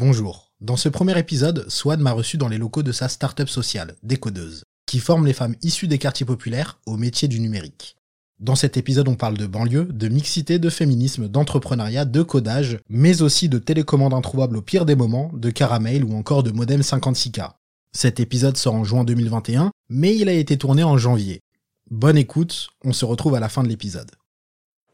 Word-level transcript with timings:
Bonjour. 0.00 0.50
Dans 0.62 0.78
ce 0.78 0.88
premier 0.88 1.18
épisode, 1.18 1.68
Swan 1.68 2.00
m'a 2.00 2.12
reçu 2.12 2.38
dans 2.38 2.48
les 2.48 2.56
locaux 2.56 2.82
de 2.82 2.90
sa 2.90 3.10
start-up 3.10 3.50
sociale, 3.50 3.96
Décodeuse, 4.02 4.64
qui 4.86 4.98
forme 4.98 5.26
les 5.26 5.34
femmes 5.34 5.56
issues 5.60 5.88
des 5.88 5.98
quartiers 5.98 6.24
populaires 6.24 6.80
au 6.86 6.96
métier 6.96 7.28
du 7.28 7.38
numérique. 7.38 7.98
Dans 8.38 8.54
cet 8.54 8.78
épisode, 8.78 9.08
on 9.08 9.14
parle 9.14 9.36
de 9.36 9.46
banlieue, 9.46 9.84
de 9.84 10.08
mixité, 10.08 10.58
de 10.58 10.70
féminisme, 10.70 11.28
d'entrepreneuriat, 11.28 12.06
de 12.06 12.22
codage, 12.22 12.78
mais 12.88 13.20
aussi 13.20 13.50
de 13.50 13.58
télécommande 13.58 14.14
introuvable 14.14 14.56
au 14.56 14.62
pire 14.62 14.86
des 14.86 14.96
moments, 14.96 15.30
de 15.34 15.50
caramel 15.50 16.02
ou 16.02 16.16
encore 16.16 16.44
de 16.44 16.50
modem 16.50 16.80
56K. 16.80 17.50
Cet 17.94 18.20
épisode 18.20 18.56
sort 18.56 18.76
en 18.76 18.84
juin 18.84 19.04
2021, 19.04 19.70
mais 19.90 20.16
il 20.16 20.30
a 20.30 20.32
été 20.32 20.56
tourné 20.56 20.82
en 20.82 20.96
janvier. 20.96 21.42
Bonne 21.90 22.16
écoute, 22.16 22.70
on 22.86 22.94
se 22.94 23.04
retrouve 23.04 23.34
à 23.34 23.40
la 23.40 23.50
fin 23.50 23.62
de 23.62 23.68
l'épisode. 23.68 24.12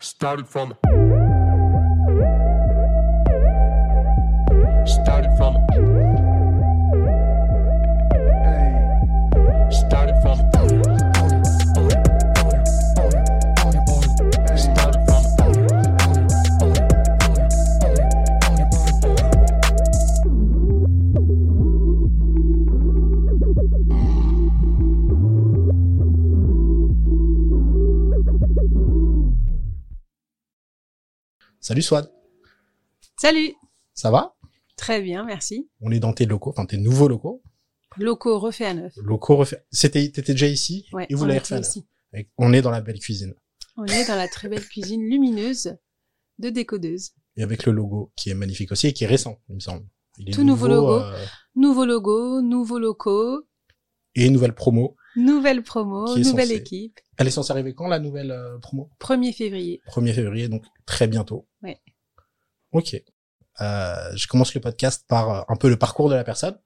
Started 0.01 0.47
from. 0.47 0.75
Started 4.87 5.31
from. 5.37 5.55
Started 9.73 10.15
from. 10.23 10.39
Started 14.57 15.07
from. 15.07 15.23
Salut 31.61 31.83
Swan, 31.83 32.09
Salut 33.17 33.57
ça 33.97 34.11
va? 34.11 34.36
Très 34.77 35.01
bien, 35.01 35.25
merci. 35.25 35.69
On 35.81 35.91
est 35.91 36.01
dans 36.01 36.13
tes 36.13 36.27
locaux, 36.27 36.51
enfin 36.51 36.67
tes 36.67 36.77
nouveaux 36.77 37.09
locaux. 37.09 37.43
Locaux 37.97 38.39
refait 38.39 38.67
à 38.67 38.75
neuf. 38.75 38.93
Locaux 38.97 39.37
refaits. 39.37 39.65
C'était, 39.71 40.11
t'étais 40.11 40.33
déjà 40.33 40.47
ici 40.49 40.87
Ouais, 40.93 41.07
et 41.09 41.15
vous 41.15 41.25
on 41.25 41.27
l'avez 41.27 41.39
refait. 41.41 41.61
ici. 41.61 41.87
On 42.39 42.53
est 42.53 42.61
dans 42.63 42.71
la 42.71 42.81
belle 42.83 42.99
cuisine. 42.99 43.35
On 43.79 43.85
est 43.87 44.07
dans 44.07 44.17
la 44.17 44.29
très 44.29 44.49
belle 44.49 44.67
cuisine 44.67 45.03
lumineuse 45.03 45.77
de 46.39 46.51
décodeuse. 46.51 47.13
Et 47.37 47.43
avec 47.43 47.65
le 47.67 47.73
logo 47.73 48.13
qui 48.17 48.31
est 48.31 48.35
magnifique 48.35 48.73
aussi 48.73 48.87
et 48.89 48.93
qui 48.93 49.05
est 49.05 49.07
récent, 49.07 49.39
il 49.49 49.55
me 49.57 49.61
semble. 49.61 49.87
Il 50.19 50.29
est 50.29 50.33
Tout 50.33 50.45
nouveau 50.45 50.69
logo. 50.69 50.93
euh, 51.01 51.25
Nouveau 51.55 51.85
logo, 51.87 52.41
nouveaux 52.43 52.79
locaux, 52.79 53.47
et 54.15 54.29
nouvelle 54.31 54.55
promo. 54.55 54.97
nouvelle 55.17 55.63
promo, 55.63 56.07
nouvelle 56.17 56.49
censée- 56.49 56.55
équipe. 56.57 57.01
Elle 57.19 57.27
est 57.27 57.31
censée 57.31 57.51
arriver 57.53 57.75
quand 57.75 57.87
la 57.89 57.99
nouvelle 57.99 58.31
euh, 58.31 58.59
promo? 58.59 58.91
1er 59.01 59.33
février. 59.35 59.81
1er 59.89 60.13
février, 60.15 60.49
donc 60.49 60.65
très 60.87 61.07
bientôt. 61.07 61.47
Ouais. 61.63 61.79
Ok. 62.73 63.03
Euh, 63.61 64.15
je 64.17 64.27
commence 64.27 64.55
le 64.55 64.61
podcast 64.61 65.05
par 65.09 65.31
euh, 65.31 65.43
un 65.49 65.57
peu 65.57 65.69
le 65.69 65.77
parcours 65.77 66.09
de 66.09 66.15
la 66.15 66.25
personne. 66.25 66.59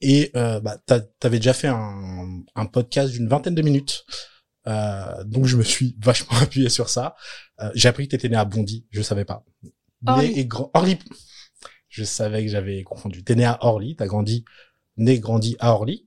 Et 0.00 0.30
euh, 0.36 0.60
bah, 0.60 0.78
t'avais 1.20 1.38
déjà 1.38 1.52
fait 1.52 1.68
un, 1.68 2.42
un 2.54 2.66
podcast 2.66 3.12
d'une 3.12 3.28
vingtaine 3.28 3.54
de 3.54 3.62
minutes. 3.62 4.04
Euh, 4.66 5.24
donc 5.24 5.46
je 5.46 5.56
me 5.56 5.62
suis 5.62 5.96
vachement 6.00 6.38
appuyé 6.38 6.68
sur 6.68 6.88
ça. 6.88 7.14
Euh, 7.60 7.70
J'ai 7.74 7.88
appris 7.88 8.06
que 8.06 8.12
t'étais 8.12 8.28
né 8.28 8.36
à 8.36 8.44
Bondy, 8.44 8.86
je 8.90 9.02
savais 9.02 9.24
pas. 9.24 9.44
Né 10.02 10.38
et 10.38 10.46
grand 10.46 10.70
Orly. 10.74 10.98
Je 11.88 12.04
savais 12.04 12.42
que 12.44 12.50
j'avais 12.50 12.82
confondu. 12.82 13.22
T'es 13.22 13.34
né 13.34 13.44
à 13.44 13.58
Orly, 13.64 13.96
t'as 13.96 14.06
grandi, 14.06 14.44
né 14.96 15.20
grandi 15.20 15.56
à 15.60 15.72
Orly. 15.72 16.06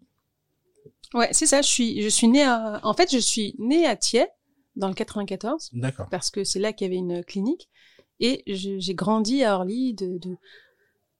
Ouais, 1.14 1.30
c'est 1.32 1.46
ça, 1.46 1.62
je 1.62 1.68
suis, 1.68 2.02
je 2.02 2.10
suis 2.10 2.28
née 2.28 2.44
à, 2.44 2.82
en 2.84 2.94
fait, 2.94 3.10
je 3.12 3.20
suis 3.20 3.56
née 3.60 3.86
à 3.86 3.96
Thiers, 3.96 4.28
dans 4.76 4.88
le 4.90 4.94
94, 4.94 5.70
D'accord. 5.74 6.08
parce 6.10 6.30
que 6.30 6.44
c'est 6.44 6.60
là 6.60 6.74
qu'il 6.74 6.86
y 6.86 6.90
avait 6.90 6.98
une 6.98 7.24
clinique. 7.24 7.70
Et 8.20 8.44
j'ai 8.48 8.96
grandi 8.96 9.44
à 9.44 9.56
Orly 9.56 9.94
de, 9.94 10.18
de, 10.18 10.38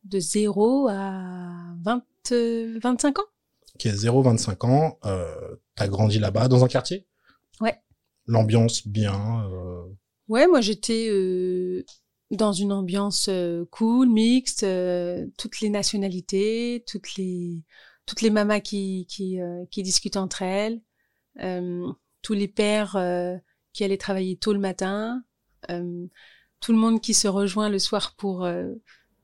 de 0.06 0.20
0 0.20 0.88
à 0.88 1.52
20, 1.84 2.04
euh, 2.32 2.80
25 2.82 3.20
ans. 3.20 3.26
Qui 3.78 3.90
a 3.90 3.94
0-25 3.94 4.66
ans. 4.66 4.98
Euh, 5.06 5.56
t'as 5.76 5.88
grandi 5.88 6.20
là-bas, 6.20 6.48
dans 6.48 6.64
un 6.64 6.68
quartier? 6.68 7.06
Ouais. 7.60 7.78
L'ambiance 8.26 8.88
bien. 8.88 9.46
Euh... 9.52 9.84
Ouais, 10.28 10.48
moi 10.48 10.62
j'étais 10.62 11.08
euh, 11.10 11.84
dans 12.32 12.54
une 12.54 12.72
ambiance 12.72 13.28
euh, 13.30 13.66
cool, 13.72 14.10
mixte, 14.10 14.64
euh, 14.64 15.28
toutes 15.38 15.60
les 15.60 15.70
nationalités, 15.70 16.84
toutes 16.88 17.16
les 17.16 17.62
toutes 18.06 18.22
les 18.22 18.30
mamas 18.30 18.60
qui 18.60 19.06
qui, 19.10 19.42
euh, 19.42 19.66
qui 19.72 19.84
discutent 19.84 20.18
entre 20.18 20.42
elles, 20.42 20.82
euh, 21.42 21.88
tous 22.22 22.34
les 22.34 22.48
pères 22.48 22.96
euh, 22.96 23.36
qui 23.74 23.84
allaient 23.84 23.98
travailler 23.98 24.38
tôt 24.38 24.54
le 24.54 24.60
matin, 24.60 25.24
euh, 25.70 26.08
tout 26.60 26.72
le 26.72 26.78
monde 26.78 27.02
qui 27.02 27.14
se 27.14 27.28
rejoint 27.28 27.70
le 27.70 27.80
soir 27.80 28.16
pour 28.18 28.44
euh, 28.46 28.70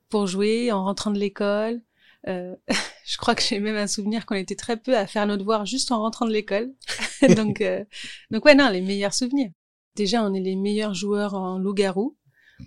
pour 0.10 0.28
jouer 0.28 0.72
en 0.72 0.84
rentrant 0.86 1.12
de 1.12 1.20
l'école. 1.20 1.82
Euh, 2.28 2.56
je 3.06 3.18
crois 3.18 3.34
que 3.36 3.42
j'ai 3.42 3.60
même 3.60 3.76
un 3.78 3.88
souvenir 3.88 4.26
qu'on 4.26 4.36
était 4.36 4.56
très 4.56 4.78
peu 4.78 4.96
à 4.98 5.08
faire 5.08 5.26
nos 5.28 5.38
devoirs 5.38 5.66
juste 5.66 5.92
en 5.92 6.02
rentrant 6.02 6.26
de 6.28 6.32
l'école. 6.34 6.72
donc 7.36 7.62
euh, 7.62 7.84
donc 8.30 8.46
ouais 8.46 8.56
non 8.56 8.70
les 8.70 8.82
meilleurs 8.82 9.14
souvenirs. 9.14 9.52
Déjà, 9.96 10.24
on 10.24 10.34
est 10.34 10.40
les 10.40 10.56
meilleurs 10.56 10.94
joueurs 10.94 11.34
en 11.34 11.60
loup-garou. 11.60 12.16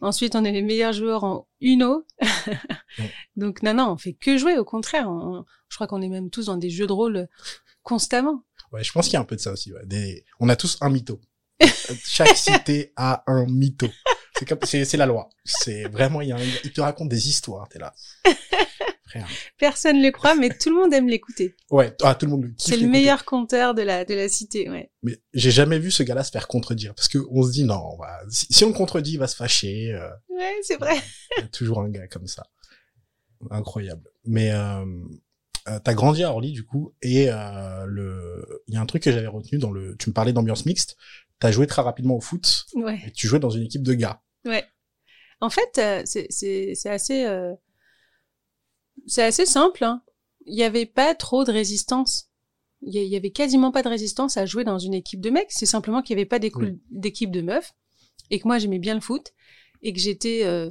Ensuite, 0.03 0.35
on 0.37 0.45
est 0.45 0.53
les 0.53 0.61
meilleurs 0.61 0.93
joueurs 0.93 1.25
en 1.25 1.47
Uno. 1.63 2.05
Donc, 3.37 3.63
non, 3.63 3.73
non, 3.75 3.93
on 3.93 3.97
fait 3.97 4.13
que 4.13 4.37
jouer. 4.37 4.59
Au 4.59 4.65
contraire, 4.65 5.09
on- 5.09 5.39
on- 5.39 5.45
je 5.69 5.77
crois 5.77 5.87
qu'on 5.87 6.03
est 6.03 6.09
même 6.09 6.29
tous 6.31 6.47
dans 6.47 6.57
des 6.57 6.69
jeux 6.69 6.87
de 6.87 6.93
rôle 6.93 7.29
constamment. 7.83 8.45
Ouais, 8.73 8.85
je 8.85 8.93
pense 8.93 9.07
qu'il 9.07 9.15
y 9.15 9.17
a 9.17 9.21
un 9.21 9.25
peu 9.25 9.37
de 9.37 9.41
ça 9.41 9.53
aussi. 9.53 9.73
Ouais. 9.73 9.87
Des... 9.87 10.25
On 10.41 10.49
a 10.49 10.57
tous 10.57 10.77
un 10.81 10.91
mytho. 10.91 11.21
Euh, 11.63 11.67
Chaque 12.05 12.37
cité 12.37 12.93
a 12.97 13.23
un 13.27 13.47
mytho. 13.47 13.89
C'est 14.39 14.47
comme, 14.49 14.59
c'est, 14.65 14.85
c'est 14.85 14.97
la 14.97 15.07
loi. 15.07 15.29
C'est 15.45 15.85
vraiment, 15.85 16.21
il 16.21 16.29
y 16.29 16.33
a 16.33 16.37
un... 16.37 16.43
il 16.65 16.73
te 16.73 16.81
raconte 16.81 17.09
des 17.09 17.29
histoires. 17.29 17.69
T'es 17.69 17.79
là. 17.79 17.95
Frère. 19.07 19.29
Personne 19.59 19.99
ne 19.99 20.03
le 20.07 20.11
croit, 20.11 20.35
mais 20.35 20.49
tout 20.49 20.71
le 20.71 20.77
monde 20.77 20.93
aime 20.93 21.09
l'écouter. 21.09 21.55
Ouais. 21.71 21.95
Ah, 22.03 22.15
tout 22.17 22.27
le 22.27 22.33
monde 22.33 22.43
le 22.45 22.55
C'est 22.59 22.77
le 22.77 22.89
meilleur 22.89 23.25
conteur 23.25 23.75
de 23.75 23.83
la, 23.83 24.05
de 24.05 24.13
la 24.15 24.29
cité, 24.29 24.69
ouais. 24.69 24.91
Mais 25.05 25.21
j'ai 25.35 25.53
jamais 25.53 25.79
vu 25.79 25.91
ce 25.93 26.03
gars-là 26.03 26.25
se 26.25 26.33
faire 26.33 26.49
contredire 26.49 26.95
parce 26.97 27.07
que 27.07 27.19
on 27.31 27.45
se 27.45 27.53
dit 27.53 27.63
non, 27.65 27.81
on 27.93 27.97
va- 27.97 28.19
si, 28.29 28.47
si 28.51 28.65
on 28.65 28.69
le 28.69 28.75
contredit, 28.75 29.13
il 29.13 29.19
va 29.19 29.29
se 29.29 29.37
fâcher. 29.37 29.93
euh, 29.93 30.09
Ouais, 30.31 30.55
c'est 30.63 30.79
vrai. 30.79 30.97
Il 31.39 31.43
y 31.43 31.45
a 31.45 31.49
toujours 31.49 31.81
un 31.81 31.91
gars 31.91 32.09
comme 32.09 32.27
ça. 32.27 32.45
Incroyable. 33.51 34.09
Mais 34.25 34.51
euh, 34.53 34.85
euh, 35.69 35.79
t'as 35.85 35.95
grandi 35.95 36.25
à 36.25 36.31
Orly 36.31 36.53
du 36.53 36.65
coup 36.65 36.95
et 37.03 37.31
euh, 37.31 37.85
le 37.87 38.63
il 38.69 38.75
y 38.75 38.77
a 38.77 38.81
un 38.81 38.87
truc 38.87 39.03
que 39.03 39.13
j'avais 39.13 39.27
retenu 39.27 39.59
dans 39.59 39.71
le 39.71 39.97
tu 39.97 40.09
me 40.11 40.15
parlais 40.15 40.33
d'ambiance 40.33 40.67
mixte, 40.67 40.97
t'as 41.41 41.51
joué 41.51 41.67
très 41.67 41.83
rapidement 41.83 42.17
au 42.17 42.21
foot 42.21 42.67
Ouais. 42.75 43.01
et 43.07 43.11
tu 43.11 43.27
jouais 43.27 43.41
dans 43.41 43.51
une 43.51 43.63
équipe 43.63 43.83
de 43.83 43.95
gars. 43.95 44.23
Ouais. 44.45 44.65
En 45.41 45.51
fait, 45.51 45.79
euh, 45.79 46.03
c'est 46.05 46.89
assez 46.89 47.25
euh, 47.25 47.53
c'est 49.07 49.23
assez 49.25 49.47
simple. 49.47 49.85
Hein. 49.85 50.03
Il 50.47 50.55
y 50.55 50.63
avait 50.63 50.87
pas 50.87 51.15
trop 51.15 51.45
de 51.45 51.53
résistance. 51.53 52.31
Il 52.83 52.95
y, 52.95 53.07
y 53.07 53.17
avait 53.17 53.31
quasiment 53.31 53.73
pas 53.73 53.83
de 53.83 53.89
résistance 53.89 54.37
à 54.37 54.47
jouer 54.47 54.65
dans 54.65 54.79
une 54.79 54.95
équipe 54.95 55.21
de 55.21 55.31
mecs. 55.31 55.51
C'est 55.51 55.67
simplement 55.67 56.03
qu'il 56.03 56.17
y 56.17 56.19
avait 56.21 56.27
pas 56.29 56.39
d'équipe 56.39 57.31
de 57.31 57.41
meufs 57.41 57.73
et 58.31 58.39
que 58.39 58.47
moi 58.49 58.59
j'aimais 58.59 58.79
bien 58.79 58.95
le 58.95 59.01
foot 59.01 59.33
et 59.83 59.93
que 59.93 59.99
j'étais 60.01 60.43
euh, 60.45 60.71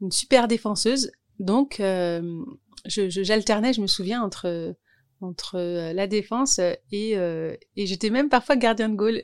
une 0.00 0.10
super 0.12 0.48
défenseuse. 0.48 1.12
Donc 1.38 1.80
euh, 1.80 2.42
je 2.86 3.08
je- 3.08 3.22
j'alternais, 3.22 3.72
je 3.72 3.80
me 3.80 3.86
souviens 3.86 4.22
entre 4.22 4.74
entre 5.22 5.58
la 5.92 6.06
défense 6.06 6.58
et 6.58 7.16
euh, 7.16 7.54
et 7.76 7.86
j'étais 7.86 8.10
même 8.10 8.28
parfois 8.30 8.56
gardien 8.56 8.88
de 8.88 8.96
goal. 8.96 9.22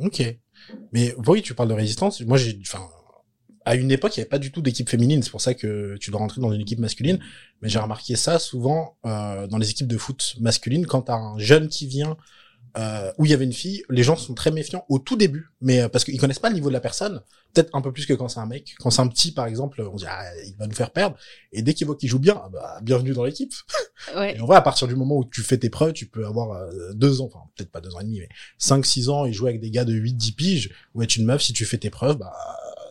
Ok. 0.00 0.22
Mais 0.92 1.14
oui, 1.26 1.42
tu 1.42 1.54
parles 1.54 1.68
de 1.68 1.74
résistance. 1.74 2.20
Moi, 2.22 2.38
j'ai, 2.38 2.58
enfin, 2.62 2.88
à 3.64 3.74
une 3.74 3.90
époque, 3.90 4.16
il 4.16 4.20
n'y 4.20 4.22
avait 4.22 4.28
pas 4.28 4.38
du 4.38 4.50
tout 4.50 4.62
d'équipe 4.62 4.88
féminine. 4.88 5.22
C'est 5.22 5.30
pour 5.30 5.40
ça 5.40 5.54
que 5.54 5.96
tu 6.00 6.10
dois 6.10 6.20
rentrer 6.20 6.40
dans 6.40 6.52
une 6.52 6.60
équipe 6.60 6.78
masculine. 6.78 7.18
Mais 7.60 7.68
j'ai 7.68 7.78
remarqué 7.78 8.16
ça 8.16 8.38
souvent 8.38 8.96
euh, 9.06 9.46
dans 9.46 9.58
les 9.58 9.70
équipes 9.70 9.88
de 9.88 9.98
foot 9.98 10.36
masculines. 10.40 10.86
Quand 10.86 11.02
t'as 11.02 11.16
un 11.16 11.38
jeune 11.38 11.68
qui 11.68 11.86
vient 11.86 12.16
euh, 12.76 13.12
où 13.18 13.24
il 13.24 13.30
y 13.30 13.34
avait 13.34 13.44
une 13.44 13.52
fille, 13.52 13.82
les 13.90 14.02
gens 14.02 14.16
sont 14.16 14.34
très 14.34 14.50
méfiants 14.50 14.84
au 14.88 14.98
tout 14.98 15.16
début, 15.16 15.50
mais 15.60 15.80
euh, 15.82 15.88
parce 15.88 16.04
qu'ils 16.04 16.18
connaissent 16.20 16.38
pas 16.38 16.48
le 16.48 16.54
niveau 16.54 16.68
de 16.68 16.72
la 16.74 16.80
personne. 16.80 17.22
Peut-être 17.52 17.74
un 17.74 17.80
peu 17.80 17.92
plus 17.92 18.06
que 18.06 18.12
quand 18.12 18.28
c'est 18.28 18.38
un 18.38 18.46
mec. 18.46 18.74
Quand 18.78 18.90
c'est 18.90 19.02
un 19.02 19.08
petit, 19.08 19.32
par 19.32 19.46
exemple, 19.46 19.82
on 19.82 19.96
dit 19.96 20.04
ah, 20.08 20.22
il 20.46 20.54
va 20.56 20.66
nous 20.66 20.74
faire 20.74 20.90
perdre. 20.90 21.16
Et 21.52 21.62
dès 21.62 21.74
qu'il 21.74 21.86
voit 21.86 21.96
qu'il 21.96 22.08
joue 22.08 22.18
bien, 22.20 22.40
ah 22.44 22.48
bah, 22.48 22.78
bienvenue 22.82 23.12
dans 23.12 23.24
l'équipe. 23.24 23.52
Ouais. 24.16 24.36
Et 24.36 24.40
en 24.40 24.46
vrai, 24.46 24.56
à 24.56 24.62
partir 24.62 24.86
du 24.88 24.94
moment 24.96 25.16
où 25.18 25.24
tu 25.24 25.42
fais 25.42 25.58
tes 25.58 25.68
preuves, 25.70 25.92
tu 25.92 26.06
peux 26.06 26.24
avoir 26.26 26.52
euh, 26.52 26.92
deux 26.94 27.20
ans, 27.20 27.26
enfin 27.26 27.40
peut-être 27.56 27.70
pas 27.70 27.80
deux 27.80 27.94
ans 27.94 28.00
et 28.00 28.04
demi, 28.04 28.20
mais 28.20 28.28
cinq, 28.58 28.86
six 28.86 29.08
ans 29.08 29.26
et 29.26 29.32
jouer 29.32 29.50
avec 29.50 29.60
des 29.60 29.70
gars 29.70 29.84
de 29.84 29.92
8, 29.92 30.14
10 30.14 30.32
piges, 30.32 30.70
ou 30.94 31.02
être 31.02 31.16
une 31.16 31.26
meuf, 31.26 31.42
si 31.42 31.52
tu 31.52 31.64
fais 31.64 31.78
tes 31.78 31.90
preuves, 31.90 32.16
bah 32.16 32.32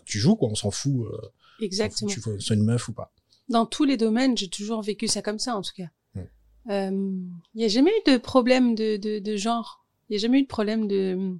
tu 0.05 0.19
joues 0.19 0.35
quoi, 0.35 0.49
on 0.49 0.55
s'en 0.55 0.71
fout. 0.71 0.91
euh, 0.91 1.09
on 1.13 1.15
s'en 1.15 1.21
fout 1.21 1.31
Exactement. 1.61 2.09
que 2.11 2.37
tu 2.37 2.41
sois 2.41 2.55
une 2.55 2.63
meuf 2.65 2.87
ou 2.89 2.93
pas. 2.93 3.11
dans 3.49 3.65
tous 3.65 3.85
les 3.85 3.97
domaines, 3.97 4.37
j'ai 4.37 4.49
toujours 4.49 4.81
vécu 4.81 5.07
ça 5.07 5.21
comme 5.21 5.39
ça, 5.39 5.55
en 5.55 5.61
tout 5.61 5.73
cas. 5.75 5.87
Mm. 6.69 6.71
Euh, 6.71 7.19
Il 7.55 7.59
n'y 7.59 7.65
a 7.65 7.67
jamais 7.67 7.91
eu 7.91 8.11
de 8.11 8.17
problème 8.17 8.75
de, 8.75 8.95
de, 8.97 9.19
de 9.19 9.35
genre. 9.35 9.85
Il 10.09 10.13
n'y 10.13 10.15
a 10.15 10.19
jamais 10.19 10.39
eu 10.39 10.43
de 10.43 10.47
problème 10.47 10.87
de... 10.87 11.35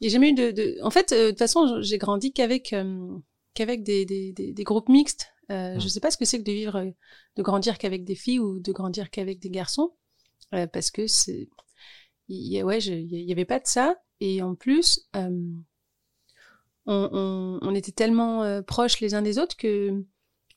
Il 0.00 0.04
n'y 0.04 0.06
a 0.06 0.10
jamais 0.10 0.30
eu 0.30 0.34
de... 0.34 0.50
de... 0.50 0.78
En 0.82 0.90
fait, 0.90 1.12
euh, 1.12 1.26
de 1.26 1.30
toute 1.30 1.38
façon, 1.38 1.82
j'ai 1.82 1.98
grandi 1.98 2.32
qu'avec 2.32 2.72
euh, 2.72 3.18
qu'avec 3.52 3.82
des, 3.82 4.06
des, 4.06 4.32
des, 4.32 4.52
des 4.52 4.64
groupes 4.64 4.88
mixtes. 4.88 5.28
Euh, 5.50 5.74
Mm. 5.74 5.80
Je 5.80 5.88
sais 5.88 6.00
pas 6.00 6.10
ce 6.10 6.16
que 6.16 6.24
c'est 6.24 6.38
que 6.38 6.44
de 6.44 6.52
vivre, 6.52 6.76
euh, 6.76 6.90
de 7.36 7.42
grandir 7.42 7.76
qu'avec 7.76 8.04
des 8.04 8.14
filles 8.14 8.38
ou 8.38 8.60
de 8.60 8.72
grandir 8.72 9.10
qu'avec 9.10 9.40
des 9.40 9.50
garçons. 9.50 9.92
Euh, 10.54 10.66
parce 10.66 10.90
que 10.90 11.06
c'est... 11.06 11.48
Il 12.28 12.62
ouais, 12.62 12.78
il 12.78 13.28
y 13.28 13.32
avait 13.32 13.44
pas 13.44 13.58
de 13.58 13.66
ça. 13.66 13.96
Et 14.20 14.40
en 14.42 14.54
plus, 14.54 15.08
euh, 15.16 15.28
on, 16.86 17.08
on, 17.12 17.58
on 17.60 17.74
était 17.74 17.90
tellement 17.90 18.62
proches 18.62 19.00
les 19.00 19.14
uns 19.14 19.22
des 19.22 19.38
autres 19.38 19.56
que 19.56 20.04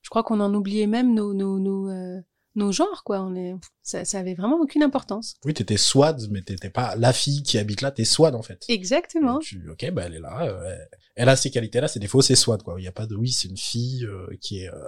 je 0.02 0.10
crois 0.10 0.22
qu'on 0.22 0.40
en 0.40 0.54
oubliait 0.54 0.86
même 0.86 1.16
nos 1.16 1.34
nos 1.34 1.58
nos, 1.60 1.90
euh, 1.90 2.22
nos 2.56 2.72
genres 2.72 3.04
quoi. 3.04 3.22
On 3.22 3.36
est, 3.36 3.54
ça, 3.82 4.06
ça 4.06 4.20
avait 4.20 4.36
vraiment 4.36 4.58
aucune 4.60 4.84
importance. 4.84 5.36
Oui, 5.46 5.54
t'étais 5.54 5.78
Swad, 5.78 6.22
mais 6.32 6.42
t'étais 6.42 6.70
pas 6.70 6.96
la 6.96 7.14
fille 7.14 7.44
qui 7.44 7.58
habite 7.58 7.82
là, 7.82 7.92
t'es 7.92 8.06
Swad 8.06 8.36
en 8.36 8.42
fait. 8.44 8.64
Exactement. 8.70 9.40
Tu, 9.40 9.70
ok, 9.70 9.92
bah 9.92 10.04
elle 10.06 10.16
est 10.16 10.20
là, 10.20 10.44
euh, 10.44 10.76
elle- 11.16 11.30
a 11.30 11.36
ces 11.36 11.50
qualités-là, 11.52 11.88
ses 11.88 12.00
défauts, 12.00 12.22
c'est 12.22 12.36
Swad 12.36 12.62
quoi. 12.64 12.76
Il 12.80 12.84
y 12.84 12.88
a 12.88 12.92
pas 12.92 13.06
de 13.08 13.16
oui, 13.16 13.32
c'est 13.32 13.48
une 13.48 13.58
fille 13.58 14.06
euh, 14.06 14.28
qui 14.42 14.60
est 14.62 14.70
euh, 14.70 14.88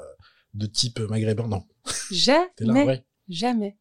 de 0.53 0.65
type 0.67 1.00
maghrébin, 1.00 1.47
non. 1.47 1.63
T'es 2.09 2.15
là, 2.25 2.47
Jamais, 2.59 2.85
ouais. 2.85 3.06
jamais. 3.29 3.77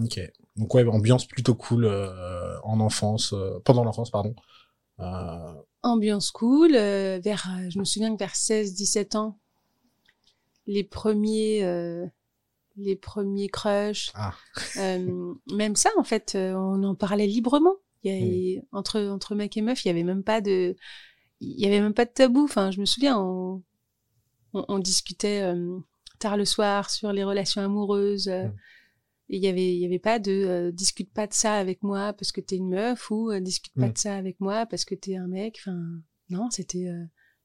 Ok. 0.00 0.20
Donc 0.56 0.74
ouais, 0.74 0.84
ambiance 0.86 1.26
plutôt 1.26 1.54
cool 1.54 1.84
euh, 1.84 2.56
en 2.62 2.80
enfance, 2.80 3.32
euh, 3.32 3.58
pendant 3.64 3.84
l'enfance, 3.84 4.10
pardon. 4.10 4.34
Euh, 5.00 5.54
Ambiance 5.82 6.30
cool. 6.30 6.74
euh, 6.74 7.18
vers, 7.22 7.48
je 7.68 7.78
me 7.78 7.84
souviens 7.84 8.12
que 8.14 8.18
vers 8.18 8.34
16-17 8.34 9.16
ans, 9.16 9.38
les 10.66 10.84
premiers, 10.84 11.62
euh, 11.64 12.06
les 12.76 12.96
premiers 12.96 13.48
crushs. 13.48 14.10
Ah. 14.14 14.34
Euh, 14.78 15.34
même 15.52 15.76
ça, 15.76 15.90
en 15.96 16.04
fait, 16.04 16.34
euh, 16.34 16.54
on 16.54 16.82
en 16.84 16.94
parlait 16.94 17.26
librement. 17.26 17.74
Il 18.02 18.12
y 18.12 18.16
avait, 18.16 18.62
entre 18.72 19.00
entre 19.00 19.34
mec 19.34 19.56
et 19.56 19.62
meuf, 19.62 19.84
il 19.84 19.88
y 19.88 19.90
avait 19.90 20.02
même 20.04 20.22
pas 20.24 20.40
de, 20.40 20.76
il 21.40 21.58
y 21.60 21.66
avait 21.66 21.80
même 21.80 21.94
pas 21.94 22.04
de 22.04 22.10
tabou. 22.10 22.44
Enfin, 22.44 22.70
je 22.70 22.80
me 22.80 22.84
souviens, 22.84 23.18
on, 23.18 23.62
on, 24.52 24.64
on 24.68 24.78
discutait 24.78 25.40
euh, 25.42 25.78
tard 26.18 26.36
le 26.36 26.44
soir 26.44 26.90
sur 26.90 27.12
les 27.12 27.24
relations 27.24 27.62
amoureuses. 27.62 28.28
euh, 28.28 28.48
Mm. 28.48 28.54
et 29.30 29.36
il 29.38 29.42
y 29.42 29.48
avait, 29.48 29.76
y 29.76 29.86
avait 29.86 29.98
pas 29.98 30.18
de 30.18 30.70
discute 30.74 31.10
pas 31.12 31.26
de 31.26 31.32
ça 31.32 31.54
avec 31.54 31.82
moi 31.82 32.12
parce 32.12 32.30
que 32.30 32.42
t'es 32.42 32.56
une 32.56 32.68
meuf 32.68 33.10
ou 33.10 33.32
discute 33.40 33.72
pas 33.74 33.88
Mm. 33.88 33.92
de 33.92 33.98
ça 33.98 34.16
avec 34.16 34.38
moi 34.40 34.66
parce 34.66 34.84
que 34.84 34.94
t'es 34.94 35.16
un 35.16 35.26
mec. 35.28 35.56
Enfin, 35.60 35.80
non, 36.28 36.50
c'était 36.50 36.86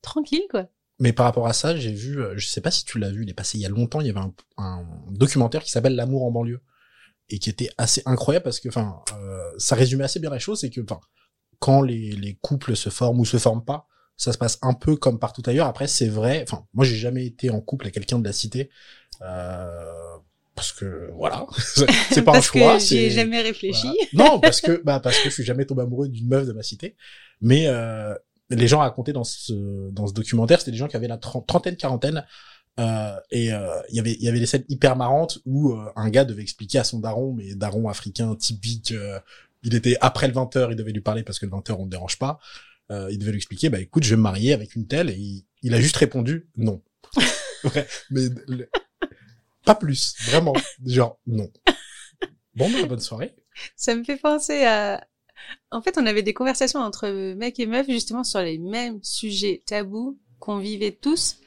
tranquille 0.02 0.44
quoi. 0.50 0.68
Mais 1.00 1.14
par 1.14 1.26
rapport 1.26 1.48
à 1.48 1.54
ça, 1.54 1.76
j'ai 1.78 1.94
vu, 1.94 2.22
euh, 2.22 2.34
je 2.38 2.48
sais 2.48 2.62
pas 2.62 2.72
si 2.72 2.84
tu 2.86 3.00
l'as 3.00 3.10
vu, 3.10 3.24
il 3.24 3.30
est 3.30 3.34
passé 3.34 3.58
il 3.58 3.62
y 3.62 3.66
a 3.66 3.70
longtemps, 3.70 4.02
il 4.02 4.08
y 4.08 4.10
avait 4.10 4.20
un, 4.20 4.34
un 4.58 4.86
documentaire 5.12 5.64
qui 5.64 5.72
s'appelle 5.72 5.96
L'amour 5.96 6.24
en 6.26 6.32
banlieue 6.32 6.62
et 7.30 7.40
qui 7.40 7.50
était 7.50 7.70
assez 7.78 8.02
incroyable 8.06 8.44
parce 8.44 8.60
que, 8.60 8.70
enfin, 8.70 9.02
euh, 9.18 9.52
ça 9.58 9.76
résumait 9.76 10.04
assez 10.04 10.20
bien 10.20 10.30
la 10.30 10.40
chose, 10.40 10.60
c'est 10.60 10.70
que, 10.70 10.82
enfin, 10.82 11.00
quand 11.60 11.82
les, 11.82 12.12
les 12.12 12.36
couples 12.42 12.76
se 12.76 12.90
forment 12.90 13.20
ou 13.22 13.26
se 13.26 13.38
forment 13.38 13.64
pas, 13.64 13.88
ça 14.18 14.34
se 14.34 14.38
passe 14.38 14.58
un 14.62 14.74
peu 14.74 14.98
comme 14.98 15.20
partout 15.20 15.44
ailleurs. 15.46 15.68
Après, 15.68 15.88
c'est 15.88 16.08
vrai, 16.10 16.44
enfin, 16.44 16.66
moi 16.74 16.84
j'ai 16.86 16.96
jamais 16.98 17.26
été 17.26 17.50
en 17.50 17.62
couple 17.62 17.86
avec 17.86 17.94
quelqu'un 17.94 18.20
de 18.20 18.26
la 18.26 18.34
cité 18.34 18.70
euh, 19.22 20.18
parce 20.56 20.74
que 20.74 21.10
voilà, 21.14 21.46
c'est 22.12 22.24
pas 22.24 22.38
un 22.38 22.42
choix. 22.42 22.74
que 22.78 22.80
j'y 22.84 22.98
ai 22.98 23.10
c'est- 23.10 23.16
jamais 23.16 23.42
réfléchi. 23.42 23.88
voilà. 24.14 24.32
Non, 24.32 24.40
parce 24.42 24.60
que 24.60 24.82
bah 24.84 25.00
parce 25.00 25.18
que 25.20 25.30
je 25.30 25.34
suis 25.34 25.44
jamais 25.46 25.66
tombé 25.66 25.84
amoureux 25.84 26.10
d'une 26.10 26.28
meuf 26.28 26.46
de 26.46 26.52
ma 26.54 26.64
cité. 26.64 26.96
Mais 27.42 27.68
euh, 27.68 28.14
les 28.50 28.68
gens 28.68 28.80
racontaient 28.80 29.14
dans 29.14 29.24
ce 29.24 29.90
dans 29.92 30.08
ce 30.08 30.14
documentaire, 30.14 30.60
c'était 30.60 30.72
des 30.72 30.78
gens 30.78 30.88
qui 30.88 30.96
avaient 30.96 31.08
la 31.08 31.18
tren- 31.18 31.46
trentaine, 31.46 31.76
quarantaine. 31.76 32.26
Euh, 32.80 33.16
et 33.32 33.52
euh, 33.52 33.68
il 33.90 33.96
y 33.96 34.00
avait 34.00 34.14
il 34.14 34.24
y 34.24 34.30
avait 34.30 34.40
des 34.40 34.46
scènes 34.46 34.64
hyper 34.70 34.96
marrantes 34.96 35.40
où 35.46 35.74
euh, 35.74 35.92
un 35.96 36.10
gars 36.10 36.24
devait 36.26 36.42
expliquer 36.44 36.80
à 36.80 36.84
son 36.84 37.00
daron, 37.00 37.34
mais 37.34 37.54
daron 37.56 37.90
africain 37.90 38.36
typique, 38.36 38.92
euh, 38.94 39.20
il 39.64 39.76
était 39.76 39.98
après 40.02 40.28
le 40.28 40.34
20h, 40.34 40.70
il 40.72 40.76
devait 40.78 40.94
lui 40.94 41.02
parler 41.02 41.24
parce 41.24 41.40
que 41.40 41.46
le 41.46 41.52
20h 41.52 41.74
on 41.78 41.86
ne 41.86 41.90
dérange 41.92 42.18
pas. 42.18 42.40
Euh, 42.92 43.10
il 43.12 43.20
devait 43.20 43.32
lui 43.32 43.38
expliquer, 43.38 43.70
bah 43.70 43.80
écoute, 43.80 44.04
je 44.04 44.10
vais 44.12 44.16
me 44.16 44.22
marier 44.24 44.54
avec 44.54 44.76
une 44.76 44.88
telle, 44.88 45.10
et 45.12 45.16
il, 45.16 45.46
il 45.62 45.74
a 45.76 45.82
juste 45.82 45.98
répondu 45.98 46.50
non. 46.58 46.82
ouais, 47.76 47.86
mais 48.10 48.22
le- 48.48 48.70
pas 49.66 49.76
plus, 49.76 50.16
vraiment, 50.26 50.54
genre 50.86 51.20
non. 51.28 51.52
Bon, 52.56 52.70
bah, 52.72 52.86
bonne 52.88 53.00
soirée. 53.00 53.36
Ça 53.76 53.94
me 53.94 54.04
fait 54.04 54.18
penser 54.18 54.64
à. 54.66 55.06
En 55.72 55.82
fait, 55.82 55.98
on 55.98 56.06
avait 56.06 56.24
des 56.24 56.34
conversations 56.34 56.80
entre 56.80 57.10
mecs 57.36 57.60
et 57.60 57.66
meufs 57.68 57.88
justement 57.90 58.24
sur 58.24 58.42
les 58.42 58.58
mêmes 58.58 59.00
sujets 59.04 59.62
tabous 59.66 60.18
qu'on 60.40 60.58
vivait 60.58 60.92
tous 60.92 61.38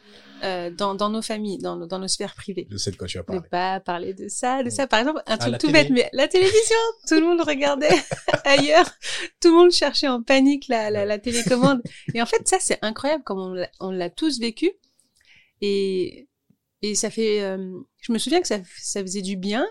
euh, 0.45 0.71
dans, 0.71 0.95
dans 0.95 1.09
nos 1.09 1.23
familles, 1.23 1.59
dans, 1.59 1.77
nos- 1.77 1.87
dans 1.87 1.99
nos 2.01 2.09
sphères 2.09 2.35
privées. 2.35 2.67
Je 2.71 2.77
sais 2.77 2.91
de 2.91 2.97
quoi 2.97 3.07
tu 3.07 3.17
vas 3.19 3.23
Ne 3.23 3.27
parler. 3.27 3.49
pas 3.49 3.81
parler 3.81 4.13
de 4.15 4.29
ça, 4.29 4.63
de 4.63 4.71
ça. 4.71 4.87
Par 4.87 4.99
exemple, 5.01 5.23
un 5.27 5.39
truc 5.39 5.53
tout 5.59 5.67
télé. 5.69 5.73
bête, 5.85 5.91
mais 5.91 6.11
la 6.13 6.27
télévision, 6.29 6.77
tout 7.09 7.15
le 7.15 7.23
monde 7.27 7.41
regardait 7.43 7.89
ailleurs. 8.45 8.91
Tout 9.41 9.49
le 9.51 9.55
monde 9.55 9.71
cherchait 9.71 10.09
en 10.09 10.23
panique 10.23 10.67
la, 10.69 10.91
la, 10.91 11.05
la 11.05 11.19
télécommande. 11.19 11.81
Et 12.15 12.21
en 12.21 12.27
fait, 12.27 12.47
ça, 12.49 12.59
c'est 12.61 12.79
incroyable 12.83 13.23
comme 13.25 13.39
on 13.39 13.53
l'a- 13.55 13.71
on 13.81 13.91
l'a 13.91 14.11
tous 14.11 14.41
vécu. 14.41 14.73
Et, 15.61 16.29
et 16.83 16.95
ça 16.95 17.11
fait, 17.11 17.43
euh, 17.43 17.73
je 18.01 18.13
me 18.13 18.19
souviens 18.19 18.41
que 18.41 18.49
ça, 18.49 18.59
ça 18.81 19.01
faisait 19.01 19.23
du 19.23 19.37
bien 19.37 19.67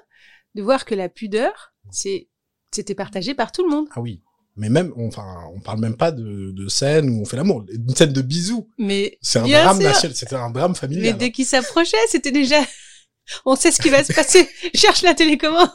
de 0.55 0.61
voir 0.61 0.85
que 0.85 0.95
la 0.95 1.09
pudeur, 1.09 1.73
c'est, 1.91 2.27
c'était 2.71 2.95
partagé 2.95 3.33
par 3.33 3.51
tout 3.51 3.63
le 3.63 3.69
monde. 3.69 3.87
Ah 3.95 4.01
oui. 4.01 4.21
Mais 4.57 4.69
même, 4.69 4.91
on- 4.97 5.07
enfin, 5.07 5.25
on 5.55 5.59
parle 5.59 5.79
même 5.79 5.95
pas 5.95 6.11
de, 6.11 6.51
de 6.51 6.67
scène 6.67 7.09
où 7.09 7.21
on 7.21 7.25
fait 7.25 7.37
l'amour. 7.37 7.63
Une 7.71 7.95
scène 7.95 8.11
de 8.13 8.21
bisous. 8.21 8.69
Mais 8.77 9.17
C'est 9.21 9.39
un 9.39 9.47
drame 9.47 9.79
national. 9.81 10.15
C'était 10.15 10.35
un 10.35 10.49
drame 10.49 10.71
Mais 10.71 10.77
familial. 10.77 11.17
dès 11.17 11.31
qu'il 11.31 11.45
s'approchait, 11.45 11.95
c'était 12.09 12.31
déjà. 12.31 12.59
On 13.45 13.55
sait 13.55 13.71
ce 13.71 13.81
qui 13.81 13.89
va 13.89 14.03
se 14.03 14.11
passer. 14.13 14.49
Cherche 14.73 15.03
la 15.03 15.13
télécommande. 15.13 15.69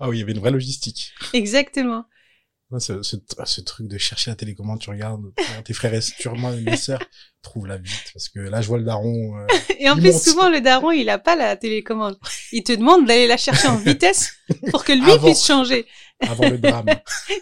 Ah 0.00 0.08
oui, 0.08 0.16
il 0.16 0.20
y 0.20 0.22
avait 0.22 0.32
une 0.32 0.40
vraie 0.40 0.50
logistique. 0.50 1.12
Exactement. 1.32 2.04
Ouais, 2.74 2.80
Ce, 2.80 3.02
ce, 3.02 3.16
ce 3.44 3.60
truc 3.60 3.86
de 3.88 3.96
chercher 3.98 4.30
la 4.30 4.36
télécommande, 4.36 4.80
tu 4.80 4.90
regardes 4.90 5.32
tes 5.64 5.72
frères 5.72 5.94
et 5.94 6.00
sûrement 6.00 6.50
mes 6.52 6.76
sœurs, 6.76 7.02
trouve-la 7.42 7.78
vite. 7.78 8.10
Parce 8.12 8.28
que 8.28 8.40
là, 8.40 8.60
je 8.60 8.66
vois 8.68 8.78
le 8.78 8.84
daron. 8.84 9.38
euh, 9.38 9.46
Et 9.78 9.88
en 9.88 9.96
plus, 9.96 10.12
monte. 10.12 10.22
souvent, 10.22 10.50
le 10.50 10.60
daron, 10.60 10.90
il 10.90 11.08
a 11.08 11.18
pas 11.18 11.36
la 11.36 11.56
télécommande. 11.56 12.18
Il 12.52 12.62
te 12.64 12.72
demande 12.72 13.06
d'aller 13.06 13.26
la 13.26 13.36
chercher 13.36 13.68
en 13.68 13.76
vitesse 13.76 14.32
pour 14.70 14.84
que 14.84 14.92
lui 14.92 15.10
Avant. 15.10 15.24
puisse 15.26 15.44
changer. 15.46 15.86
avant 16.20 16.48
le 16.50 16.58
drame. 16.58 16.86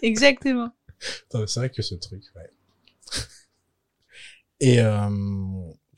Exactement. 0.02 0.70
C'est 1.46 1.56
vrai 1.56 1.70
que 1.70 1.82
ce 1.82 1.94
truc, 1.96 2.23
ouais. 2.37 2.49
Et 4.61 4.81
euh, 4.81 5.08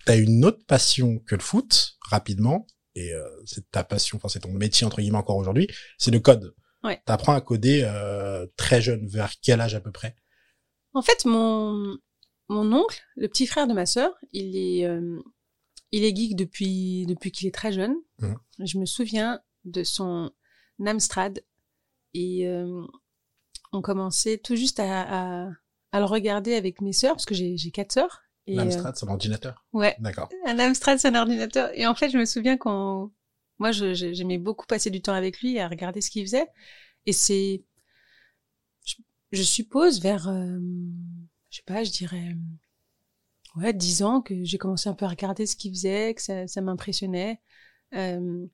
t'as 0.07 0.17
une 0.17 0.45
autre 0.45 0.65
passion 0.67 1.19
que 1.27 1.35
le 1.35 1.43
foot, 1.43 1.97
rapidement, 2.09 2.67
et 2.95 3.13
euh, 3.13 3.23
c'est 3.45 3.71
ta 3.71 3.85
passion, 3.85 4.17
enfin 4.17 4.29
c'est 4.29 4.41
ton 4.41 4.53
métier 4.53 4.87
entre 4.87 5.01
guillemets 5.01 5.19
encore 5.19 5.37
aujourd'hui, 5.37 5.69
c'est 5.99 6.11
le 6.11 6.21
code. 6.21 6.55
Ouais. 6.85 7.03
T'apprends 7.07 7.33
à 7.35 7.41
coder 7.41 7.83
euh, 7.85 8.47
très 8.57 8.81
jeune, 8.83 9.07
vers 9.07 9.33
quel 9.43 9.61
âge 9.61 9.75
à 9.75 9.81
peu 9.81 9.91
près? 9.91 10.15
En 10.93 11.03
fait, 11.03 11.25
mon, 11.25 11.97
mon 12.49 12.73
oncle, 12.73 13.01
le 13.17 13.27
petit 13.27 13.47
frère 13.47 13.67
de 13.67 13.73
ma 13.73 13.87
sœur, 13.87 14.13
il 14.33 14.55
est, 14.57 14.87
euh, 14.87 15.19
il 15.93 16.05
est 16.05 16.15
geek 16.15 16.37
depuis, 16.37 17.07
depuis 17.07 17.33
qu'il 17.33 17.49
est 17.49 17.55
très 17.55 17.73
jeune. 17.73 17.97
Mhm. 18.19 18.37
Je 18.61 18.79
me 18.79 18.85
souviens 18.87 19.41
de 19.65 19.83
son 19.83 20.31
Amstrad 20.85 21.43
et 22.13 22.47
euh, 22.47 22.85
on 23.73 23.81
commençait 23.81 24.39
tout 24.39 24.55
juste 24.57 24.79
à, 24.79 25.47
à, 25.47 25.49
à 25.93 25.99
le 25.99 26.05
regarder 26.05 26.55
avec 26.55 26.81
mes 26.81 26.93
sœurs, 26.93 27.15
parce 27.15 27.25
que 27.27 27.35
j'ai 27.35 27.57
quatre 27.73 27.93
sœurs. 27.93 28.21
L'Amstrad, 28.47 28.95
c'est 28.95 29.07
l'ordinateur. 29.07 29.65
ouais, 29.73 29.97
D'accord. 30.01 30.29
un 30.47 30.59
Amstrad, 30.59 30.99
c'est 30.99 31.09
un 31.09 31.15
ordinateur. 31.15 31.71
Et 31.73 31.87
en 31.87 31.95
fait, 31.95 32.11
je 32.11 32.19
me 32.19 32.27
souviens 32.27 32.59
quand 32.59 33.11
moi, 33.59 33.73
j'aimais 33.73 34.39
beaucoup 34.39 34.67
passer 34.67 34.91
du 34.91 35.01
temps 35.03 35.15
avec 35.15 35.41
lui 35.41 35.59
à 35.59 35.69
regarder 35.69 36.01
ce 36.01 36.11
qu'il 36.11 36.25
faisait. 36.25 36.47
Et 37.07 37.13
c'est, 37.13 37.63
je, 38.85 38.95
je 39.33 39.43
suppose, 39.43 40.01
vers, 40.01 40.29
euh, 40.29 40.59
je 41.51 41.57
sais 41.59 41.63
pas, 41.67 41.85
je 41.85 41.91
dirais, 41.91 42.35
ouais, 43.57 43.73
dix 43.73 44.03
ans 44.03 44.21
que 44.21 44.45
j'ai 44.45 44.59
commencé 44.59 44.89
un 44.89 44.95
peu 44.95 45.05
à 45.05 45.09
regarder 45.09 45.47
ce 45.47 45.57
qu'il 45.57 45.73
faisait, 45.73 46.15
que 46.15 46.23
ça, 46.23 46.47
ça 46.47 46.61
m'impressionnait. 46.61 47.41
Euh, 47.95 48.47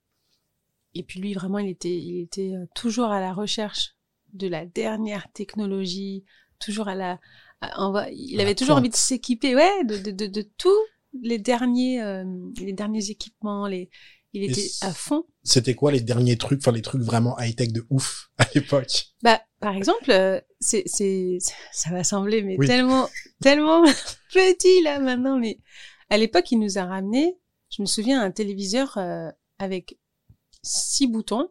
et 0.94 1.02
puis 1.02 1.20
lui, 1.20 1.34
vraiment, 1.34 1.58
il 1.58 1.68
était, 1.70 1.96
il 1.96 2.20
était 2.22 2.52
euh, 2.54 2.66
toujours 2.74 3.06
à 3.06 3.20
la 3.20 3.32
recherche 3.32 3.94
de 4.32 4.48
la 4.48 4.66
dernière 4.66 5.30
technologie, 5.32 6.24
toujours 6.58 6.88
à 6.88 6.94
la, 6.94 7.20
à- 7.60 7.80
en 7.80 7.92
va- 7.92 8.10
il 8.10 8.40
avait 8.40 8.54
toujours 8.54 8.76
envie 8.76 8.88
de 8.88 8.96
s'équiper, 8.96 9.54
ouais, 9.54 9.84
de, 9.84 9.98
de, 9.98 10.10
de, 10.10 10.26
de 10.26 10.42
tous 10.58 10.76
les 11.22 11.38
derniers, 11.38 12.02
euh, 12.02 12.24
les 12.58 12.72
derniers 12.72 13.10
équipements, 13.10 13.66
les, 13.66 13.90
il 14.32 14.44
était 14.44 14.70
à 14.82 14.92
fond. 14.92 15.24
C'était 15.42 15.74
quoi 15.74 15.90
les 15.92 16.00
derniers 16.00 16.36
trucs, 16.36 16.60
enfin 16.60 16.72
les 16.72 16.82
trucs 16.82 17.02
vraiment 17.02 17.38
high-tech 17.38 17.72
de 17.72 17.84
ouf 17.90 18.30
à 18.38 18.46
l'époque? 18.54 19.06
Bah, 19.22 19.40
par 19.60 19.74
exemple, 19.74 20.10
euh, 20.10 20.40
c'est, 20.60 20.82
c'est, 20.86 21.38
ça 21.72 21.90
va 21.90 22.04
sembler, 22.04 22.42
mais 22.42 22.56
Oui. 22.58 22.66
tellement, 22.66 23.08
tellement 23.40 23.82
petit 24.32 24.82
là 24.82 25.00
maintenant, 25.00 25.38
mais 25.38 25.58
à 26.10 26.18
l'époque, 26.18 26.50
il 26.52 26.58
nous 26.58 26.78
a 26.78 26.84
ramené, 26.84 27.36
je 27.70 27.82
me 27.82 27.86
souviens, 27.86 28.22
un 28.22 28.30
téléviseur 28.30 28.96
euh, 28.98 29.30
avec 29.58 29.98
six 30.62 31.06
boutons, 31.06 31.48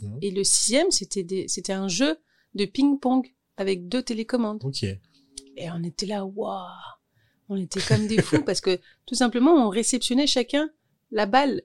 Mhm. 0.00 0.18
et 0.22 0.30
le 0.32 0.42
sixième, 0.44 0.90
c'était 0.90 1.22
des, 1.22 1.46
c'était 1.48 1.72
un 1.72 1.86
jeu 1.88 2.16
de 2.54 2.64
ping-pong 2.64 3.32
avec 3.56 3.88
deux 3.88 4.02
télécommandes. 4.02 4.62
Ok. 4.64 4.82
Et 4.82 5.70
on 5.70 5.82
était 5.84 6.06
là, 6.06 6.24
waouh, 6.24 6.66
on 7.48 7.56
était 7.56 7.80
comme 7.82 8.06
des 8.08 8.20
fous 8.22 8.42
parce 8.46 8.60
que 8.60 8.80
tout 9.06 9.14
simplement, 9.14 9.52
on 9.54 9.68
réceptionnait 9.68 10.26
chacun 10.26 10.70
la 11.12 11.26
balle. 11.26 11.62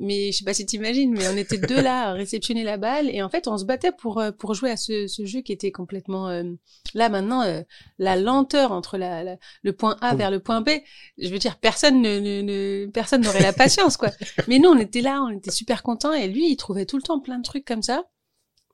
Mais 0.00 0.30
je 0.30 0.38
sais 0.38 0.44
pas 0.44 0.54
si 0.54 0.64
t'imagines, 0.64 1.12
mais 1.12 1.26
on 1.26 1.36
était 1.36 1.58
deux 1.58 1.80
là 1.82 2.10
à 2.10 2.12
réceptionner 2.12 2.62
la 2.62 2.76
balle 2.76 3.10
et 3.10 3.20
en 3.20 3.28
fait, 3.28 3.48
on 3.48 3.58
se 3.58 3.64
battait 3.64 3.90
pour 3.90 4.20
euh, 4.20 4.30
pour 4.30 4.54
jouer 4.54 4.70
à 4.70 4.76
ce, 4.76 5.08
ce 5.08 5.24
jeu 5.26 5.40
qui 5.40 5.50
était 5.52 5.72
complètement 5.72 6.28
euh, 6.28 6.44
là 6.94 7.08
maintenant 7.08 7.42
euh, 7.42 7.62
la 7.98 8.14
lenteur 8.14 8.70
entre 8.70 8.96
la, 8.96 9.24
la- 9.24 9.36
le 9.62 9.72
point 9.72 9.96
A 10.00 10.14
vers 10.14 10.30
le 10.30 10.38
point 10.38 10.60
B. 10.60 10.68
Je 11.18 11.28
veux 11.30 11.38
dire, 11.40 11.58
personne 11.58 12.00
ne, 12.00 12.20
ne, 12.20 12.42
ne- 12.42 12.86
personne 12.90 13.22
n'aurait 13.22 13.42
la 13.42 13.52
patience 13.52 13.96
quoi. 13.96 14.10
Mais 14.48 14.60
nous, 14.60 14.68
on 14.68 14.78
était 14.78 15.00
là, 15.00 15.20
on 15.22 15.30
était 15.36 15.50
super 15.50 15.82
contents 15.82 16.12
et 16.12 16.28
lui, 16.28 16.48
il 16.52 16.56
trouvait 16.56 16.86
tout 16.86 16.96
le 16.96 17.02
temps 17.02 17.18
plein 17.18 17.38
de 17.38 17.42
trucs 17.44 17.64
comme 17.64 17.82
ça. 17.82 18.04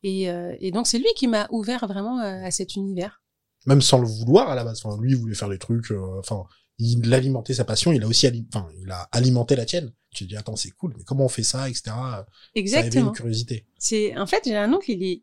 Et, 0.03 0.29
euh, 0.31 0.55
et 0.61 0.73
donc 0.73 0.87
c'est 0.87 0.99
lui 0.99 1.09
qui 1.17 1.27
m'a 1.27 1.49
ouvert 1.51 1.87
vraiment 1.87 2.19
à 2.19 2.51
cet 2.51 2.77
univers. 2.77 3.23
Même 3.65 3.81
sans 3.81 3.99
le 3.99 4.07
vouloir 4.07 4.51
à 4.51 4.55
la 4.55 4.63
base. 4.65 4.83
Enfin, 4.85 5.01
lui, 5.01 5.13
il 5.13 5.17
voulait 5.17 5.35
faire 5.35 5.49
des 5.49 5.59
trucs. 5.59 5.91
Enfin, 6.19 6.45
il 6.79 7.13
alimentait 7.15 7.55
sa 7.55 7.65
passion, 7.65 7.93
il 7.93 8.03
a 8.03 8.07
aussi 8.07 8.27
enfin, 8.53 8.69
il 8.83 8.91
a 8.91 9.09
alimenté 9.13 9.57
la 9.57 9.65
tienne. 9.65 9.93
Tu 10.11 10.25
te 10.25 10.29
dis 10.29 10.37
attends 10.37 10.57
c'est 10.57 10.71
cool, 10.71 10.95
mais 10.97 11.05
comment 11.05 11.25
on 11.25 11.29
fait 11.29 11.43
ça, 11.43 11.69
etc. 11.69 11.83
Ça 11.87 11.95
avait 12.19 12.27
Exactement. 12.55 13.07
une 13.09 13.13
curiosité. 13.13 13.67
C'est 13.79 14.17
en 14.17 14.27
fait 14.27 14.43
j'ai 14.45 14.57
un 14.57 14.73
oncle, 14.73 14.91
il 14.91 15.03
est 15.05 15.23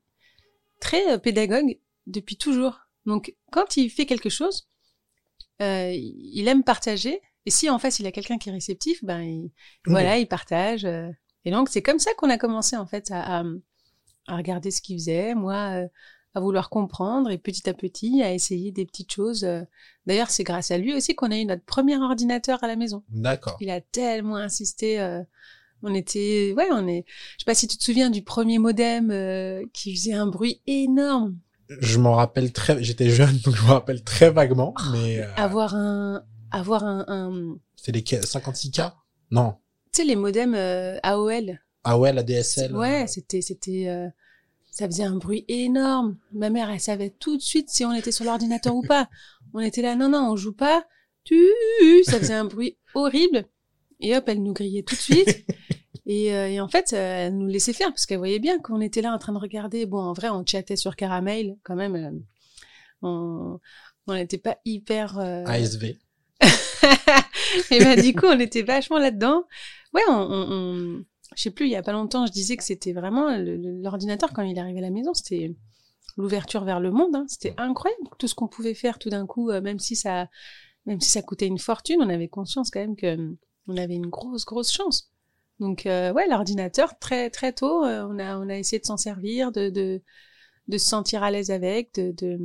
très 0.80 1.14
euh, 1.14 1.18
pédagogue 1.18 1.78
depuis 2.08 2.36
toujours. 2.38 2.80
Donc 3.06 3.34
quand 3.52 3.78
il 3.78 3.90
fait 3.90 4.06
quelque 4.06 4.30
chose, 4.30 4.68
euh, 5.62 5.92
il 5.94 6.48
aime 6.48 6.64
partager. 6.64 7.22
Et 7.46 7.52
si 7.52 7.70
en 7.70 7.80
face 7.80 8.00
il 8.00 8.06
a 8.08 8.12
quelqu'un 8.12 8.38
qui 8.38 8.50
est 8.50 8.54
réceptif, 8.54 9.04
ben 9.04 9.22
il- 9.22 9.52
voilà, 9.86 10.18
il 10.18 10.28
partage. 10.28 10.86
euh. 10.86 11.10
Et 11.46 11.52
donc 11.52 11.70
c'est 11.70 11.82
comme 11.82 12.00
ça 12.00 12.14
qu'on 12.16 12.30
a 12.30 12.38
commencé 12.38 12.78
en 12.78 12.86
fait 12.86 13.10
à, 13.12 13.40
à, 13.40 13.44
à 14.28 14.38
regarder 14.38 14.70
ce 14.72 14.82
qu'il 14.82 14.98
faisait, 14.98 15.34
moi 15.36 15.84
euh, 15.84 15.88
à 16.34 16.40
vouloir 16.40 16.70
comprendre 16.70 17.30
et 17.30 17.38
petit 17.38 17.70
à 17.70 17.74
petit 17.74 18.22
à 18.24 18.34
essayer 18.34 18.72
des 18.72 18.86
petites 18.86 19.12
choses. 19.12 19.44
euh. 19.44 19.62
D'ailleurs 20.06 20.30
c'est 20.30 20.44
grâce 20.44 20.72
à 20.72 20.78
lui 20.78 20.94
aussi 20.96 21.14
qu'on 21.16 21.32
a 21.32 21.38
eu 21.38 21.46
notre 21.46 21.64
premier 21.66 21.98
ordinateur 21.98 22.64
à 22.64 22.68
la 22.68 22.76
maison. 22.76 23.04
D'accord. 23.10 23.58
Il 23.62 23.70
a 23.70 23.82
tellement 23.82 24.38
insisté. 24.38 25.00
euh, 25.00 25.22
on 25.84 25.94
était, 25.96 26.54
ouais, 26.56 26.68
on 26.72 26.88
est. 26.88 27.06
Je 27.08 27.40
sais 27.40 27.46
pas 27.46 27.56
si 27.56 27.68
tu 27.68 27.76
te 27.78 27.84
souviens 27.84 28.10
du 28.12 28.22
premier 28.24 28.60
modem 28.60 29.10
euh, 29.12 29.64
qui 29.74 29.96
faisait 29.96 30.14
un 30.14 30.28
bruit 30.28 30.62
énorme. 30.68 31.38
Je 31.80 31.98
m'en 31.98 32.14
rappelle 32.14 32.52
très, 32.52 32.84
j'étais 32.84 33.10
jeune 33.10 33.38
donc 33.40 33.56
je 33.56 33.64
me 33.64 33.70
rappelle 33.72 34.04
très 34.04 34.30
vaguement, 34.30 34.74
mais 34.92 35.20
euh, 35.22 35.34
Avoir 35.38 35.74
un, 35.76 36.24
avoir 36.52 36.84
un, 36.84 37.06
un 37.08 37.56
c'était 37.76 37.94
les 37.94 38.02
56K 38.04 38.92
Non. 39.32 39.56
tu 39.92 40.02
sais 40.02 40.04
les 40.08 40.16
modems 40.16 40.54
euh, 40.54 41.00
AOL. 41.02 41.60
Ah 41.84 41.98
ouais, 41.98 42.14
la 42.14 42.22
DSL. 42.24 42.76
Ouais, 42.76 43.08
c'était, 43.08 43.42
c'était, 43.42 43.88
euh, 43.88 44.08
ça 44.72 44.88
faisait 44.88 45.04
un 45.04 45.18
bruit 45.18 45.46
énorme. 45.48 46.18
Ma 46.32 46.50
mère, 46.50 46.70
elle 46.72 46.80
savait 46.80 47.12
tout 47.12 47.38
de 47.38 47.42
suite 47.42 47.70
si 47.70 47.86
on 47.86 47.94
était 47.94 48.12
sur 48.12 48.26
l'ordinateur 48.26 48.74
ou 48.76 48.82
pas. 48.82 49.10
On 49.54 49.60
était 49.60 49.82
là, 49.82 49.96
non, 49.96 50.10
non, 50.10 50.32
on 50.32 50.36
joue 50.36 50.54
pas. 50.54 50.86
Tu, 51.24 51.46
ça 52.06 52.18
faisait 52.20 52.34
un 52.34 52.46
bruit 52.46 52.78
horrible. 52.96 53.46
Et 54.00 54.16
hop, 54.18 54.24
elle 54.28 54.42
nous 54.42 54.54
grillait 54.54 54.82
tout 54.84 54.96
de 54.96 55.00
suite. 55.02 55.46
Et, 56.08 56.34
euh, 56.34 56.48
et 56.50 56.60
en 56.60 56.68
fait, 56.68 56.94
euh, 56.94 57.28
elle 57.28 57.38
nous 57.38 57.46
laissait 57.48 57.74
faire 57.74 57.90
parce 57.90 58.08
qu'elle 58.08 58.18
voyait 58.18 58.40
bien 58.40 58.60
qu'on 58.60 58.82
était 58.82 59.02
là 59.04 59.14
en 59.14 59.20
train 59.20 59.34
de 59.34 59.38
regarder. 59.38 59.86
Bon, 59.86 60.00
en 60.00 60.14
vrai, 60.14 60.30
on 60.30 60.44
chattait 60.46 60.76
sur 60.76 60.96
Caramel 60.96 61.58
quand 61.64 61.76
même. 61.76 61.96
euh, 61.96 62.12
on 63.04 63.60
on 64.08 64.14
n'était 64.16 64.40
pas 64.40 64.58
hyper. 64.66 65.20
ASV. 65.20 65.98
et 67.72 67.80
ben 67.80 68.02
du 68.02 68.14
coup, 68.16 68.26
on 68.26 68.40
était 68.40 68.64
vachement 68.64 68.98
là-dedans. 68.98 69.44
Ouais, 69.94 70.02
on- 70.10 71.04
je 71.36 71.44
sais 71.44 71.52
plus, 71.52 71.66
il 71.66 71.72
y 71.72 71.76
a 71.76 71.82
pas 71.84 71.94
longtemps, 71.94 72.26
je 72.26 72.32
disais 72.32 72.58
que 72.58 72.64
c'était 72.64 72.94
vraiment 72.94 73.36
l'ordinateur 73.38 74.34
quand 74.34 74.42
il 74.42 74.58
arrivait 74.60 74.80
à 74.80 74.84
la 74.84 74.90
maison, 74.90 75.14
c'était 75.14 75.56
l'ouverture 76.18 76.64
vers 76.64 76.80
le 76.80 76.92
monde. 76.92 77.16
hein. 77.16 77.26
C'était 77.28 77.54
incroyable 77.58 78.02
tout 78.20 78.28
ce 78.28 78.36
qu'on 78.36 78.48
pouvait 78.48 78.74
faire 78.74 79.00
tout 79.00 79.10
d'un 79.10 79.26
coup, 79.26 79.50
euh, 79.50 79.62
même 79.62 79.80
si 79.80 79.96
ça, 79.96 80.28
même 80.86 81.00
si 81.00 81.10
ça 81.10 81.22
coûtait 81.22 81.48
une 81.48 81.60
fortune, 81.60 82.00
on 82.02 82.10
avait 82.10 82.28
conscience 82.28 82.70
quand 82.70 82.82
même 82.82 82.96
que 82.96 83.36
on 83.68 83.78
avait 83.78 83.96
une 83.96 84.08
grosse 84.10 84.46
grosse 84.46 84.72
chance. 84.72 85.10
Donc 85.60 85.86
euh, 85.86 86.12
ouais, 86.14 86.28
l'ordinateur 86.28 86.98
très 87.00 87.30
très 87.30 87.54
tôt, 87.54 87.86
euh, 87.86 88.06
on 88.10 88.20
a 88.20 88.38
on 88.38 88.50
a 88.50 88.58
essayé 88.58 88.80
de 88.80 88.86
s'en 88.86 88.98
servir, 88.98 89.52
de, 89.52 89.70
de 89.70 90.02
de 90.68 90.78
se 90.78 90.88
sentir 90.88 91.24
à 91.24 91.32
l'aise 91.32 91.52
avec, 91.52 91.94
de, 91.96 92.12
de... 92.12 92.38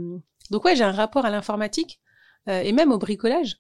donc 0.50 0.64
ouais, 0.64 0.75
j'ai 0.76 0.85
un 0.85 0.93
rapport 0.93 1.25
à 1.25 1.31
l'informatique 1.31 2.00
euh, 2.49 2.61
et 2.61 2.73
même 2.73 2.93
au 2.93 2.99
bricolage 2.99 3.59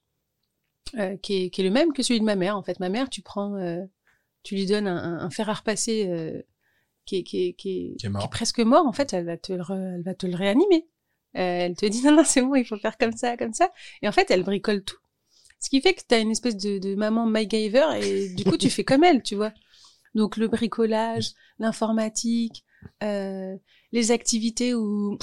qui, 1.22 1.44
est, 1.44 1.50
qui 1.50 1.60
est 1.60 1.64
le 1.64 1.70
même 1.70 1.92
que 1.92 2.02
celui 2.02 2.20
de 2.20 2.24
ma 2.24 2.36
mère. 2.36 2.56
En 2.56 2.62
fait, 2.62 2.78
ma 2.80 2.88
mère, 2.88 3.10
tu 3.10 3.20
prends, 3.22 3.54
tu 4.46 4.54
lui 4.54 4.64
donnes 4.66 4.86
un, 4.86 5.18
un, 5.20 5.30
fer 5.30 5.48
à 5.50 5.54
repasser 5.54 6.06
euh, 6.08 6.40
qui, 7.04 7.16
est, 7.16 7.22
qui, 7.24 7.46
est, 7.48 7.52
qui, 7.54 7.70
est, 7.92 7.96
Qui 7.98 8.06
est 8.06 8.10
mort. 8.10 8.30
presque 8.30 8.60
mort. 8.60 8.86
En 8.86 8.92
fait, 8.92 9.12
elle 9.12 9.26
va 9.26 9.36
te 9.36 9.52
le, 9.52 9.62
re- 9.62 9.94
elle 9.96 10.02
va 10.02 10.14
te 10.14 10.26
le 10.26 10.36
réanimer. 10.36 10.86
Euh, 11.36 11.40
elle 11.66 11.74
te 11.76 11.86
dit 11.86 12.02
non, 12.04 12.12
non, 12.16 12.24
c'est 12.24 12.42
bon, 12.42 12.54
il 12.54 12.64
faut 12.64 12.76
faire 12.78 12.96
comme 12.96 13.12
ça, 13.16 13.36
comme 13.36 13.52
ça. 13.52 13.70
Et 14.02 14.08
en 14.08 14.12
fait, 14.12 14.30
elle 14.30 14.44
bricole 14.44 14.84
tout. 14.84 14.98
Ce 15.58 15.68
qui 15.70 15.80
fait 15.80 15.94
que 15.94 16.02
tu 16.08 16.14
as 16.14 16.18
une 16.18 16.30
espèce 16.30 16.56
de, 16.56 16.78
de 16.78 16.94
maman 16.94 17.26
MacGyver 17.26 17.86
et 18.02 18.28
du 18.34 18.44
coup, 18.44 18.56
tu 18.56 18.70
fais 18.70 18.84
comme 18.84 19.02
elle, 19.04 19.22
tu 19.22 19.34
vois. 19.34 19.52
Donc, 20.14 20.36
le 20.36 20.48
bricolage, 20.48 21.32
l'informatique, 21.58 22.64
euh, 23.02 23.56
les 23.92 24.10
activités 24.12 24.74
où 24.74 25.18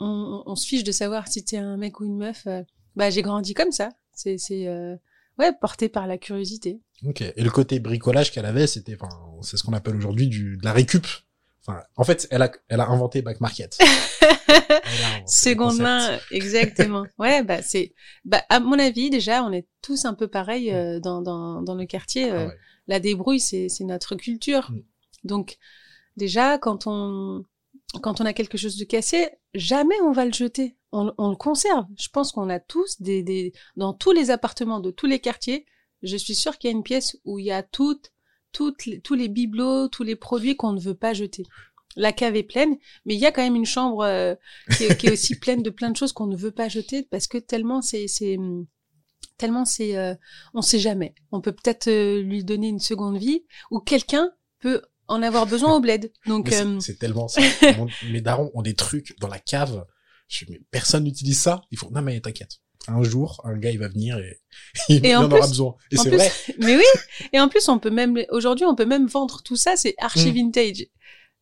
on, 0.00 0.06
on- 0.08 0.42
on 0.46 0.56
se 0.56 0.66
fiche 0.66 0.84
de 0.84 0.92
savoir 0.92 1.28
si 1.28 1.44
t'es 1.44 1.58
un 1.58 1.76
mec 1.76 2.00
ou 2.00 2.04
une 2.04 2.16
meuf. 2.16 2.46
euh, 2.46 2.62
bah, 2.96 3.10
j'ai 3.10 3.22
grandi 3.22 3.54
comme 3.54 3.72
ça. 3.72 3.90
C'est, 4.14 4.38
c'est, 4.38 4.68
ouais, 5.38 5.52
porté 5.60 5.88
par 5.88 6.06
la 6.06 6.18
curiosité. 6.18 6.80
Ok. 7.06 7.20
Et 7.22 7.42
le 7.42 7.50
côté 7.50 7.80
bricolage 7.80 8.32
qu'elle 8.32 8.46
avait, 8.46 8.66
c'était, 8.66 8.96
enfin, 9.00 9.08
c'est 9.42 9.56
ce 9.56 9.62
qu'on 9.62 9.72
appelle 9.72 9.96
aujourd'hui 9.96 10.28
du 10.28 10.56
de 10.56 10.64
la 10.64 10.72
récup. 10.72 11.06
Enfin, 11.64 11.80
en 11.96 12.04
fait, 12.04 12.26
elle 12.30 12.42
a, 12.42 12.50
elle 12.68 12.80
a 12.80 12.88
inventé 12.88 13.22
Back 13.22 13.40
Market. 13.40 13.78
Seconde 15.26 15.78
main, 15.78 16.18
exactement. 16.30 17.06
ouais, 17.18 17.42
bah 17.42 17.62
c'est, 17.62 17.94
bah 18.24 18.42
à 18.48 18.60
mon 18.60 18.78
avis 18.78 19.10
déjà, 19.10 19.44
on 19.44 19.52
est 19.52 19.66
tous 19.80 20.04
un 20.04 20.14
peu 20.14 20.28
pareil 20.28 20.72
euh, 20.72 21.00
dans 21.00 21.22
dans 21.22 21.62
dans 21.62 21.74
le 21.74 21.86
quartier. 21.86 22.30
Ah 22.30 22.34
euh, 22.34 22.48
ouais. 22.48 22.58
La 22.88 23.00
débrouille, 23.00 23.40
c'est 23.40 23.68
c'est 23.68 23.84
notre 23.84 24.16
culture. 24.16 24.70
Mm. 24.70 24.82
Donc 25.24 25.58
déjà, 26.16 26.58
quand 26.58 26.86
on 26.86 27.44
quand 28.00 28.20
on 28.20 28.26
a 28.26 28.32
quelque 28.32 28.58
chose 28.58 28.76
de 28.76 28.84
cassé, 28.84 29.28
jamais 29.54 30.00
on 30.02 30.12
va 30.12 30.24
le 30.24 30.32
jeter. 30.32 30.76
On, 30.90 31.12
on 31.16 31.30
le 31.30 31.36
conserve. 31.36 31.86
Je 31.98 32.08
pense 32.08 32.32
qu'on 32.32 32.50
a 32.50 32.58
tous 32.58 33.00
des 33.00 33.22
des 33.22 33.52
dans 33.76 33.92
tous 33.94 34.12
les 34.12 34.30
appartements 34.30 34.80
de 34.80 34.90
tous 34.90 35.06
les 35.06 35.20
quartiers. 35.20 35.64
Je 36.02 36.16
suis 36.16 36.34
sûre 36.34 36.58
qu'il 36.58 36.68
y 36.70 36.72
a 36.72 36.76
une 36.76 36.82
pièce 36.82 37.16
où 37.24 37.38
il 37.38 37.46
y 37.46 37.52
a 37.52 37.62
toutes 37.62 38.12
toutes 38.52 38.84
les- 38.84 39.00
tous 39.00 39.14
les 39.14 39.28
bibelots, 39.28 39.88
tous 39.88 40.02
les 40.02 40.14
produits 40.16 40.56
qu'on 40.56 40.72
ne 40.74 40.80
veut 40.80 40.94
pas 40.94 41.14
jeter. 41.14 41.44
La 41.96 42.12
cave 42.12 42.36
est 42.36 42.42
pleine, 42.42 42.76
mais 43.06 43.14
il 43.14 43.20
y 43.20 43.24
a 43.26 43.32
quand 43.32 43.42
même 43.42 43.54
une 43.56 43.64
chambre 43.66 44.02
euh, 44.04 44.34
qui, 44.76 44.84
est, 44.84 44.96
qui 44.98 45.06
est 45.06 45.12
aussi 45.12 45.38
pleine 45.38 45.62
de 45.62 45.70
plein 45.70 45.88
de 45.90 45.96
choses 45.96 46.12
qu'on 46.12 46.26
ne 46.26 46.36
veut 46.36 46.50
pas 46.50 46.68
jeter 46.68 47.02
parce 47.02 47.26
que 47.26 47.38
tellement 47.38 47.80
c'est 47.82 48.08
c'est 48.08 48.36
tellement 49.38 49.64
c'est 49.64 49.96
euh, 49.96 50.14
on 50.54 50.62
sait 50.62 50.78
jamais. 50.78 51.14
On 51.30 51.40
peut 51.40 51.52
peut-être 51.52 51.88
euh, 51.88 52.22
lui 52.22 52.44
donner 52.44 52.68
une 52.68 52.78
seconde 52.80 53.18
vie 53.18 53.44
ou 53.70 53.80
quelqu'un 53.80 54.30
peut 54.60 54.82
en 55.08 55.22
avoir 55.22 55.46
besoin 55.46 55.74
au 55.76 55.80
bled. 55.80 56.12
Donc 56.26 56.48
c'est- 56.50 56.64
euh, 56.76 56.80
c'est 56.80 56.98
tellement 56.98 57.28
ça. 57.28 57.40
Mon- 57.76 57.88
Mes 58.10 58.20
darons 58.20 58.50
ont 58.54 58.62
des 58.62 58.74
trucs 58.74 59.18
dans 59.20 59.28
la 59.28 59.38
cave. 59.38 59.84
Je, 60.28 60.44
mais 60.48 60.60
personne 60.70 61.04
n'utilise 61.04 61.40
ça. 61.40 61.62
Il 61.70 61.78
faut, 61.78 61.90
non 61.90 62.02
mais 62.02 62.20
t'inquiète. 62.20 62.58
Un 62.88 63.02
jour, 63.02 63.40
un 63.44 63.56
gars 63.56 63.70
il 63.70 63.78
va 63.78 63.88
venir 63.88 64.18
et, 64.18 64.40
il 64.88 65.06
Et 65.06 65.14
en, 65.14 65.24
en 65.24 65.30
aura 65.30 65.46
besoin. 65.46 65.76
Et 65.90 65.96
c'est 65.96 66.10
vrai. 66.10 66.30
mais 66.58 66.76
oui, 66.76 66.82
et 67.32 67.40
en 67.40 67.48
plus 67.48 67.68
on 67.68 67.78
peut 67.78 67.90
même 67.90 68.18
aujourd'hui 68.30 68.66
on 68.66 68.74
peut 68.74 68.86
même 68.86 69.06
vendre 69.06 69.42
tout 69.42 69.56
ça, 69.56 69.76
c'est 69.76 69.94
archi 69.98 70.30
Mm. 70.30 70.34
vintage. 70.34 70.86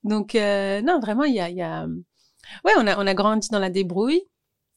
Donc 0.04 0.34
euh, 0.34 0.82
non, 0.82 1.00
vraiment 1.00 1.24
il 1.24 1.34
y 1.34 1.40
a 1.40 1.48
il 1.48 1.56
y 1.56 1.62
a 1.62 1.86
ouais, 2.64 2.72
on 2.78 2.86
a 2.86 3.02
on 3.02 3.06
a 3.06 3.14
grandi 3.14 3.48
dans 3.50 3.58
la 3.58 3.70
débrouille. 3.70 4.22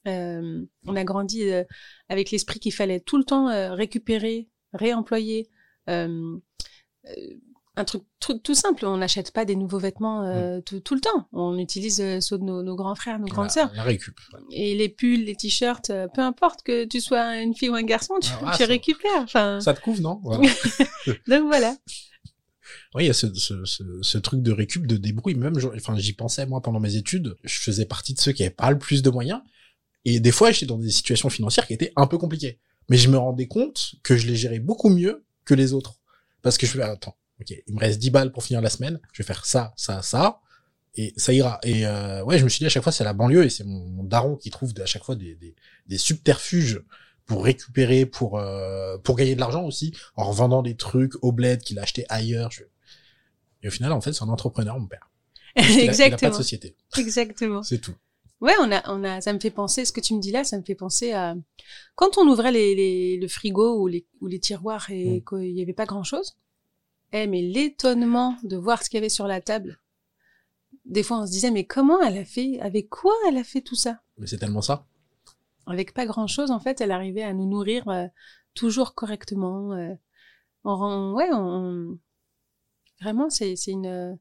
Euh, 0.08 0.66
on 0.86 0.96
a 0.98 1.04
grandi 1.06 1.50
euh, 1.50 1.64
avec 2.10 2.32
l'esprit 2.32 2.60
qu'il 2.60 2.74
fallait 2.74 3.00
tout 3.00 3.18
le 3.18 3.24
temps 3.24 3.50
euh, 3.50 3.74
récupérer, 3.74 4.50
réemployer. 4.74 5.50
Un 7.76 7.86
truc 7.86 8.04
tout, 8.20 8.38
tout 8.38 8.54
simple, 8.54 8.86
on 8.86 8.98
n'achète 8.98 9.32
pas 9.32 9.46
des 9.46 9.56
nouveaux 9.56 9.80
vêtements 9.80 10.24
euh, 10.28 10.62
tout, 10.62 10.80
tout 10.80 10.94
le 10.94 11.02
temps. 11.02 11.28
On 11.32 11.58
utilise 11.58 12.00
euh, 12.02 12.20
ceux 12.22 12.38
de 12.38 12.44
nos, 12.44 12.62
nos 12.62 12.76
grands 12.76 12.94
frères, 12.94 13.18
nos 13.18 13.26
grandes 13.26 13.50
sœurs. 13.50 13.72
La 13.74 13.82
récup. 13.82 14.16
Et 14.52 14.76
les 14.76 14.90
pulls, 14.90 15.26
les 15.26 15.36
t-shirts, 15.36 15.90
euh, 15.90 16.08
peu 16.14 16.22
importe 16.22 16.62
que 16.62 16.86
tu 16.86 17.02
sois 17.02 17.38
une 17.42 17.56
fille 17.56 17.70
ou 17.70 17.74
un 17.74 17.82
garçon, 17.82 18.14
tu, 18.22 18.30
Ah, 18.44 18.52
tu 18.56 18.60
ça- 18.60 18.66
récupères. 18.68 19.22
Enfin, 19.24 19.60
Ça 19.60 19.74
te 19.74 19.82
couvre, 19.82 20.02
non? 20.02 20.20
Voilà. 20.24 20.48
donc 21.28 21.44
voilà. 21.48 21.76
Oui, 22.96 23.06
il 23.06 23.08
y 23.08 23.10
a 23.10 23.14
ce, 23.14 23.34
ce, 23.34 23.66
ce, 23.66 23.84
ce 24.04 24.18
truc 24.20 24.42
de 24.44 24.52
récup, 24.52 24.86
de 24.86 24.98
débrouille. 24.98 25.34
Même, 25.34 25.56
enfin, 25.76 25.98
j'y 25.98 26.14
pensais 26.14 26.46
moi 26.46 26.62
pendant 26.62 26.80
mes 26.80 26.96
études. 26.96 27.36
Je 27.44 27.60
faisais 27.60 27.86
partie 27.86 28.14
de 28.14 28.20
ceux 28.20 28.32
qui 28.34 28.44
avaient 28.44 28.52
pas 28.54 28.70
le 28.70 28.78
plus 28.78 29.02
de 29.02 29.10
moyens. 29.10 29.42
Et 30.06 30.20
des 30.20 30.32
fois, 30.32 30.52
j'étais 30.52 30.68
dans 30.68 30.78
des 30.78 30.92
situations 30.92 31.30
financières 31.30 31.66
qui 31.66 31.74
étaient 31.74 31.92
un 31.96 32.06
peu 32.06 32.18
compliquées. 32.20 32.60
Mais 32.90 32.98
je 32.98 33.10
me 33.10 33.18
rendais 33.18 33.48
compte 33.48 33.96
que 34.04 34.16
je 34.16 34.28
les 34.28 34.36
gérais 34.36 34.60
beaucoup 34.60 34.90
mieux 34.90 35.26
que 35.44 35.56
les 35.56 35.74
autres. 35.74 35.96
Parce 36.44 36.58
que 36.60 36.68
je 36.68 36.72
fais, 36.74 36.82
attends, 36.84 37.16
ok, 37.44 37.64
il 37.68 37.74
me 37.76 37.80
reste 37.80 38.00
10 38.00 38.10
balles 38.10 38.32
pour 38.32 38.44
finir 38.44 38.62
la 38.62 38.70
semaine. 38.70 39.00
Je 39.14 39.22
vais 39.22 39.28
faire 39.28 39.46
ça, 39.46 39.74
ça, 39.78 40.02
ça. 40.02 40.40
Et 40.96 41.14
ça 41.18 41.34
ira. 41.34 41.60
Et 41.64 41.88
euh, 41.88 42.24
ouais, 42.24 42.38
je 42.38 42.44
me 42.44 42.50
suis 42.50 42.60
dit 42.60 42.66
à 42.66 42.70
chaque 42.70 42.84
fois, 42.84 42.92
c'est 42.92 43.04
la 43.04 43.14
banlieue 43.14 43.44
et 43.46 43.50
c'est 43.50 43.64
mon, 43.64 43.86
mon 43.90 44.04
daron 44.04 44.36
qui 44.36 44.50
trouve 44.52 44.74
à 44.82 44.86
chaque 44.86 45.04
fois 45.04 45.16
des, 45.16 45.36
des, 45.36 45.56
des 45.88 45.98
subterfuges 45.98 46.84
pour 47.26 47.44
récupérer, 47.46 48.06
pour 48.06 48.38
euh, 48.38 48.98
pour 49.00 49.16
gagner 49.16 49.34
de 49.36 49.40
l'argent 49.40 49.64
aussi, 49.66 49.96
en 50.16 50.26
revendant 50.26 50.62
des 50.62 50.76
trucs 50.76 51.14
au 51.24 51.32
bled 51.32 51.62
qu'il 51.62 51.80
a 51.80 51.84
acheté 51.84 52.06
ailleurs. 52.10 52.52
Je- 52.52 52.64
Et 53.64 53.68
au 53.70 53.72
final, 53.72 53.92
en 53.92 54.02
fait, 54.02 54.14
c'est 54.14 54.24
un 54.24 54.30
entrepreneur, 54.30 54.78
mon 54.80 54.88
père. 54.88 55.10
A- 55.56 55.62
Il 55.62 55.66
a, 55.66 55.68
pas 55.68 55.76
de 55.78 55.82
Exactement. 55.90 56.34
société. 56.34 56.76
Exactement. 56.98 57.64
C'est 57.64 57.80
tout. 57.80 57.96
Ouais, 58.42 58.54
on 58.60 58.72
a, 58.74 58.84
on 58.92 59.04
a, 59.06 59.22
ça 59.22 59.32
me 59.32 59.40
fait 59.40 59.52
penser, 59.52 59.86
ce 59.86 59.94
que 59.94 60.02
tu 60.02 60.14
me 60.14 60.20
dis 60.20 60.32
là, 60.32 60.44
ça 60.44 60.58
me 60.58 60.64
fait 60.64 60.76
penser 60.76 61.14
à 61.14 61.34
quand 61.96 62.18
on 62.18 62.28
ouvrait 62.28 62.52
les, 62.52 62.76
les, 62.76 63.18
le 63.18 63.28
frigo 63.30 63.80
ou 63.80 63.88
les, 63.88 64.06
ou 64.20 64.28
les 64.28 64.40
tiroirs 64.40 64.90
et 64.92 65.22
Mm. 65.22 65.24
qu'il 65.24 65.54
n'y 65.56 65.62
avait 65.62 65.72
pas 65.74 65.86
grand 65.86 66.04
chose. 66.04 66.34
Eh, 67.14 67.28
mais 67.28 67.42
l'étonnement 67.42 68.36
de 68.44 68.58
voir 68.58 68.84
ce 68.84 68.90
qu'il 68.90 68.98
y 68.98 69.02
avait 69.02 69.08
sur 69.10 69.28
la 69.28 69.40
table. 69.40 69.80
Des 70.86 71.04
fois, 71.04 71.22
on 71.22 71.26
se 71.26 71.32
disait, 71.32 71.52
mais 71.52 71.66
comment 71.66 72.02
elle 72.02 72.18
a 72.18 72.26
fait, 72.26 72.60
avec 72.60 72.90
quoi 72.90 73.14
elle 73.28 73.38
a 73.38 73.44
fait 73.44 73.62
tout 73.62 73.76
ça? 73.76 74.02
Mais 74.18 74.28
c'est 74.28 74.38
tellement 74.38 74.62
ça. 74.62 74.86
Avec 75.66 75.94
pas 75.94 76.06
grand 76.06 76.28
chose, 76.28 76.52
en 76.52 76.60
fait, 76.60 76.82
elle 76.82 76.92
arrivait 76.92 77.24
à 77.24 77.34
nous 77.34 77.48
nourrir 77.48 77.88
euh, 77.88 78.08
toujours 78.54 78.96
correctement. 78.96 79.74
euh. 79.74 79.94
on, 80.66 80.76
rend- 80.76 81.14
ouais, 81.14 81.30
on, 81.32 81.98
vraiment, 83.00 83.30
c'est, 83.30 83.56
une, 83.68 83.86
euh, 83.86 84.14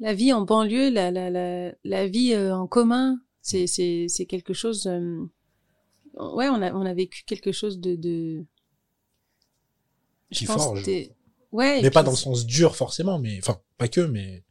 la 0.00 0.12
vie 0.12 0.32
en 0.32 0.42
banlieue, 0.42 0.90
la, 0.90 1.10
la, 1.10 1.30
la, 1.30 1.72
la 1.84 2.06
vie 2.08 2.36
en 2.36 2.66
commun, 2.66 3.20
c'est, 3.40 3.66
c'est, 3.66 4.06
c'est 4.08 4.26
quelque 4.26 4.52
chose 4.52 4.86
ouais, 4.86 6.48
on 6.48 6.60
a, 6.62 6.72
on 6.72 6.84
a 6.84 6.94
vécu 6.94 7.22
quelque 7.24 7.52
chose 7.52 7.78
de, 7.78 7.94
de... 7.96 8.44
Qui 10.30 10.44
forge. 10.44 10.82
Ouais. 11.52 11.80
Mais 11.82 11.90
pas 11.90 12.02
dans 12.02 12.10
le 12.10 12.16
sens 12.16 12.44
dur 12.46 12.76
forcément, 12.76 13.18
mais 13.18 13.38
enfin 13.42 13.60
pas 13.78 13.88
que, 13.88 14.00
mais 14.02 14.44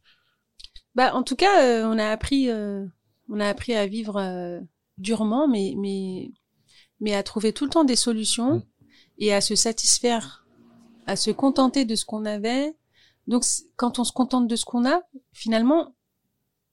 Bah, 0.94 1.14
en 1.14 1.22
tout 1.22 1.36
cas, 1.36 1.62
euh, 1.64 1.84
on 1.86 1.98
a 1.98 2.08
appris, 2.08 2.50
euh, 2.50 2.84
on 3.28 3.38
a 3.40 3.46
appris 3.46 3.74
à 3.74 3.86
vivre 3.86 4.16
euh, 4.16 4.60
durement, 4.96 5.46
mais, 5.46 5.74
mais, 5.76 6.32
mais 7.00 7.14
à 7.14 7.22
trouver 7.22 7.52
tout 7.52 7.64
le 7.64 7.70
temps 7.70 7.84
des 7.84 7.96
solutions 7.96 8.56
Mm. 8.56 8.62
et 9.18 9.34
à 9.34 9.40
se 9.40 9.54
satisfaire, 9.54 10.44
à 11.06 11.14
se 11.16 11.30
contenter 11.30 11.84
de 11.84 11.94
ce 11.94 12.04
qu'on 12.04 12.24
avait. 12.24 12.74
Donc, 13.28 13.44
quand 13.76 13.98
on 13.98 14.04
se 14.04 14.12
contente 14.12 14.48
de 14.48 14.56
ce 14.56 14.64
qu'on 14.64 14.86
a, 14.86 15.02
finalement, 15.32 15.94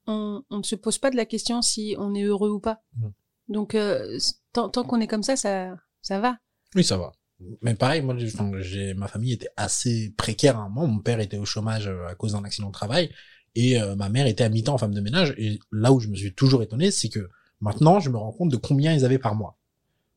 on, 0.06 0.42
on 0.50 0.58
ne 0.58 0.62
se 0.62 0.74
pose 0.74 0.98
pas 0.98 1.10
de 1.10 1.16
la 1.16 1.26
question 1.26 1.62
si 1.62 1.94
on 1.98 2.14
est 2.14 2.22
heureux 2.22 2.50
ou 2.50 2.60
pas. 2.60 2.82
Mm. 2.96 3.08
Donc, 3.48 3.76
tant, 4.52 4.68
tant 4.70 4.82
qu'on 4.82 5.00
est 5.00 5.06
comme 5.06 5.22
ça, 5.22 5.36
ça, 5.36 5.76
ça 6.02 6.18
va. 6.18 6.36
oui 6.74 6.82
ça 6.82 6.96
va. 6.96 7.12
Mais 7.62 7.74
pareil, 7.74 8.00
moi, 8.02 8.16
j'ai- 8.60 8.94
ma 8.94 9.08
famille 9.08 9.32
était 9.32 9.50
assez 9.56 10.14
précaire 10.16 10.56
à 10.58 10.62
un 10.62 10.68
moment. 10.68 10.86
Mon 10.86 11.00
père 11.00 11.20
était 11.20 11.36
au 11.36 11.44
chômage 11.44 11.86
euh, 11.86 12.06
à 12.06 12.14
cause 12.14 12.32
d'un 12.32 12.44
accident 12.44 12.68
de 12.68 12.72
travail 12.72 13.10
et 13.54 13.80
euh, 13.80 13.94
ma 13.94 14.08
mère 14.08 14.26
était 14.26 14.44
à 14.44 14.48
mi-temps 14.48 14.78
femme 14.78 14.94
de 14.94 15.00
ménage. 15.00 15.34
Et 15.36 15.58
là 15.70 15.92
où 15.92 16.00
je 16.00 16.08
me 16.08 16.16
suis 16.16 16.34
toujours 16.34 16.62
étonné, 16.62 16.90
c'est 16.90 17.08
que 17.08 17.28
maintenant, 17.60 18.00
je 18.00 18.08
me 18.10 18.16
rends 18.16 18.32
compte 18.32 18.50
de 18.50 18.56
combien 18.56 18.94
ils 18.94 19.04
avaient 19.04 19.18
par 19.18 19.34
mois 19.34 19.58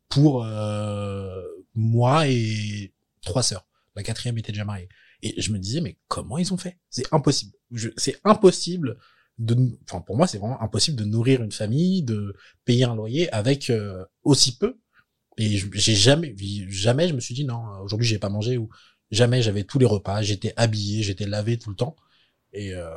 pour 0.10 0.46
euh, 0.46 1.42
moi 1.76 2.28
et 2.28 2.94
trois 3.22 3.44
sœurs. 3.44 3.66
La 3.96 4.04
quatrième 4.04 4.38
était 4.38 4.52
déjà 4.52 4.66
mariée. 4.66 4.90
Et 5.22 5.42
je 5.42 5.52
me 5.52 5.60
disais, 5.60 5.82
mais 5.82 5.98
comment 6.08 6.38
ils 6.38 6.54
ont 6.54 6.58
fait? 6.58 6.78
C'est 6.90 7.06
impossible. 7.12 7.54
C'est 7.98 8.20
impossible 8.24 8.98
de, 9.38 9.58
enfin 9.90 10.02
pour 10.02 10.18
moi, 10.18 10.28
c'est 10.28 10.38
vraiment 10.38 10.62
impossible 10.62 10.98
de 10.98 11.06
nourrir 11.06 11.44
une 11.44 11.52
famille, 11.52 12.04
de 12.04 12.36
payer 12.66 12.86
un 12.86 12.96
loyer 12.96 13.32
avec 13.34 13.70
euh, 13.70 14.06
aussi 14.24 14.58
peu. 14.58 14.78
Et 15.38 15.58
j'ai 15.74 15.96
jamais, 15.96 16.36
jamais 16.70 17.08
je 17.08 17.14
me 17.14 17.20
suis 17.20 17.34
dit 17.34 17.46
non, 17.46 17.62
aujourd'hui 17.82 18.08
j'ai 18.08 18.20
pas 18.20 18.30
mangé 18.30 18.58
ou 18.58 18.70
jamais 19.12 19.42
j'avais 19.42 19.64
tous 19.64 19.80
les 19.80 19.86
repas, 19.86 20.22
j'étais 20.22 20.54
habillé, 20.58 21.02
j'étais 21.04 21.26
lavé 21.26 21.58
tout 21.58 21.70
le 21.70 21.76
temps. 21.76 21.96
Et 22.54 22.74
euh, 22.74 22.90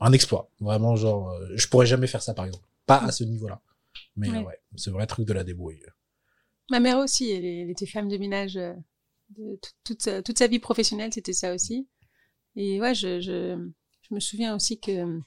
un 0.00 0.12
exploit, 0.12 0.50
vraiment 0.60 0.96
genre, 0.96 1.30
euh, 1.30 1.48
je 1.54 1.68
pourrais 1.68 1.86
jamais 1.86 2.06
faire 2.06 2.22
ça 2.22 2.34
par 2.34 2.44
exemple, 2.44 2.66
pas 2.86 2.98
à 2.98 3.12
ce 3.12 3.24
niveau-là. 3.24 3.60
Mais 4.16 4.30
Ouais. 4.30 4.44
ouais, 4.44 4.60
c'est 4.76 4.90
vrai 4.90 5.06
truc 5.06 5.26
de 5.26 5.32
la 5.32 5.44
débrouille. 5.44 5.82
Ma 6.70 6.80
mère 6.80 6.98
aussi, 6.98 7.30
elle, 7.30 7.70
était 7.70 7.86
femme 7.86 8.08
de 8.08 8.16
ménage 8.18 8.56
euh, 8.56 8.74
de 9.30 9.56
toute, 9.56 9.74
toute, 9.84 10.02
sa, 10.02 10.22
toute 10.22 10.38
sa 10.38 10.46
vie 10.48 10.58
professionnelle, 10.58 11.12
c'était 11.12 11.32
ça 11.32 11.54
aussi. 11.54 11.86
Et 12.56 12.80
ouais, 12.80 12.94
je, 12.94 13.20
je, 13.20 13.56
je 14.02 14.14
me 14.14 14.20
souviens 14.20 14.54
aussi 14.56 14.80
que 14.80 14.92
euh, 14.92 15.20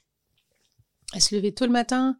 elle 1.14 1.20
se 1.20 1.34
levait 1.34 1.52
tôt 1.52 1.66
le 1.66 1.72
matin, 1.72 2.18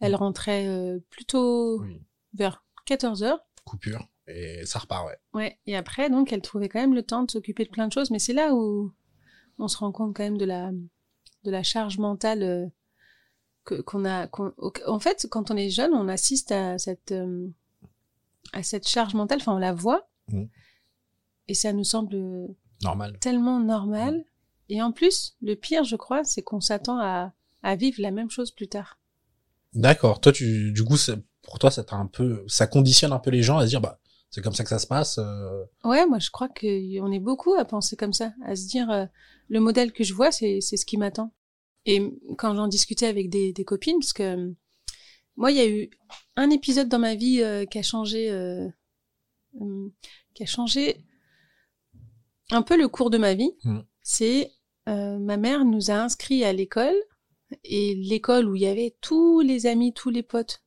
elle 0.00 0.14
rentrait 0.14 0.66
euh, 0.66 0.98
plutôt 1.10 1.80
Oui. 1.80 2.00
vers 2.34 2.64
14 2.86 3.22
heures. 3.22 3.40
Coupure 3.70 4.08
et 4.26 4.64
ça 4.66 4.78
repart 4.80 5.06
ouais. 5.06 5.16
Ouais, 5.32 5.58
et 5.66 5.76
après, 5.76 6.10
donc, 6.10 6.32
elle 6.32 6.42
trouvait 6.42 6.68
quand 6.68 6.80
même 6.80 6.94
le 6.94 7.02
temps 7.04 7.22
de 7.22 7.30
s'occuper 7.30 7.64
de 7.64 7.70
plein 7.70 7.86
de 7.88 7.92
choses, 7.92 8.10
mais 8.10 8.18
c'est 8.18 8.32
là 8.32 8.54
où 8.54 8.92
on 9.58 9.68
se 9.68 9.76
rend 9.78 9.92
compte 9.92 10.16
quand 10.16 10.22
même 10.24 10.38
de 10.38 10.44
la, 10.44 10.70
de 11.44 11.50
la 11.50 11.62
charge 11.62 11.98
mentale 11.98 12.42
euh, 12.42 12.66
que, 13.64 13.74
qu'on 13.80 14.04
a. 14.04 14.26
qu'on- 14.26 14.52
en 14.86 14.98
fait, 14.98 15.26
quand 15.30 15.50
on 15.50 15.56
est 15.56 15.70
jeune, 15.70 15.92
on 15.94 16.08
assiste 16.08 16.50
à 16.52 16.78
cette, 16.78 17.12
euh, 17.12 17.48
à 18.52 18.62
cette 18.62 18.88
charge 18.88 19.14
mentale, 19.14 19.38
enfin, 19.40 19.54
on 19.54 19.58
la 19.58 19.72
voit, 19.72 20.08
Mhm. 20.32 20.48
et 21.48 21.54
ça 21.54 21.72
nous 21.72 21.84
semble 21.84 22.16
Normal. 22.82 23.18
tellement 23.20 23.60
normal. 23.60 24.24
Et 24.68 24.80
en 24.82 24.92
plus, 24.92 25.36
le 25.42 25.54
pire, 25.54 25.84
je 25.84 25.96
crois, 25.96 26.22
c'est 26.24 26.42
qu'on 26.42 26.60
s'attend 26.60 26.98
à, 27.00 27.32
à 27.62 27.76
vivre 27.76 28.00
la 28.00 28.10
même 28.12 28.30
chose 28.30 28.50
plus 28.52 28.68
tard. 28.68 28.98
D'accord. 29.74 30.20
Toi, 30.20 30.32
tu, 30.32 30.72
du 30.72 30.84
coup, 30.84 30.96
pour 31.42 31.58
toi, 31.58 31.70
ça 31.70 31.84
t'a 31.84 31.96
un 31.96 32.06
peu, 32.06 32.44
ça 32.48 32.66
conditionne 32.66 33.12
un 33.12 33.18
peu 33.18 33.30
les 33.30 33.42
gens 33.42 33.58
à 33.58 33.64
se 33.64 33.68
dire, 33.70 33.80
bah, 33.80 33.98
c'est 34.30 34.42
comme 34.42 34.54
ça 34.54 34.62
que 34.62 34.68
ça 34.70 34.78
se 34.78 34.86
passe. 34.86 35.18
euh, 35.18 35.64
Ouais, 35.84 36.06
moi 36.06 36.18
je 36.20 36.30
crois 36.30 36.48
qu'on 36.48 37.10
est 37.12 37.18
beaucoup 37.20 37.54
à 37.54 37.64
penser 37.64 37.96
comme 37.96 38.12
ça, 38.12 38.32
à 38.44 38.54
se 38.54 38.66
dire 38.68 38.88
euh, 38.90 39.06
le 39.48 39.58
modèle 39.60 39.92
que 39.92 40.04
je 40.04 40.14
vois, 40.14 40.30
c'est 40.30 40.60
c'est 40.60 40.76
ce 40.76 40.86
qui 40.86 40.96
m'attend. 40.96 41.32
Et 41.86 42.12
quand 42.38 42.54
j'en 42.54 42.68
discutais 42.68 43.06
avec 43.06 43.30
des, 43.30 43.52
des 43.52 43.64
copines, 43.64 43.98
parce 43.98 44.12
que 44.12 44.22
euh, 44.22 44.52
moi 45.36 45.50
il 45.50 45.56
y 45.56 45.60
a 45.60 45.68
eu 45.68 45.90
un 46.36 46.50
épisode 46.50 46.88
dans 46.88 46.98
ma 47.00 47.14
vie 47.16 47.42
euh, 47.42 47.64
qui 47.64 47.78
a 47.78 47.82
changé, 47.82 48.30
qui 50.34 50.42
a 50.42 50.46
changé 50.46 51.04
un 52.50 52.62
peu 52.62 52.76
le 52.76 52.88
cours 52.88 53.10
de 53.10 53.18
ma 53.18 53.34
vie. 53.34 53.52
Mm. 53.64 53.80
C'est 54.02 54.52
ma 54.86 55.36
mère 55.36 55.64
nous 55.64 55.90
a 55.90 55.94
inscrits 55.94 56.44
à 56.44 56.52
l'école 56.52 56.96
et 57.64 57.94
l'école 57.94 58.48
où 58.48 58.56
il 58.56 58.62
y 58.62 58.66
avait 58.66 58.96
tous 59.00 59.40
les 59.40 59.66
amis, 59.66 59.92
tous 59.92 60.10
les 60.10 60.22
potes, 60.24 60.62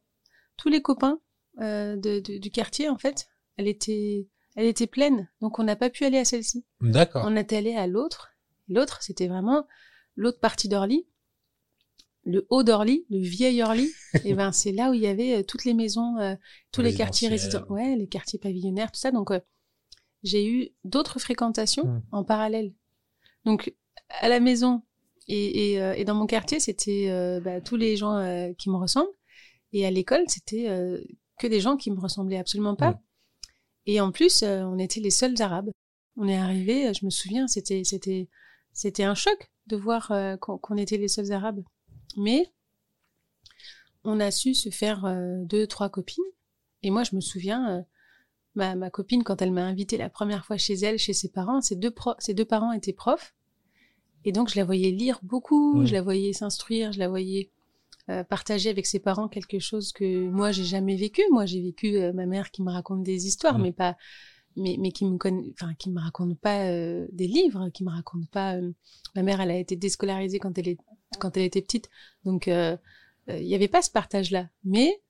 tous 0.58 0.70
les 0.70 0.82
copains 0.82 1.20
euh, 1.62 1.96
de, 1.96 2.20
de- 2.20 2.38
du 2.38 2.52
quartier 2.52 2.90
en 2.90 2.98
fait, 2.98 3.28
elle 3.58 3.68
était, 3.68 4.28
elle 4.56 4.66
était 4.66 4.88
pleine, 4.88 5.30
donc 5.42 5.60
on 5.60 5.64
n'a 5.64 5.76
pas 5.76 5.90
pu 5.90 6.06
aller 6.06 6.18
à 6.18 6.26
celle-ci. 6.26 6.66
D'accord. 6.82 7.24
On 7.28 7.36
est 7.36 7.54
allé 7.54 7.76
à 7.76 7.88
l'autre. 7.88 8.30
L'autre, 8.70 9.02
c'était 9.04 9.28
vraiment 9.28 9.68
l'autre 10.16 10.40
partie 10.40 10.70
d'Orly, 10.70 11.06
le 12.26 12.46
haut 12.50 12.64
d'Orly, 12.64 13.06
le 13.10 13.20
vieil 13.20 13.62
Orly. 13.64 13.90
et 14.26 14.34
ben 14.34 14.52
c'est 14.52 14.72
là 14.72 14.90
où 14.90 14.94
il 14.94 15.02
y 15.02 15.08
avait 15.08 15.40
euh, 15.40 15.44
toutes 15.44 15.66
les 15.66 15.74
maisons, 15.74 16.18
euh, 16.20 16.36
tous 16.72 16.82
les 16.82 16.94
quartiers 16.94 17.28
Résidentiels. 17.28 17.62
résidents, 17.64 17.76
ouais, 17.76 17.96
les 17.98 18.08
quartiers 18.08 18.40
pavillonnaires, 18.40 18.92
tout 18.92 19.00
ça. 19.00 19.12
Donc 19.12 19.32
euh, 19.32 19.40
j'ai 20.24 20.48
eu 20.48 20.70
d'autres 20.86 21.20
fréquentations 21.20 21.84
Hmm. 21.86 22.02
en 22.12 22.24
parallèle. 22.24 22.74
Donc 23.46 23.74
à 24.22 24.30
la 24.30 24.40
maison 24.40 24.84
et, 25.28 25.74
et, 25.74 25.82
euh, 25.82 25.94
et 25.96 26.06
dans 26.06 26.16
mon 26.16 26.26
quartier, 26.28 26.60
c'était 26.62 27.40
bah, 27.44 27.60
tous 27.62 27.76
les 27.76 27.98
gens 27.98 28.54
qui 28.58 28.70
me 28.70 28.76
ressemblent. 28.78 29.10
Et 29.74 29.86
à 29.86 29.92
l'école, 29.92 30.24
c'était 30.28 30.70
euh, 30.70 31.02
que 31.40 31.48
des 31.48 31.60
gens 31.60 31.76
qui 31.78 31.92
me 31.92 32.00
ressemblaient 32.00 32.38
absolument 32.38 32.76
pas. 32.76 32.92
Mm. 32.92 33.00
Et 33.88 34.02
en 34.02 34.12
plus, 34.12 34.44
euh, 34.44 34.64
on 34.64 34.78
était 34.78 35.02
les 35.02 35.12
seuls 35.12 35.42
arabes. 35.42 35.72
On 36.16 36.28
est 36.28 36.38
arrivés, 36.38 36.88
euh, 36.88 36.94
je 36.94 37.06
me 37.06 37.10
souviens, 37.10 37.48
c'était 37.48 37.84
c'était 37.84 38.30
c'était 38.72 39.04
un 39.04 39.16
choc 39.16 39.52
de 39.68 39.76
voir 39.76 40.12
euh, 40.12 40.38
qu'on 40.38 40.78
était 40.78 40.98
les 40.98 41.08
seuls 41.08 41.32
arabes. 41.32 41.64
Mais 42.18 42.54
on 44.04 44.20
a 44.20 44.32
su 44.32 44.54
se 44.54 44.70
faire 44.70 45.06
deux, 45.46 45.66
trois 45.66 45.90
copines. 45.90 46.24
Et 46.84 46.92
moi, 46.92 47.04
je 47.04 47.16
me 47.16 47.22
souviens, 47.22 47.86
ma, 48.54 48.76
ma 48.76 48.90
copine, 48.90 49.24
quand 49.24 49.42
elle 49.42 49.54
m'a 49.54 49.64
invitée 49.64 49.98
la 49.98 50.10
première 50.10 50.46
fois 50.46 50.58
chez 50.58 50.74
elle, 50.74 51.00
chez 51.00 51.14
ses 51.14 51.30
parents, 51.30 51.62
ses 51.62 51.78
deux, 51.78 51.90
pro- 51.90 52.16
ses 52.20 52.34
deux 52.34 52.46
parents 52.46 52.74
étaient 52.74 52.94
profs. 52.94 53.34
Et 54.26 54.34
donc, 54.34 54.50
je 54.50 54.58
la 54.58 54.66
voyais 54.66 54.92
lire 54.92 55.20
beaucoup, 55.24 55.86
je 55.86 55.94
la 55.94 56.02
voyais 56.02 56.34
s'instruire, 56.34 56.92
je 56.92 57.00
la 57.00 57.08
voyais 57.08 57.50
euh, 58.10 58.24
partager 58.24 58.70
avec 58.70 58.86
ses 58.86 59.00
parents 59.00 59.28
quelque 59.28 59.60
chose 59.60 59.92
que 59.94 60.28
moi, 60.30 60.52
j'ai 60.52 60.64
jamais 60.66 60.96
vécu. 60.96 61.22
Moi, 61.32 61.46
j'ai 61.46 61.62
vécu 61.62 61.98
euh, 61.98 62.12
ma 62.14 62.26
mère 62.26 62.52
qui 62.52 62.62
me 62.62 62.72
raconte 62.72 63.04
des 63.04 63.28
histoires, 63.28 63.58
Mm. 63.58 63.62
mais 63.62 63.72
pas, 63.72 63.96
mais, 64.58 64.76
mais 64.80 64.92
qui 64.92 65.06
me 65.06 65.18
enfin, 65.54 65.74
qui 65.76 65.90
me 65.90 66.00
raconte 66.00 66.38
pas 66.40 66.66
euh, 66.68 67.08
des 67.12 67.28
livres, 67.28 67.70
qui 67.70 67.84
me 67.84 67.90
raconte 67.90 68.30
pas. 68.30 68.56
euh, 68.58 68.72
ma 69.16 69.24
mère, 69.24 69.40
elle 69.42 69.52
a 69.52 69.58
été 69.58 69.76
déscolarisée 69.76 70.40
quand 70.40 70.58
elle 70.58 70.68
est, 70.70 70.78
quand 71.20 71.36
elle 71.38 71.44
était 71.44 71.62
petite, 71.62 71.90
donc 72.26 72.48
il 72.48 73.44
y 73.48 73.56
avait 73.56 73.68
pas 73.70 73.82
ce 73.82 73.90
partage-là. 73.92 74.50
Mais 74.64 75.02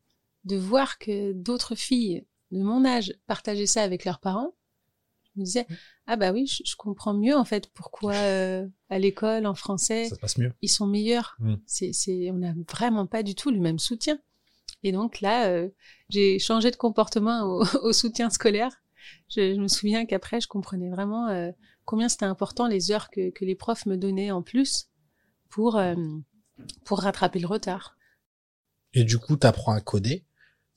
de 0.44 0.56
voir 0.58 1.00
que 1.00 1.32
d'autres 1.34 1.76
filles 1.76 2.26
de 2.52 2.62
mon 2.62 2.86
âge 2.86 3.14
partageaient 3.26 3.66
ça 3.66 3.82
avec 3.84 4.06
leurs 4.06 4.20
parents, 4.20 4.54
je 5.36 5.40
me 5.40 5.46
disais 5.46 5.68
ah 6.08 6.16
bah 6.16 6.32
oui, 6.32 6.48
je, 6.48 6.64
je 6.66 6.76
comprends 6.76 7.14
mieux 7.14 7.36
en 7.36 7.46
fait 7.46 7.70
pourquoi 7.74 8.14
euh, 8.14 8.68
à 8.90 9.00
l'école 9.00 9.46
en 9.46 9.56
français 9.56 10.06
Ça 10.10 10.16
se 10.16 10.20
passe 10.20 10.38
mieux. 10.38 10.54
ils 10.62 10.70
sont 10.70 10.88
meilleurs. 10.88 11.36
Mm. 11.40 11.56
C'est, 11.66 11.94
c'est, 11.94 12.30
on 12.32 12.38
n'a 12.38 12.54
vraiment 12.70 13.06
pas 13.08 13.24
du 13.24 13.36
tout 13.36 13.52
le 13.52 13.60
même 13.60 13.80
soutien. 13.80 14.20
Et 14.84 14.92
donc 14.92 15.22
là, 15.22 15.48
euh, 15.48 15.70
j'ai 16.10 16.40
changé 16.40 16.70
de 16.72 16.76
comportement 16.76 17.44
au, 17.44 17.64
au 17.84 17.94
soutien 17.94 18.30
scolaire. 18.30 18.72
Je, 19.30 19.56
je 19.56 19.60
me 19.60 19.68
souviens 19.68 20.06
qu'après, 20.06 20.42
je 20.42 20.48
comprenais 20.48 20.90
vraiment 20.90 21.28
euh, 21.30 21.52
combien 21.86 22.10
c'était 22.10 22.26
important 22.26 22.68
les 22.68 22.92
heures 22.92 23.10
que, 23.10 23.32
que 23.32 23.46
les 23.46 23.56
profs 23.56 23.86
me 23.86 23.98
donnaient 23.98 24.32
en 24.32 24.42
plus 24.42 24.90
pour, 25.50 25.78
euh, 25.78 25.96
pour 26.86 27.00
rattraper 27.00 27.40
le 27.40 27.48
retard. 27.48 27.98
Et 28.94 29.04
du 29.04 29.18
coup, 29.18 29.36
t'apprends 29.38 29.74
à 29.74 29.82
coder? 29.82 30.26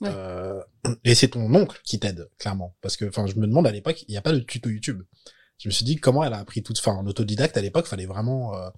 Ouais. 0.00 0.11
Euh, 0.12 0.62
et 1.04 1.14
c'est 1.14 1.28
ton 1.28 1.54
oncle 1.54 1.80
qui 1.85 1.98
t'aide, 1.98 2.28
clairement. 2.38 2.76
Parce 2.82 2.96
que, 2.96 3.06
enfin, 3.06 3.26
je 3.26 3.37
me 3.37 3.46
demande 3.46 3.66
à 3.66 3.72
l'époque, 3.72 4.04
il 4.09 4.11
n'y 4.11 4.18
a 4.18 4.22
pas 4.22 4.32
de 4.32 4.40
tuto 4.40 4.68
YouTube. 4.68 5.02
Je 5.59 5.68
me 5.68 5.72
suis 5.72 5.85
dit 5.85 5.96
comment 5.96 6.22
elle 6.22 6.35
a 6.35 6.38
appris 6.38 6.62
tout, 6.62 6.74
enfin, 6.76 6.92
en 6.92 7.06
autodidacte 7.06 7.56
à 7.56 7.62
l'époque, 7.62 7.87
fallait 7.87 8.06
vraiment, 8.06 8.54
euh, 8.54 8.68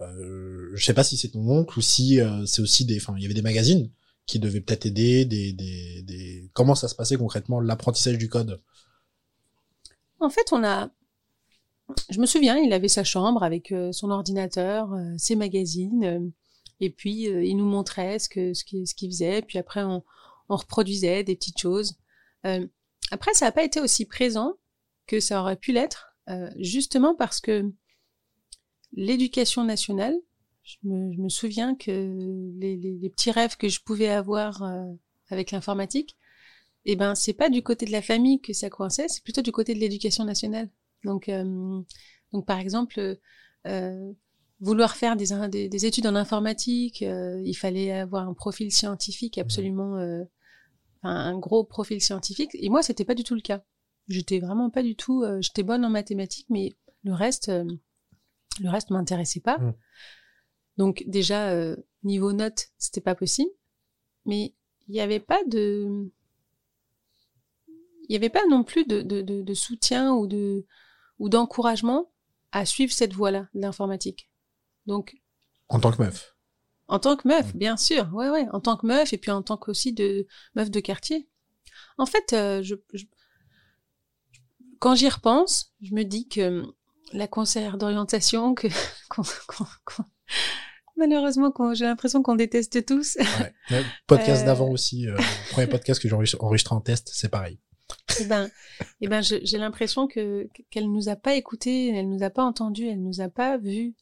euh, 0.00 0.70
je 0.74 0.84
sais 0.84 0.94
pas 0.94 1.04
si 1.04 1.16
c'est 1.16 1.28
ton 1.28 1.48
oncle 1.48 1.78
ou 1.78 1.82
si 1.82 2.20
euh, 2.20 2.44
c'est 2.46 2.60
aussi 2.60 2.84
des, 2.84 2.96
enfin, 2.96 3.14
il 3.16 3.22
y 3.22 3.24
avait 3.24 3.34
des 3.34 3.42
magazines 3.42 3.90
qui 4.26 4.38
devaient 4.38 4.60
peut-être 4.60 4.86
aider, 4.86 5.24
des, 5.24 5.52
des, 5.52 6.02
des, 6.02 6.50
comment 6.54 6.74
ça 6.74 6.88
se 6.88 6.94
passait 6.94 7.16
concrètement 7.16 7.60
l'apprentissage 7.60 8.18
du 8.18 8.28
code? 8.28 8.60
En 10.18 10.30
fait, 10.30 10.52
on 10.52 10.64
a. 10.64 10.90
Je 12.10 12.18
me 12.18 12.26
souviens, 12.26 12.56
il 12.56 12.72
avait 12.72 12.88
sa 12.88 13.04
chambre 13.04 13.42
avec 13.42 13.70
euh, 13.70 13.92
son 13.92 14.10
ordinateur, 14.10 14.88
ses 15.18 15.36
magazines, 15.36 16.32
et 16.80 16.88
puis 16.88 17.24
il 17.24 17.56
nous 17.58 17.66
montrait 17.66 18.18
ce 18.18 18.30
que 18.30 18.54
ce 18.54 18.64
qu'il 18.64 18.88
ce 18.88 18.94
qu'il 18.94 19.10
faisait. 19.10 19.42
Puis 19.42 19.58
après, 19.58 19.82
on, 19.82 20.02
on 20.48 20.56
reproduisait 20.56 21.24
des 21.24 21.36
petites 21.36 21.58
choses. 21.60 21.96
Euh, 22.46 22.66
après, 23.10 23.34
ça 23.34 23.46
n'a 23.46 23.52
pas 23.52 23.64
été 23.64 23.80
aussi 23.80 24.06
présent 24.06 24.54
que 25.06 25.20
ça 25.20 25.40
aurait 25.40 25.56
pu 25.56 25.72
l'être, 25.72 26.16
euh, 26.30 26.50
justement 26.58 27.14
parce 27.14 27.40
que 27.40 27.70
l'éducation 28.92 29.64
nationale, 29.64 30.14
je 30.62 30.76
me, 30.84 31.12
je 31.12 31.20
me 31.20 31.28
souviens 31.28 31.74
que 31.74 31.90
les, 32.58 32.76
les- 32.76 32.98
les 32.98 33.10
petits 33.10 33.30
rêves 33.30 33.56
que 33.56 33.68
je 33.68 33.80
pouvais 33.80 34.08
avoir 34.08 34.62
euh, 34.62 34.84
avec 35.28 35.50
l'informatique, 35.50 36.16
eh 36.86 36.96
ben 36.96 37.14
c'est 37.14 37.32
pas 37.34 37.50
du 37.50 37.62
côté 37.62 37.86
de 37.86 37.92
la 37.92 38.02
famille 38.02 38.40
que 38.40 38.52
ça 38.52 38.70
coinçait, 38.70 39.08
c'est 39.08 39.24
plutôt 39.24 39.42
du 39.42 39.52
côté 39.52 39.74
de 39.74 39.80
l'éducation 39.80 40.24
nationale. 40.24 40.70
Donc, 41.04 41.28
euh, 41.28 41.80
donc 42.32 42.46
par 42.46 42.58
exemple, 42.58 43.18
euh, 43.66 44.12
vouloir 44.60 44.96
faire 44.96 45.16
des, 45.16 45.26
des, 45.48 45.68
des 45.68 45.86
études 45.86 46.06
en 46.06 46.14
informatique, 46.14 47.02
euh, 47.02 47.40
il 47.44 47.54
fallait 47.54 47.92
avoir 47.92 48.28
un 48.28 48.34
profil 48.34 48.72
scientifique 48.72 49.38
absolument, 49.38 49.96
euh, 49.96 50.22
un 51.02 51.38
gros 51.38 51.64
profil 51.64 52.00
scientifique. 52.00 52.50
Et 52.54 52.68
moi, 52.70 52.82
c'était 52.82 53.04
pas 53.04 53.14
du 53.14 53.24
tout 53.24 53.34
le 53.34 53.40
cas. 53.40 53.62
J'étais 54.08 54.38
vraiment 54.38 54.70
pas 54.70 54.82
du 54.82 54.96
tout. 54.96 55.22
euh, 55.22 55.40
J'étais 55.40 55.62
bonne 55.62 55.84
en 55.84 55.90
mathématiques, 55.90 56.46
mais 56.50 56.72
le 57.02 57.12
reste, 57.14 57.48
euh, 57.48 57.64
le 58.60 58.70
reste 58.70 58.90
m'intéressait 58.90 59.40
pas. 59.40 59.58
Mm. 59.58 59.74
Donc 60.76 61.04
déjà 61.06 61.50
euh, 61.50 61.76
niveau 62.02 62.32
notes, 62.32 62.68
c'était 62.78 63.00
pas 63.00 63.14
possible. 63.14 63.50
Mais 64.26 64.54
il 64.88 64.92
n'y 64.92 65.00
avait 65.00 65.20
pas 65.20 65.42
de, 65.46 66.10
il 67.68 68.10
n'y 68.10 68.16
avait 68.16 68.30
pas 68.30 68.46
non 68.48 68.64
plus 68.64 68.86
de, 68.86 69.02
de, 69.02 69.22
de, 69.22 69.42
de 69.42 69.54
soutien 69.54 70.12
ou 70.14 70.26
de 70.26 70.64
ou 71.18 71.28
d'encouragement 71.28 72.10
à 72.52 72.66
suivre 72.66 72.92
cette 72.92 73.12
voie-là 73.14 73.48
de 73.54 73.60
l'informatique. 73.60 74.28
Donc 74.86 75.14
En 75.68 75.80
tant 75.80 75.90
que 75.92 76.02
meuf. 76.02 76.34
en 76.88 76.98
tant 76.98 77.16
que 77.16 77.26
meuf, 77.26 77.54
Mm. 77.54 77.58
bien 77.58 77.76
sûr, 77.76 78.10
ouais, 78.14 78.28
ouais, 78.30 78.46
en 78.52 78.60
tant 78.60 78.76
que 78.76 78.86
meuf 78.86 79.12
et 79.12 79.18
puis 79.18 79.30
en 79.30 79.42
tant 79.42 79.56
qu'aussi 79.56 79.92
de 79.92 80.26
meuf 80.54 80.70
de 80.70 80.80
quartier. 80.80 81.28
En 81.98 82.06
fait, 82.06 82.32
euh, 82.32 82.62
je, 82.62 82.74
je- 82.92 83.04
quand 84.78 84.94
j'y 84.94 85.08
repense, 85.08 85.72
je 85.82 85.94
me 85.94 86.02
dis 86.04 86.28
que 86.28 86.62
la 87.12 87.26
conseillère 87.28 87.78
d'orientation, 87.78 88.54
que 88.54 88.68
qu'on- 89.08 89.22
qu'on- 89.48 89.66
qu'on- 89.84 90.04
malheureusement, 90.96 91.52
j'ai 91.74 91.84
l'impression 91.84 92.22
qu'on 92.22 92.34
déteste 92.36 92.84
tous. 92.86 93.16
Ouais. 93.16 93.54
Le 93.70 93.82
podcast 94.06 94.42
Euh. 94.42 94.46
d'avant 94.46 94.68
aussi, 94.70 95.06
euh, 95.08 95.16
le 95.16 95.50
premier 95.52 95.66
podcast 95.66 96.00
que 96.02 96.08
j'ai 96.08 96.14
enregistré- 96.14 96.38
enregistré 96.44 96.74
en 96.74 96.80
test, 96.80 97.10
c'est 97.12 97.28
pareil. 97.30 97.58
Eh 98.20 98.24
ben, 98.26 98.48
eh 99.00 99.08
ben, 99.08 99.22
je- 99.22 99.40
j'ai 99.42 99.58
l'impression 99.58 100.06
que 100.06 100.48
qu'elle 100.70 100.90
nous 100.90 101.08
a 101.08 101.16
pas 101.16 101.34
écoutés, 101.34 101.88
elle 101.88 102.08
nous 102.08 102.22
a 102.22 102.30
pas 102.30 102.44
entendus, 102.44 102.86
elle 102.88 103.02
nous 103.02 103.20
a 103.20 103.28
pas 103.28 103.58
vus, 103.58 103.94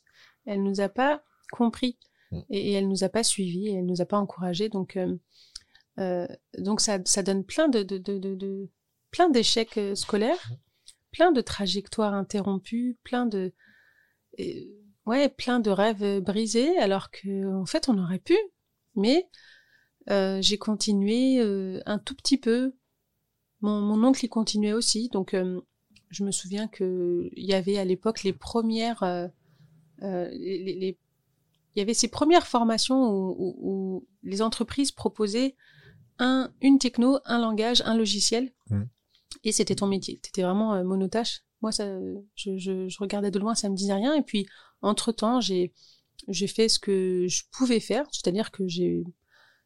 elle 0.47 0.63
nous 0.63 0.81
a 0.81 0.89
pas 0.89 1.23
compris 1.53 1.99
Mm. 2.33 2.41
et, 2.49 2.71
et 2.71 2.73
elle 2.73 2.89
nous 2.89 3.05
a 3.05 3.11
pas 3.11 3.23
suivis, 3.23 3.69
et 3.69 3.75
elle 3.75 3.85
nous 3.87 4.01
a 4.01 4.07
pas 4.07 4.17
encouragés. 4.19 4.71
Donc, 4.71 4.97
euh, 4.97 5.17
euh, 5.99 6.27
donc 6.57 6.81
ça, 6.81 6.99
ça 7.05 7.23
donne 7.23 7.45
plein 7.45 7.69
de, 7.69 7.83
de, 7.83 7.99
de, 7.99 8.19
de, 8.19 8.35
de- 8.35 8.71
plein 9.11 9.29
d'échecs 9.29 9.77
euh, 9.77 9.95
scolaires, 9.95 10.51
plein 11.11 11.31
de 11.33 11.43
trajectoires 11.43 12.15
interrompues, 12.15 12.97
plein 13.05 13.27
de 13.27 13.53
et- 14.39 14.67
ouais, 15.05 15.29
plein 15.29 15.61
de 15.61 15.71
rêves 15.71 16.21
brisés, 16.21 16.79
alors 16.79 17.11
que 17.11 17.55
en 17.55 17.67
fait 17.67 17.91
on 17.91 17.99
aurait 17.99 18.19
pu, 18.19 18.39
mais 18.97 19.29
euh, 20.09 20.41
j'ai 20.41 20.57
continué 20.57 21.39
euh, 21.39 21.81
un 21.85 21.99
tout 21.99 22.15
petit 22.15 22.39
peu. 22.39 22.75
Mon, 23.61 23.81
mon 23.83 24.03
oncle 24.09 24.25
y 24.25 24.29
continuait 24.31 24.73
aussi, 24.73 25.11
donc 25.11 25.37
je 26.09 26.25
me 26.25 26.31
souviens 26.33 26.67
que 26.67 27.29
il 27.37 27.45
y 27.45 27.53
avait 27.55 27.77
à 27.79 27.85
l'époque 27.85 28.23
les 28.23 28.33
premières, 28.33 29.03
euh, 30.03 30.29
les, 30.31 30.63
les- 30.63 30.75
les- 30.75 30.99
il 31.75 31.79
y 31.79 31.83
avait 31.83 31.95
ces 31.95 32.09
premières 32.09 32.47
formations 32.47 33.09
où, 33.11 33.35
où- 33.39 33.57
où 33.61 34.07
les 34.23 34.43
entreprises 34.43 34.93
proposaient 34.93 35.55
un, 36.19 36.53
une 36.61 36.79
techno, 36.79 37.19
un 37.25 37.39
langage, 37.41 37.83
un 37.87 37.97
logiciel, 37.97 38.53
Mhm. 38.71 38.89
et 39.45 39.53
c'était 39.53 39.75
ton 39.77 39.87
métier. 39.87 40.19
T'étais 40.19 40.43
vraiment 40.43 40.75
euh, 40.75 40.85
monotâche. 40.85 41.43
Moi, 41.63 41.73
ça, 41.73 41.87
je, 42.35 42.59
je, 42.59 42.89
je 42.89 42.99
regardais 42.99 43.31
de 43.31 43.39
loin, 43.39 43.55
ça 43.55 43.69
me 43.71 43.77
disait 43.77 43.95
rien. 43.95 44.15
Et 44.15 44.23
puis, 44.23 44.47
entre 44.83 45.13
temps, 45.13 45.41
j'ai 45.41 45.73
j'ai 46.29 46.47
fait 46.47 46.69
ce 46.69 46.79
que 46.79 47.27
je 47.29 47.43
pouvais 47.51 47.81
faire, 47.81 48.07
c'est-à-dire 48.13 48.51
que 48.53 48.69
j'ai 48.69 49.03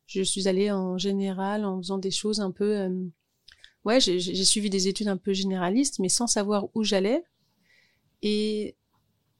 je 0.07 0.23
suis 0.23 0.47
allée 0.49 0.71
en 0.71 0.97
général 0.97 1.65
en 1.65 1.79
faisant 1.79 1.99
des 1.99 2.11
choses 2.13 2.41
un 2.41 2.51
peu 2.53 2.77
euh, 2.79 3.05
ouais 3.85 3.99
j'ai 4.01 4.21
j'ai 4.21 4.45
suivi 4.45 4.71
des 4.71 4.87
études 4.89 5.09
un 5.09 5.17
peu 5.19 5.33
généralistes 5.35 5.99
mais 5.99 6.09
sans 6.09 6.27
savoir 6.29 6.69
où 6.75 6.85
j'allais 6.85 7.25
et 8.23 8.77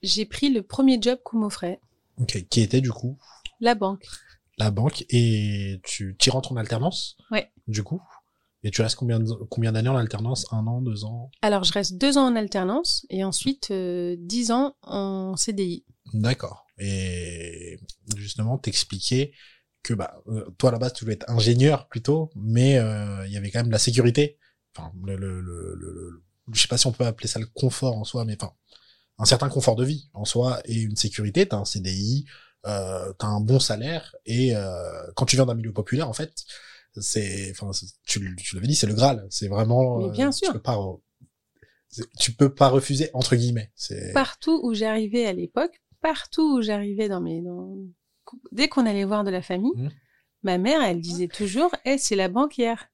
j'ai 0.03 0.27
pris 0.27 0.51
le 0.51 0.63
premier 0.63 0.99
job 1.01 1.19
qu'on 1.25 1.39
m'offrait 1.39 1.81
Ok. 2.19 2.47
Qui 2.49 2.61
était 2.63 2.81
du 2.81 2.91
coup 2.93 3.19
la 3.61 3.75
banque 3.75 4.07
la 4.59 4.71
banque 4.71 5.05
et 5.11 5.81
tu 5.85 6.17
t'y 6.19 6.31
rentres 6.31 6.53
en 6.53 6.57
alternance. 6.57 7.17
Ouais. 7.31 7.51
Du 7.69 7.83
coup. 7.83 8.01
Et 8.63 8.71
tu 8.71 8.81
restes 8.81 8.97
combien 8.97 9.21
de- 9.21 9.35
combien 9.51 9.71
d'années 9.73 9.91
en 9.91 9.97
alternance? 9.97 10.47
Un 10.51 10.67
an, 10.67 10.81
deux 10.81 11.05
ans? 11.05 11.31
Alors 11.43 11.63
je 11.65 11.73
reste 11.75 11.99
deux 11.99 12.17
ans 12.17 12.27
en 12.27 12.37
alternance 12.37 13.05
et 13.11 13.23
ensuite 13.23 13.71
euh, 13.71 14.17
dix 14.19 14.51
ans 14.51 14.75
en 14.83 15.37
CDI 15.37 15.85
D'accord. 16.15 16.67
Et 16.79 17.79
justement, 18.17 18.57
t'expliquais 18.59 19.33
que 19.83 19.93
bah, 19.95 20.23
euh, 20.29 20.49
toi 20.59 20.71
à 20.71 20.73
la 20.73 20.79
base 20.79 20.95
tu 20.95 21.05
voulais 21.05 21.15
être 21.17 21.29
ingénieur 21.31 21.87
plutôt, 21.89 22.31
mais 22.35 22.79
euh, 22.79 23.27
il 23.27 23.33
y 23.33 23.37
avait 23.37 23.51
quand 23.51 23.61
même 23.63 23.71
la 23.71 23.79
sécurité. 23.79 24.39
Enfin, 24.75 24.91
le, 25.05 25.17
le, 25.17 25.41
le, 25.43 25.75
le- 25.75 25.93
le- 25.93 26.23
je 26.53 26.61
sais 26.63 26.69
pas 26.69 26.79
si 26.79 26.87
on 26.87 26.93
peut 26.93 27.05
appeler 27.07 27.29
ça 27.29 27.39
le 27.41 27.47
confort 27.47 27.97
en 27.97 28.05
soi, 28.05 28.25
mais 28.25 28.37
enfin, 28.41 28.53
un 29.19 29.25
certain 29.25 29.49
confort 29.49 29.77
de 29.77 29.85
vie 29.85 30.11
en 30.13 30.25
soi 30.25 30.61
et 30.65 30.75
une 30.75 30.97
sécurité. 30.97 31.47
T'as 31.47 31.57
un 31.59 31.65
CDI, 31.65 32.27
euh, 32.67 33.13
t'as 33.19 33.27
un 33.27 33.41
bon 33.41 33.59
salaire 33.61 34.15
et 34.27 34.55
euh, 34.57 34.73
quand 35.15 35.27
tu 35.27 35.37
viens 35.37 35.47
d'un 35.47 35.55
milieu 35.55 35.73
populaire, 35.73 36.09
en 36.09 36.13
fait, 36.13 36.33
c'est, 36.99 37.51
enfin, 37.51 37.71
tu, 38.05 38.35
tu 38.37 38.55
l'avais 38.55 38.67
dit, 38.67 38.75
c'est 38.75 38.87
le 38.87 38.95
Graal. 38.95 39.27
C'est 39.31 39.49
vraiment. 39.49 39.99
Mais 39.99 40.11
bien 40.11 40.29
euh, 40.29 40.33
sûr. 40.33 40.49
Tu 40.49 40.53
peux 40.55 40.63
pas, 40.63 40.79
tu 42.19 42.33
peux 42.33 42.55
pas 42.55 42.69
refuser 42.69 43.11
entre 43.15 43.37
guillemets. 43.37 43.71
C'est. 43.75 44.13
partout 44.13 44.61
où 44.63 44.75
j'arrivais 44.75 45.27
à 45.27 45.33
l'époque, 45.33 45.83
partout 46.01 46.57
où 46.59 46.63
j'arrivais 46.63 47.09
dans 47.09 47.21
mes, 47.21 47.43
dans... 47.43 47.75
dès 48.53 48.69
qu'on 48.69 48.87
allait 48.87 49.05
voir 49.05 49.25
de 49.25 49.31
la 49.31 49.43
famille, 49.43 49.73
Mhm. 49.77 49.91
ma 50.43 50.59
mère, 50.59 50.83
elle 50.83 51.01
disait 51.01 51.29
toujours, 51.29 51.75
eh, 51.85 51.99
c'est 51.99 52.17
la 52.17 52.29
banquière. 52.29 52.89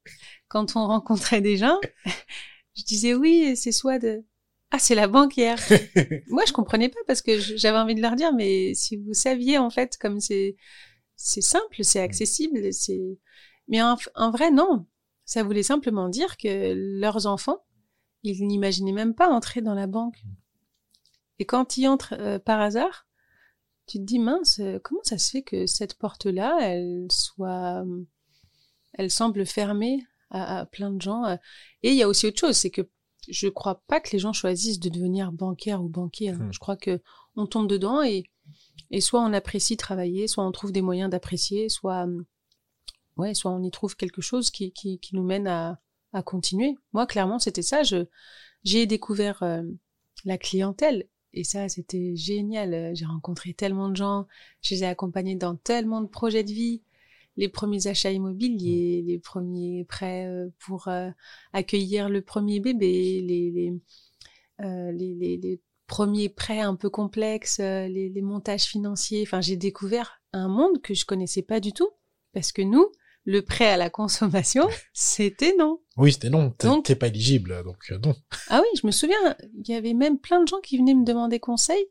Quand 0.49 0.77
on 0.77 0.87
rencontrait 0.87 1.41
des 1.41 1.57
gens, 1.57 1.81
je 2.77 2.85
disais 2.85 3.15
oui, 3.15 3.57
c'est 3.57 3.73
soit 3.73 3.99
de, 3.99 4.25
ah, 4.73 4.79
c'est 4.79 4.95
la 4.95 5.07
banquière. 5.07 5.59
Moi, 6.29 6.43
je 6.47 6.53
comprenais 6.53 6.89
pas 6.89 7.01
parce 7.07 7.21
que 7.23 7.39
j'avais 7.39 7.77
envie 7.79 7.95
de 7.95 8.01
leur 8.01 8.17
dire, 8.17 8.33
mais 8.33 8.73
si 8.75 8.97
vous 8.97 9.13
saviez, 9.13 9.59
en 9.59 9.69
fait, 9.71 9.99
comme 9.99 10.19
c'est, 10.19 10.57
c'est 11.15 11.43
simple, 11.43 11.85
c'est 11.85 12.01
accessible, 12.01 12.73
c'est, 12.73 13.19
mais 13.69 13.83
en, 13.83 13.97
en 14.15 14.31
vrai, 14.31 14.51
non. 14.51 14.87
Ça 15.25 15.43
voulait 15.43 15.63
simplement 15.63 16.09
dire 16.09 16.37
que 16.39 16.73
leurs 16.99 17.27
enfants, 17.27 17.65
ils 18.23 18.47
n'imaginaient 18.47 18.93
même 18.93 19.15
pas 19.15 19.29
entrer 19.29 19.61
dans 19.61 19.75
la 19.75 19.87
banque. 19.87 20.23
Et 21.39 21.45
quand 21.45 21.77
ils 21.77 21.87
entrent 21.87 22.15
euh, 22.19 22.39
par 22.39 22.61
hasard, 22.61 23.07
tu 23.87 23.99
te 23.99 24.05
dis 24.05 24.19
mince, 24.19 24.59
euh, 24.61 24.79
comment 24.83 25.03
ça 25.05 25.19
se 25.19 25.31
fait 25.31 25.43
que 25.43 25.67
cette 25.67 25.95
porte-là, 25.95 26.59
elle 26.63 27.07
soit, 27.11 27.85
elle 28.95 29.11
semble 29.11 29.45
fermée 29.45 30.05
à, 30.31 30.61
à 30.61 30.67
plein 30.67 30.91
de 30.91 31.01
gens. 31.03 31.25
euh. 31.25 31.37
Et 31.83 31.91
il 31.91 31.97
y 31.97 32.03
a 32.03 32.09
aussi 32.09 32.27
autre 32.27 32.41
chose, 32.41 32.57
c'est 32.57 32.71
que 32.71 32.89
je 33.29 33.49
crois 33.49 33.83
pas 33.87 34.01
que 34.01 34.11
les 34.13 34.19
gens 34.19 34.33
choisissent 34.33 34.81
de 34.81 34.89
devenir 34.89 35.33
banquière 35.33 35.83
ou 35.83 35.89
banquier. 35.89 36.31
hein. 36.31 36.39
Hmm. 36.39 36.53
Je 36.53 36.59
crois 36.59 36.77
que 36.77 37.01
on 37.37 37.47
tombe 37.47 37.69
dedans 37.69 38.03
et 38.03 38.25
et 38.91 39.01
soit 39.01 39.21
on 39.23 39.33
apprécie 39.33 39.77
travailler, 39.77 40.29
soit 40.29 40.47
on 40.47 40.53
trouve 40.53 40.73
des 40.73 40.83
moyens 40.83 41.11
d'apprécier, 41.11 41.69
soit 41.69 42.07
euh, 42.07 42.23
ouais, 43.17 43.35
soit 43.35 43.51
on 43.51 43.63
y 43.63 43.71
trouve 43.71 43.97
quelque 43.97 44.21
chose 44.21 44.51
qui 44.51 44.73
qui, 44.73 44.99
qui 44.99 45.15
nous 45.17 45.25
mène 45.25 45.47
à 45.47 45.81
à 46.13 46.23
continuer. 46.23 46.75
Moi, 46.93 47.07
clairement, 47.07 47.39
c'était 47.39 47.63
ça. 47.63 47.83
Je 47.83 48.07
j'ai 48.65 48.87
découvert 48.87 49.43
euh, 49.43 49.63
la 50.25 50.39
clientèle 50.39 51.09
et 51.33 51.45
ça, 51.45 51.69
c'était 51.69 52.15
génial. 52.17 52.95
J'ai 52.95 53.07
rencontré 53.07 53.55
tellement 53.55 53.89
de 53.89 53.97
gens, 53.97 54.27
je 54.61 54.75
les 54.75 54.83
ai 54.85 54.87
accompagnés 54.87 55.37
dans 55.37 55.57
tellement 55.57 56.03
de 56.03 56.07
projets 56.07 56.45
de 56.45 56.53
vie. 56.53 56.83
Les 57.37 57.49
premiers 57.49 57.87
achats 57.87 58.11
immobiliers, 58.13 59.03
les 59.07 59.19
premiers 59.19 59.85
prêts 59.85 60.27
euh, 60.27 60.49
pour 60.59 60.89
euh, 60.89 61.09
accueillir 61.53 62.09
le 62.09 62.21
premier 62.23 62.61
bébé, 62.61 63.23
les, 63.27 63.51
les, 63.51 63.73
euh, 64.61 64.93
les, 64.93 65.61
premiers 65.87 66.29
prêts 66.31 66.61
un 66.61 66.75
peu 66.75 66.89
complexes, 66.91 67.59
les, 67.59 68.09
les 68.09 68.23
montages 68.23 68.65
financiers. 68.65 69.23
Enfin, 69.27 69.41
j'ai 69.43 69.57
découvert 69.57 70.23
un 70.33 70.49
monde 70.49 70.81
que 70.81 70.95
je 70.95 71.05
connaissais 71.05 71.43
pas 71.43 71.61
du 71.61 71.73
tout 71.73 71.91
parce 72.33 72.51
que 72.53 72.63
nous, 72.63 72.91
le 73.25 73.43
prêt 73.43 73.69
à 73.69 73.77
la 73.77 73.91
consommation, 73.91 74.67
c'était 74.95 75.55
non. 75.59 75.81
Oui, 75.97 76.13
c'était 76.13 76.31
non. 76.31 76.51
T'es 76.51 76.67
Donc- 76.67 76.87
t'es 76.87 76.97
pas 76.97 77.09
éligible, 77.09 77.63
donc 77.65 77.91
non. 78.05 78.15
Ah 78.49 78.61
oui, 78.63 78.79
je 78.81 78.87
me 78.87 78.93
souviens, 78.93 79.37
il 79.55 79.69
y 79.71 79.75
avait 79.75 79.93
même 79.95 80.19
plein 80.19 80.43
de 80.43 80.49
gens 80.49 80.61
qui 80.61 80.79
venaient 80.79 80.95
me 80.95 81.05
demander 81.05 81.39
conseil. 81.41 81.85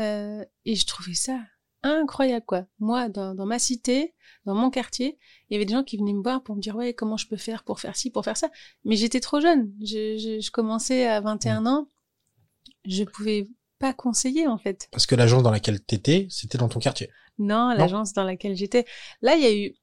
euh, 0.00 0.44
et 0.64 0.74
je 0.76 0.86
trouvais 0.86 1.14
ça 1.14 1.40
incroyable, 1.82 2.44
quoi. 2.46 2.66
Moi, 2.78 3.08
dans, 3.08 3.34
dans 3.34 3.46
ma 3.46 3.58
cité, 3.58 4.14
dans 4.44 4.54
mon 4.54 4.70
quartier, 4.70 5.18
il 5.48 5.54
y 5.54 5.56
avait 5.56 5.64
des 5.64 5.72
gens 5.74 5.84
qui 5.84 5.96
venaient 5.98 6.12
me 6.12 6.22
voir 6.22 6.42
pour 6.42 6.56
me 6.56 6.60
dire, 6.60 6.74
ouais, 6.76 6.94
comment 6.94 7.16
je 7.16 7.28
peux 7.28 7.36
faire 7.36 7.62
pour 7.64 7.80
faire 7.80 7.96
ci, 7.96 8.10
pour 8.10 8.24
faire 8.24 8.36
ça. 8.36 8.50
Mais 8.84 8.96
j'étais 8.96 9.20
trop 9.20 9.40
jeune. 9.40 9.72
Je, 9.80 10.16
je, 10.18 10.40
je 10.40 10.50
commençais 10.50 11.06
à 11.06 11.20
21 11.20 11.66
ans. 11.66 11.88
Je 12.84 13.04
pouvais 13.04 13.48
pas 13.78 13.92
conseiller, 13.92 14.46
en 14.46 14.58
fait. 14.58 14.88
Parce 14.90 15.06
que 15.06 15.14
l'agence 15.14 15.42
dans 15.42 15.50
laquelle 15.50 15.80
t'étais, 15.80 16.26
c'était 16.30 16.58
dans 16.58 16.68
ton 16.68 16.80
quartier. 16.80 17.10
Non, 17.38 17.68
l'agence 17.76 18.12
dans 18.14 18.24
laquelle 18.24 18.56
j'étais. 18.56 18.86
Là, 19.20 19.36
il 19.36 19.42
y 19.42 19.46
a 19.46 19.54
eu, 19.54 19.74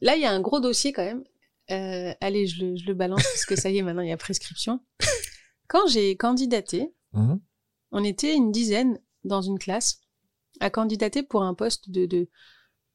là, 0.00 0.16
il 0.16 0.22
y 0.22 0.26
a 0.26 0.32
un 0.32 0.40
gros 0.40 0.60
dossier 0.60 0.92
quand 0.92 1.04
même. 1.04 1.22
Euh, 1.70 2.12
allez, 2.20 2.46
je 2.48 2.64
le, 2.64 2.76
je 2.76 2.84
le 2.86 2.94
balance 2.94 3.22
parce 3.22 3.46
que 3.46 3.54
ça 3.56 3.70
y 3.70 3.78
est, 3.78 3.82
maintenant, 3.82 4.02
il 4.02 4.08
y 4.08 4.12
a 4.12 4.16
prescription. 4.16 4.80
Quand 5.68 5.86
j'ai 5.88 6.16
candidaté, 6.16 6.92
Mhm. 7.12 7.40
on 7.92 8.04
était 8.04 8.34
une 8.34 8.52
dizaine 8.52 9.00
dans 9.24 9.42
une 9.42 9.58
classe 9.58 9.99
à 10.60 10.70
candidater 10.70 11.22
pour 11.22 11.42
un 11.42 11.54
poste 11.54 11.90
de, 11.90 12.06
de, 12.06 12.28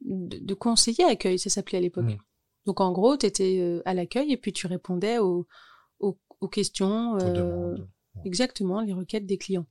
de, 0.01 0.37
de 0.39 0.53
conseiller 0.53 1.03
accueil, 1.03 1.39
ça 1.39 1.49
s'appelait 1.49 1.79
à 1.79 1.81
l'époque. 1.81 2.05
Mhm. 2.05 2.17
Donc 2.65 2.81
en 2.81 2.91
gros, 2.91 3.17
tu 3.17 3.25
étais 3.25 3.81
à 3.85 3.93
l'accueil 3.93 4.31
et 4.31 4.37
puis 4.37 4.53
tu 4.53 4.67
répondais 4.67 5.19
aux, 5.19 5.47
aux, 5.99 6.17
aux 6.41 6.47
questions, 6.47 7.17
euh, 7.19 7.75
exactement, 8.23 8.81
les 8.81 8.93
requêtes 8.93 9.25
des 9.25 9.37
clients. 9.37 9.65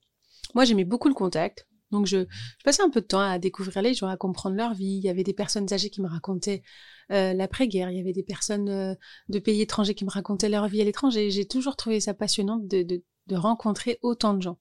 Moi, 0.55 0.65
j'aimais 0.65 0.85
beaucoup 0.85 1.09
le 1.09 1.15
contact. 1.15 1.67
Donc, 1.91 2.07
je, 2.07 2.19
je 2.19 2.65
passais 2.65 2.83
un 2.83 2.91
peu 2.91 3.01
de 3.01 3.07
temps 3.07 3.21
à 3.21 3.39
découvrir 3.39 3.81
les 3.83 3.95
gens, 3.95 4.09
à 4.09 4.17
comprendre 4.17 4.57
leur 4.57 4.75
vie. 4.75 4.97
Il 4.97 5.05
y 5.05 5.09
avait 5.09 5.23
des 5.23 5.33
personnes 5.33 5.73
âgées 5.73 5.91
qui 5.91 6.01
me 6.01 6.09
racontaient 6.09 6.63
euh, 7.13 7.33
l'après-guerre. 7.35 7.91
Il 7.91 7.97
y 7.97 8.01
avait 8.01 8.13
des 8.13 8.23
personnes 8.23 8.69
euh, 8.69 8.95
de 9.29 9.39
pays 9.39 9.61
étrangers 9.61 9.95
qui 9.95 10.05
me 10.05 10.11
racontaient 10.11 10.49
leur 10.49 10.67
vie 10.67 10.81
à 10.81 10.85
l'étranger. 10.85 11.31
J'ai 11.31 11.47
toujours 11.47 11.77
trouvé 11.77 12.01
ça 12.01 12.13
passionnant 12.15 12.57
de, 12.57 12.83
de, 12.83 13.03
de 13.27 13.37
rencontrer 13.37 13.99
autant 14.03 14.35
de 14.35 14.43
gens. 14.43 14.59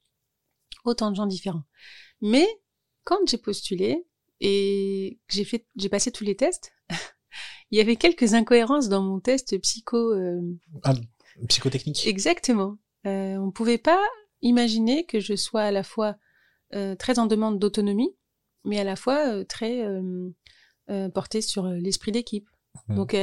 Autant 0.86 1.10
de 1.12 1.15
gens 1.15 1.26
différents. 1.26 1.63
Mais 2.22 2.48
quand 3.04 3.28
j'ai 3.28 3.38
postulé 3.38 4.06
et 4.39 5.20
que 5.28 5.36
j'ai 5.36 5.46
fait, 5.46 5.68
j'ai 5.76 5.89
passé 5.89 6.12
tous 6.12 6.24
les 6.24 6.36
tests, 6.36 6.72
il 7.72 7.78
y 7.78 7.82
avait 7.82 7.96
quelques 7.96 8.34
incohérences 8.34 8.89
dans 8.89 9.02
mon 9.02 9.20
test 9.20 9.58
psycho. 9.62 9.98
euh, 9.98 10.42
Psychotechnique. 11.48 12.06
Exactement. 12.06 12.78
Euh, 13.06 13.38
on 13.38 13.48
ne 13.48 13.52
pouvait 13.52 13.78
pas 13.78 14.02
imaginer 14.42 15.06
que 15.06 15.20
je 15.20 15.36
sois 15.36 15.63
à 15.63 15.72
la 15.72 15.84
fois 15.84 16.16
euh, 16.74 16.96
très 16.96 17.20
en 17.20 17.26
demande 17.26 17.60
d'autonomie, 17.60 18.16
mais 18.63 18.80
à 18.80 18.84
la 18.84 18.96
fois 18.96 19.44
très 19.46 19.84
portée 21.13 21.42
sur 21.42 21.66
l'esprit 21.68 22.12
d'équipe. 22.12 22.48
Mhm. 22.88 22.96
Donc, 22.96 23.16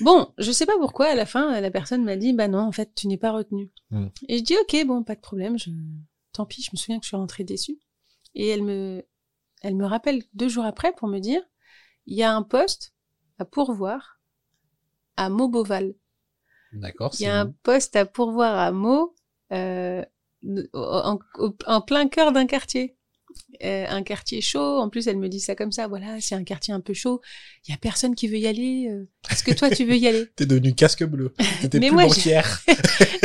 bon, 0.00 0.32
je 0.38 0.52
sais 0.52 0.66
pas 0.66 0.76
pourquoi, 0.78 1.06
à 1.06 1.14
la 1.14 1.26
fin, 1.26 1.60
la 1.60 1.70
personne 1.70 2.04
m'a 2.04 2.16
dit, 2.16 2.32
bah 2.32 2.48
non, 2.48 2.60
en 2.60 2.72
fait, 2.72 2.94
tu 2.94 3.06
n'es 3.06 3.16
pas 3.16 3.32
retenu. 3.32 3.70
Mhm. 3.90 4.10
Et 4.28 4.38
je 4.38 4.42
dis, 4.42 4.56
ok, 4.60 4.86
bon, 4.86 5.02
pas 5.02 5.14
de 5.14 5.20
problème, 5.20 5.58
je... 5.58 5.70
tant 6.32 6.46
pis, 6.46 6.62
je 6.62 6.70
me 6.72 6.76
souviens 6.76 6.98
que 6.98 7.04
je 7.04 7.08
suis 7.08 7.16
rentrée 7.16 7.44
déçue. 7.44 7.78
Et 8.34 8.48
elle 8.48 8.62
me, 8.62 9.04
elle 9.62 9.76
me 9.76 9.86
rappelle 9.86 10.22
deux 10.34 10.48
jours 10.48 10.64
après 10.64 10.92
pour 10.92 11.08
me 11.08 11.18
dire, 11.18 11.42
il 12.06 12.16
y 12.16 12.22
a 12.22 12.32
un 12.34 12.42
poste 12.42 12.94
à 13.38 13.44
pourvoir 13.44 14.20
à 15.16 15.28
Mauboval. 15.28 15.94
D'accord. 16.72 17.14
Il 17.18 17.24
y 17.24 17.26
a 17.26 17.40
un 17.40 17.52
poste 17.62 17.96
à 17.96 18.06
pourvoir 18.06 18.56
à 18.56 18.70
Meaux, 18.72 19.14
euh, 19.52 20.04
en, 20.72 21.80
plein 21.80 22.08
cœur 22.08 22.32
d'un 22.32 22.46
quartier. 22.46 22.96
Euh, 23.62 23.86
un 23.88 24.02
quartier 24.02 24.40
chaud. 24.40 24.78
En 24.78 24.88
plus, 24.88 25.06
elle 25.06 25.18
me 25.18 25.28
dit 25.28 25.40
ça 25.40 25.54
comme 25.54 25.72
ça. 25.72 25.86
Voilà, 25.86 26.20
c'est 26.20 26.34
un 26.34 26.42
quartier 26.42 26.74
un 26.74 26.80
peu 26.80 26.94
chaud. 26.94 27.20
Il 27.66 27.70
y 27.70 27.74
a 27.74 27.76
personne 27.76 28.14
qui 28.14 28.26
veut 28.28 28.38
y 28.38 28.46
aller. 28.46 28.88
euh, 28.90 29.08
Est-ce 29.30 29.44
que 29.44 29.52
toi, 29.52 29.70
tu 29.70 29.84
veux 29.84 29.96
y 29.96 30.06
aller? 30.08 30.26
T'es 30.36 30.46
devenu 30.46 30.74
casque 30.74 31.04
bleu. 31.04 31.32
T'étais 31.60 31.78
plus 31.78 31.90
moi, 31.90 32.04
je- 32.04 32.08
banquière. 32.08 32.60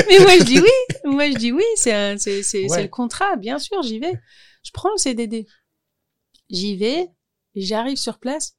Mais 0.10 0.20
moi, 0.20 0.38
je 0.38 0.44
dis 0.44 0.60
oui. 0.60 0.70
Moi, 1.06 1.30
je 1.32 1.38
dis 1.38 1.52
oui. 1.52 1.64
Ouais. 1.86 2.18
c'est 2.18 2.82
le 2.82 2.88
contrat. 2.88 3.36
Bien 3.38 3.58
sûr, 3.60 3.82
j'y 3.84 4.00
vais. 4.00 4.14
Je 4.66 4.72
prends 4.72 4.92
le 4.92 4.98
CDD. 4.98 5.48
J'y 6.50 6.76
vais. 6.76 7.10
J'arrive 7.56 7.98
sur 7.98 8.20
place. 8.20 8.58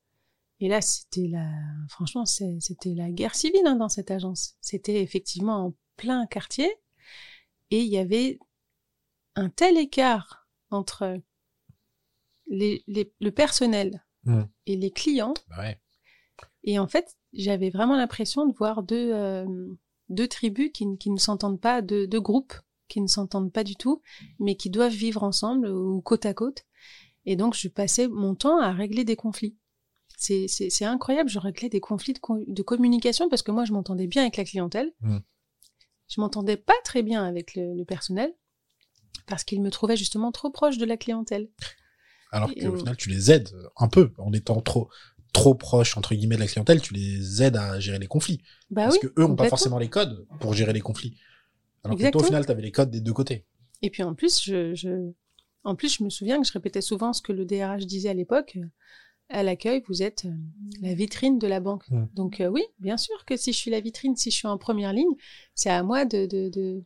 Et 0.61 0.69
là, 0.69 0.81
c'était 0.81 1.29
la, 1.29 1.47
franchement, 1.90 2.25
c'était 2.25 2.95
la 2.95 3.11
guerre 3.11 3.35
civile 3.35 3.66
hein, 3.66 3.77
dans 3.77 3.90
cette 3.90 4.11
agence. 4.11 4.55
C'était 4.62 5.03
effectivement 5.03 5.66
en 5.66 5.75
plein 5.97 6.27
quartier, 6.27 6.71
et 7.71 7.81
il 7.83 7.88
y 7.88 7.99
avait 7.99 8.38
un 9.35 9.51
tel 9.51 9.77
écart 9.77 10.49
entre 10.71 11.21
les, 12.47 12.83
les- 12.87 13.12
le 13.21 13.31
personnel 13.31 14.03
Mm. 14.25 14.42
et 14.66 14.77
les 14.77 14.90
clients. 14.90 15.35
Bah 15.51 15.59
ouais. 15.59 15.81
Et 16.64 16.79
en 16.79 16.87
fait, 16.88 17.16
j'avais 17.33 17.71
vraiment 17.71 17.97
l'impression 17.97 18.47
de 18.47 18.55
voir 18.57 18.83
deux, 18.83 19.12
euh, 19.12 19.47
deux 20.09 20.27
tribus 20.27 20.71
qui, 20.73 20.87
ne- 20.87 20.97
qui 20.97 21.11
ne 21.11 21.19
s'entendent 21.19 21.61
pas, 21.61 21.81
deux, 21.83 22.07
deux 22.09 22.21
groupes 22.21 22.55
qui 22.88 23.01
ne 23.01 23.07
s'entendent 23.07 23.53
pas 23.53 23.64
du 23.64 23.77
tout, 23.77 24.03
mais 24.38 24.57
qui 24.57 24.70
doivent 24.70 24.92
vivre 24.92 25.22
ensemble 25.22 25.68
ou 25.68 26.01
côte 26.01 26.27
à 26.27 26.35
côte. 26.35 26.64
Et 27.25 27.37
donc, 27.37 27.55
je 27.55 27.68
passais 27.68 28.09
mon 28.09 28.35
temps 28.35 28.61
à 28.61 28.72
régler 28.72 29.05
des 29.05 29.16
conflits. 29.16 29.57
C'est, 30.16 30.85
incroyable, 30.85 31.29
je 31.29 31.38
réglais 31.38 31.68
des 31.68 31.81
conflits 31.81 32.14
de, 32.14 32.18
co- 32.18 32.44
de 32.46 32.62
communication 32.62 33.29
parce 33.29 33.42
que 33.42 33.51
moi, 33.51 33.64
je 33.64 33.72
m'entendais 33.72 34.07
bien 34.07 34.22
avec 34.22 34.37
la 34.37 34.44
clientèle. 34.44 34.92
Mm. 35.01 35.18
Je 36.09 36.20
m'entendais 36.20 36.57
pas 36.57 36.75
très 36.85 37.03
bien 37.03 37.25
avec 37.25 37.55
le, 37.55 37.75
le 37.75 37.85
personnel 37.85 38.33
parce 39.27 39.44
qu'il 39.44 39.61
me 39.61 39.70
trouvait 39.70 39.96
justement 39.96 40.31
trop 40.33 40.51
proche 40.51 40.79
de 40.79 40.85
la 40.85 40.96
clientèle. 40.96 41.51
Alors 42.31 42.55
qu'au 42.55 42.75
euh, 42.75 42.77
final, 42.77 42.96
tu 42.96 43.09
les 43.11 43.31
aides 43.31 43.51
un 43.77 43.88
peu 43.88 44.12
en 44.18 44.33
étant 44.33 44.61
trop 44.61 44.88
trop 45.33 45.55
proche 45.55 45.99
entre 45.99 46.14
guillemets 46.14 46.37
de 46.37 46.40
la 46.40 46.46
clientèle, 46.46 46.81
tu 46.81 46.94
les 46.94 47.42
aides 47.42 47.57
à 47.57 47.79
gérer 47.79 47.99
les 47.99 48.07
conflits 48.07 48.40
Bah 48.70 48.85
parce 48.85 48.94
oui, 48.94 49.01
que 49.03 49.20
eux 49.20 49.25
ont 49.25 49.37
pas 49.37 49.49
forcément 49.49 49.79
les 49.79 49.90
codes 49.90 50.27
pour 50.40 50.55
gérer 50.55 50.72
les 50.72 50.81
conflits. 50.81 51.18
Alors 51.87 51.99
que 51.99 52.11
toi, 52.11 52.20
au 52.22 52.25
final, 52.25 52.44
t'avais 52.46 52.62
les 52.62 52.72
codes 52.72 52.90
des 52.90 53.01
deux 53.01 53.12
côtés. 53.12 53.44
Et 53.83 53.90
puis 53.90 54.03
en 54.03 54.14
plus, 54.14 54.42
je, 54.42 54.75
je, 54.75 55.11
en 55.64 55.75
plus, 55.75 55.96
je 55.99 56.05
me 56.05 56.11
souviens 56.11 56.40
que 56.40 56.46
je 56.46 56.53
répétais 56.53 56.81
souvent 56.81 57.12
ce 57.12 57.22
que 57.22 57.33
le 57.33 57.44
DRH 57.44 57.87
disait 57.87 58.09
à 58.11 58.14
l'époque. 58.14 58.59
À 59.29 59.42
l'accueil, 59.42 59.83
vous 59.88 60.03
êtes 60.05 60.25
euh, 60.27 60.31
la 60.83 60.94
vitrine 60.94 61.38
de 61.40 61.46
la 61.49 61.59
banque. 61.59 61.90
Mm. 61.90 62.05
Donc 62.14 62.40
euh, 62.40 62.46
oui, 62.46 62.62
bien 62.79 62.96
sûr 62.96 63.25
que 63.25 63.37
si 63.37 63.53
je 63.53 63.59
suis 63.59 63.70
la 63.72 63.81
vitrine, 63.81 64.14
si 64.14 64.31
je 64.31 64.37
suis 64.37 64.46
en 64.46 64.57
première 64.57 64.92
ligne, 64.92 65.11
c'est 65.55 65.68
à 65.70 65.83
moi 65.83 66.05
de, 66.05 66.27
de, 66.27 66.49
de 66.49 66.85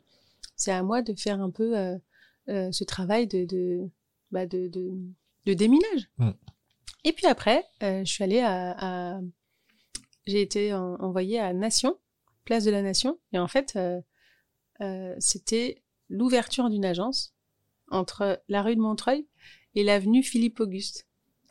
c'est 0.57 0.73
à 0.73 0.83
moi 0.83 1.03
de 1.03 1.13
faire 1.15 1.41
un 1.43 1.51
peu 1.51 1.77
euh, 1.79 1.97
euh, 2.49 2.73
ce 2.73 2.83
travail 2.85 3.27
de 3.27 3.45
de, 3.45 3.91
bah 4.31 4.47
de, 4.47 4.69
de, 4.69 4.91
de 5.45 5.53
déminage. 5.55 6.09
Mm. 6.17 6.31
Et 7.05 7.13
puis 7.13 7.27
après, 7.27 7.63
euh, 7.83 8.05
je 8.07 8.11
suis 8.11 8.25
allée 8.25 8.41
à, 8.41 9.17
à- 9.17 9.21
j'ai 10.27 10.41
été 10.41 10.73
en- 10.73 10.95
envoyée 11.01 11.39
à 11.41 11.53
Nation, 11.53 11.97
place 12.47 12.65
de 12.65 12.71
la 12.71 12.81
Nation, 12.83 13.19
et 13.35 13.39
en 13.39 13.49
fait, 13.49 13.77
euh, 14.81 15.14
c'était 15.19 15.83
l'ouverture 16.09 16.71
d'une 16.71 16.85
agence 16.85 17.35
entre 17.88 18.43
la 18.49 18.62
rue 18.62 18.77
de 18.77 18.81
Montreuil 18.81 19.27
et 19.75 19.85
l'avenue 19.85 20.23
Philippe 20.23 20.61
Auguste. 20.61 21.07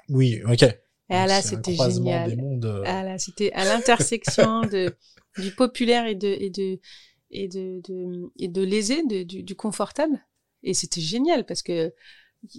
Oui, 0.10 0.42
ok. 0.44 0.64
Et 0.64 1.16
ah 1.16 1.26
là, 1.26 1.42
c'était 1.42 1.76
génial. 1.76 2.30
Des 2.30 2.36
mondes, 2.36 2.66
euh, 2.66 2.84
Ah 2.86 3.04
là, 3.04 3.18
c'était 3.18 3.52
à 3.54 3.66
l'intersection 3.66 4.62
de 4.72 4.96
du 5.38 5.52
populaire 5.52 6.06
et 6.06 6.16
de 6.16 6.28
et 6.28 6.50
de 6.50 6.80
et 7.32 7.48
de, 7.48 7.82
de 7.88 8.32
et 8.38 8.48
de 8.48 8.62
l'aisé, 8.62 9.04
du, 9.06 9.44
du 9.44 9.56
confortable. 9.56 10.20
Et 10.64 10.74
c'était 10.74 11.02
génial 11.02 11.46
parce 11.46 11.64
que 11.64 11.94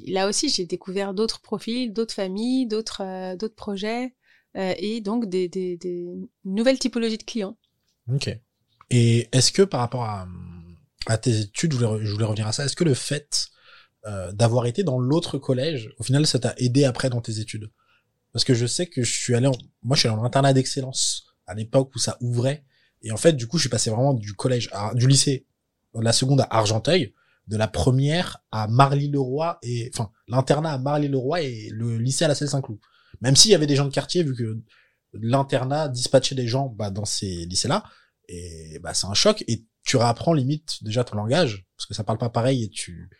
là 0.06 0.28
aussi, 0.28 0.48
j'ai 0.48 0.66
découvert 0.66 1.14
d'autres 1.14 1.40
profils, 1.40 1.92
d'autres 1.92 2.14
familles, 2.14 2.66
d'autres 2.66 3.02
euh, 3.02 3.36
d'autres 3.36 3.54
projets 3.54 4.14
euh, 4.56 4.74
et 4.78 5.00
donc 5.00 5.28
des, 5.28 5.48
des, 5.48 5.76
des 5.76 6.08
nouvelles 6.44 6.78
typologies 6.78 7.18
de 7.18 7.22
clients. 7.22 7.56
Ok. 8.12 8.30
Et 8.90 9.28
est-ce 9.32 9.52
que 9.52 9.62
par 9.62 9.80
rapport 9.80 10.02
à, 10.02 10.26
à 11.06 11.18
tes 11.18 11.40
études, 11.40 11.72
je 11.72 11.78
voulais, 11.78 12.04
je 12.06 12.12
voulais 12.12 12.24
revenir 12.24 12.46
à 12.46 12.52
ça, 12.52 12.64
est-ce 12.64 12.76
que 12.76 12.84
le 12.84 12.94
fait 12.94 13.48
euh, 14.06 14.32
d'avoir 14.32 14.66
été 14.66 14.82
dans 14.82 14.98
l'autre 14.98 15.38
collège, 15.38 15.90
au 15.98 16.02
final, 16.02 16.26
ça 16.26 16.38
t'a 16.38 16.54
aidé 16.58 16.84
après 16.84 17.10
dans 17.10 17.20
tes 17.20 17.40
études? 17.40 17.70
Parce 18.32 18.44
que 18.44 18.54
je 18.54 18.66
sais 18.66 18.86
que 18.86 19.02
je 19.02 19.12
suis 19.12 19.34
allé, 19.34 19.46
en, 19.46 19.52
moi, 19.82 19.96
je 19.96 20.00
suis 20.00 20.08
allé 20.08 20.18
en 20.18 20.24
internat 20.24 20.52
d'excellence 20.52 21.26
à 21.46 21.54
l'époque 21.54 21.90
où 21.94 21.98
ça 21.98 22.16
ouvrait, 22.20 22.64
et 23.02 23.12
en 23.12 23.16
fait, 23.16 23.32
du 23.32 23.46
coup, 23.46 23.56
je 23.56 23.62
suis 23.62 23.70
passé 23.70 23.90
vraiment 23.90 24.14
du 24.14 24.34
collège, 24.34 24.68
à, 24.72 24.94
du 24.94 25.06
lycée, 25.06 25.46
de 25.94 26.00
la 26.00 26.12
seconde 26.12 26.42
à 26.42 26.48
Argenteuil, 26.50 27.14
de 27.48 27.56
la 27.56 27.66
première 27.66 28.38
à 28.52 28.68
Marly-le-Roi 28.68 29.58
et 29.62 29.90
enfin 29.92 30.12
l'internat 30.28 30.74
à 30.74 30.78
Marly-le-Roi 30.78 31.42
et 31.42 31.68
le 31.72 31.98
lycée 31.98 32.24
à 32.24 32.28
la 32.28 32.36
Selle-Saint-Cloud. 32.36 32.78
Même 33.22 33.34
s'il 33.34 33.50
y 33.50 33.54
avait 33.54 33.66
des 33.66 33.74
gens 33.74 33.86
de 33.86 33.90
quartier, 33.90 34.22
vu 34.22 34.36
que 34.36 34.62
l'internat 35.14 35.88
dispatchait 35.88 36.36
des 36.36 36.46
gens 36.46 36.68
bah, 36.68 36.90
dans 36.90 37.04
ces 37.04 37.46
lycées-là, 37.46 37.84
et 38.28 38.78
bah 38.80 38.94
c'est 38.94 39.08
un 39.08 39.14
choc. 39.14 39.42
Et 39.48 39.64
tu 39.84 39.96
réapprends 39.96 40.32
limite 40.32 40.82
déjà 40.82 41.04
ton 41.04 41.16
langage 41.16 41.64
parce 41.76 41.86
que 41.86 41.94
ça 41.94 42.04
parle 42.04 42.18
pas 42.18 42.30
pareil 42.30 42.64
et 42.64 42.68
tu 42.68 43.10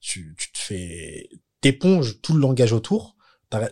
tu, 0.00 0.34
tu 0.38 0.52
te 0.52 0.58
fais 0.58 1.28
t'éponges 1.60 2.20
tout 2.20 2.34
le 2.34 2.40
langage 2.40 2.72
autour. 2.72 3.16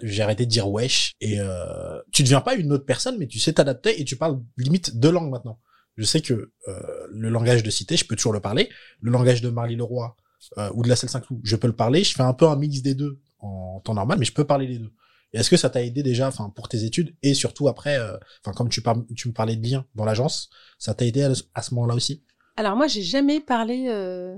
J'ai 0.03 0.23
arrêté 0.23 0.47
de 0.47 0.51
dire 0.51 0.69
wesh 0.69 1.13
et 1.21 1.41
euh, 1.41 2.01
tu 2.13 2.23
deviens 2.23 2.41
pas 2.41 2.55
une 2.55 2.73
autre 2.73 2.85
personne 2.85 3.19
mais 3.19 3.27
tu 3.27 3.41
sais 3.41 3.53
t'adapter 3.53 4.01
et 4.01 4.05
tu 4.05 4.17
parles 4.17 4.41
limite 4.57 4.97
deux 4.97 5.11
langues 5.11 5.31
maintenant. 5.31 5.59
Je 5.97 6.05
sais 6.05 6.21
que 6.21 6.53
euh, 6.69 7.07
le 7.11 7.29
langage 7.29 7.63
de 7.63 7.71
cité, 7.71 7.97
je 7.97 8.07
peux 8.07 8.17
toujours 8.17 8.33
le 8.33 8.41
parler. 8.41 8.71
Le 9.01 9.11
langage 9.11 9.43
de 9.43 9.51
Marly-le-Roi 9.51 10.17
euh, 10.59 10.71
ou 10.75 10.83
de 10.85 10.89
la 10.89 10.97
Selle-Saint-Cloud, 10.97 11.41
je 11.43 11.57
peux 11.57 11.67
le 11.67 11.77
parler. 11.77 12.05
Je 12.05 12.15
fais 12.15 12.23
un 12.23 12.33
peu 12.33 12.47
un 12.47 12.57
mix 12.57 12.81
des 12.81 12.95
deux 12.95 13.21
en 13.41 13.81
temps 13.81 13.95
normal, 13.95 14.19
mais 14.19 14.25
je 14.25 14.33
peux 14.33 14.45
parler 14.45 14.67
les 14.67 14.79
deux. 14.79 14.93
Et 15.33 15.39
est-ce 15.39 15.51
que 15.51 15.57
ça 15.57 15.69
t'a 15.69 15.83
aidé 15.83 16.03
déjà, 16.03 16.29
enfin 16.29 16.51
pour 16.55 16.69
tes 16.69 16.85
études 16.85 17.17
et 17.23 17.35
surtout 17.35 17.69
après, 17.69 17.99
euh, 17.99 18.17
enfin 18.45 18.53
comme 18.55 18.69
tu, 18.69 18.83
par- 18.83 18.97
tu 19.17 19.29
me 19.29 19.33
parlais 19.33 19.57
de 19.57 19.67
lien 19.67 19.85
dans 19.95 20.05
l'agence, 20.05 20.49
ça 20.79 20.95
t'a 20.95 21.05
aidé 21.07 21.25
à, 21.25 21.33
à 21.55 21.63
ce 21.63 21.75
moment-là 21.75 21.95
aussi? 21.95 22.23
Alors 22.57 22.77
moi, 22.77 22.87
j'ai 22.87 23.03
jamais 23.03 23.41
parlé, 23.41 23.87
euh, 23.89 24.37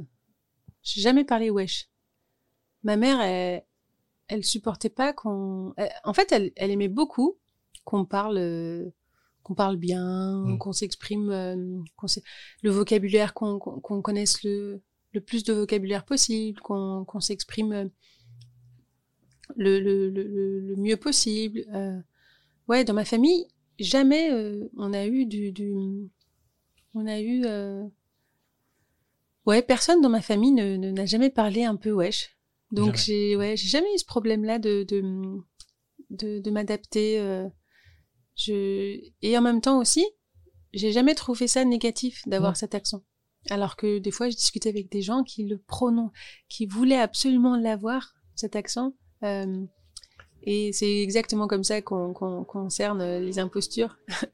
j'ai 0.83 1.01
jamais 1.01 1.25
parlé 1.25 1.51
wesh. 1.51 1.89
Ma 2.83 2.97
mère, 2.97 3.21
elle, 3.21 3.65
elle 4.29 4.45
supportait 4.45 4.91
pas 4.91 5.13
qu'on. 5.13 5.75
En 6.05 6.13
fait, 6.15 6.31
elle, 6.33 6.53
elle 6.57 6.71
aimait 6.71 6.89
beaucoup 6.89 7.37
qu'on 7.85 8.05
parle, 8.05 8.39
euh, 8.39 8.91
qu'on 9.43 9.55
parle 9.55 9.77
bien, 9.77 10.43
Mm. 10.45 10.59
qu'on 10.59 10.73
s'exprime, 10.73 11.31
euh, 11.31 11.83
qu'on 11.97 12.07
le 12.63 12.71
vocabulaire, 12.71 13.35
qu'on 13.35 13.59
qu'on 13.59 14.03
connaisse 14.03 14.43
le 14.45 14.83
le 15.13 15.21
plus 15.21 15.45
de 15.45 15.53
vocabulaire 15.53 16.05
possible, 16.05 16.61
qu'on 16.61 17.05
qu'on 17.05 17.21
s'exprime 17.21 17.91
le, 19.57 19.79
le, 19.81 20.11
le, 20.11 20.75
mieux 20.77 20.97
possible. 20.97 21.65
Euh, 21.75 22.01
ouais, 22.69 22.85
dans 22.85 22.95
ma 22.95 23.05
famille, 23.05 23.47
jamais 23.79 24.31
on 24.77 24.93
a 24.93 25.07
eu 25.07 25.27
du, 25.27 25.53
du 25.53 25.73
on 26.95 27.07
a 27.07 27.21
eu 27.21 27.45
ouais 29.47 29.63
personne 29.63 30.01
dans 30.01 30.09
ma 30.11 30.21
famille 30.23 30.53
ne 30.53 30.77
ne- 30.77 30.91
n'a 30.91 31.07
jamais 31.07 31.31
parlé 31.31 31.65
un 31.65 31.77
peu 31.77 31.93
wesh 31.93 32.31
donc 32.71 32.97
Jamais. 32.97 32.99
j'ai 32.99 33.37
ouais 33.37 33.57
j'ai 33.57 33.69
jamais 33.69 33.95
eu 33.95 33.99
ce 33.99 34.05
problème 34.05 34.45
là 34.45 34.59
de 34.59 34.85
de 34.85 35.03
de, 36.11 36.41
de 36.41 36.51
m'adapter 36.51 37.19
euh, 37.21 37.49
Je 38.37 39.01
et 39.23 39.39
en 39.39 39.43
même 39.43 39.61
temps 39.61 39.79
aussi, 39.81 40.05
j'ai 40.73 40.93
jamais 40.93 41.15
trouvé 41.15 41.47
ça 41.47 41.65
négatif 41.65 42.23
d'avoir 42.27 42.53
Ouais. 42.53 42.57
cet 42.59 42.75
accent. 42.75 43.03
Alors 43.51 43.77
que 43.77 43.99
des 43.99 44.11
fois, 44.11 44.29
je 44.29 44.37
discutais 44.37 44.69
avec 44.71 44.91
des 44.91 45.03
gens 45.03 45.23
qui 45.23 45.45
le 45.45 45.59
prononcent, 45.59 46.13
qui 46.49 46.67
voulaient 46.67 46.99
absolument 47.01 47.57
l'avoir 47.57 48.15
cet 48.35 48.57
accent. 48.57 48.97
Euh, 49.23 49.65
et 50.47 50.73
c'est 50.73 51.01
exactement 51.01 51.47
comme 51.49 51.65
ça 51.65 51.81
qu'on 51.83 52.13
qu'on 52.13 52.45
concerne 52.45 53.19
les 53.19 53.39
impostures. 53.39 53.97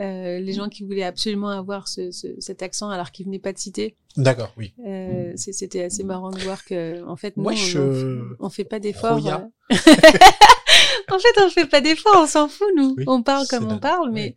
Euh, 0.00 0.38
les 0.38 0.52
gens 0.52 0.68
qui 0.68 0.84
voulaient 0.84 1.02
absolument 1.02 1.48
avoir 1.48 1.88
ce, 1.88 2.12
ce- 2.12 2.38
cet 2.38 2.62
accent 2.62 2.88
alors 2.88 3.10
qu'ils 3.10 3.26
venaient 3.26 3.40
pas 3.40 3.52
de 3.52 3.58
citer. 3.58 3.96
D'accord, 4.16 4.54
oui. 4.56 4.72
Euh, 4.86 5.32
C'était 5.34 5.82
assez 5.82 6.04
marrant 6.04 6.30
de 6.30 6.38
voir 6.38 6.64
que, 6.64 7.02
en 7.02 7.16
fait, 7.16 7.36
nous, 7.36 7.42
Wesh, 7.46 7.74
on, 7.74 7.80
euh, 7.80 8.36
on 8.38 8.48
fait 8.48 8.62
pas 8.62 8.78
d'efforts. 8.78 9.26
Euh. 9.26 9.38
en 11.10 11.18
fait, 11.18 11.40
on 11.44 11.50
fait 11.50 11.66
pas 11.66 11.80
d'efforts, 11.80 12.14
on 12.22 12.26
s'en 12.28 12.46
fout, 12.48 12.68
nous. 12.76 12.94
Oui, 12.96 13.04
on 13.08 13.24
parle 13.24 13.48
comme 13.48 13.66
on 13.72 13.80
parle, 13.80 14.12
mais, 14.12 14.36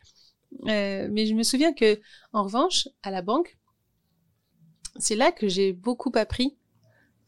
euh, 0.67 1.07
mais 1.11 1.27
je 1.27 1.35
me 1.35 1.43
souviens 1.43 1.73
que, 1.73 1.99
en 2.33 2.41
revanche, 2.45 2.87
à 3.03 3.11
la 3.11 3.21
banque, 3.21 3.55
c'est 4.97 5.15
là 5.15 5.31
que 5.31 5.47
j'ai 5.47 5.73
beaucoup 5.73 6.11
appris, 6.15 6.57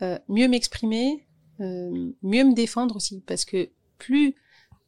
euh, 0.02 0.18
mieux 0.28 0.48
m'exprimer, 0.48 1.28
euh, 1.60 2.12
mieux 2.24 2.44
me 2.46 2.56
défendre 2.56 2.96
aussi, 2.96 3.22
parce 3.28 3.46
que 3.46 3.70
plus 3.98 4.36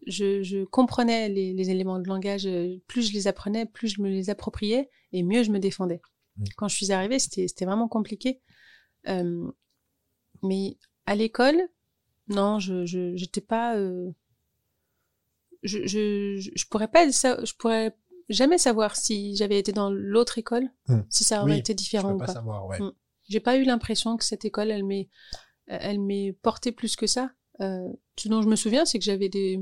je, 0.08 0.44
je 0.44 0.64
comprenais 0.66 1.30
les, 1.30 1.54
les 1.54 1.70
éléments 1.72 2.00
de 2.00 2.08
langage, 2.08 2.46
euh, 2.46 2.78
plus 2.88 3.08
je 3.10 3.14
les 3.14 3.28
apprenais, 3.28 3.66
plus 3.66 3.88
je 3.88 4.02
me 4.02 4.10
les 4.10 4.30
appropriais, 4.30 4.90
et 5.14 5.24
mieux 5.24 5.44
je 5.44 5.52
me 5.52 5.60
défendais. 5.60 6.02
Mm. 6.38 6.44
Quand 6.58 6.68
je 6.68 6.76
suis 6.76 6.92
arrivée, 6.92 7.18
c'était 7.20 7.66
vraiment 7.66 7.88
compliqué. 7.88 8.40
Euh, 9.08 9.50
mais 10.44 10.78
à 11.06 11.16
l'école, 11.16 11.60
non, 12.28 12.60
je 12.60 12.86
je 12.86 13.16
j'étais 13.16 13.42
pas. 13.42 13.76
euh, 13.78 14.12
je, 15.64 15.80
je 15.88 16.38
je 16.40 16.52
je 16.56 16.66
pourrais 16.68 16.88
pas 16.88 17.08
je 17.10 17.54
pourrais 17.56 17.96
jamais 18.30 18.58
savoir 18.58 18.96
si 18.96 19.36
j'avais 19.36 19.60
été 19.60 19.72
dans 19.72 19.90
l'autre 19.90 20.38
école, 20.38 20.70
Hmm. 20.88 21.02
si 21.10 21.24
ça 21.24 21.42
aurait 21.42 21.54
Oui, 21.54 21.60
été 21.60 21.74
Je 21.74 21.78
différent 21.78 22.10
peux 22.10 22.16
ou 22.16 22.20
pas 22.20 22.26
pas. 22.28 22.34
savoir, 22.34 22.66
ouais. 22.68 22.80
Mm. 22.80 22.92
J'ai 23.28 23.40
pas 23.40 23.58
eu 23.58 23.64
l'impression 23.64 24.18
que 24.18 24.24
cette 24.24 24.46
école, 24.46 24.70
elle 24.70 24.84
m'est, 24.84 25.10
elle 25.68 26.00
m'est 26.00 26.34
portée 26.44 26.72
plus 26.72 26.96
que 26.96 27.08
ça. 27.08 27.32
Euh, 27.62 27.88
ce 28.18 28.28
dont 28.30 28.42
je 28.42 28.48
me 28.48 28.56
souviens, 28.56 28.86
c'est 28.86 29.00
que 29.00 29.06
j'avais 29.06 29.30
des, 29.30 29.60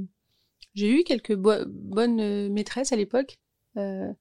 j'ai 0.75 0.89
eu 0.91 1.03
quelques 1.03 1.36
bo- 1.36 1.65
bonnes 1.67 2.19
euh, 2.21 2.49
maîtresses 2.49 2.91
à 2.91 2.95
l'époque, 2.95 3.39
euh, 3.77 4.12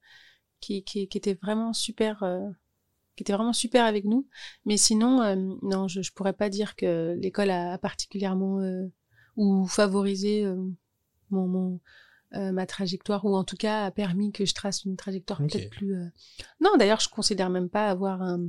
qui, 0.61 0.85
qui, 0.85 1.09
qui 1.09 1.19
étaient 1.19 1.35
vraiment 1.43 1.73
super, 1.73 2.23
euh, 2.23 2.49
qui 3.17 3.23
étaient 3.25 3.33
vraiment 3.35 3.53
super 3.53 3.85
avec 3.85 4.05
nous. 4.05 4.29
Mais 4.65 4.77
sinon, 4.77 5.23
euh, 5.23 5.37
non, 5.63 5.89
je, 5.89 6.03
je 6.03 6.13
pourrais 6.13 6.33
pas 6.35 6.49
dire 6.49 6.77
que 6.77 7.17
l'école 7.21 7.51
a, 7.51 7.73
a 7.75 7.79
particulièrement 7.79 8.61
euh, 8.61 8.87
ou 9.37 9.67
favorisé 9.67 10.45
euh, 10.45 10.57
mon, 11.31 11.47
mon 11.49 11.81
euh, 12.35 12.53
ma 12.53 12.67
trajectoire 12.67 13.25
ou 13.27 13.37
en 13.37 13.45
tout 13.45 13.57
cas 13.57 13.85
a 13.87 13.91
permis 13.91 14.33
que 14.33 14.47
je 14.47 14.55
trace 14.55 14.85
une 14.85 14.97
trajectoire 14.97 15.41
peut-être 15.53 15.71
plus. 15.71 15.95
euh, 15.97 16.07
Non, 16.61 16.71
d'ailleurs, 16.79 17.01
je 17.01 17.09
considère 17.11 17.51
même 17.51 17.69
pas 17.69 17.89
avoir 17.89 18.23
un, 18.23 18.49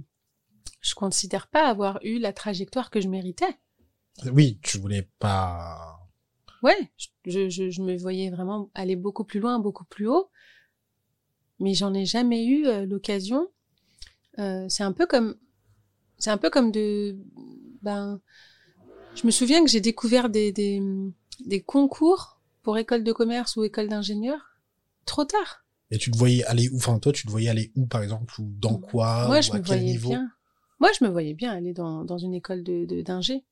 je 0.82 0.96
considère 0.96 1.48
pas 1.48 1.68
avoir 1.68 2.00
eu 2.04 2.20
la 2.20 2.34
trajectoire 2.34 2.90
que 2.90 3.02
je 3.02 3.10
méritais. 3.10 3.58
Oui, 4.32 4.60
tu 4.62 4.80
voulais 4.80 5.08
pas. 5.20 6.00
Ouais, 6.64 6.90
je, 7.28 7.48
je, 7.50 7.70
je 7.70 7.82
me 7.84 7.96
voyais 7.96 8.32
vraiment 8.32 8.72
aller 8.74 8.96
beaucoup 8.96 9.24
plus 9.24 9.40
loin, 9.40 9.60
beaucoup 9.60 9.86
plus 9.86 10.08
haut, 10.08 10.32
mais 11.60 11.74
j'en 11.74 11.94
ai 11.94 12.06
jamais 12.06 12.46
eu 12.46 12.66
euh, 12.68 12.86
l'occasion. 12.86 13.48
Euh, 14.40 14.68
c'est 14.70 14.84
un 14.84 14.94
peu 14.94 15.06
comme, 15.08 15.36
c'est 16.20 16.32
un 16.32 16.38
peu 16.38 16.50
comme 16.50 16.72
de, 16.72 17.18
ben, 17.82 18.22
je 19.16 19.26
me 19.28 19.32
souviens 19.32 19.64
que 19.64 19.70
j'ai 19.72 19.82
découvert 19.82 20.30
des, 20.30 20.52
des, 20.52 20.82
des 21.46 21.62
concours 21.62 22.40
pour 22.64 22.78
école 22.78 23.04
de 23.04 23.12
commerce 23.14 23.56
ou 23.58 23.64
école 23.64 23.90
d'ingénieur 23.90 24.40
trop 25.06 25.26
tard. 25.26 25.66
Et 25.92 25.98
tu 25.98 26.12
te 26.12 26.18
voyais 26.18 26.44
aller 26.44 26.68
où? 26.70 26.76
Enfin, 26.76 27.00
toi, 27.00 27.14
tu 27.14 27.26
te 27.26 27.32
voyais 27.32 27.48
aller 27.50 27.72
où, 27.76 27.86
par 27.86 28.04
exemple? 28.04 28.34
Ou 28.42 28.52
dans 28.58 28.78
quoi? 28.78 29.32
Moi, 29.32 29.42
Ou 29.42 29.42
je 29.42 29.54
à 29.54 29.60
me 29.60 29.62
quel 29.62 29.84
voyais 29.84 29.86
niveau? 29.86 30.14
bien. 30.14 30.32
Moi, 30.80 30.90
je 30.98 31.04
me 31.04 31.10
voyais 31.10 31.34
bien 31.34 31.52
aller 31.52 31.74
dans, 31.74 32.04
dans 32.06 32.18
une 32.20 32.34
école 32.36 32.64
de 32.64 32.86
de- 32.86 33.02
d'ingé. 33.02 33.44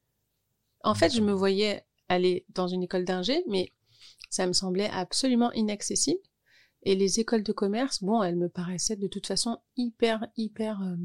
En 0.84 0.96
fait, 0.96 1.14
je 1.14 1.22
me 1.22 1.32
voyais 1.32 1.86
aller 2.10 2.46
dans 2.50 2.68
une 2.68 2.84
école 2.84 3.06
d'ingé, 3.06 3.44
mais 3.48 3.72
ça 4.30 4.48
me 4.48 4.54
semblait 4.54 4.90
absolument 4.90 5.52
inaccessible. 5.54 6.20
Et 6.84 6.96
les 6.96 7.20
écoles 7.20 7.44
de 7.44 7.54
commerce, 7.54 8.04
bon, 8.04 8.24
elles 8.24 8.36
me 8.38 8.50
paraissaient 8.50 8.96
de 8.96 9.08
toute 9.08 9.28
façon 9.28 9.60
hyper, 9.78 10.26
hyper, 10.36 10.82
euh, 10.82 10.96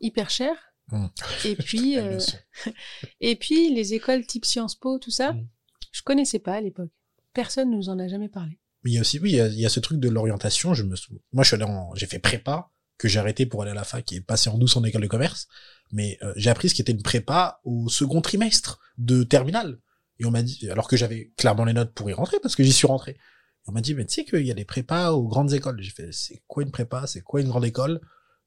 hyper 0.00 0.30
chères. 0.30 0.72
Mm. 0.90 1.06
Et 1.44 1.56
puis, 1.56 1.94
Elles 1.96 2.18
euh, 2.66 2.70
et 3.20 3.36
puis 3.36 3.74
les 3.74 3.94
écoles 3.94 4.26
type 4.26 4.44
Sciences 4.44 4.76
Po, 4.76 4.98
tout 4.98 5.10
ça, 5.10 5.32
Mm. 5.32 5.46
je 5.92 6.02
connaissais 6.02 6.38
pas 6.38 6.54
à 6.54 6.60
l'époque. 6.60 6.90
Personne 7.34 7.70
nous 7.70 7.88
en 7.90 7.98
a 7.98 8.08
jamais 8.08 8.30
parlé. 8.30 8.58
Mais 8.82 8.92
il 8.92 8.94
y 8.94 8.98
a 8.98 9.02
aussi, 9.02 9.18
oui, 9.18 9.32
il 9.32 9.36
y 9.36 9.40
a, 9.40 9.48
il 9.48 9.60
y 9.60 9.66
a 9.66 9.68
ce 9.68 9.80
truc 9.80 10.00
de 10.00 10.08
l'orientation. 10.08 10.72
Je 10.72 10.84
me 10.84 10.94
Moi, 11.32 11.44
je 11.44 11.48
suis 11.48 11.62
allé 11.62 11.66
j'ai 11.94 12.06
fait 12.06 12.18
prépa, 12.18 12.70
que 12.98 13.08
j'ai 13.08 13.18
arrêté 13.18 13.44
pour 13.44 13.62
aller 13.62 13.72
à 13.72 13.74
la 13.74 13.84
fac 13.84 14.10
et 14.12 14.20
passer 14.20 14.48
en 14.48 14.56
douce 14.56 14.76
en 14.76 14.84
école 14.84 15.02
de 15.02 15.06
commerce. 15.06 15.48
Mais 15.92 16.18
euh, 16.22 16.32
j'ai 16.36 16.50
appris 16.50 16.68
ce 16.68 16.74
qui 16.74 16.82
était 16.82 16.92
une 16.92 17.02
prépa 17.02 17.60
au 17.64 17.88
second 17.88 18.20
trimestre 18.20 18.80
de 18.98 19.22
terminale. 19.22 19.78
Et 20.18 20.24
on 20.24 20.30
m'a 20.30 20.42
dit, 20.42 20.68
alors 20.70 20.88
que 20.88 20.96
j'avais 20.96 21.32
clairement 21.36 21.64
les 21.64 21.72
notes 21.72 21.92
pour 21.92 22.08
y 22.08 22.12
rentrer, 22.12 22.38
parce 22.40 22.56
que 22.56 22.64
j'y 22.64 22.72
suis 22.72 22.86
rentré. 22.86 23.12
Et 23.12 23.68
on 23.68 23.72
m'a 23.72 23.80
dit, 23.80 23.94
mais 23.94 24.06
tu 24.06 24.14
sais 24.14 24.24
qu'il 24.24 24.46
y 24.46 24.50
a 24.50 24.54
des 24.54 24.64
prépas 24.64 25.12
aux 25.12 25.28
grandes 25.28 25.52
écoles. 25.52 25.80
J'ai 25.80 25.90
fait, 25.90 26.12
c'est 26.12 26.42
quoi 26.46 26.62
une 26.62 26.70
prépa? 26.70 27.06
C'est 27.06 27.20
quoi 27.20 27.40
une 27.40 27.48
grande 27.48 27.64
école? 27.64 28.00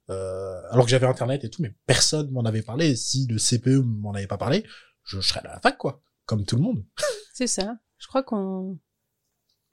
Euh, 0.09 0.61
Alors 0.71 0.85
que 0.85 0.91
j'avais 0.91 1.05
internet 1.05 1.43
et 1.43 1.49
tout, 1.49 1.61
mais 1.61 1.75
personne 1.85 2.31
m'en 2.31 2.43
avait 2.43 2.63
parlé. 2.63 2.95
Si 2.95 3.27
le 3.27 3.37
CPE 3.37 3.83
m'en 3.85 4.13
avait 4.13 4.27
pas 4.27 4.37
parlé, 4.37 4.65
je, 5.03 5.21
serais 5.21 5.41
à 5.41 5.53
la 5.53 5.59
fac, 5.59 5.77
quoi. 5.77 6.01
Comme 6.25 6.45
tout 6.45 6.55
le 6.55 6.63
monde. 6.63 6.83
C'est 7.33 7.47
ça. 7.47 7.77
Je 7.97 8.07
crois 8.07 8.23
qu'on 8.23 8.79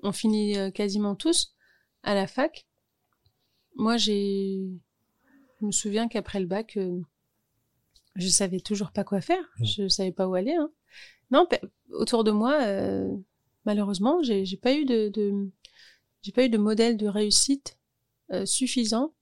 on 0.02 0.12
finit 0.12 0.58
euh, 0.58 0.70
quasiment 0.70 1.14
tous 1.14 1.54
à 2.02 2.14
la 2.14 2.26
fac. 2.26 2.66
Moi, 3.76 3.96
j'ai, 3.96 4.60
je 5.60 5.66
me 5.66 5.72
souviens 5.72 6.08
qu'après 6.08 6.40
le 6.40 6.46
bac, 6.46 6.78
je 8.16 8.28
savais 8.28 8.60
toujours 8.60 8.92
pas 8.92 9.04
quoi 9.04 9.20
faire. 9.20 9.42
Mm. 9.58 9.64
Je 9.64 9.88
savais 9.88 10.12
pas 10.12 10.28
où 10.28 10.34
aller. 10.34 10.54
Hein. 10.54 10.70
Non, 11.30 11.46
autour 11.90 12.24
de 12.24 12.30
moi, 12.30 12.62
euh, 12.62 13.14
malheureusement, 13.64 14.22
j'ai 14.22 14.56
pas 14.56 14.74
eu 14.74 14.84
de, 14.84 15.08
de 15.08 15.50
j'ai 16.22 16.32
pas 16.32 16.44
eu 16.44 16.48
de 16.48 16.58
modèle 16.58 16.96
de 16.96 17.06
réussite 17.06 17.78
euh, 18.32 18.46
suffisant 18.46 19.14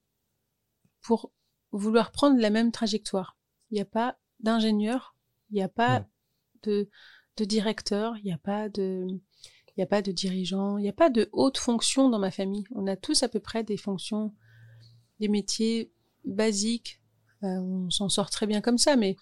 pour 1.03 1.33
vouloir 1.73 2.13
prendre 2.13 2.41
la 2.41 2.51
même 2.51 2.73
trajectoire. 2.73 3.39
Il 3.71 3.75
n'y 3.75 3.81
a 3.81 3.87
pas 3.87 4.19
d'ingénieur, 4.41 5.17
il 5.51 5.55
n'y 5.55 5.63
a 5.63 5.69
pas 5.69 6.07
de 6.63 6.89
de 7.37 7.45
directeur, 7.45 8.17
il 8.19 8.25
n'y 8.25 8.33
a 8.33 8.39
pas 8.39 8.69
de 8.69 9.07
il 9.77 9.81
n'y 9.81 9.85
a 9.85 9.89
pas 9.89 10.03
de 10.03 10.13
dirigeant, 10.13 10.79
il 10.79 10.83
n'y 10.83 10.89
a 10.89 10.93
pas 10.93 11.11
de 11.11 11.29
haute 11.33 11.59
fonction 11.59 12.09
dans 12.09 12.21
ma 12.21 12.31
famille. 12.31 12.65
On 12.71 12.87
a 12.87 12.97
tous 12.97 13.25
à 13.25 13.29
peu 13.29 13.41
près 13.41 13.65
des 13.65 13.77
fonctions, 13.77 14.33
des 15.19 15.29
métiers 15.29 15.93
basiques. 16.25 17.01
Euh, 17.45 17.61
on 17.61 17.91
s'en 17.91 18.09
sort 18.09 18.31
très 18.31 18.47
bien 18.47 18.61
comme 18.61 18.79
ça, 18.79 18.97
mais, 18.97 19.17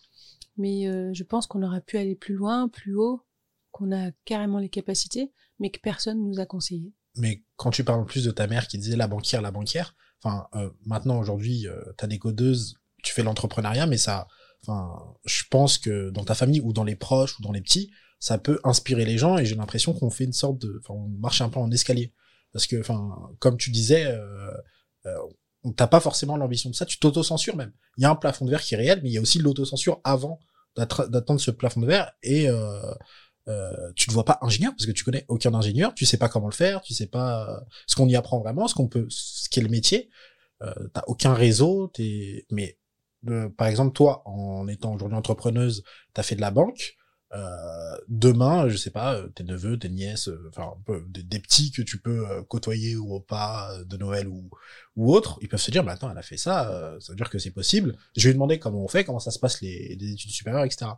mais 0.57 0.87
euh, 0.89 1.11
je 1.13 1.25
pense 1.25 1.47
qu'on 1.47 1.63
aurait 1.63 1.81
pu 1.81 1.99
aller 1.99 2.15
plus 2.15 2.35
loin, 2.35 2.69
plus 2.69 2.95
haut, 2.95 3.23
qu'on 3.73 3.91
a 3.93 4.11
carrément 4.25 4.59
les 4.59 4.69
capacités, 4.69 5.33
mais 5.59 5.71
que 5.71 5.81
personne 5.81 6.23
nous 6.23 6.39
a 6.41 6.47
conseillé. 6.47 6.93
mais 7.17 7.43
quand 7.57 7.71
tu 7.71 7.85
parles 7.85 8.05
plus 8.05 8.25
de 8.25 8.31
ta 8.31 8.47
mère 8.47 8.69
qui 8.69 8.79
disait 8.79 8.97
la 8.97 9.09
banquière, 9.09 9.43
la 9.43 9.51
banquière, 9.51 9.95
enfin 10.23 10.47
euh, 10.55 10.71
maintenant 10.87 11.19
aujourd'hui 11.19 11.67
euh, 11.67 11.83
t'as 11.97 12.07
des 12.07 12.19
codeuses, 12.19 12.77
tu 13.03 13.13
fais 13.13 13.23
l'entrepreneuriat, 13.23 13.87
mais 13.87 13.99
ça, 13.99 14.29
enfin 14.63 15.17
je 15.25 15.43
pense 15.51 15.79
que 15.79 16.11
dans 16.11 16.25
ta 16.25 16.35
famille 16.35 16.61
ou 16.61 16.73
dans 16.73 16.85
les 16.85 16.97
proches 16.97 17.39
ou 17.39 17.43
dans 17.43 17.53
les 17.53 17.61
petits, 17.61 17.91
ça 18.19 18.39
peut 18.39 18.61
inspirer 18.65 19.05
les 19.05 19.19
gens 19.19 19.39
et 19.39 19.45
j'ai 19.45 19.57
l'impression 19.57 19.93
qu'on 19.93 20.11
fait 20.11 20.25
une 20.25 20.33
sorte 20.33 20.59
de, 20.59 20.81
enfin 20.81 20.95
on 20.95 21.09
marche 21.09 21.41
un 21.41 21.49
peu 21.49 21.59
en 21.59 21.71
escalier 21.71 22.13
parce 22.53 22.67
que 22.67 22.81
enfin 22.81 23.31
comme 23.41 23.57
tu 23.57 23.71
disais, 23.71 24.07
euh, 24.07 24.53
euh, 25.65 25.69
on 25.69 25.73
t'a 25.73 25.87
pas 25.87 26.01
forcément 26.01 26.37
l'ambition 26.37 26.71
de 26.71 26.75
ça, 26.75 26.87
tu 26.87 26.99
t'auto-censures 26.99 27.57
même. 27.57 27.73
Il 27.97 28.03
y 28.03 28.05
a 28.05 28.11
un 28.11 28.17
plafond 28.17 28.45
de 28.45 28.51
verre 28.51 28.63
qui 28.63 28.75
est 28.75 28.79
réel, 28.79 29.01
mais 29.03 29.11
il 29.11 29.13
y 29.13 29.19
a 29.19 29.21
aussi 29.21 29.39
l'autocensure 29.39 30.01
avant 30.05 30.41
d'atteindre 30.77 31.41
ce 31.41 31.51
plafond 31.51 31.81
de 31.81 31.87
verre 31.87 32.13
et 32.23 32.49
euh, 32.49 32.81
euh, 33.49 33.93
tu 33.97 34.07
te 34.07 34.13
vois 34.13 34.25
pas 34.25 34.39
ingénieur 34.41 34.73
parce 34.73 34.87
que 34.87 34.93
tu 34.93 35.05
connais 35.05 35.25
aucun 35.29 35.53
ingénieur, 35.55 35.95
tu 35.95 36.07
sais 36.07 36.17
pas 36.17 36.29
comment 36.29 36.47
le 36.49 36.55
faire, 36.55 36.81
tu 36.81 36.95
sais 36.95 37.09
pas 37.09 37.49
euh, 37.49 37.61
ce 37.87 37.97
qu'on 37.97 38.09
y 38.09 38.17
apprend 38.17 38.39
vraiment, 38.41 38.69
ce 38.69 38.75
qu'on 38.75 38.89
peut, 38.89 39.07
ce 39.09 39.49
qu'est 39.49 39.61
le 39.61 39.69
métier. 39.69 40.09
Euh, 40.63 40.73
T'as 40.95 41.03
aucun 41.09 41.35
réseau, 41.35 41.89
t'es, 41.89 42.47
mais 42.51 42.79
euh, 43.29 43.49
par 43.51 43.67
exemple 43.67 43.93
toi, 43.93 44.23
en 44.27 44.69
étant 44.69 44.95
aujourd'hui 44.95 45.19
entrepreneuse, 45.19 45.83
t'as 46.15 46.23
fait 46.23 46.37
de 46.37 46.41
la 46.41 46.51
banque. 46.51 46.97
Euh, 47.35 47.97
demain, 48.09 48.69
je 48.69 48.77
sais 48.77 48.91
pas, 48.91 49.15
euh, 49.15 49.29
tes 49.29 49.43
neveux, 49.43 49.79
tes 49.79 49.89
nièces, 49.89 50.29
euh, 50.29 50.51
enfin 50.51 50.75
des, 51.09 51.23
des 51.23 51.39
petits 51.39 51.71
que 51.73 51.81
tu 51.81 51.99
peux 51.99 52.27
côtoyer 52.49 52.95
au 52.97 53.07
repas 53.07 53.73
euh, 53.73 53.85
de 53.85 53.97
Noël 53.97 54.29
ou 54.29 54.51
ou 54.97 55.15
autre, 55.15 55.39
ils 55.41 55.49
peuvent 55.49 55.61
se 55.61 55.71
dire, 55.71 55.83
bah 55.83 55.93
attends, 55.93 56.11
elle 56.11 56.19
a 56.19 56.23
fait 56.23 56.37
ça, 56.37 56.99
ça 57.01 57.13
veut 57.13 57.17
dire 57.17 57.31
que 57.31 57.39
c'est 57.39 57.51
possible. 57.51 57.97
Je 58.15 58.25
vais 58.25 58.29
lui 58.33 58.35
demander 58.35 58.59
comment 58.59 58.85
on 58.85 58.89
fait, 58.89 59.05
comment 59.05 59.19
ça 59.19 59.31
se 59.31 59.39
passe 59.39 59.63
les, 59.63 59.97
les 59.99 60.13
études 60.13 60.31
supérieures, 60.31 60.65
etc. 60.65 60.91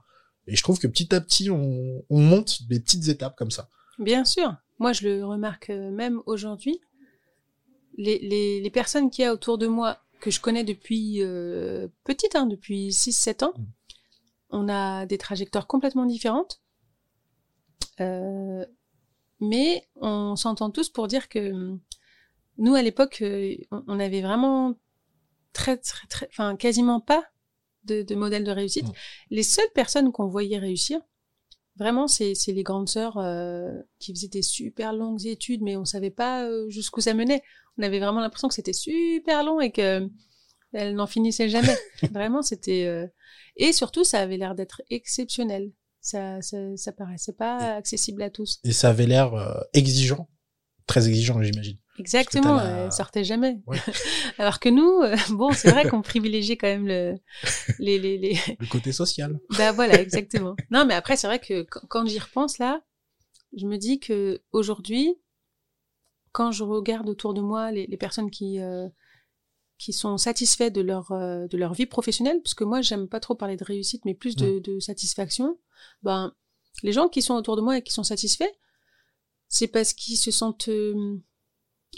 Et 0.48 0.56
je 0.56 0.62
trouve 0.64 0.80
que 0.80 0.88
petit 0.88 1.14
à 1.14 1.20
petit, 1.20 1.48
on, 1.50 2.04
on 2.10 2.20
monte 2.20 2.66
des 2.66 2.80
petites 2.80 3.06
étapes 3.06 3.36
comme 3.36 3.52
ça. 3.52 3.68
Bien 4.00 4.24
sûr. 4.24 4.56
Moi, 4.80 4.92
je 4.92 5.06
le 5.06 5.24
remarque 5.24 5.68
même 5.68 6.20
aujourd'hui. 6.26 6.80
Les, 7.96 8.18
les, 8.18 8.60
les 8.60 8.70
personnes 8.70 9.08
qu'il 9.08 9.22
y 9.22 9.26
a 9.28 9.32
autour 9.32 9.56
de 9.56 9.68
moi, 9.68 10.00
que 10.20 10.32
je 10.32 10.40
connais 10.40 10.64
depuis 10.64 11.22
euh, 11.22 11.86
petite, 12.02 12.34
hein, 12.34 12.46
depuis 12.46 12.88
6-7 12.88 13.44
ans, 13.44 13.52
Mm. 13.56 13.62
On 14.50 14.68
a 14.68 15.06
des 15.06 15.18
trajectoires 15.18 15.66
complètement 15.66 16.06
différentes. 16.06 16.60
Euh, 18.00 18.64
mais 19.40 19.86
on 19.96 20.36
s'entend 20.36 20.70
tous 20.70 20.88
pour 20.88 21.08
dire 21.08 21.28
que 21.28 21.76
nous, 22.58 22.74
à 22.74 22.82
l'époque, 22.82 23.18
euh, 23.22 23.56
on 23.70 23.98
avait 24.00 24.22
vraiment 24.22 24.74
très, 25.52 25.76
très, 25.76 26.06
très, 26.06 26.28
enfin, 26.30 26.56
quasiment 26.56 27.00
pas 27.00 27.24
de, 27.84 28.02
de 28.02 28.14
modèle 28.14 28.44
de 28.44 28.50
réussite. 28.50 28.86
Mm. 28.86 28.92
Les 29.30 29.42
seules 29.42 29.70
personnes 29.74 30.12
qu'on 30.12 30.28
voyait 30.28 30.58
réussir, 30.58 31.00
vraiment, 31.76 32.06
c'est 32.06 32.34
les 32.46 32.62
grandes 32.62 32.88
sœurs 32.88 33.18
euh, 33.18 33.72
qui 33.98 34.14
faisaient 34.14 34.28
des 34.28 34.42
super 34.42 34.92
longues 34.92 35.26
études, 35.26 35.62
mais 35.62 35.76
on 35.76 35.84
savait 35.84 36.10
pas 36.10 36.48
jusqu'où 36.68 37.00
ça 37.00 37.14
menait. 37.14 37.42
On 37.76 37.82
avait 37.82 37.98
vraiment 37.98 38.20
l'impression 38.20 38.48
que 38.48 38.54
c'était 38.54 38.72
super 38.72 39.42
long 39.42 39.60
et 39.60 39.72
que 39.72 40.08
elles 40.74 40.94
n'en 40.94 41.06
finissaient 41.06 41.48
jamais. 41.48 41.76
vraiment, 42.12 42.42
c'était 42.42 42.84
euh, 42.86 43.06
et 43.56 43.72
surtout, 43.72 44.04
ça 44.04 44.20
avait 44.20 44.36
l'air 44.36 44.54
d'être 44.54 44.82
exceptionnel. 44.90 45.72
Ça, 46.00 46.42
ça, 46.42 46.58
ça 46.76 46.92
paraissait 46.92 47.32
pas 47.32 47.76
accessible 47.76 48.22
à 48.22 48.30
tous. 48.30 48.60
Et 48.64 48.72
ça 48.72 48.90
avait 48.90 49.06
l'air 49.06 49.32
euh, 49.34 49.54
exigeant, 49.72 50.28
très 50.86 51.08
exigeant, 51.08 51.42
j'imagine. 51.42 51.78
Exactement, 51.98 52.56
la- 52.56 52.86
elles 52.86 52.92
sortaient 52.92 53.24
jamais. 53.24 53.62
Ouais. 53.66 53.78
Alors 54.38 54.58
que 54.58 54.68
nous, 54.68 55.00
euh, 55.02 55.16
bon, 55.30 55.52
c'est 55.52 55.70
vrai 55.70 55.88
qu'on 55.88 56.02
privilégiait 56.02 56.56
quand 56.56 56.66
même 56.66 56.86
le, 56.88 57.14
les, 57.78 57.98
les, 57.98 58.18
les, 58.18 58.34
Le 58.58 58.66
côté 58.66 58.92
social. 58.92 59.38
Bah 59.56 59.72
voilà, 59.72 60.00
exactement. 60.00 60.56
non, 60.70 60.84
mais 60.84 60.94
après, 60.94 61.16
c'est 61.16 61.28
vrai 61.28 61.38
que 61.38 61.62
quand, 61.62 61.86
quand 61.88 62.06
j'y 62.06 62.18
repense 62.18 62.58
là, 62.58 62.82
je 63.56 63.66
me 63.66 63.78
dis 63.78 64.00
que 64.00 64.42
aujourd'hui, 64.50 65.16
quand 66.32 66.50
je 66.50 66.64
regarde 66.64 67.08
autour 67.08 67.32
de 67.32 67.40
moi 67.40 67.70
les, 67.70 67.86
les 67.86 67.96
personnes 67.96 68.30
qui 68.30 68.60
euh, 68.60 68.88
qui 69.78 69.92
sont 69.92 70.16
satisfaits 70.18 70.70
de 70.70 70.80
leur 70.80 71.12
euh, 71.12 71.46
de 71.48 71.56
leur 71.56 71.74
vie 71.74 71.86
professionnelle, 71.86 72.40
parce 72.42 72.54
que 72.54 72.64
moi, 72.64 72.80
j'aime 72.80 73.08
pas 73.08 73.20
trop 73.20 73.34
parler 73.34 73.56
de 73.56 73.64
réussite, 73.64 74.04
mais 74.04 74.14
plus 74.14 74.36
de, 74.36 74.60
de 74.60 74.78
satisfaction. 74.80 75.58
Ben, 76.02 76.32
les 76.82 76.92
gens 76.92 77.08
qui 77.08 77.22
sont 77.22 77.34
autour 77.34 77.56
de 77.56 77.62
moi 77.62 77.78
et 77.78 77.82
qui 77.82 77.92
sont 77.92 78.04
satisfaits, 78.04 78.52
c'est 79.48 79.68
parce 79.68 79.92
qu'ils 79.92 80.16
se 80.16 80.30
sentent 80.30 80.68
euh, 80.68 81.20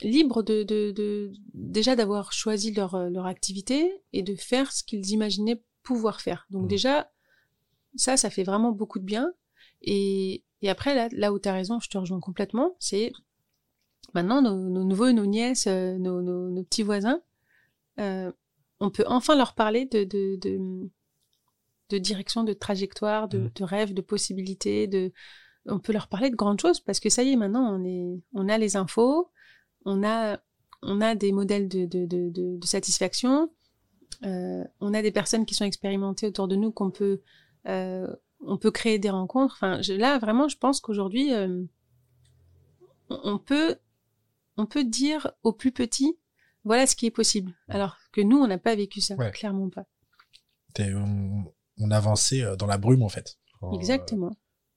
libres 0.03 0.43
de, 0.43 0.63
de, 0.63 0.93
de 0.93 1.33
déjà 1.55 1.97
d'avoir 1.97 2.33
choisi 2.33 2.73
leur 2.73 2.95
euh, 2.95 3.09
leur 3.09 3.27
activité 3.27 4.03
et 4.13 4.23
de 4.23 4.35
faire 4.35 4.73
ce 4.73 4.83
qu'ils 4.83 5.11
imaginaient 5.11 5.63
pouvoir 5.83 6.21
faire. 6.21 6.47
Donc 6.51 6.69
déjà, 6.69 7.11
ça, 7.95 8.17
ça 8.17 8.31
fait 8.31 8.43
vraiment 8.45 8.73
beaucoup 8.73 8.99
de 8.99 9.05
bien. 9.05 9.33
Et, 9.83 10.45
et 10.63 10.69
après, 10.69 10.95
là, 10.95 11.09
là 11.13 11.33
où 11.33 11.39
tu 11.39 11.49
as 11.49 11.53
raison, 11.53 11.79
je 11.81 11.89
te 11.89 11.99
rejoins 11.99 12.21
complètement, 12.21 12.75
c'est 12.81 13.13
maintenant 14.15 14.41
nos, 14.43 14.57
nos 14.57 14.85
neveux, 14.85 15.13
nos 15.13 15.27
nièces, 15.27 15.67
nos, 15.67 16.23
nos, 16.23 16.51
nos 16.51 16.63
petits 16.65 16.83
voisins, 16.83 17.21
euh, 17.99 18.31
on 18.81 18.91
peut 18.91 19.05
enfin 19.07 19.37
leur 19.37 19.55
parler 19.55 19.87
de, 19.87 20.05
de, 20.05 20.37
de, 20.37 20.91
de 21.91 21.99
direction, 21.99 22.45
de 22.45 22.53
trajectoire, 22.53 23.29
de, 23.29 23.39
Mhm. 23.39 23.51
de 23.55 23.65
rêve, 23.65 23.95
de 23.95 24.03
possibilités, 24.03 24.87
de, 24.87 25.13
on 25.67 25.79
peut 25.79 25.93
leur 25.93 26.09
parler 26.09 26.31
de 26.31 26.37
grandes 26.37 26.61
choses 26.61 26.81
parce 26.81 27.01
que 27.01 27.09
ça 27.09 27.23
y 27.23 27.33
est, 27.33 27.37
maintenant, 27.37 27.75
on, 27.75 27.85
est, 27.85 28.21
on 28.33 28.49
a 28.49 28.59
les 28.59 28.77
infos, 28.77 29.31
on 29.85 30.05
a, 30.05 30.39
on 30.83 31.01
a 31.01 31.15
des 31.15 31.33
modèles 31.33 31.69
de, 31.69 31.87
de, 31.87 32.07
de, 32.07 32.67
satisfaction, 32.67 33.51
euh, 34.25 34.65
on 34.81 34.95
a 34.95 35.03
des 35.03 35.13
personnes 35.13 35.47
qui 35.47 35.55
sont 35.55 35.65
expérimentées 35.65 36.27
autour 36.27 36.49
de 36.49 36.57
nous 36.57 36.71
qu'on 36.73 36.91
peut, 36.91 37.21
euh, 37.67 38.07
on 38.41 38.59
peut 38.59 38.71
créer 38.71 38.99
des 38.99 39.11
rencontres. 39.11 39.55
Enfin, 39.55 39.83
je, 39.83 39.93
là, 39.95 40.19
vraiment, 40.19 40.49
je 40.49 40.57
pense 40.59 40.81
qu'aujourd'hui, 40.81 41.33
euh, 41.33 41.63
on 43.09 43.39
peut, 43.39 43.77
on 44.57 44.67
peut 44.67 44.85
dire 44.85 45.33
aux 45.43 45.53
plus 45.53 45.73
petits, 45.73 46.19
voilà 46.67 46.87
ce 46.87 46.95
qui 46.95 47.07
est 47.07 47.11
possible. 47.11 47.53
Alors 47.69 47.97
que 48.13 48.21
nous, 48.21 48.37
on 48.37 48.47
n'a 48.47 48.59
pas 48.59 48.75
vécu 48.75 49.01
ça, 49.01 49.15
Ouais. 49.15 49.31
clairement 49.31 49.71
pas. 49.71 49.85
On, 50.79 51.45
on 51.79 51.91
avançait 51.91 52.43
euh, 52.43 52.57
dans 52.57 52.67
la 52.67 52.77
brume, 52.79 53.03
en 53.03 53.09
fait. 53.09 53.37
Exactement. 53.75 54.37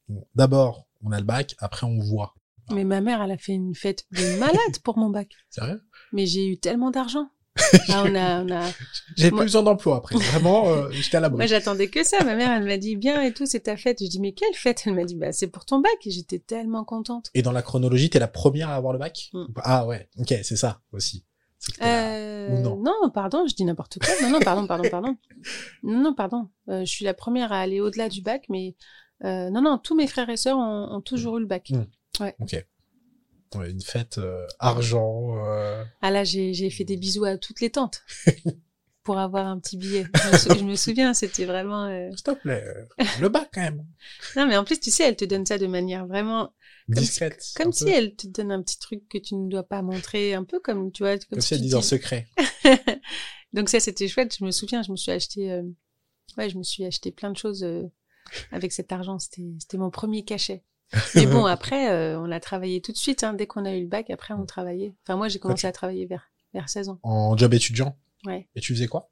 euh, 0.09 0.13
D'abord, 0.35 0.87
on 1.03 1.11
a 1.11 1.19
le 1.19 1.25
bac, 1.25 1.55
après 1.59 1.85
on 1.85 1.99
voit. 1.99 2.33
Mais 2.71 2.83
ma 2.83 3.01
mère, 3.01 3.21
elle 3.21 3.31
a 3.31 3.37
fait 3.37 3.53
une 3.53 3.75
fête 3.75 4.05
de 4.11 4.37
malade 4.39 4.79
pour 4.83 4.97
mon 4.97 5.09
bac. 5.09 5.29
Sérieux? 5.49 5.81
Mais 6.13 6.25
j'ai 6.25 6.47
eu 6.47 6.57
tellement 6.57 6.91
d'argent. 6.91 7.29
Ah, 7.89 8.03
on 8.05 8.15
a, 8.15 8.43
on 8.43 8.49
a. 8.51 8.71
J'ai 9.17 9.31
Moi- 9.31 9.39
plus 9.41 9.45
besoin 9.47 9.63
d'emploi 9.63 9.97
après. 9.97 10.15
Vraiment, 10.15 10.69
euh, 10.69 10.89
j'étais 10.91 11.17
à 11.17 11.19
la 11.19 11.29
Moi, 11.29 11.45
j'attendais 11.45 11.89
que 11.89 12.03
ça. 12.05 12.23
Ma 12.23 12.35
mère, 12.35 12.51
elle 12.51 12.63
m'a 12.63 12.77
dit, 12.77 12.95
bien 12.95 13.21
et 13.21 13.33
tout, 13.33 13.45
c'est 13.45 13.59
ta 13.61 13.75
fête. 13.75 13.97
Je 14.01 14.07
dis, 14.07 14.19
mais 14.21 14.31
quelle 14.31 14.53
fête? 14.53 14.83
Elle 14.85 14.93
m'a 14.95 15.03
dit, 15.03 15.15
bah, 15.15 15.33
c'est 15.33 15.47
pour 15.47 15.65
ton 15.65 15.79
bac. 15.79 15.91
Et 16.05 16.11
j'étais 16.11 16.39
tellement 16.39 16.85
contente. 16.85 17.29
Et 17.33 17.41
dans 17.41 17.51
la 17.51 17.61
chronologie, 17.61 18.09
t'es 18.09 18.19
la 18.19 18.29
première 18.29 18.69
à 18.69 18.75
avoir 18.75 18.93
le 18.93 18.99
bac? 18.99 19.29
Mm. 19.33 19.45
Ah 19.57 19.85
ouais, 19.87 20.07
ok, 20.19 20.33
c'est 20.43 20.55
ça 20.55 20.81
aussi. 20.93 21.25
La- 21.79 22.13
Euh, 22.13 22.49
Ou 22.63 22.81
non 22.81 23.09
pardon, 23.13 23.45
je 23.47 23.53
dis 23.55 23.65
n'importe 23.65 23.99
quoi. 23.99 24.09
Non, 24.21 24.29
non, 24.29 24.39
pardon, 24.39 24.65
pardon, 24.67 24.89
pardon. 24.89 25.15
Non, 25.83 26.01
non, 26.01 26.13
pardon. 26.13 26.49
Euh, 26.69 26.81
je 26.81 26.89
suis 26.91 27.05
la 27.05 27.13
première 27.13 27.51
à 27.51 27.59
aller 27.59 27.79
au-delà 27.81 28.09
du 28.09 28.21
bac, 28.21 28.45
mais 28.49 28.75
euh, 29.23 29.49
non, 29.49 29.61
non, 29.61 29.77
tous 29.77 29.95
mes 29.95 30.07
frères 30.07 30.29
et 30.29 30.37
sœurs 30.37 30.57
ont, 30.57 30.87
ont 30.95 31.01
toujours 31.01 31.37
eu 31.37 31.41
le 31.41 31.45
bac. 31.45 31.69
Mm. 31.71 31.83
Ok. 32.41 32.65
Ouais, 33.55 33.71
une 33.71 33.81
fête 33.81 34.19
argent. 34.59 35.35
Ah 36.01 36.11
là, 36.11 36.23
j'ai 36.23 36.69
fait 36.69 36.83
des 36.83 36.97
bisous 36.97 37.25
à 37.25 37.37
toutes 37.37 37.61
les 37.61 37.69
tantes 37.71 38.03
pour 39.03 39.17
avoir 39.17 39.47
un 39.47 39.59
petit 39.59 39.75
billet. 39.77 40.05
Je 40.13 40.29
me, 40.31 40.37
sou- 40.37 40.59
je 40.59 40.63
me 40.63 40.75
souviens, 40.75 41.13
c'était 41.15 41.45
vraiment. 41.45 41.89
S'il 42.11 42.23
te 42.23 42.31
plaît, 42.31 42.63
le 43.19 43.27
bac 43.29 43.49
quand 43.53 43.61
même. 43.61 43.85
Non, 44.35 44.45
mais 44.47 44.55
en 44.57 44.63
plus, 44.63 44.79
tu 44.79 44.91
sais, 44.91 45.03
elle 45.03 45.15
te 45.15 45.25
donne 45.25 45.45
ça 45.45 45.57
de 45.57 45.65
manière 45.67 46.05
vraiment 46.05 46.53
Discrète. 46.89 47.45
comme 47.55 47.71
si 47.71 47.85
peu. 47.85 47.91
elle 47.91 48.15
te 48.15 48.27
donne 48.27 48.51
un 48.51 48.61
petit 48.61 48.79
truc 48.79 49.07
que 49.09 49.17
tu 49.17 49.35
ne 49.35 49.49
dois 49.49 49.63
pas 49.63 49.81
montrer, 49.81 50.33
un 50.33 50.43
peu 50.43 50.59
comme 50.59 50.91
tu 50.91 51.03
vois. 51.03 51.17
Comme, 51.17 51.27
Comme 51.31 51.41
si 51.41 51.53
elle 51.53 51.61
disait 51.61 51.75
en 51.75 51.81
secret. 51.81 52.27
Donc 53.53 53.69
ça, 53.69 53.79
c'était 53.79 54.07
chouette. 54.07 54.35
Je 54.39 54.45
me 54.45 54.51
souviens, 54.51 54.81
je 54.83 54.91
me 54.91 54.97
suis 54.97 55.11
acheté, 55.11 55.51
euh, 55.51 55.63
ouais, 56.37 56.49
je 56.49 56.57
me 56.57 56.63
suis 56.63 56.85
acheté 56.85 57.11
plein 57.11 57.31
de 57.31 57.37
choses 57.37 57.63
euh, 57.63 57.83
avec 58.51 58.71
cet 58.71 58.91
argent. 58.91 59.17
C'était, 59.19 59.43
c'était 59.59 59.77
mon 59.77 59.89
premier 59.89 60.23
cachet. 60.23 60.63
Mais 61.15 61.25
bon, 61.25 61.45
après, 61.47 61.91
euh, 61.91 62.19
on 62.19 62.31
a 62.31 62.39
travaillé 62.39 62.81
tout 62.81 62.91
de 62.91 62.97
suite. 62.97 63.23
Hein, 63.23 63.33
dès 63.33 63.47
qu'on 63.47 63.65
a 63.65 63.73
eu 63.75 63.81
le 63.81 63.87
bac, 63.87 64.09
après, 64.09 64.33
on 64.33 64.45
travaillait. 64.45 64.93
Enfin, 65.03 65.17
moi, 65.17 65.27
j'ai 65.29 65.39
commencé 65.39 65.67
à 65.67 65.71
travailler 65.71 66.05
vers 66.05 66.31
vers 66.53 66.67
16 66.69 66.89
ans. 66.89 66.99
En 67.03 67.37
job 67.37 67.53
étudiant. 67.53 67.95
Ouais. 68.25 68.47
Et 68.55 68.59
tu 68.61 68.73
faisais 68.73 68.87
quoi? 68.87 69.11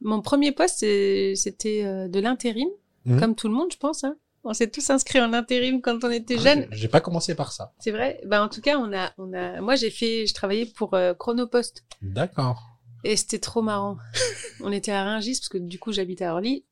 Mon 0.00 0.22
premier 0.22 0.52
poste, 0.52 0.78
c'était 0.78 2.08
de 2.08 2.20
l'intérim, 2.20 2.68
Mhm. 3.04 3.20
comme 3.20 3.34
tout 3.34 3.48
le 3.48 3.54
monde, 3.54 3.72
je 3.72 3.78
pense. 3.78 4.04
Hein. 4.04 4.16
On 4.48 4.54
s'est 4.54 4.70
tous 4.70 4.88
inscrits 4.88 5.20
en 5.20 5.34
intérim 5.34 5.82
quand 5.82 6.02
on 6.04 6.10
était 6.10 6.38
jeunes. 6.38 6.68
J'ai 6.70 6.78
j'ai 6.78 6.88
pas 6.88 7.02
commencé 7.02 7.34
par 7.34 7.52
ça. 7.52 7.74
C'est 7.80 7.90
vrai? 7.90 8.18
Bah, 8.24 8.42
en 8.42 8.48
tout 8.48 8.62
cas, 8.62 8.78
on 8.78 8.96
a, 8.96 9.12
on 9.18 9.34
a. 9.34 9.60
Moi, 9.60 9.76
j'ai 9.76 9.90
fait, 9.90 10.26
je 10.26 10.32
travaillais 10.32 10.64
pour 10.64 10.94
euh, 10.94 11.12
Chronopost. 11.12 11.84
D'accord. 12.00 12.78
Et 13.04 13.14
c'était 13.16 13.40
trop 13.40 13.60
marrant. 13.60 13.98
on 14.62 14.72
était 14.72 14.90
à 14.90 15.04
Rungis, 15.04 15.34
parce 15.34 15.50
que 15.50 15.58
du 15.58 15.78
coup, 15.78 15.92
j'habite 15.92 16.22
à 16.22 16.32
Orly. 16.32 16.64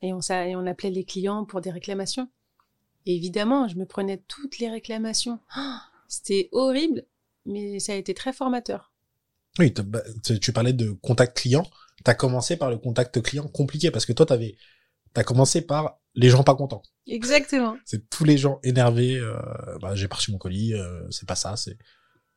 Et 0.00 0.12
on, 0.12 0.20
et 0.20 0.54
on 0.54 0.64
appelait 0.64 0.90
les 0.92 1.02
clients 1.02 1.44
pour 1.44 1.60
des 1.60 1.72
réclamations. 1.72 2.28
Et 3.04 3.16
évidemment, 3.16 3.66
je 3.66 3.74
me 3.74 3.84
prenais 3.84 4.22
toutes 4.28 4.60
les 4.60 4.70
réclamations. 4.70 5.40
Ah, 5.56 5.82
c'était 6.06 6.48
horrible, 6.52 7.04
mais 7.46 7.80
ça 7.80 7.94
a 7.94 7.96
été 7.96 8.14
très 8.14 8.32
formateur. 8.32 8.92
Oui, 9.58 9.74
bah, 9.84 10.02
tu 10.22 10.38
tu 10.38 10.52
parlais 10.52 10.72
de 10.72 10.92
contact 10.92 11.36
client. 11.36 11.66
T'as 12.04 12.14
commencé 12.14 12.56
par 12.56 12.70
le 12.70 12.78
contact 12.78 13.20
client 13.22 13.48
compliqué 13.48 13.90
parce 13.90 14.06
que 14.06 14.12
toi, 14.12 14.24
t'avais, 14.24 14.56
t'as 15.16 15.24
commencé 15.24 15.62
par 15.62 15.98
les 16.14 16.28
gens 16.28 16.44
pas 16.44 16.54
contents. 16.54 16.82
Exactement. 17.06 17.78
C'est 17.86 18.10
tous 18.10 18.24
les 18.24 18.36
gens 18.36 18.60
énervés. 18.62 19.16
Euh, 19.16 19.34
bah, 19.80 19.94
j'ai 19.94 20.08
pas 20.08 20.16
reçu 20.16 20.30
mon 20.30 20.36
colis, 20.36 20.74
euh, 20.74 21.10
c'est 21.10 21.26
pas 21.26 21.34
ça. 21.34 21.56
C'est 21.56 21.78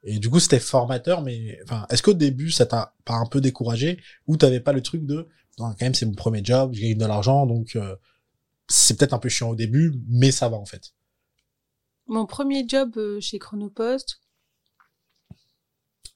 et 0.03 0.17
du 0.17 0.29
coup 0.29 0.39
c'était 0.39 0.61
formateur. 0.61 1.21
Mais 1.21 1.59
enfin, 1.65 1.85
est-ce 1.89 2.01
qu'au 2.01 2.13
début 2.13 2.51
ça 2.51 2.65
t'a 2.65 2.95
pas 3.03 3.15
un 3.15 3.25
peu 3.25 3.41
découragé 3.41 4.01
ou 4.27 4.37
t'avais 4.37 4.61
pas 4.61 4.71
le 4.71 4.81
truc 4.81 5.05
de 5.05 5.27
non, 5.57 5.71
quand 5.71 5.81
même 5.81 5.93
c'est 5.93 6.05
mon 6.05 6.13
premier 6.13 6.39
job, 6.41 6.73
je 6.73 6.79
gagne 6.81 6.97
de 6.97 7.05
l'argent 7.05 7.45
donc 7.45 7.75
euh, 7.75 7.97
c'est 8.69 8.97
peut-être 8.97 9.13
un 9.13 9.19
peu 9.19 9.27
chiant 9.27 9.49
au 9.49 9.55
début, 9.55 9.93
mais 10.07 10.31
ça 10.31 10.47
va 10.47 10.55
en 10.55 10.65
fait. 10.65 10.93
Mon 12.07 12.25
premier 12.25 12.65
job 12.65 12.97
chez 13.19 13.39
Chronopost, 13.39 14.21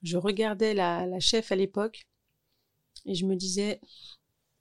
je 0.02 0.16
regardais 0.16 0.74
la, 0.74 1.06
la 1.08 1.20
chef 1.20 1.52
à 1.52 1.58
l'époque 1.58 2.08
et 3.06 3.16
je 3.16 3.26
me 3.26 3.36
disais, 3.36 3.82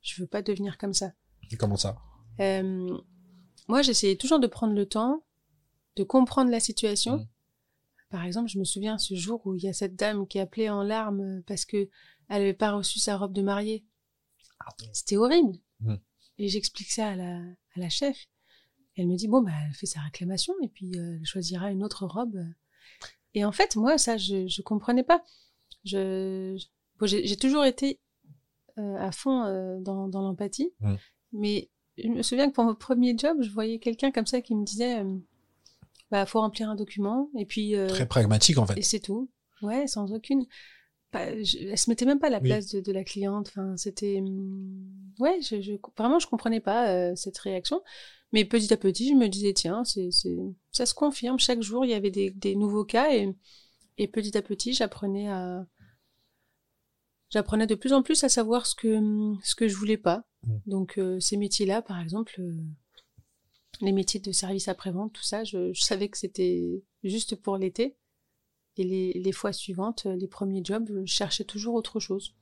je 0.00 0.20
veux 0.20 0.26
pas 0.26 0.42
devenir 0.42 0.78
comme 0.78 0.94
ça. 0.94 1.12
Et 1.52 1.56
comment 1.56 1.76
ça? 1.76 1.96
Euh, 2.40 2.98
moi, 3.68 3.82
j'essayais 3.82 4.16
toujours 4.16 4.40
de 4.40 4.46
prendre 4.46 4.74
le 4.74 4.86
temps, 4.86 5.22
de 5.96 6.02
comprendre 6.04 6.50
la 6.50 6.60
situation. 6.60 7.18
Mm. 7.18 7.28
Par 8.10 8.24
exemple, 8.24 8.50
je 8.50 8.58
me 8.58 8.64
souviens 8.64 8.98
ce 8.98 9.14
jour 9.14 9.46
où 9.46 9.54
il 9.54 9.62
y 9.62 9.68
a 9.68 9.72
cette 9.72 9.94
dame 9.96 10.26
qui 10.26 10.38
appelait 10.38 10.68
en 10.70 10.82
larmes 10.82 11.42
parce 11.46 11.64
que 11.64 11.88
elle 12.28 12.42
avait 12.42 12.54
pas 12.54 12.72
reçu 12.72 12.98
sa 12.98 13.16
robe 13.16 13.32
de 13.32 13.42
mariée. 13.42 13.84
C'était 14.92 15.16
horrible. 15.16 15.58
Mm. 15.80 15.94
Et 16.38 16.48
j'explique 16.48 16.90
ça 16.90 17.08
à 17.08 17.16
la, 17.16 17.36
à 17.36 17.80
la 17.80 17.88
chef. 17.88 18.16
Elle 18.96 19.08
me 19.08 19.16
dit 19.16 19.28
bon 19.28 19.40
bah 19.42 19.52
elle 19.66 19.74
fait 19.74 19.86
sa 19.86 20.00
réclamation 20.00 20.54
et 20.62 20.68
puis 20.68 20.98
euh, 20.98 21.16
elle 21.18 21.24
choisira 21.26 21.70
une 21.70 21.82
autre 21.82 22.06
robe. 22.06 22.36
Et 23.34 23.44
en 23.44 23.52
fait, 23.52 23.76
moi 23.76 23.96
ça 23.98 24.16
je 24.18 24.46
je 24.46 24.62
comprenais 24.62 25.02
pas. 25.04 25.22
Je 25.84 26.54
je- 26.58 26.66
bon, 26.98 27.06
j'ai 27.06 27.36
toujours 27.36 27.64
été 27.64 28.00
euh, 28.78 28.96
à 28.98 29.10
fond 29.12 29.44
euh, 29.44 29.78
dans 29.80 30.08
dans 30.08 30.20
l'empathie, 30.22 30.72
Mm. 30.80 30.94
Mais 31.32 31.70
je 31.98 32.08
me 32.08 32.22
souviens 32.22 32.48
que 32.48 32.54
pour 32.54 32.64
mon 32.64 32.74
premier 32.74 33.16
job, 33.16 33.38
je 33.40 33.50
voyais 33.50 33.78
quelqu'un 33.78 34.10
comme 34.10 34.26
ça 34.26 34.40
qui 34.40 34.54
me 34.54 34.64
disait 34.64 35.00
euh, 35.00 35.16
bah 36.10 36.26
faut 36.26 36.40
remplir 36.40 36.68
un 36.70 36.74
document 36.76 37.30
et 37.38 37.46
puis 37.46 37.76
euh, 37.76 37.86
Très 37.88 38.06
pragmatique 38.06 38.58
en 38.58 38.66
fait. 38.66 38.78
et 38.78 38.82
c'est 38.82 39.00
tout. 39.00 39.30
Ouais, 39.62 39.86
sans 39.86 40.12
aucune. 40.12 40.44
je- 41.14 41.68
elle 41.70 41.78
se 41.78 41.88
mettait 41.90 42.04
même 42.06 42.18
pas 42.18 42.28
à 42.28 42.30
la 42.30 42.40
Oui. 42.40 42.48
place 42.48 42.68
de, 42.70 42.80
de 42.80 42.92
la 42.92 43.04
cliente. 43.04 43.48
Enfin, 43.48 43.76
c'était, 43.76 44.18
hum, 44.20 44.84
ouais, 45.20 45.40
je, 45.42 45.60
je, 45.60 45.72
vraiment, 45.96 46.18
je 46.18 46.26
comprenais 46.26 46.60
pas 46.60 46.88
euh, 46.90 47.14
cette 47.16 47.38
réaction. 47.38 47.82
Mais 48.32 48.44
petit 48.44 48.72
à 48.72 48.76
petit, 48.78 49.10
je 49.10 49.14
me 49.14 49.28
disais, 49.28 49.52
tiens, 49.52 49.84
c'est, 49.84 50.10
c'est, 50.10 50.36
ça 50.72 50.86
se 50.86 50.94
confirme. 50.94 51.38
Chaque 51.38 51.62
jour, 51.62 51.84
il 51.84 51.90
y 51.90 51.94
avait 51.94 52.10
des, 52.10 52.30
des 52.30 52.56
nouveaux 52.56 52.84
cas 52.84 53.12
et, 53.14 53.28
et 53.98 54.08
petit 54.08 54.36
à 54.36 54.42
petit, 54.42 54.72
j'apprenais 54.72 55.28
à, 55.28 55.66
j'apprenais 57.30 57.66
de 57.66 57.74
plus 57.74 57.92
en 57.92 58.02
plus 58.02 58.22
à 58.24 58.28
savoir 58.28 58.66
ce 58.66 58.74
que, 58.74 58.98
ce 59.42 59.54
que 59.54 59.68
je 59.68 59.76
voulais 59.76 59.96
pas. 59.98 60.24
Donc, 60.66 60.98
euh, 60.98 61.20
ces 61.20 61.36
métiers-là, 61.36 61.82
par 61.82 62.00
exemple, 62.00 62.34
euh, 62.40 62.56
les 63.80 63.92
métiers 63.92 64.20
de 64.20 64.32
service 64.32 64.68
après-vente, 64.68 65.12
tout 65.12 65.22
ça, 65.22 65.44
je, 65.44 65.72
savais 65.74 66.08
que 66.08 66.18
c'était 66.18 66.82
juste 67.04 67.36
pour 67.36 67.56
l'été. 67.56 67.96
Et 68.78 68.84
les, 68.84 69.12
les 69.12 69.32
fois 69.32 69.52
suivantes, 69.52 70.04
euh, 70.06 70.16
les 70.16 70.28
premiers 70.28 70.62
jobs, 70.64 70.90
je 71.04 71.12
cherchais 71.12 71.44
toujours 71.44 71.74
autre 71.74 72.00
chose. 72.00 72.34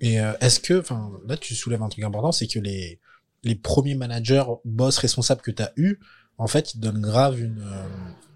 Et 0.00 0.16
est-ce 0.40 0.58
que, 0.58 0.80
enfin, 0.80 1.12
là, 1.28 1.36
tu 1.36 1.54
soulèves 1.54 1.80
un 1.80 1.88
truc 1.88 2.02
important, 2.02 2.32
c'est 2.32 2.48
que 2.48 2.58
les, 2.58 2.98
les 3.44 3.54
premiers 3.54 3.94
managers, 3.94 4.42
boss, 4.64 4.98
responsables 4.98 5.42
que 5.42 5.52
tu 5.52 5.62
as 5.62 5.72
eu, 5.76 6.00
en 6.38 6.48
fait, 6.48 6.74
ils 6.74 6.80
donnent 6.80 7.00
grave 7.00 7.40
une, 7.40 7.64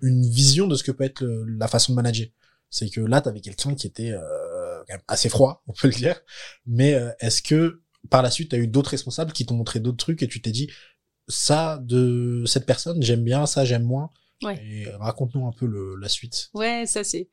une 0.01 0.23
vision 0.31 0.69
de 0.69 0.77
ce 0.77 0.85
que 0.85 0.93
peut 0.93 1.03
être 1.03 1.25
la 1.25 1.67
façon 1.67 1.91
de 1.91 1.97
manager. 1.97 2.29
C'est 2.71 2.89
que 2.89 3.01
là, 3.01 3.21
tu 3.21 3.29
avais 3.29 3.41
quelqu'un 3.41 3.75
qui 3.75 3.89
était 3.89 4.12
quand 4.12 4.95
même 4.95 5.03
assez 5.09 5.29
froid, 5.29 5.64
on 5.67 5.73
peut 5.73 5.89
le 5.89 5.95
dire. 5.95 6.21
Mais 6.67 6.97
est-ce 7.19 7.43
que, 7.43 7.83
par 8.11 8.22
la 8.22 8.30
suite, 8.30 8.50
tu 8.50 8.57
as 8.57 8.59
eu 8.59 8.66
d'autres 8.66 8.90
responsables 8.90 9.32
qui 9.32 9.44
t'ont 9.46 9.54
montré 9.57 9.80
d'autres 9.80 9.96
trucs 9.98 10.22
et 10.22 10.28
tu 10.28 10.40
t'es 10.40 10.50
dit, 10.52 10.70
ça, 11.28 11.78
de 11.82 12.44
cette 12.46 12.66
personne, 12.66 13.02
j'aime 13.02 13.24
bien, 13.24 13.46
ça, 13.46 13.64
j'aime 13.64 13.82
moins. 13.84 14.11
Ouais. 14.42 14.61
Et 14.64 14.86
raconte-nous 14.90 15.46
un 15.46 15.52
peu 15.52 15.66
le, 15.66 15.96
la 15.96 16.09
suite. 16.09 16.50
Ouais, 16.54 16.84
ça 16.86 17.02
c'est. 17.04 17.28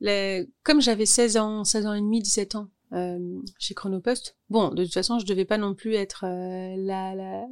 le- 0.00 0.46
Comme 0.62 0.80
j'avais 0.80 1.06
16 1.06 1.36
ans, 1.36 1.64
16 1.64 1.86
ans 1.86 1.94
et 1.94 2.00
demi, 2.00 2.20
17 2.22 2.54
ans 2.54 2.68
euh, 2.92 3.18
chez 3.58 3.74
Chronopost, 3.74 4.36
bon, 4.48 4.70
de 4.70 4.84
toute 4.84 4.94
façon, 4.94 5.18
je 5.18 5.26
devais 5.26 5.44
pas 5.44 5.58
non 5.58 5.74
plus 5.74 5.94
être 5.94 6.24
euh, 6.24 6.74
la, 6.78 7.14
la, 7.14 7.44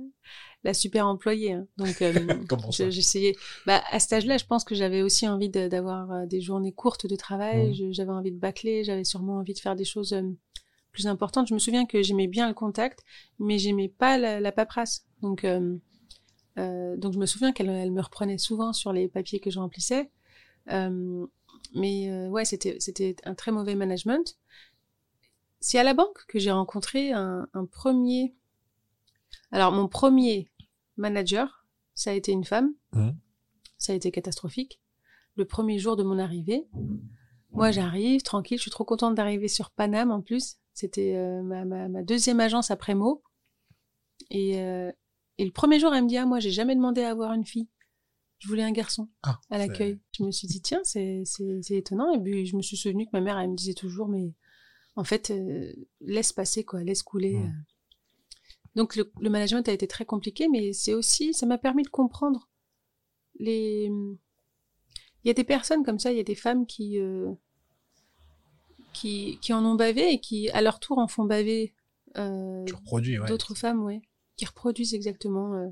la 0.64 0.74
super 0.74 1.06
employée. 1.06 1.52
hein. 1.52 1.66
Donc, 1.76 2.02
euh, 2.02 2.12
je- 2.72 2.90
j'essayais. 2.90 3.36
Bah, 3.66 3.82
à 3.90 4.00
cet 4.00 4.12
âge-là, 4.14 4.38
je 4.38 4.44
pense 4.46 4.64
que 4.64 4.74
j'avais 4.74 5.02
aussi 5.02 5.28
envie 5.28 5.48
d'avoir 5.50 6.10
euh, 6.12 6.26
des 6.26 6.40
journées 6.40 6.72
courtes 6.72 7.06
de 7.06 7.14
travail. 7.16 7.74
Je- 7.74 7.92
J'avais 7.92 8.10
envie 8.10 8.32
de 8.32 8.38
bâcler. 8.38 8.82
J'avais 8.84 9.04
sûrement 9.04 9.38
envie 9.38 9.54
de 9.54 9.60
faire 9.60 9.76
des 9.76 9.84
choses 9.84 10.12
euh, 10.12 10.22
plus 10.92 11.06
importantes. 11.06 11.48
Je 11.48 11.54
me 11.54 11.58
souviens 11.58 11.86
que 11.86 12.02
j'aimais 12.02 12.26
bien 12.26 12.48
le 12.48 12.54
contact, 12.54 13.04
mais 13.38 13.58
j'aimais 13.58 13.88
pas 13.88 14.18
la, 14.18 14.40
la 14.40 14.52
paperasse. 14.52 15.06
Donc, 15.22 15.44
euh, 15.44 15.76
euh, 16.58 16.96
donc 16.96 17.12
je 17.12 17.18
me 17.18 17.26
souviens 17.26 17.52
qu'elle 17.52 17.68
elle 17.68 17.92
me 17.92 18.00
reprenait 18.00 18.38
souvent 18.38 18.72
sur 18.72 18.92
les 18.92 19.08
papiers 19.08 19.40
que 19.40 19.50
je 19.50 19.58
remplissais. 19.58 20.10
Euh, 20.70 21.26
mais 21.74 22.28
ouais, 22.28 22.44
c'était 22.44 22.76
c'était 22.80 23.16
un 23.24 23.34
très 23.34 23.52
mauvais 23.52 23.74
management. 23.74 24.38
C'est 25.60 25.78
à 25.78 25.82
la 25.82 25.94
banque 25.94 26.24
que 26.28 26.38
j'ai 26.38 26.50
rencontré 26.50 27.12
un, 27.12 27.48
un 27.52 27.66
premier. 27.66 28.34
Alors 29.50 29.72
mon 29.72 29.88
premier 29.88 30.50
manager, 30.96 31.66
ça 31.94 32.10
a 32.10 32.14
été 32.14 32.32
une 32.32 32.44
femme. 32.44 32.74
Mhm. 32.92 33.16
Ça 33.76 33.92
a 33.92 33.96
été 33.96 34.10
catastrophique. 34.10 34.80
Le 35.36 35.44
premier 35.44 35.78
jour 35.78 35.96
de 35.96 36.02
mon 36.02 36.18
arrivée, 36.18 36.66
moi 37.52 37.70
j'arrive 37.70 38.22
tranquille, 38.22 38.58
je 38.58 38.62
suis 38.62 38.70
trop 38.70 38.84
contente 38.84 39.14
d'arriver 39.14 39.48
sur 39.48 39.70
Paname 39.70 40.10
en 40.10 40.20
plus. 40.20 40.56
C'était 40.78 41.16
euh, 41.16 41.42
ma, 41.42 41.64
ma, 41.64 41.88
ma 41.88 42.04
deuxième 42.04 42.38
agence 42.38 42.70
après 42.70 42.94
Mo. 42.94 43.24
Et, 44.30 44.60
euh, 44.60 44.92
et 45.36 45.44
le 45.44 45.50
premier 45.50 45.80
jour, 45.80 45.92
elle 45.92 46.04
me 46.04 46.08
dit 46.08 46.16
ah 46.16 46.24
moi 46.24 46.38
j'ai 46.38 46.52
jamais 46.52 46.76
demandé 46.76 47.02
à 47.02 47.10
avoir 47.10 47.32
une 47.32 47.44
fille. 47.44 47.66
Je 48.38 48.46
voulais 48.46 48.62
un 48.62 48.70
garçon 48.70 49.08
Ah, 49.24 49.40
à 49.50 49.58
l'accueil. 49.58 49.98
Je 50.16 50.22
me 50.22 50.30
suis 50.30 50.46
dit, 50.46 50.62
tiens, 50.62 50.80
c'est, 50.84 51.24
étonnant. 51.70 52.12
Et 52.12 52.22
puis, 52.22 52.46
je 52.46 52.54
me 52.54 52.62
suis 52.62 52.76
souvenu 52.76 53.06
que 53.06 53.10
ma 53.12 53.20
mère, 53.20 53.36
elle 53.36 53.50
me 53.50 53.56
disait 53.56 53.74
toujours, 53.74 54.06
mais 54.06 54.32
en 54.94 55.02
fait, 55.02 55.32
euh, 55.32 55.72
laisse 56.00 56.32
passer, 56.32 56.62
quoi, 56.64 56.84
laisse 56.84 57.02
couler. 57.02 57.34
Mm. 57.34 57.46
euh. 57.46 57.50
Donc, 58.76 58.94
le, 58.94 59.10
le 59.20 59.30
management 59.30 59.68
a 59.68 59.72
été 59.72 59.88
très 59.88 60.04
compliqué, 60.04 60.46
mais 60.48 60.72
c'est 60.72 60.94
aussi, 60.94 61.34
ça 61.34 61.46
m'a 61.46 61.58
permis 61.58 61.82
de 61.82 61.88
comprendre 61.88 62.48
les. 63.40 63.90
Il 65.24 65.26
y 65.26 65.30
a 65.30 65.34
des 65.34 65.42
personnes 65.42 65.84
comme 65.84 65.98
ça, 65.98 66.12
il 66.12 66.18
y 66.18 66.20
a 66.20 66.24
des 66.24 66.36
femmes 66.36 66.64
qui, 66.64 67.00
qui, 68.98 69.38
qui 69.40 69.52
en 69.52 69.64
ont 69.64 69.74
bavé 69.74 70.12
et 70.12 70.20
qui, 70.20 70.50
à 70.50 70.60
leur 70.60 70.80
tour, 70.80 70.98
en 70.98 71.08
font 71.08 71.24
baver 71.24 71.74
euh, 72.16 72.64
ouais. 73.18 73.28
d'autres 73.28 73.54
femmes, 73.54 73.82
ouais, 73.84 74.02
qui 74.36 74.44
reproduisent 74.46 74.94
exactement. 74.94 75.54
euh. 75.54 75.68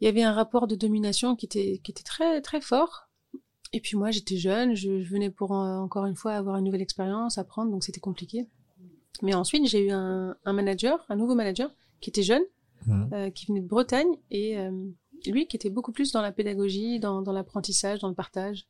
Il 0.00 0.04
y 0.04 0.08
avait 0.08 0.22
un 0.22 0.32
rapport 0.32 0.66
de 0.66 0.74
domination 0.74 1.36
qui 1.36 1.46
était, 1.46 1.80
qui 1.82 1.90
était 1.90 2.02
très, 2.02 2.40
très 2.42 2.60
fort. 2.60 3.08
Et 3.72 3.80
puis 3.80 3.96
moi, 3.96 4.10
j'étais 4.10 4.36
jeune, 4.36 4.74
je, 4.74 5.02
je 5.02 5.10
venais 5.10 5.30
pour 5.30 5.52
euh, 5.52 5.76
encore 5.78 6.06
une 6.06 6.16
fois 6.16 6.32
avoir 6.32 6.56
une 6.56 6.64
nouvelle 6.64 6.82
expérience, 6.82 7.38
apprendre, 7.38 7.70
donc 7.70 7.82
c'était 7.84 8.00
compliqué. 8.00 8.46
Mais 9.22 9.34
ensuite, 9.34 9.66
j'ai 9.66 9.86
eu 9.86 9.90
un, 9.90 10.36
un 10.44 10.52
manager, 10.52 11.04
un 11.08 11.16
nouveau 11.16 11.34
manager, 11.34 11.70
qui 12.00 12.10
était 12.10 12.22
jeune, 12.22 12.42
euh, 13.12 13.30
qui 13.30 13.46
venait 13.46 13.62
de 13.62 13.66
Bretagne, 13.66 14.14
et 14.30 14.56
lui 15.26 15.46
qui 15.46 15.56
était 15.56 15.70
beaucoup 15.70 15.92
plus 15.92 16.12
dans 16.12 16.20
la 16.20 16.30
pédagogie, 16.30 17.00
dans, 17.00 17.22
dans 17.22 17.32
l'apprentissage, 17.32 18.00
dans 18.00 18.08
le 18.08 18.14
partage. 18.14 18.66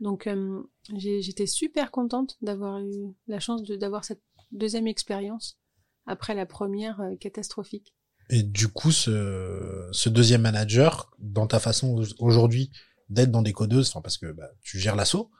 Donc 0.00 0.26
euh, 0.26 0.62
j'étais 0.96 1.46
super 1.46 1.90
contente 1.90 2.36
d'avoir 2.42 2.80
eu 2.80 3.14
la 3.26 3.38
chance 3.40 3.62
de- 3.62 3.76
d'avoir 3.76 4.04
cette 4.04 4.22
deuxième 4.50 4.86
expérience 4.86 5.58
après 6.06 6.34
la 6.34 6.46
première 6.46 7.00
euh, 7.00 7.16
catastrophique. 7.16 7.94
Et 8.30 8.42
du 8.42 8.68
coup, 8.68 8.92
ce, 8.92 9.88
ce 9.92 10.08
deuxième 10.08 10.42
manager, 10.42 11.10
dans 11.18 11.46
ta 11.46 11.58
façon 11.60 11.98
au- 11.98 12.24
aujourd'hui 12.24 12.70
d'être 13.08 13.30
dans 13.30 13.42
des 13.42 13.52
codeuses, 13.52 13.92
parce 14.02 14.18
que 14.18 14.32
bah, 14.32 14.48
tu 14.62 14.78
gères 14.78 14.96
l'assaut, 14.96 15.30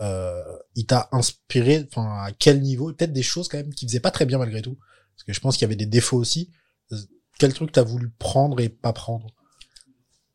euh, 0.00 0.42
il 0.76 0.86
t'a 0.86 1.08
inspiré, 1.12 1.88
à 1.96 2.30
quel 2.38 2.60
niveau, 2.62 2.92
peut-être 2.92 3.12
des 3.12 3.22
choses 3.22 3.48
quand 3.48 3.58
même 3.58 3.74
qui 3.74 3.86
faisaient 3.86 4.00
pas 4.00 4.10
très 4.12 4.26
bien 4.26 4.38
malgré 4.38 4.62
tout, 4.62 4.76
parce 5.14 5.24
que 5.24 5.32
je 5.32 5.40
pense 5.40 5.56
qu'il 5.56 5.62
y 5.62 5.64
avait 5.66 5.76
des 5.76 5.86
défauts 5.86 6.18
aussi. 6.18 6.50
Quel 7.38 7.52
truc 7.52 7.72
t'as 7.72 7.82
voulu 7.82 8.10
prendre 8.10 8.60
et 8.60 8.68
pas 8.68 8.92
prendre? 8.92 9.26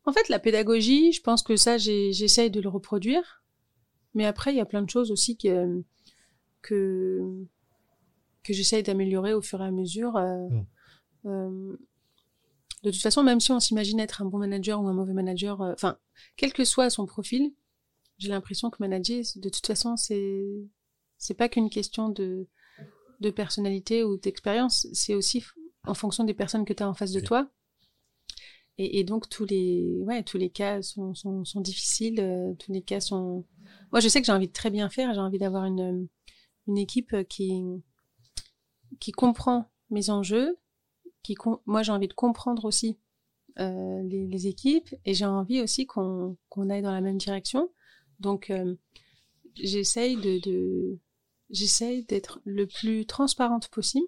En 0.04 0.12
fait, 0.12 0.28
la 0.28 0.38
pédagogie, 0.38 1.12
je 1.12 1.20
pense 1.20 1.42
que 1.42 1.56
ça, 1.56 1.78
j'essaye 1.78 2.50
de 2.50 2.60
le 2.60 2.68
reproduire. 2.68 3.41
Mais 4.14 4.24
après, 4.26 4.52
il 4.52 4.56
y 4.56 4.60
a 4.60 4.66
plein 4.66 4.82
de 4.82 4.90
choses 4.90 5.10
aussi 5.10 5.36
que, 5.36 5.82
que, 6.60 7.44
que 8.42 8.52
j'essaye 8.52 8.82
d'améliorer 8.82 9.34
au 9.34 9.40
fur 9.42 9.62
et 9.62 9.66
à 9.66 9.70
mesure. 9.70 10.16
euh, 10.16 10.48
Mm. 10.48 10.66
euh, 11.26 11.76
de 12.82 12.90
toute 12.90 13.00
façon, 13.00 13.22
même 13.22 13.38
si 13.40 13.52
on 13.52 13.60
s'imagine 13.60 14.00
être 14.00 14.22
un 14.22 14.24
bon 14.24 14.38
manager 14.38 14.80
ou 14.82 14.88
un 14.88 14.92
mauvais 14.92 15.12
manager, 15.12 15.60
euh, 15.62 15.72
enfin, 15.72 15.98
quel 16.36 16.52
que 16.52 16.64
soit 16.64 16.90
son 16.90 17.06
profil, 17.06 17.52
j'ai 18.18 18.28
l'impression 18.28 18.70
que 18.70 18.76
manager, 18.80 19.22
de 19.36 19.48
toute 19.48 19.66
façon, 19.66 19.96
c'est 19.96 20.44
c'est 21.18 21.34
pas 21.34 21.48
qu'une 21.48 21.70
question 21.70 22.08
de 22.08 22.46
de 23.20 23.30
personnalité 23.30 24.02
ou 24.02 24.16
d'expérience, 24.16 24.88
c'est 24.92 25.14
aussi 25.14 25.44
en 25.86 25.94
fonction 25.94 26.24
des 26.24 26.34
personnes 26.34 26.64
que 26.64 26.72
tu 26.72 26.82
as 26.82 26.88
en 26.88 26.94
face 26.94 27.12
de 27.12 27.20
Oui. 27.20 27.24
toi. 27.24 27.48
Et, 28.78 29.04
donc 29.04 29.28
tous 29.28 29.44
les 29.44 29.98
ouais 30.00 30.22
tous 30.22 30.38
les 30.38 30.50
cas 30.50 30.82
sont 30.82 31.14
sont, 31.14 31.60
difficiles, 31.60 32.20
euh, 32.20 32.54
tous 32.58 32.72
les 32.72 32.82
cas 32.82 33.00
sont. 33.00 33.44
Moi, 33.92 34.00
je 34.00 34.08
sais 34.08 34.20
que 34.20 34.26
j'ai 34.26 34.32
envie 34.32 34.48
de 34.48 34.52
très 34.52 34.70
bien 34.70 34.88
faire, 34.88 35.12
j'ai 35.14 35.20
envie 35.20 35.38
d'avoir 35.38 35.64
une 35.66 36.08
une 36.66 36.78
équipe 36.78 37.14
qui 37.28 37.62
qui 39.00 39.12
comprend 39.12 39.70
mes 39.90 40.10
enjeux, 40.10 40.58
qui 41.22 41.36
moi 41.66 41.82
j'ai 41.82 41.92
envie 41.92 42.08
de 42.08 42.14
comprendre 42.14 42.64
aussi 42.64 42.98
euh, 43.58 44.02
les, 44.04 44.46
équipes 44.46 44.94
et 45.04 45.12
j'ai 45.12 45.26
envie 45.26 45.60
aussi 45.60 45.86
qu'on 45.86 46.38
qu'on 46.48 46.70
aille 46.70 46.82
dans 46.82 46.92
la 46.92 47.02
même 47.02 47.18
direction. 47.18 47.70
Donc 48.18 48.50
euh, 48.50 48.74
j'essaye 49.56 50.16
de, 50.16 50.40
de 50.40 50.98
j'essaye 51.50 52.04
d'être 52.04 52.40
le 52.44 52.66
plus 52.66 53.04
transparente 53.06 53.68
possible 53.68 54.06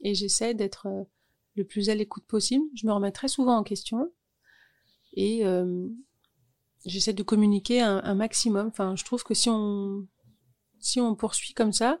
et 0.00 0.14
j'essaie 0.14 0.54
d'être 0.54 0.86
euh, 0.86 1.04
le 1.60 1.66
plus 1.66 1.88
à 1.90 1.94
l'écoute 1.94 2.24
possible. 2.26 2.64
Je 2.74 2.86
me 2.86 2.92
remets 2.92 3.12
très 3.12 3.28
souvent 3.28 3.56
en 3.56 3.62
question 3.62 4.10
et 5.14 5.44
euh, 5.46 5.88
j'essaie 6.84 7.12
de 7.12 7.22
communiquer 7.22 7.80
un, 7.80 8.00
un 8.04 8.14
maximum. 8.14 8.66
Enfin, 8.68 8.96
je 8.96 9.04
trouve 9.04 9.22
que 9.24 9.34
si 9.34 9.48
on 9.50 10.06
si 10.78 11.00
on 11.00 11.14
poursuit 11.14 11.54
comme 11.54 11.72
ça, 11.72 12.00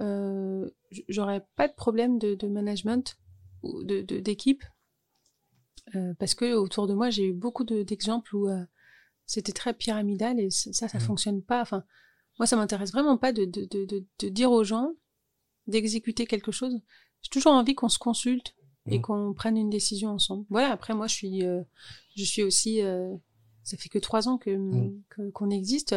euh, 0.00 0.68
j'aurais 1.08 1.46
pas 1.56 1.68
de 1.68 1.74
problème 1.74 2.18
de, 2.18 2.34
de 2.34 2.48
management 2.48 3.16
ou 3.62 3.82
de 3.84 4.02
d'équipe 4.20 4.64
Euh, 5.94 6.14
parce 6.18 6.34
que 6.34 6.54
autour 6.54 6.86
de 6.86 6.94
moi 6.94 7.10
j'ai 7.10 7.26
eu 7.30 7.34
beaucoup 7.34 7.62
de- 7.64 7.82
d'exemples 7.84 8.34
où 8.34 8.48
c'était 9.26 9.52
très 9.60 9.74
pyramidal 9.74 10.40
et 10.40 10.48
ça 10.50 10.88
ça 10.88 10.98
Mhm. 10.98 11.04
fonctionne 11.08 11.42
pas. 11.42 11.60
Enfin, 11.60 11.84
moi 12.38 12.46
ça 12.46 12.56
m'intéresse 12.56 12.92
vraiment 12.92 13.18
pas 13.18 13.32
de, 13.32 13.44
de, 13.44 13.64
de 14.22 14.28
dire 14.28 14.50
aux 14.50 14.64
gens 14.64 14.88
d'exécuter 15.66 16.26
quelque 16.26 16.52
chose. 16.52 16.74
J'ai 17.22 17.30
toujours 17.30 17.52
envie 17.52 17.74
qu'on 17.74 17.90
se 17.90 17.98
consulte 17.98 18.54
et 18.86 18.96
Mhm. 18.96 19.02
qu'on 19.02 19.32
prenne 19.34 19.56
une 19.56 19.70
décision 19.70 20.10
ensemble. 20.10 20.44
Voilà. 20.50 20.70
Après 20.70 20.94
moi 20.94 21.06
je 21.06 21.14
suis 21.14 21.44
euh, 21.44 21.62
je 22.16 22.24
suis 22.24 22.42
aussi 22.42 22.82
euh, 22.82 23.14
ça 23.62 23.76
fait 23.76 23.88
que 23.88 23.98
trois 23.98 24.28
ans 24.28 24.38
que 24.38 24.50
Mhm. 24.50 25.02
que- 25.10 25.30
qu'on 25.30 25.50
existe. 25.50 25.94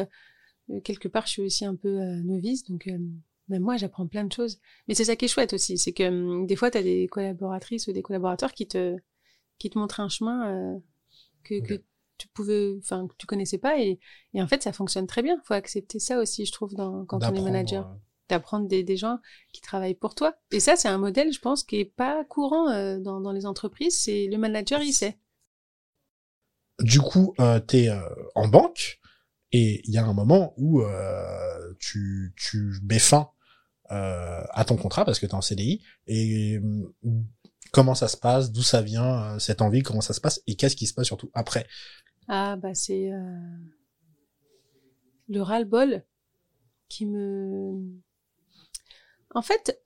Euh, 0.70 0.82
quelque 0.82 1.08
part 1.08 1.26
je 1.28 1.32
suis 1.32 1.42
aussi 1.42 1.66
un 1.66 1.76
peu 1.76 1.88
euh, 2.02 2.22
novice 2.24 2.64
donc 2.66 2.88
euh, 2.88 2.98
même 3.50 3.62
moi 3.64 3.78
j'apprends 3.78 4.08
plein 4.08 4.26
de 4.26 4.34
choses. 4.34 4.60
Mais 4.88 4.94
c'est 4.96 5.06
ça 5.06 5.16
qui 5.16 5.26
est 5.26 5.28
chouette 5.30 5.54
aussi, 5.54 5.78
c'est 5.78 5.94
que 5.94 6.46
des 6.46 6.56
fois 6.56 6.70
tu 6.72 6.78
as 6.78 6.84
des 6.84 7.08
collaboratrices 7.08 7.88
ou 7.88 7.94
des 7.94 8.02
collaborateurs 8.02 8.54
qui 8.54 8.68
te 8.68 8.96
qui 9.60 9.70
te 9.70 9.78
montrent 9.80 10.00
un 10.02 10.10
chemin 10.10 10.40
euh, 10.76 10.80
que, 11.44 11.60
que 11.62 11.82
tu 12.18 12.28
pouvais, 12.30 12.76
enfin 12.80 13.08
que 13.08 13.14
tu 13.18 13.26
connaissais 13.28 13.58
pas 13.60 13.80
et, 13.80 14.00
et 14.34 14.42
en 14.42 14.48
fait 14.48 14.64
ça 14.64 14.74
fonctionne 14.74 15.08
très 15.08 15.24
bien. 15.24 15.42
Faut 15.46 15.54
accepter 15.54 16.00
ça 16.00 16.20
aussi, 16.20 16.46
je 16.46 16.52
trouve, 16.52 16.74
dans, 16.76 17.06
quand 17.06 17.20
on 17.24 17.34
est 17.36 17.42
manager. 17.42 17.98
Euh, 18.32 18.36
d'apprendre 18.36 18.68
des, 18.68 18.84
des 18.84 18.98
gens 18.98 19.20
qui 19.54 19.62
travaillent 19.62 19.96
pour 19.96 20.16
toi. 20.16 20.36
Et 20.52 20.60
ça, 20.60 20.76
c'est 20.76 20.88
un 20.88 20.98
modèle, 20.98 21.32
je 21.34 21.40
pense, 21.40 21.64
qui 21.64 21.78
est 21.78 21.86
pas 21.86 22.24
courant 22.26 22.70
euh, 22.70 23.00
dans, 23.00 23.22
dans 23.22 23.32
les 23.32 23.46
entreprises. 23.46 24.00
C'est 24.00 24.28
le 24.28 24.38
manager, 24.38 24.82
il 24.82 24.94
sait. 24.94 25.18
Du 26.80 27.00
coup, 27.02 27.34
euh, 27.40 27.60
tu 27.68 27.78
es 27.78 27.90
en 28.36 28.48
banque 28.48 29.00
et 29.52 29.82
il 29.86 29.94
y 29.94 29.98
a 29.98 30.06
un 30.06 30.14
moment 30.14 30.54
où 30.58 30.82
euh, 30.82 31.74
tu, 31.80 32.34
tu 32.36 32.74
mets 32.84 33.00
fin 33.00 33.32
euh, 33.92 34.44
à 34.50 34.66
ton 34.66 34.76
contrat 34.76 35.06
parce 35.06 35.20
que 35.20 35.26
tu 35.26 35.32
es 35.32 35.36
en 35.36 35.42
CDI. 35.42 35.84
Et 36.06 36.58
euh, 36.58 36.94
comment 37.72 37.96
ça 37.96 38.08
se 38.08 38.18
passe? 38.18 38.52
D'où 38.52 38.62
ça 38.62 38.82
vient 38.82 39.24
euh, 39.24 39.40
cette 39.40 39.62
envie? 39.62 39.82
Comment 39.82 40.02
ça 40.02 40.14
se 40.14 40.22
passe? 40.22 40.42
Et 40.46 40.56
qu'est-ce 40.56 40.76
qui 40.76 40.86
se 40.86 40.94
passe 40.94 41.08
surtout 41.08 41.32
après? 41.34 41.66
Ah, 42.28 42.58
bah, 42.58 42.76
c'est 42.76 43.12
euh, 43.12 43.40
le 45.30 45.42
ras-le-bol 45.42 46.04
qui 46.90 47.06
me. 47.06 47.82
En 49.38 49.44
fait, 49.44 49.80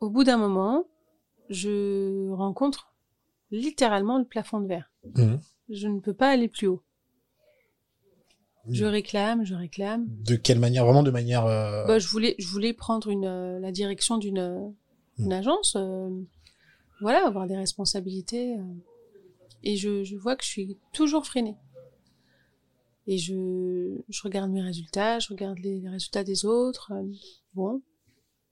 au 0.00 0.08
bout 0.08 0.24
d'un 0.24 0.38
moment, 0.38 0.86
je 1.50 2.30
rencontre 2.30 2.94
littéralement 3.50 4.18
le 4.18 4.24
plafond 4.24 4.58
de 4.60 4.66
verre. 4.66 4.90
Mhm. 5.16 5.38
Je 5.68 5.86
ne 5.88 6.00
peux 6.00 6.14
pas 6.14 6.30
aller 6.30 6.48
plus 6.48 6.66
haut. 6.66 6.82
Je 8.70 8.86
réclame, 8.86 9.44
je 9.44 9.54
réclame. 9.54 10.06
De 10.08 10.34
quelle 10.36 10.58
manière 10.58 10.84
Vraiment 10.86 11.02
de 11.02 11.10
manière... 11.10 11.44
euh, 11.44 11.84
Bah, 11.86 11.98
je 11.98 12.08
voulais, 12.08 12.34
je 12.38 12.46
voulais 12.46 12.72
prendre 12.72 13.08
une, 13.10 13.26
euh, 13.26 13.58
la 13.60 13.70
direction 13.70 14.16
d'une 14.16 14.38
euh, 14.38 14.68
une 15.18 15.26
Mm. 15.28 15.32
agence, 15.32 15.76
voilà, 17.02 17.26
avoir 17.26 17.46
des 17.46 17.56
responsabilités. 17.56 18.56
et 19.62 19.76
je, 19.76 20.02
je 20.04 20.16
vois 20.16 20.36
que 20.36 20.44
je 20.44 20.48
suis 20.48 20.78
toujours 20.94 21.26
freinée. 21.26 21.56
Et 23.06 23.18
je, 23.18 23.98
je 24.08 24.22
regarde 24.22 24.50
mes 24.50 24.62
résultats, 24.62 25.18
je 25.18 25.28
regarde 25.28 25.58
les, 25.58 25.80
les 25.80 25.88
résultats 25.90 26.24
des 26.24 26.46
autres. 26.46 26.90
bon, 27.52 27.82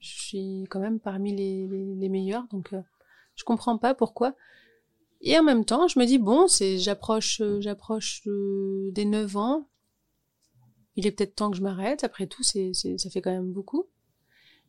je 0.01 0.09
suis 0.09 0.66
quand 0.70 0.80
même 0.80 1.01
parmi 1.01 1.34
les, 1.34 2.09
meilleurs, 2.09 2.46
donc 2.49 2.72
euh, 2.72 2.80
je 3.34 3.44
comprends 3.44 3.78
pas 3.78 3.94
pourquoi. 3.94 4.34
Et 5.20 5.38
en 5.38 5.42
même 5.42 5.64
temps, 5.64 5.88
je 5.88 5.99
me 5.99 6.05
dis 6.05 6.18
bon, 6.18 6.46
c'est 6.46 6.78
j'approche, 6.78 7.40
euh, 7.40 7.61
j'approche 7.61 8.22
euh, 8.26 8.90
des 8.92 9.05
9 9.05 9.36
ans. 9.36 9.68
Il 10.96 11.07
est 11.07 11.12
peut-être 11.12 11.34
temps 11.34 11.51
que 11.51 11.57
je 11.57 11.62
m'arrête. 11.62 12.05
Après 12.05 12.26
tout, 12.26 12.42
c'est, 12.42 12.72
ça 12.74 13.11
fait 13.11 13.20
quand 13.20 13.30
même 13.30 13.53
beaucoup. 13.53 13.86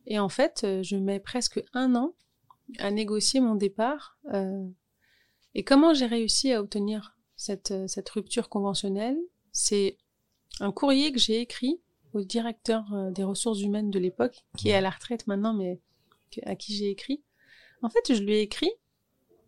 Et 0.06 0.18
en 0.18 0.28
fait, 0.28 0.62
euh, 0.64 0.82
je 0.82 0.96
mets 0.96 1.20
presque 1.20 1.62
un 1.72 1.94
an 1.94 2.14
à 2.78 2.90
négocier 2.90 3.40
mon 3.40 3.56
départ. 3.56 4.16
et 5.54 5.64
comment 5.64 5.92
j'ai 5.92 6.06
réussi 6.06 6.52
à 6.52 6.60
obtenir 6.60 7.16
cette 7.36 8.08
rupture 8.10 8.48
conventionnelle? 8.48 9.18
C'est 9.50 9.98
un 10.60 10.70
courrier 10.70 11.10
que 11.10 11.18
j'ai 11.18 11.40
écrit 11.40 11.80
au 12.12 12.22
directeur 12.22 12.84
euh, 12.92 13.10
des 13.10 13.24
ressources 13.24 13.60
humaines 13.60 13.90
de 13.90 13.98
l'époque, 13.98 14.44
qui 14.56 14.70
est 14.70 14.74
à 14.74 14.80
la 14.80 14.90
retraite 14.90 15.26
maintenant, 15.26 15.54
mais 15.54 15.80
à 16.44 16.54
qui 16.54 16.74
j'ai 16.74 16.90
écrit. 16.90 17.22
En 17.82 17.88
fait, 17.88 18.14
je 18.14 18.22
lui 18.22 18.34
ai 18.34 18.40
écrit 18.40 18.70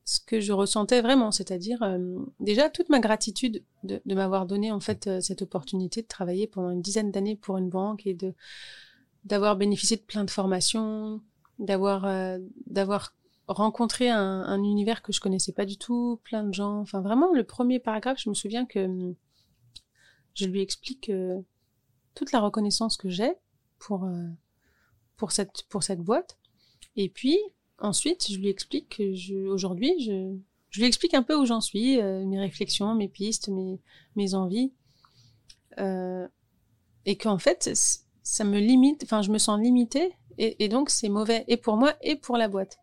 ce 0.04 0.20
que 0.20 0.40
je 0.40 0.52
ressentais 0.52 1.00
vraiment, 1.00 1.30
c'est-à-dire 1.30 1.82
euh, 1.82 2.18
déjà 2.40 2.70
toute 2.70 2.88
ma 2.88 3.00
gratitude 3.00 3.62
de, 3.84 4.00
de 4.04 4.14
m'avoir 4.14 4.46
donné 4.46 4.72
en 4.72 4.80
fait 4.80 5.06
euh, 5.06 5.20
cette 5.20 5.42
opportunité 5.42 6.02
de 6.02 6.06
travailler 6.06 6.46
pendant 6.46 6.70
une 6.70 6.82
dizaine 6.82 7.10
d'années 7.10 7.36
pour 7.36 7.56
une 7.56 7.68
banque 7.68 8.06
et 8.06 8.14
de 8.14 8.34
d'avoir 9.24 9.56
bénéficié 9.56 9.96
de 9.96 10.02
plein 10.02 10.24
de 10.24 10.30
formations, 10.30 11.20
d'avoir 11.60 12.04
euh, 12.04 12.38
d'avoir 12.66 13.14
rencontré 13.46 14.10
un, 14.10 14.18
un 14.18 14.62
univers 14.64 15.02
que 15.02 15.12
je 15.12 15.20
connaissais 15.20 15.52
pas 15.52 15.66
du 15.66 15.76
tout, 15.78 16.20
plein 16.24 16.42
de 16.42 16.52
gens. 16.52 16.80
Enfin 16.80 17.00
vraiment 17.00 17.32
le 17.32 17.44
premier 17.44 17.78
paragraphe, 17.78 18.18
je 18.20 18.28
me 18.28 18.34
souviens 18.34 18.66
que 18.66 18.80
hum, 18.80 19.14
je 20.34 20.46
lui 20.46 20.62
explique 20.62 21.12
toute 22.14 22.32
la 22.32 22.40
reconnaissance 22.40 22.96
que 22.96 23.08
j'ai 23.08 23.32
pour 23.78 24.04
euh, 24.04 24.28
pour 25.16 25.32
cette 25.32 25.64
pour 25.68 25.82
cette 25.82 26.00
boîte. 26.00 26.38
Et 26.96 27.08
puis 27.08 27.38
ensuite, 27.78 28.30
je 28.30 28.38
lui 28.38 28.48
explique 28.48 28.96
que 28.96 29.14
je 29.14 29.46
aujourd'hui 29.46 29.94
je 30.02 30.36
je 30.70 30.80
lui 30.80 30.86
explique 30.86 31.12
un 31.12 31.22
peu 31.22 31.36
où 31.36 31.44
j'en 31.44 31.60
suis, 31.60 32.00
euh, 32.00 32.24
mes 32.24 32.40
réflexions, 32.40 32.94
mes 32.94 33.08
pistes, 33.08 33.48
mes 33.48 33.80
mes 34.16 34.34
envies. 34.34 34.72
Euh, 35.78 36.26
et 37.04 37.16
qu'en 37.16 37.38
fait, 37.38 37.70
ça 38.22 38.44
me 38.44 38.58
limite, 38.58 39.02
enfin, 39.04 39.22
je 39.22 39.30
me 39.30 39.38
sens 39.38 39.60
limitée, 39.60 40.12
et, 40.38 40.64
et 40.64 40.68
donc 40.68 40.88
c'est 40.88 41.08
mauvais, 41.08 41.44
et 41.48 41.56
pour 41.56 41.76
moi, 41.76 41.94
et 42.00 42.16
pour 42.16 42.36
la 42.36 42.48
boîte. 42.48 42.78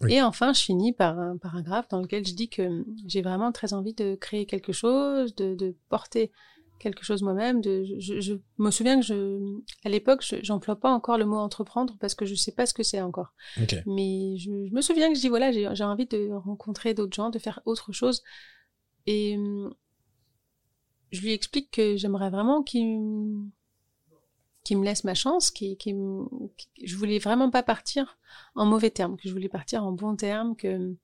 Oui. 0.00 0.14
Et 0.14 0.22
enfin, 0.22 0.52
je 0.52 0.60
finis 0.60 0.92
par 0.92 1.18
un 1.18 1.36
paragraphe 1.36 1.88
dans 1.88 2.00
lequel 2.00 2.26
je 2.26 2.34
dis 2.34 2.48
que 2.48 2.84
j'ai 3.06 3.22
vraiment 3.22 3.52
très 3.52 3.74
envie 3.74 3.94
de 3.94 4.14
créer 4.14 4.46
quelque 4.46 4.72
chose, 4.72 5.34
de, 5.34 5.54
de 5.54 5.76
porter 5.88 6.32
quelque 6.80 7.04
chose 7.04 7.22
moi-même. 7.22 7.60
De, 7.60 7.84
je, 8.00 8.20
je 8.20 8.34
me 8.58 8.70
souviens 8.72 8.98
que 9.00 9.06
je, 9.06 9.14
à 9.84 9.88
l'époque, 9.88 10.22
je- 10.24 10.42
j'emploie 10.42 10.76
pas 10.80 10.90
encore 10.92 11.18
le 11.18 11.26
mot 11.26 11.36
entreprendre 11.36 11.96
parce 12.00 12.14
que 12.16 12.26
je 12.26 12.34
sais 12.34 12.52
pas 12.52 12.66
ce 12.66 12.74
que 12.74 12.82
c'est 12.82 13.00
encore. 13.02 13.32
Mais 13.86 14.36
je, 14.38 14.50
je 14.68 14.74
me 14.74 14.80
souviens 14.82 15.08
que 15.10 15.14
je 15.16 15.20
dis 15.20 15.28
voilà, 15.28 15.52
j'ai 15.52 15.68
j'ai 15.74 15.84
envie 15.84 16.06
de 16.06 16.30
rencontrer 16.32 16.94
d'autres 16.94 17.14
gens, 17.14 17.30
de 17.30 17.38
faire 17.38 17.60
autre 17.66 17.92
chose. 17.92 18.22
Et 19.06 19.36
hum, 19.38 19.74
je 21.12 21.20
lui 21.22 21.32
explique 21.32 21.70
que 21.70 21.96
j'aimerais 21.96 22.30
vraiment 22.30 22.62
qu'il 24.64 24.78
me 24.78 24.84
laisse 24.84 25.04
ma 25.04 25.14
chance, 25.14 25.50
me- 25.60 25.74
qu'il- 26.56 26.68
je 26.84 26.96
voulais 26.96 27.18
vraiment 27.18 27.50
pas 27.50 27.62
partir 27.62 28.18
en 28.54 28.66
mauvais 28.66 28.90
termes, 28.90 29.16
que 29.16 29.28
je 29.28 29.32
voulais 29.32 29.48
partir 29.48 29.84
en 29.84 29.92
bons 29.92 30.16
termes, 30.16 30.54
que 30.56 30.94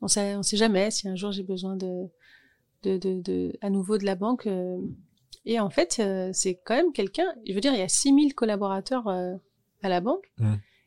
on 0.00 0.08
sait, 0.08 0.34
on 0.36 0.42
sait 0.42 0.56
jamais 0.56 0.90
si 0.90 1.08
un 1.08 1.16
jour 1.16 1.30
j'ai 1.32 1.42
besoin 1.42 1.76
de, 1.76 2.06
de, 2.84 2.98
de, 2.98 3.20
de, 3.20 3.52
à 3.60 3.70
nouveau 3.70 3.98
de 3.98 4.04
la 4.04 4.14
banque. 4.16 4.46
euh, 4.46 4.78
et 5.44 5.58
en 5.60 5.70
fait, 5.70 5.96
euh, 6.00 6.30
c'est 6.32 6.54
quand 6.64 6.74
même 6.74 6.92
quelqu'un, 6.92 7.26
je 7.46 7.52
veux 7.52 7.60
dire, 7.60 7.72
il 7.72 7.78
y 7.78 7.82
a 7.82 7.88
6000 7.88 8.34
collaborateurs 8.34 9.08
euh, 9.08 9.34
à 9.82 9.88
la 9.88 10.00
banque. 10.00 10.30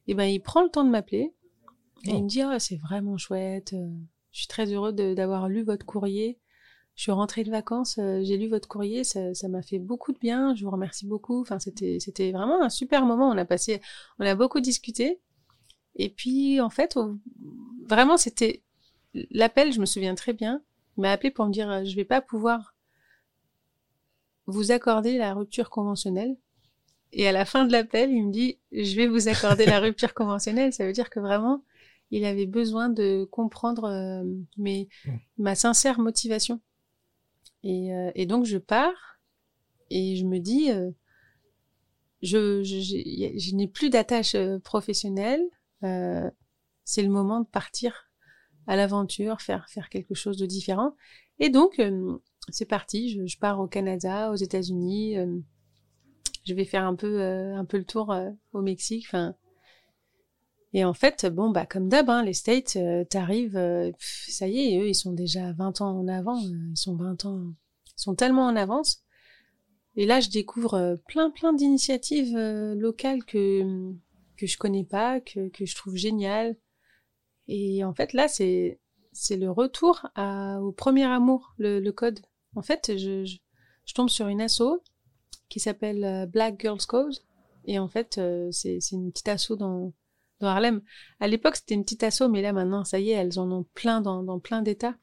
Et 0.07 0.13
ben, 0.13 0.25
il 0.25 0.39
prend 0.41 0.61
le 0.63 0.69
temps 0.69 0.83
de 0.83 0.89
m'appeler 0.89 1.33
et 2.05 2.11
Oh. 2.11 2.17
il 2.17 2.23
me 2.23 2.27
dit, 2.29 2.41
oh, 2.43 2.59
c'est 2.59 2.75
vraiment 2.75 3.17
chouette. 3.17 3.73
euh, 3.73 3.87
je 4.31 4.39
suis 4.39 4.47
très 4.47 4.71
heureux 4.73 4.91
d'avoir 4.91 5.47
lu 5.47 5.63
votre 5.63 5.85
courrier. 5.85 6.37
Je 6.95 7.03
suis 7.03 7.11
rentrée 7.11 7.43
de 7.43 7.49
vacances, 7.49 7.97
euh, 7.97 8.21
j'ai 8.23 8.37
lu 8.37 8.47
votre 8.47 8.67
courrier, 8.67 9.03
ça 9.03 9.33
ça 9.33 9.47
m'a 9.47 9.63
fait 9.63 9.79
beaucoup 9.79 10.11
de 10.13 10.19
bien. 10.19 10.53
Je 10.55 10.63
vous 10.63 10.69
remercie 10.71 11.07
beaucoup. 11.07 11.41
Enfin, 11.41 11.57
c'était 11.59 11.97
c'était 11.99 12.31
vraiment 12.31 12.61
un 12.61 12.69
super 12.69 13.05
moment. 13.05 13.29
On 13.29 13.37
a 13.37 13.45
passé, 13.45 13.81
on 14.19 14.25
a 14.25 14.35
beaucoup 14.35 14.59
discuté. 14.59 15.19
Et 15.95 16.09
puis, 16.09 16.59
en 16.61 16.69
fait, 16.69 16.97
vraiment, 17.87 18.17
c'était 18.17 18.61
l'appel. 19.31 19.71
Je 19.73 19.79
me 19.79 19.85
souviens 19.85 20.13
très 20.15 20.33
bien. 20.33 20.61
Il 20.97 21.01
m'a 21.01 21.11
appelé 21.11 21.31
pour 21.31 21.45
me 21.45 21.51
dire, 21.51 21.69
euh, 21.69 21.83
je 21.83 21.95
vais 21.95 22.05
pas 22.05 22.21
pouvoir 22.21 22.72
vous 24.45 24.71
accorder 24.71 25.17
la 25.17 25.33
rupture 25.33 25.69
conventionnelle. 25.69 26.35
Et 27.11 27.27
à 27.27 27.31
la 27.31 27.45
fin 27.45 27.65
de 27.65 27.71
l'appel, 27.71 28.09
il 28.11 28.27
me 28.27 28.31
dit, 28.31 28.59
je 28.71 28.95
vais 28.95 29.07
vous 29.07 29.27
accorder 29.27 29.65
la 29.65 29.79
rupture 29.79 30.13
conventionnelle. 30.15 30.73
Ça 30.73 30.85
veut 30.85 30.93
dire 30.93 31.09
que 31.09 31.19
vraiment, 31.19 31.63
il 32.11 32.25
avait 32.25 32.47
besoin 32.47 32.89
de 32.89 33.25
comprendre 33.25 33.85
euh, 33.85 34.23
mes, 34.57 34.89
ma 35.37 35.55
sincère 35.55 35.99
motivation. 35.99 36.59
Et, 37.63 37.93
euh, 37.93 38.11
et 38.15 38.25
donc, 38.25 38.45
je 38.45 38.57
pars 38.57 39.19
et 39.89 40.15
je 40.15 40.25
me 40.25 40.39
dis, 40.39 40.71
euh, 40.71 40.91
je, 42.23 42.63
je, 42.63 42.79
je 42.79 43.55
n'ai 43.55 43.67
plus 43.67 43.89
d'attache 43.89 44.35
euh, 44.35 44.57
professionnelle. 44.59 45.43
Euh, 45.83 46.29
c'est 46.85 47.03
le 47.03 47.09
moment 47.09 47.41
de 47.41 47.47
partir 47.47 48.09
à 48.65 48.75
l'aventure, 48.75 49.41
faire, 49.41 49.69
faire 49.69 49.89
quelque 49.89 50.15
chose 50.15 50.37
de 50.37 50.45
différent. 50.45 50.95
Et 51.39 51.49
donc, 51.49 51.79
euh, 51.79 52.17
c'est 52.49 52.65
parti. 52.65 53.09
Je, 53.09 53.25
je 53.27 53.37
pars 53.37 53.59
au 53.59 53.67
Canada, 53.67 54.31
aux 54.31 54.35
États-Unis. 54.35 55.17
euh, 55.17 55.39
je 56.45 56.53
vais 56.53 56.65
faire 56.65 56.85
un 56.85 56.95
peu, 56.95 57.21
euh, 57.21 57.55
un 57.55 57.65
peu 57.65 57.77
le 57.77 57.85
tour 57.85 58.11
euh, 58.11 58.29
au 58.53 58.61
Mexique. 58.61 59.05
Enfin, 59.07 59.35
et 60.73 60.83
en 60.85 60.93
fait, 60.93 61.25
bon, 61.27 61.51
bah, 61.51 61.65
comme 61.65 61.87
d'hab, 61.87 62.09
hein, 62.09 62.23
les 62.23 62.33
States, 62.33 62.75
euh, 62.77 63.03
t'arrives, 63.05 63.55
euh, 63.55 63.91
pff, 63.91 64.25
ça 64.29 64.47
y 64.47 64.59
est, 64.73 64.79
eux, 64.79 64.87
ils 64.89 64.95
sont 64.95 65.13
déjà 65.13 65.53
20 65.53 65.81
ans 65.81 65.97
en 65.99 66.07
avant. 66.07 66.37
euh, 66.43 66.49
ils 66.71 66.77
sont 66.77 66.95
20 66.95 67.25
ans, 67.25 67.53
ils 67.97 68.01
sont 68.01 68.15
tellement 68.15 68.47
en 68.47 68.55
avance. 68.55 69.03
Et 69.95 70.05
là, 70.07 70.19
je 70.19 70.29
découvre 70.29 70.99
plein, 71.07 71.29
plein 71.29 71.53
d'initiatives 71.53 72.35
locales 72.35 73.23
que, 73.25 73.91
que 74.37 74.47
je 74.47 74.57
connais 74.57 74.83
pas, 74.83 75.19
que, 75.21 75.49
que 75.49 75.65
je 75.65 75.75
trouve 75.75 75.95
géniales. 75.95 76.57
Et 77.47 77.83
en 77.83 77.93
fait, 77.93 78.13
là, 78.13 78.27
c'est, 78.27 78.79
c'est 79.11 79.37
le 79.37 79.51
retour 79.51 80.07
à, 80.15 80.59
au 80.61 80.71
premier 80.71 81.03
amour, 81.03 81.53
le, 81.59 81.79
le 81.79 81.91
code. 81.91 82.19
En 82.55 82.61
fait, 82.61 82.97
je, 82.97 83.25
je, 83.25 83.37
je 83.85 83.93
tombe 83.93 84.09
sur 84.09 84.27
une 84.27 84.41
asso 84.41 84.81
qui 85.49 85.59
s'appelle 85.59 86.03
euh, 86.03 86.25
Black 86.25 86.59
Girls 86.59 86.85
Code. 86.87 87.15
Et 87.65 87.79
en 87.79 87.87
fait, 87.87 88.17
euh, 88.17 88.49
c'est, 88.51 88.79
une 88.91 89.11
petite 89.11 89.27
asso 89.27 89.55
dans, 89.57 89.93
dans 90.39 90.47
Harlem. 90.47 90.81
À 91.19 91.27
l'époque, 91.27 91.55
c'était 91.55 91.75
une 91.75 91.83
petite 91.83 92.03
asso, 92.03 92.23
mais 92.29 92.41
là, 92.41 92.53
maintenant, 92.53 92.83
ça 92.83 92.99
y 92.99 93.11
est, 93.11 93.13
elles 93.13 93.39
en 93.39 93.51
ont 93.51 93.65
plein 93.73 94.01
dans, 94.01 94.23
dans 94.23 94.39
plein 94.39 94.61
d'États. 94.61 94.95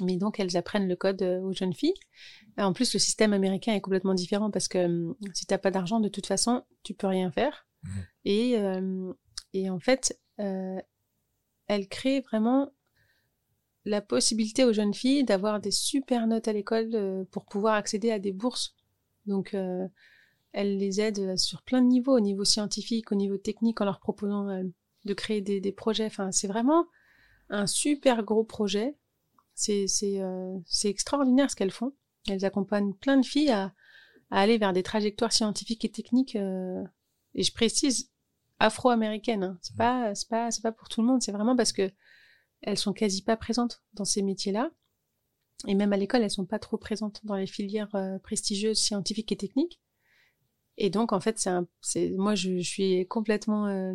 Mais 0.00 0.16
donc, 0.16 0.40
elles 0.40 0.56
apprennent 0.56 0.88
le 0.88 0.96
code 0.96 1.22
euh, 1.22 1.40
aux 1.40 1.52
jeunes 1.52 1.72
filles. 1.72 1.94
En 2.58 2.72
plus, 2.72 2.92
le 2.92 2.98
système 2.98 3.32
américain 3.32 3.74
est 3.74 3.80
complètement 3.80 4.14
différent 4.14 4.50
parce 4.50 4.68
que 4.68 4.84
hum, 4.84 5.16
si 5.32 5.46
t'as 5.46 5.58
pas 5.58 5.70
d'argent, 5.70 6.00
de 6.00 6.08
toute 6.08 6.26
façon, 6.26 6.64
tu 6.82 6.94
peux 6.94 7.06
rien 7.06 7.30
faire. 7.30 7.66
Mhm. 7.82 8.06
Et, 8.24 8.58
euh, 8.58 9.12
et 9.52 9.70
en 9.70 9.78
fait, 9.78 10.18
euh, 10.40 10.80
elle 11.66 11.88
crée 11.88 12.20
vraiment 12.20 12.72
la 13.84 14.00
possibilité 14.00 14.64
aux 14.64 14.72
jeunes 14.72 14.94
filles 14.94 15.24
d'avoir 15.24 15.60
des 15.60 15.70
super 15.70 16.26
notes 16.26 16.48
à 16.48 16.52
l'école 16.52 16.90
euh, 16.94 17.24
pour 17.30 17.44
pouvoir 17.44 17.74
accéder 17.74 18.10
à 18.10 18.18
des 18.18 18.32
bourses. 18.32 18.74
Donc, 19.26 19.54
euh, 19.54 19.86
elle 20.54 20.78
les 20.78 21.00
aide 21.00 21.18
euh, 21.18 21.36
sur 21.36 21.62
plein 21.62 21.82
de 21.82 21.88
niveaux, 21.88 22.16
au 22.16 22.20
niveau 22.20 22.44
scientifique, 22.44 23.12
au 23.12 23.16
niveau 23.16 23.36
technique, 23.36 23.80
en 23.80 23.84
leur 23.84 23.98
proposant 23.98 24.48
euh, 24.48 24.62
de 25.04 25.12
créer 25.12 25.40
des, 25.42 25.60
des 25.60 25.72
projets. 25.72 26.06
Enfin, 26.06 26.30
c'est 26.32 26.46
vraiment 26.46 26.86
un 27.50 27.66
super 27.66 28.22
gros 28.22 28.44
projet. 28.44 28.96
C'est 29.54 29.86
euh, 30.02 30.56
extraordinaire 30.84 31.50
ce 31.50 31.56
qu'elles 31.56 31.70
font. 31.72 31.92
Elles 32.28 32.44
accompagnent 32.44 32.94
plein 32.94 33.18
de 33.18 33.26
filles 33.26 33.50
à, 33.50 33.74
à 34.30 34.40
aller 34.40 34.56
vers 34.56 34.72
des 34.72 34.82
trajectoires 34.82 35.32
scientifiques 35.32 35.84
et 35.84 35.90
techniques. 35.90 36.36
et 36.36 37.42
je 37.42 37.52
précise 37.52 38.10
afro-américaines. 38.58 39.44
Hein. 39.44 39.58
C'est 39.60 39.76
pas 39.76 40.14
c'est 40.14 40.28
pas 40.28 40.50
c'est 40.50 40.62
pas 40.62 40.72
pour 40.72 40.88
tout 40.88 41.02
le 41.02 41.06
monde. 41.06 41.22
C'est 41.22 41.32
vraiment 41.32 41.54
parce 41.54 41.72
que 41.72 41.90
elles 42.64 42.78
sont 42.78 42.92
quasi 42.92 43.22
pas 43.22 43.36
présentes 43.36 43.82
dans 43.92 44.04
ces 44.04 44.22
métiers-là. 44.22 44.70
Et 45.66 45.74
même 45.74 45.92
à 45.92 45.96
l'école, 45.96 46.22
elles 46.22 46.30
sont 46.30 46.46
pas 46.46 46.58
trop 46.58 46.76
présentes 46.76 47.20
dans 47.24 47.36
les 47.36 47.46
filières 47.46 47.94
euh, 47.94 48.18
prestigieuses 48.18 48.78
scientifiques 48.78 49.32
et 49.32 49.36
techniques. 49.36 49.80
Et 50.76 50.90
donc, 50.90 51.12
en 51.12 51.20
fait, 51.20 51.48
c'est 51.80 52.10
moi, 52.10 52.34
je, 52.34 52.58
je 52.58 52.68
suis 52.68 53.06
complètement, 53.06 53.66
euh, 53.66 53.94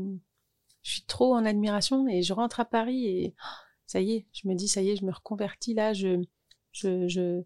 je 0.81 0.91
suis 0.91 1.03
trop 1.03 1.35
en 1.35 1.45
admiration 1.45 2.07
et 2.07 2.21
je 2.21 2.33
rentre 2.33 2.59
à 2.59 2.65
Paris 2.65 3.05
et 3.05 3.35
oh, 3.37 3.55
ça 3.85 3.99
y 3.99 4.13
est, 4.13 4.27
je 4.31 4.47
me 4.47 4.55
dis, 4.55 4.67
ça 4.67 4.81
y 4.81 4.91
est, 4.91 4.95
je 4.95 5.05
me 5.05 5.11
reconvertis 5.11 5.73
là, 5.73 5.93
je, 5.93 6.23
je, 6.71 7.07
je, 7.07 7.41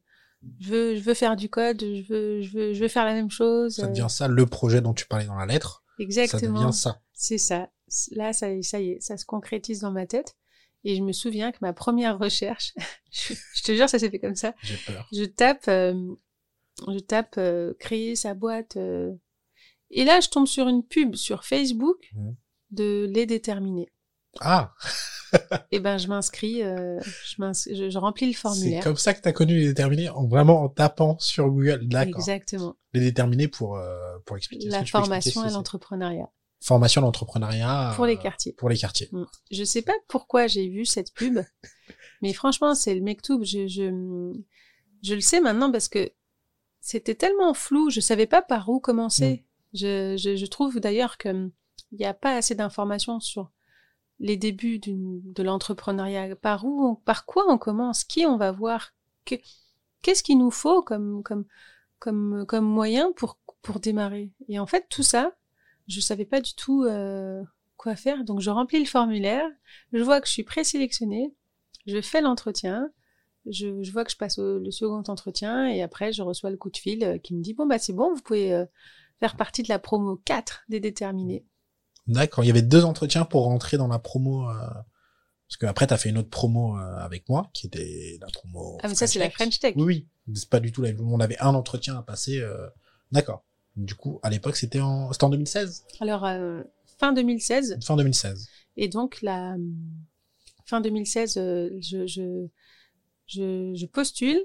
je 0.60 0.70
veux, 0.70 0.96
je 0.96 1.02
veux 1.02 1.16
faire 1.16 1.36
du 1.36 1.50
code, 1.50 1.82
je 1.82 2.04
veux, 2.08 2.42
je 2.42 2.52
veux, 2.52 2.74
je 2.74 2.82
veux 2.82 2.88
faire 2.88 3.06
la 3.06 3.14
même 3.14 3.32
chose. 3.32 3.76
Ça 3.76 3.88
devient 3.88 4.08
ça 4.10 4.28
le 4.28 4.46
projet 4.46 4.82
dont 4.82 4.94
tu 4.94 5.08
parlais 5.08 5.26
dans 5.26 5.36
la 5.36 5.48
lettre. 5.48 5.84
Ça 5.98 6.04
Exactement. 6.04 6.62
devient 6.62 6.74
ça. 6.74 7.02
C'est 7.14 7.38
ça. 7.38 7.70
Là, 8.12 8.34
ça, 8.34 8.48
ça 8.62 8.80
y 8.80 8.92
est, 8.92 9.02
ça 9.02 9.18
se 9.18 9.26
concrétise 9.26 9.80
dans 9.80 9.92
ma 9.92 10.06
tête. 10.06 10.38
Et 10.86 10.96
je 10.98 11.02
me 11.02 11.12
souviens 11.14 11.52
que 11.52 11.58
ma 11.62 11.72
première 11.74 12.20
recherche, 12.20 12.74
je, 13.12 13.34
je 13.56 13.64
te 13.64 13.74
jure, 13.76 13.88
ça 13.90 14.00
s'est 14.00 14.10
fait 14.10 14.20
comme 14.20 14.36
ça. 14.36 14.54
J'ai 14.64 14.78
peur. 14.86 15.08
Je 15.14 15.24
tape, 15.24 15.68
euh, 15.68 15.94
je 16.92 17.00
tape 17.00 17.36
euh, 17.38 17.74
créer 17.80 18.16
sa 18.16 18.34
boîte. 18.34 18.76
euh, 18.78 19.12
et 19.92 20.04
là, 20.06 20.20
je 20.20 20.30
tombe 20.30 20.48
sur 20.48 20.68
une 20.68 20.84
pub 20.86 21.16
sur 21.16 21.46
Facebook 21.46 21.98
Mhm. 22.16 22.36
de 22.72 23.08
les 23.14 23.26
déterminés. 23.26 23.92
Ah, 24.40 24.74
Et 25.72 25.80
ben, 25.80 25.98
je 25.98 26.08
m'inscris, 26.08 26.60
je, 26.62 27.36
m'ins- 27.40 27.52
je, 27.54 27.90
je 27.90 27.98
remplis 27.98 28.26
le 28.28 28.34
c'est 28.34 28.40
formulaire. 28.40 28.84
comme 28.84 28.98
ça 28.98 29.14
que 29.14 29.22
tu 29.22 29.28
as 29.28 29.34
connu 29.34 29.58
les 29.58 29.68
déterminés, 29.68 30.10
en 30.10 30.28
vraiment 30.28 30.62
en 30.64 30.70
tapant 30.70 31.18
sur 31.20 31.48
Google. 31.50 31.88
D'accord. 31.88 32.16
Exactement. 32.20 32.76
Les 32.94 33.00
déterminés 33.00 33.48
pour, 33.48 33.80
pour 34.26 34.38
expliquer. 34.38 34.70
La 34.70 34.80
que 34.80 34.92
peux 34.92 34.98
expliquer 35.00 35.00
formation 35.00 35.32
ce 35.34 35.40
à 35.40 35.44
que 35.44 35.50
c'est 35.50 35.56
l'entrepreneuriat 35.56 36.30
Formation 36.64 37.02
à 37.02 37.06
l'entrepreneuriat. 37.06 37.94
pour 37.96 38.06
les 38.06 38.16
euh, 38.16 38.20
quartiers. 38.22 38.54
Pour 38.54 38.70
les 38.70 38.78
quartiers. 38.78 39.10
Mm. 39.12 39.24
Je 39.52 39.64
sais 39.64 39.82
pas 39.82 39.94
pourquoi 40.08 40.48
j'ai 40.48 40.70
vu 40.70 40.86
cette 40.86 41.14
pub, 41.14 41.40
mais 42.22 42.32
franchement, 42.34 42.74
c'est 42.74 42.96
le 42.96 43.02
Mektoub. 43.02 43.44
Je, 43.44 43.68
je, 43.68 44.34
je 45.04 45.14
le 45.14 45.22
sais 45.22 45.42
maintenant 45.42 45.72
parce 45.72 45.90
que 45.90 46.12
c'était 46.80 47.16
tellement 47.16 47.54
flou, 47.54 47.90
je 47.90 48.00
savais 48.00 48.28
pas 48.28 48.42
par 48.42 48.70
où 48.70 48.80
commencer. 48.80 49.46
Je, 49.74 50.16
je, 50.18 50.36
je 50.36 50.46
trouve 50.46 50.80
d'ailleurs 50.80 51.18
que 51.18 51.50
il 51.92 51.98
n'y 52.00 52.06
a 52.06 52.14
pas 52.14 52.36
assez 52.36 52.56
d'informations 52.56 53.20
sur 53.20 53.52
les 54.20 54.38
débuts 54.38 54.80
de 54.80 55.44
l'entrepreneuriat. 55.44 56.36
Par 56.36 56.66
où, 56.66 56.88
on- 56.88 56.96
par 56.96 57.26
quoi 57.26 57.46
on 57.50 57.58
commence, 57.58 58.04
qui 58.04 58.26
on 58.26 58.38
va 58.38 58.52
voir, 58.52 58.94
que- 59.26 59.36
qu'est-ce 60.02 60.24
qu'il 60.24 60.38
nous 60.40 60.52
faut 60.52 60.82
comme, 60.82 61.24
comme, 61.24 61.46
comme, 62.00 62.46
comme 62.48 62.66
moyen 62.66 63.12
pour, 63.14 63.38
pour 63.62 63.80
démarrer? 63.80 64.32
Et 64.48 64.60
en 64.60 64.66
fait, 64.66 64.86
tout 64.90 65.04
ça, 65.04 65.34
je 65.88 66.00
savais 66.00 66.26
pas 66.26 66.42
du 66.42 66.54
tout 66.56 66.84
euh, 66.86 67.42
quoi 67.78 67.96
faire. 67.96 68.24
Donc, 68.24 68.40
je 68.42 68.50
remplis 68.50 68.80
le 68.80 68.86
formulaire, 68.86 69.46
je 69.92 70.02
vois 70.04 70.22
que 70.22 70.28
je 70.28 70.34
suis 70.34 70.44
présélectionnée, 70.44 71.34
je 71.86 72.02
fais 72.02 72.22
l'entretien, 72.22 72.90
je, 73.50 73.84
je 73.84 73.92
vois 73.92 74.06
que 74.06 74.12
je 74.12 74.18
passe 74.18 74.38
au 74.40 74.60
le 74.60 74.72
second 74.72 75.04
entretien 75.08 75.68
et 75.68 75.82
après, 75.82 76.14
je 76.14 76.22
reçois 76.22 76.50
le 76.50 76.58
coup 76.58 76.70
de 76.70 76.78
fil 76.78 77.04
euh, 77.04 77.18
qui 77.18 77.36
me 77.36 77.42
dit, 77.42 77.54
bon, 77.54 77.66
bah, 77.68 77.80
c'est 77.80 77.94
bon, 77.94 78.14
vous 78.14 78.22
pouvez 78.22 78.54
euh, 78.54 78.66
faire 79.20 79.36
partie 79.36 79.64
de 79.64 79.70
la 79.70 79.80
promo 79.80 80.16
4 80.26 80.64
des 80.70 80.80
déterminés. 80.80 81.46
D'accord. 82.08 82.44
Il 82.44 82.48
y 82.48 82.52
avait 82.52 82.62
deux 82.62 82.84
entretiens 82.86 83.26
pour 83.26 83.44
rentrer 83.44 83.78
dans 83.78 83.88
la 83.88 84.00
promo. 84.00 84.50
euh, 84.50 84.56
Parce 85.48 85.58
que 85.58 85.66
après, 85.66 85.88
t'as 85.88 85.98
fait 85.98 86.10
une 86.10 86.18
autre 86.18 86.30
promo 86.30 86.78
euh, 86.78 86.98
avec 86.98 87.28
moi, 87.30 87.50
qui 87.54 87.68
était 87.68 88.18
la 88.22 88.28
promo. 88.28 88.78
Ah, 88.84 88.88
mais 88.90 88.96
ça, 88.96 89.08
c'est 89.08 89.20
la 89.20 89.30
French 89.30 89.60
Tech. 89.60 89.74
Oui, 89.78 89.84
oui. 90.28 90.34
C'est 90.36 90.50
pas 90.50 90.60
du 90.60 90.72
tout 90.72 90.82
la 90.82 90.90
On 91.02 91.20
avait 91.20 91.40
un 91.40 91.54
entretien 91.54 91.98
à 91.98 92.02
passer. 92.02 92.40
euh, 92.40 92.68
D'accord. 93.12 93.46
Du 93.76 93.96
coup, 93.96 94.20
à 94.24 94.30
l'époque, 94.30 94.56
c'était 94.56 94.80
en, 94.82 95.12
c'était 95.12 95.24
en 95.24 95.30
2016? 95.30 95.86
Alors, 96.00 96.26
euh, 96.26 96.62
fin 97.00 97.14
2016, 97.14 97.80
Fin 97.84 97.96
2016. 97.96 98.48
Et 98.78 98.88
donc, 98.88 99.22
la 99.22 99.54
hum, 99.54 99.76
fin 100.66 100.80
2016, 100.82 101.38
euh, 101.38 101.70
je, 101.82 102.06
je, 102.08 102.48
je, 103.28 103.74
je 103.76 103.86
postule. 103.86 104.40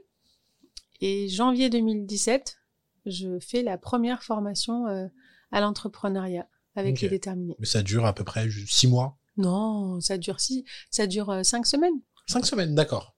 Et 1.00 1.28
janvier 1.28 1.70
2017, 1.70 2.58
je 3.06 3.38
fais 3.38 3.62
la 3.62 3.78
première 3.78 4.22
formation 4.22 4.86
euh, 4.88 5.06
à 5.52 5.60
l'entrepreneuriat 5.60 6.48
avec 6.74 7.00
les 7.00 7.08
déterminés. 7.08 7.54
Mais 7.58 7.66
ça 7.66 7.82
dure 7.82 8.04
à 8.06 8.14
peu 8.14 8.24
près 8.24 8.48
six 8.66 8.86
mois? 8.88 9.18
Non, 9.36 10.00
ça 10.00 10.18
dure 10.18 10.40
six, 10.40 10.64
ça 10.90 11.06
dure 11.06 11.30
euh, 11.30 11.42
cinq 11.42 11.66
semaines. 11.66 12.00
Cinq 12.26 12.44
semaines, 12.46 12.74
d'accord. 12.74 13.14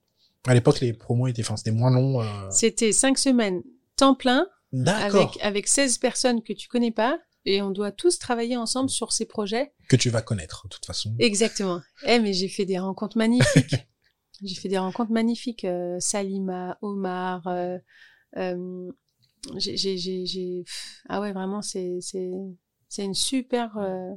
À 0.47 0.55
l'époque, 0.55 0.81
les 0.81 0.93
promos 0.93 1.27
étaient, 1.29 1.43
enfin, 1.43 1.57
c'était 1.57 1.71
moins 1.71 1.91
long. 1.91 2.21
euh, 2.21 2.51
C'était 2.51 2.93
cinq 2.93 3.19
semaines 3.19 3.63
temps 3.97 4.15
plein 4.15 4.47
D'accord. 4.73 5.21
avec, 5.23 5.43
avec 5.43 5.69
16 5.69 5.99
personnes 5.99 6.43
que 6.43 6.53
tu 6.53 6.69
connais 6.69 6.91
pas 6.93 7.19
et 7.45 7.63
on 7.63 7.71
doit 7.71 7.91
tous 7.93 8.19
travailler 8.19 8.57
ensemble 8.57 8.91
sur 8.91 9.13
ces 9.13 9.27
projets. 9.27 9.73
Que 9.89 9.97
tu 9.97 10.11
vas 10.11 10.23
connaître, 10.23 10.65
de 10.65 10.69
toute 10.75 10.87
façon. 10.87 11.15
Exactement. 11.19 11.81
Eh, 12.07 12.19
mais 12.19 12.33
j'ai 12.33 12.49
fait 12.49 12.67
des 12.67 12.79
rencontres 12.79 13.17
magnifiques. 13.19 13.75
j'ai 14.43 14.55
fait 14.55 14.69
des 14.69 14.79
rencontres 14.79 15.11
magnifiques. 15.13 15.65
euh, 15.65 15.97
Salima, 16.01 16.79
Omar. 16.83 17.47
euh, 17.47 17.79
euh, 18.37 18.91
j'ai, 19.57 20.65
ah 21.09 21.21
ouais, 21.21 21.33
vraiment, 21.33 21.63
c'est, 21.63 21.99
c'est, 22.01 22.31
c'est 22.89 23.05
une 23.05 23.15
super, 23.15 23.77
euh, 23.79 24.11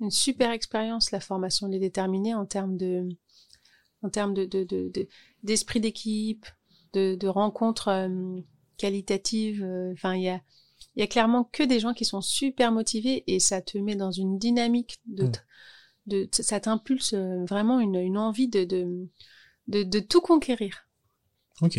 une 0.00 0.10
super 0.10 0.50
expérience 0.50 1.12
la 1.12 1.20
formation 1.20 1.68
les 1.68 1.78
déterminés 1.78 2.34
en 2.34 2.46
termes 2.46 2.76
de, 2.76 3.08
en 4.02 4.10
termes 4.10 4.34
de, 4.34 4.44
de, 4.44 4.64
de, 4.64 4.90
de- 4.92 5.08
d'esprit 5.44 5.80
d'équipe, 5.80 6.46
de, 6.92 7.14
de 7.14 7.28
rencontres 7.28 7.88
qualitatives. 8.76 9.62
euh, 9.64 9.92
Enfin, 9.92 10.14
il 10.14 10.22
y 10.22 10.28
a, 10.28 10.40
il 10.96 11.00
y 11.00 11.02
a 11.02 11.06
clairement 11.06 11.44
que 11.44 11.62
des 11.62 11.80
gens 11.80 11.94
qui 11.94 12.04
sont 12.04 12.20
super 12.20 12.72
motivés 12.72 13.24
et 13.26 13.40
ça 13.40 13.60
te 13.62 13.78
met 13.78 13.96
dans 13.96 14.10
une 14.12 14.38
dynamique 14.38 14.98
de, 15.06 15.26
Mm. 15.26 15.32
de 16.06 16.28
ça 16.32 16.60
t'impulse 16.60 17.14
euh, 17.14 17.44
vraiment 17.46 17.80
une, 17.80 17.96
une 17.96 18.18
envie 18.18 18.48
de, 18.48 18.64
de, 18.64 19.08
de, 19.68 19.82
de 19.82 20.00
tout 20.00 20.20
conquérir. 20.20 20.88
Ok. 21.62 21.78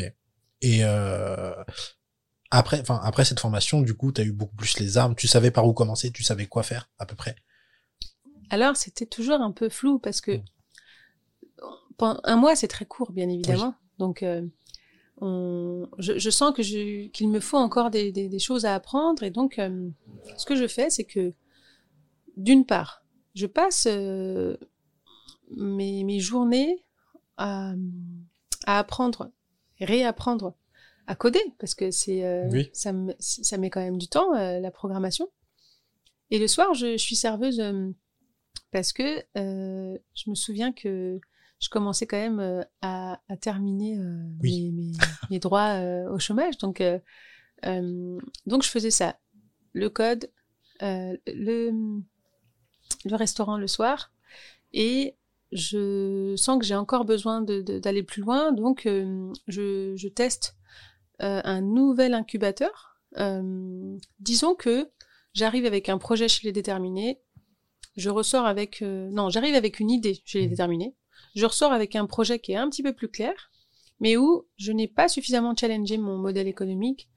Et 0.62 0.84
euh, 0.84 1.54
après, 2.52 2.82
enfin 2.82 3.00
après 3.04 3.26
cette 3.26 3.40
formation, 3.40 3.82
du 3.82 3.94
coup, 3.94 4.12
t'as 4.12 4.24
eu 4.24 4.32
beaucoup 4.32 4.56
plus 4.56 4.80
les 4.80 4.98
armes. 4.98 5.16
Tu 5.16 5.28
savais 5.28 5.52
par 5.52 5.68
où 5.68 5.74
commencer, 5.74 6.12
tu 6.12 6.24
savais 6.24 6.48
quoi 6.48 6.64
faire 6.64 6.90
à 7.00 7.06
peu 7.06 7.16
près? 7.16 7.36
Alors, 8.50 8.76
c'était 8.76 9.06
toujours 9.06 9.42
un 9.42 9.52
peu 9.52 9.70
flou 9.70 10.00
parce 10.00 10.22
que 10.22 10.32
Mm. 10.32 10.44
un 12.24 12.36
mois, 12.36 12.56
c'est 12.56 12.68
très 12.68 12.86
court, 12.86 13.12
bien 13.12 13.30
évidemment. 13.30 13.76
Donc, 14.00 14.24
euh, 14.24 14.42
on, 15.20 15.88
je, 15.98 16.18
je 16.20 16.30
sens 16.30 16.54
que 16.54 16.62
je, 16.64 17.08
qu'il 17.08 17.30
me 17.30 17.40
faut 17.40 17.58
encore 17.58 17.90
des, 17.90 18.12
des, 18.12 18.30
des 18.30 18.40
choses 18.40 18.66
à 18.66 18.76
apprendre. 18.76 19.24
Et 19.24 19.32
donc, 19.32 19.58
euh, 19.60 19.90
ce 20.38 20.46
que 20.46 20.56
je 20.56 20.68
fais, 20.68 20.90
c'est 20.90 21.06
que, 21.06 21.34
d'une 22.36 22.66
part, 22.66 23.04
je 23.34 23.48
passe 23.48 23.88
euh, 23.90 24.58
mes, 25.56 26.04
mes 26.04 26.20
journées 26.20 26.84
à, 27.38 27.74
à 28.66 28.80
apprendre, 28.80 29.32
réapprendre 29.80 30.56
à 31.08 31.16
coder, 31.16 31.42
parce 31.58 31.74
que 31.74 31.90
c'est, 31.90 32.26
euh, 32.26 32.48
Oui. 32.52 32.70
ça, 32.74 32.92
me, 32.94 33.14
ça 33.20 33.58
met 33.58 33.70
quand 33.70 33.80
même 33.82 33.98
du 33.98 34.08
temps, 34.08 34.34
la 34.34 34.72
programmation. 34.72 35.30
Et 36.32 36.38
le 36.40 36.48
soir, 36.48 36.74
je, 36.74 36.92
je 36.94 36.98
suis 37.04 37.16
serveuse 37.16 37.64
parce 38.72 38.92
que 38.92 39.24
je 39.36 40.30
me 40.30 40.36
souviens 40.36 40.74
que 40.74 41.20
je 41.60 41.70
commençais 41.70 42.06
quand 42.08 42.18
même 42.18 42.40
euh, 42.40 42.62
à, 42.82 43.20
à 43.30 43.38
terminer 43.38 43.98
euh, 43.98 44.24
Oui. 44.42 44.72
mes, 44.72 44.84
mes, 44.84 44.92
mes 45.32 45.40
droits 45.40 45.76
euh, 45.80 46.10
au 46.12 46.20
chômage. 46.20 46.58
Donc, 46.58 46.82
donc, 48.46 48.64
je 48.64 48.70
faisais 48.70 48.92
ça. 48.92 49.18
Le 49.74 49.90
code, 49.90 50.30
le, 50.82 51.72
le 53.06 53.16
restaurant 53.16 53.58
le 53.58 53.68
soir. 53.68 54.12
Et 54.74 55.16
je 55.52 56.36
sens 56.36 56.60
que 56.60 56.66
j'ai 56.66 56.76
encore 56.76 57.06
besoin 57.06 57.42
d'aller 57.42 58.04
plus 58.04 58.22
loin. 58.22 58.52
Donc, 58.52 58.86
euh, 58.86 59.32
je, 59.48 59.94
je 59.96 60.08
teste 60.08 60.56
euh, 61.22 61.42
un 61.44 61.62
nouvel 61.62 62.14
incubateur. 62.14 63.00
Euh, 63.18 63.98
disons 64.20 64.54
que 64.56 64.90
j'arrive 65.34 65.66
avec 65.66 65.90
un 65.90 65.98
projet 65.98 66.28
chez 66.28 66.46
les 66.46 66.52
déterminés. 66.54 67.20
Je 67.96 68.10
ressors 68.12 68.46
avec... 68.46 68.82
non, 68.82 69.30
j'arrive 69.30 69.56
avec 69.56 69.80
une 69.80 69.90
idée 69.90 70.22
chez 70.26 70.40
les 70.40 70.46
Mhm. 70.46 70.50
déterminés. 70.52 70.96
Je 71.36 71.46
ressors 71.46 71.72
avec 71.72 71.96
un 71.96 72.06
projet 72.06 72.40
qui 72.40 72.52
est 72.54 72.56
un 72.56 72.70
petit 72.70 72.84
peu 72.84 72.94
plus 72.94 73.10
clair, 73.10 73.34
mais 74.00 74.18
où 74.18 74.48
je 74.58 74.72
n'ai 74.72 74.88
pas 74.88 75.08
suffisamment 75.08 75.56
challengé 75.56 75.98
mon 75.98 76.18
modèle 76.18 76.48
économique 76.48 77.10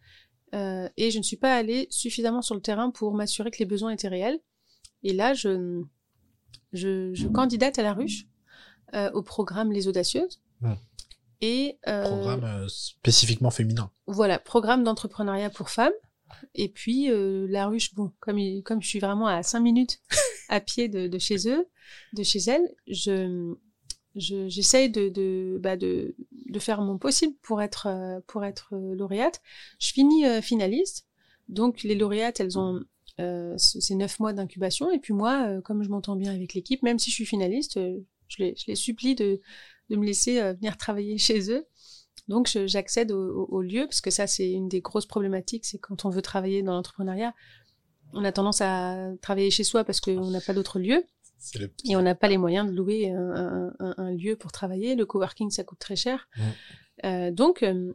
euh, 0.54 0.88
et 0.96 1.10
je 1.10 1.18
ne 1.18 1.22
suis 1.22 1.36
pas 1.36 1.54
allée 1.54 1.86
suffisamment 1.90 2.42
sur 2.42 2.54
le 2.54 2.60
terrain 2.60 2.90
pour 2.90 3.14
m'assurer 3.14 3.50
que 3.50 3.58
les 3.58 3.66
besoins 3.66 3.90
étaient 3.92 4.08
réels. 4.08 4.40
Et 5.02 5.12
là, 5.12 5.32
je, 5.34 5.82
je, 6.72 7.14
je 7.14 7.28
candidate 7.28 7.78
à 7.78 7.82
la 7.82 7.92
ruche 7.94 8.26
euh, 8.94 9.10
au 9.12 9.22
programme 9.22 9.72
Les 9.72 9.88
Audacieuses. 9.88 10.40
Mhm. 10.60 10.76
Et 11.42 11.78
euh, 11.88 12.02
Programme 12.02 12.68
spécifiquement 12.68 13.50
féminin. 13.50 13.90
voilà, 14.06 14.38
programme 14.38 14.84
d'entrepreneuriat 14.84 15.48
pour 15.50 15.70
femmes. 15.70 15.92
Et 16.54 16.68
puis 16.68 17.08
la 17.10 17.66
ruche, 17.66 17.94
bon, 17.94 18.12
comme, 18.20 18.38
il- 18.38 18.62
comme 18.62 18.80
je 18.82 18.88
suis 18.88 19.00
vraiment 19.00 19.26
à 19.26 19.42
cinq 19.42 19.60
minutes 19.60 20.00
à 20.48 20.60
pied 20.60 20.88
de, 20.88 21.06
de 21.08 21.18
chez 21.18 21.48
eux, 21.48 21.66
de 22.12 22.22
chez 22.22 22.38
elles, 22.40 22.68
je 22.86 23.54
je- 24.16 24.48
j'essaye 24.48 24.90
de 24.90 25.08
de, 25.08 25.58
bah, 25.60 25.76
de 25.76 26.14
de 26.32 26.58
faire 26.58 26.80
mon 26.82 26.98
possible 26.98 27.34
pour 27.42 27.62
être 27.62 27.86
euh, 27.86 28.20
pour 28.26 28.44
être 28.44 28.70
euh, 28.74 28.94
lauréate. 28.94 29.40
Je 29.78 29.92
finis 29.92 30.26
euh, 30.26 30.40
finaliste, 30.42 31.06
donc 31.48 31.82
les 31.82 31.94
lauréates, 31.94 32.40
elles 32.40 32.58
ont 32.58 32.80
euh, 33.20 33.56
c- 33.58 33.80
c'est 33.80 33.94
neuf 33.94 34.18
mois 34.20 34.32
d'incubation. 34.32 34.90
Et 34.90 34.98
puis 34.98 35.12
moi, 35.14 35.60
comme 35.62 35.82
je 35.84 35.88
m'entends 35.88 36.16
bien 36.16 36.32
avec 36.34 36.54
l'équipe, 36.54 36.82
même 36.82 36.98
si 36.98 37.10
je 37.10 37.14
suis 37.16 37.26
finaliste, 37.26 37.78
je 38.28 38.36
les 38.42 38.54
je 38.56 38.64
les 38.68 38.74
supplie 38.76 39.14
de 39.14 39.40
de 39.90 39.96
me 39.96 40.04
laisser 40.06 40.40
venir 40.54 40.76
travailler 40.76 41.18
chez 41.28 41.50
eux. 41.52 41.66
Donc 42.28 42.48
j'accède 42.66 43.12
au, 43.12 43.42
au- 43.44 43.46
au 43.56 43.62
lieu 43.62 43.84
parce 43.86 44.00
que 44.00 44.10
ça 44.10 44.26
c'est 44.26 44.50
une 44.50 44.68
des 44.68 44.80
grosses 44.80 45.06
problématiques, 45.06 45.64
c'est 45.66 45.78
quand 45.78 46.04
on 46.04 46.10
veut 46.10 46.22
travailler 46.22 46.62
dans 46.62 46.72
l'entrepreneuriat, 46.74 47.34
on 48.12 48.24
a 48.24 48.32
tendance 48.32 48.60
à 48.60 49.10
travailler 49.22 49.50
chez 49.50 49.64
soi 49.64 49.84
parce 49.84 50.00
qu'on 50.00 50.30
n'a 50.30 50.40
pas 50.40 50.52
d'autre 50.54 50.78
lieu 50.78 51.04
le 51.58 51.72
et 51.88 51.96
on 51.96 52.02
n'a 52.02 52.14
pas 52.14 52.28
les 52.28 52.38
moyens 52.38 52.70
de 52.70 52.74
louer 52.76 53.10
un, 53.10 53.32
un- 53.34 53.72
un- 53.80 53.94
un 53.96 54.10
lieu 54.12 54.36
pour 54.36 54.52
travailler. 54.52 54.94
Le 54.94 55.06
coworking 55.06 55.50
ça 55.50 55.64
coûte 55.64 55.78
très 55.78 55.96
cher. 55.96 56.28
Euh, 57.04 57.30
donc 57.30 57.62
euh, 57.62 57.92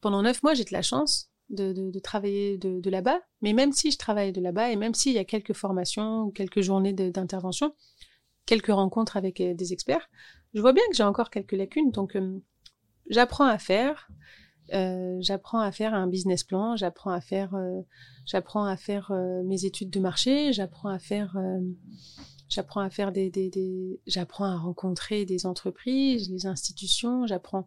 pendant 0.00 0.22
neuf 0.22 0.42
mois 0.42 0.54
j'ai 0.54 0.64
de 0.64 0.72
la 0.72 0.82
chance 0.82 1.30
de, 1.48 1.72
de- 1.72 1.90
de 1.90 1.98
travailler 1.98 2.58
de, 2.58 2.80
de 2.80 2.90
là-bas, 2.90 3.20
mais 3.42 3.52
même 3.52 3.72
si 3.72 3.90
je 3.90 3.98
travaille 3.98 4.32
de 4.32 4.40
là-bas 4.40 4.70
et 4.70 4.76
même 4.76 4.94
s'il 4.94 5.12
y 5.14 5.18
a 5.18 5.24
quelques 5.24 5.54
formations 5.54 6.22
ou 6.24 6.30
quelques 6.30 6.60
journées 6.60 6.92
d'intervention, 6.92 7.74
quelques 8.46 8.72
rencontres 8.72 9.16
avec 9.16 9.40
euh, 9.40 9.54
des 9.54 9.72
experts, 9.72 10.08
je 10.52 10.60
vois 10.60 10.72
bien 10.72 10.84
que 10.90 10.96
j'ai 10.96 11.02
encore 11.04 11.30
quelques 11.30 11.52
lacunes. 11.52 11.90
Donc 11.90 12.16
j'apprends 13.08 13.46
à 13.46 13.58
faire. 13.58 14.08
J'apprends 15.20 15.60
à 15.60 15.70
faire 15.72 15.92
un 15.92 16.06
business 16.06 16.42
plan, 16.42 16.74
j'apprends 16.74 17.10
à 17.10 17.20
faire, 17.20 17.54
j'apprends 18.24 18.64
à 18.64 18.76
faire 18.78 19.12
mes 19.44 19.66
études 19.66 19.90
de 19.90 20.00
marché, 20.00 20.54
j'apprends 20.54 20.88
à 20.88 20.98
faire, 20.98 21.36
j'apprends 22.48 22.80
à 22.80 22.90
faire 22.90 23.10
des, 23.12 23.30
des, 23.30 23.50
des 23.50 24.00
j'apprends 24.06 24.44
à 24.44 24.56
rencontrer 24.56 25.24
des 25.24 25.46
entreprises, 25.46 26.30
les 26.30 26.46
institutions, 26.46 27.26
j'apprends 27.26 27.66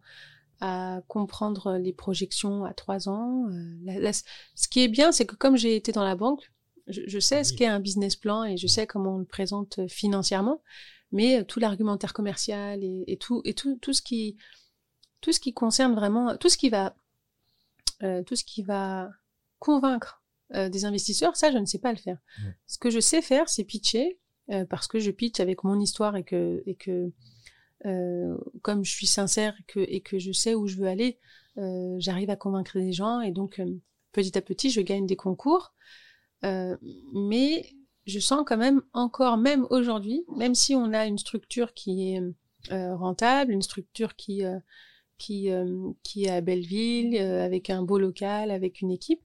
à 0.59 1.01
comprendre 1.07 1.77
les 1.77 1.93
projections 1.93 2.65
à 2.65 2.73
trois 2.73 3.09
ans. 3.09 3.47
Euh, 3.49 3.75
la- 3.83 3.99
la- 3.99 4.13
ce 4.13 4.67
qui 4.69 4.81
est 4.81 4.87
bien, 4.87 5.11
c'est 5.11 5.25
que 5.25 5.35
comme 5.35 5.55
j'ai 5.57 5.75
été 5.75 5.91
dans 5.91 6.03
la 6.03 6.15
banque, 6.15 6.51
je, 6.87 7.01
je 7.05 7.19
sais 7.19 7.43
ce 7.43 7.53
qu'est 7.53 7.65
un 7.67 7.79
business 7.79 8.15
plan 8.15 8.43
et 8.43 8.57
je 8.57 8.65
sais 8.67 8.87
comment 8.87 9.15
on 9.15 9.19
le 9.19 9.25
présente 9.25 9.85
financièrement, 9.87 10.61
mais 11.11 11.39
euh, 11.41 11.43
tout 11.43 11.59
l'argumentaire 11.59 12.13
commercial 12.13 12.83
et, 12.83 13.03
et 13.07 13.17
tout 13.17 13.41
et 13.45 13.53
tout 13.53 13.77
tout 13.81 13.93
ce 13.93 14.01
qui 14.01 14.35
tout 15.21 15.31
ce 15.31 15.39
qui 15.39 15.53
concerne 15.53 15.93
vraiment 15.95 16.37
tout 16.37 16.49
ce 16.49 16.57
qui 16.57 16.69
va 16.69 16.95
euh, 18.03 18.23
tout 18.23 18.35
ce 18.35 18.43
qui 18.43 18.61
va 18.63 19.09
convaincre 19.59 20.23
euh, 20.53 20.69
des 20.69 20.85
investisseurs, 20.85 21.35
ça 21.35 21.51
je 21.51 21.57
ne 21.57 21.65
sais 21.65 21.79
pas 21.79 21.91
le 21.91 21.97
faire. 21.97 22.17
Ce 22.67 22.77
que 22.77 22.89
je 22.89 22.99
sais 22.99 23.21
faire, 23.21 23.49
c'est 23.49 23.63
pitcher 23.63 24.17
euh, 24.51 24.65
parce 24.65 24.87
que 24.87 24.99
je 24.99 25.11
pitch 25.11 25.39
avec 25.39 25.63
mon 25.63 25.79
histoire 25.79 26.15
et 26.15 26.23
que 26.23 26.63
et 26.65 26.75
que 26.75 27.11
euh, 27.85 28.37
comme 28.61 28.83
je 28.83 28.91
suis 28.91 29.07
sincère 29.07 29.55
et 29.59 29.63
que 29.63 29.79
et 29.79 30.01
que 30.01 30.19
je 30.19 30.31
sais 30.31 30.55
où 30.55 30.67
je 30.67 30.77
veux 30.77 30.87
aller, 30.87 31.19
euh, 31.57 31.95
j'arrive 31.99 32.29
à 32.29 32.35
convaincre 32.35 32.79
des 32.79 32.93
gens 32.93 33.21
et 33.21 33.31
donc 33.31 33.59
euh, 33.59 33.65
petit 34.11 34.37
à 34.37 34.41
petit 34.41 34.69
je 34.69 34.81
gagne 34.81 35.05
des 35.05 35.15
concours. 35.15 35.73
Euh, 36.45 36.77
mais 37.13 37.65
je 38.05 38.19
sens 38.19 38.43
quand 38.45 38.57
même 38.57 38.81
encore, 38.93 39.37
même 39.37 39.67
aujourd'hui, 39.69 40.23
même 40.37 40.55
si 40.55 40.75
on 40.75 40.93
a 40.93 41.05
une 41.05 41.17
structure 41.17 41.73
qui 41.73 42.13
est 42.13 42.21
rentable, 42.71 43.51
une 43.51 43.61
structure 43.61 44.15
qui 44.15 44.43
qui 45.17 45.49
qui 46.03 46.25
est 46.25 46.29
à 46.29 46.41
Belleville, 46.41 47.17
avec 47.17 47.69
un 47.69 47.83
beau 47.83 47.97
local, 47.97 48.51
avec 48.51 48.81
une 48.81 48.91
équipe, 48.91 49.21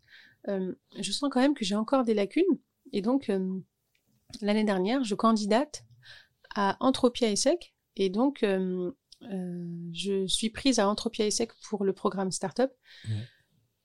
je 0.49 1.13
sens 1.13 1.29
quand 1.31 1.41
même 1.41 1.55
que 1.55 1.65
j'ai 1.65 1.77
encore 1.77 2.05
des 2.05 2.15
lacunes. 2.15 2.59
Et 2.93 3.03
donc 3.03 3.31
l'année 4.41 4.65
dernière, 4.65 5.05
je 5.05 5.15
candidate 5.15 5.85
à 6.55 6.77
Entropia 6.81 7.31
ESSEC 7.31 7.75
et 7.97 8.11
donc 8.11 8.43
euh, 8.43 8.91
euh, 9.23 9.67
je 9.93 10.27
suis 10.27 10.51
prise 10.51 10.79
à 10.79 10.89
Entropia 10.89 11.27
ESSEC 11.27 11.51
pour 11.69 11.85
le 11.85 11.93
programme 11.93 12.31
Startup. 12.33 12.71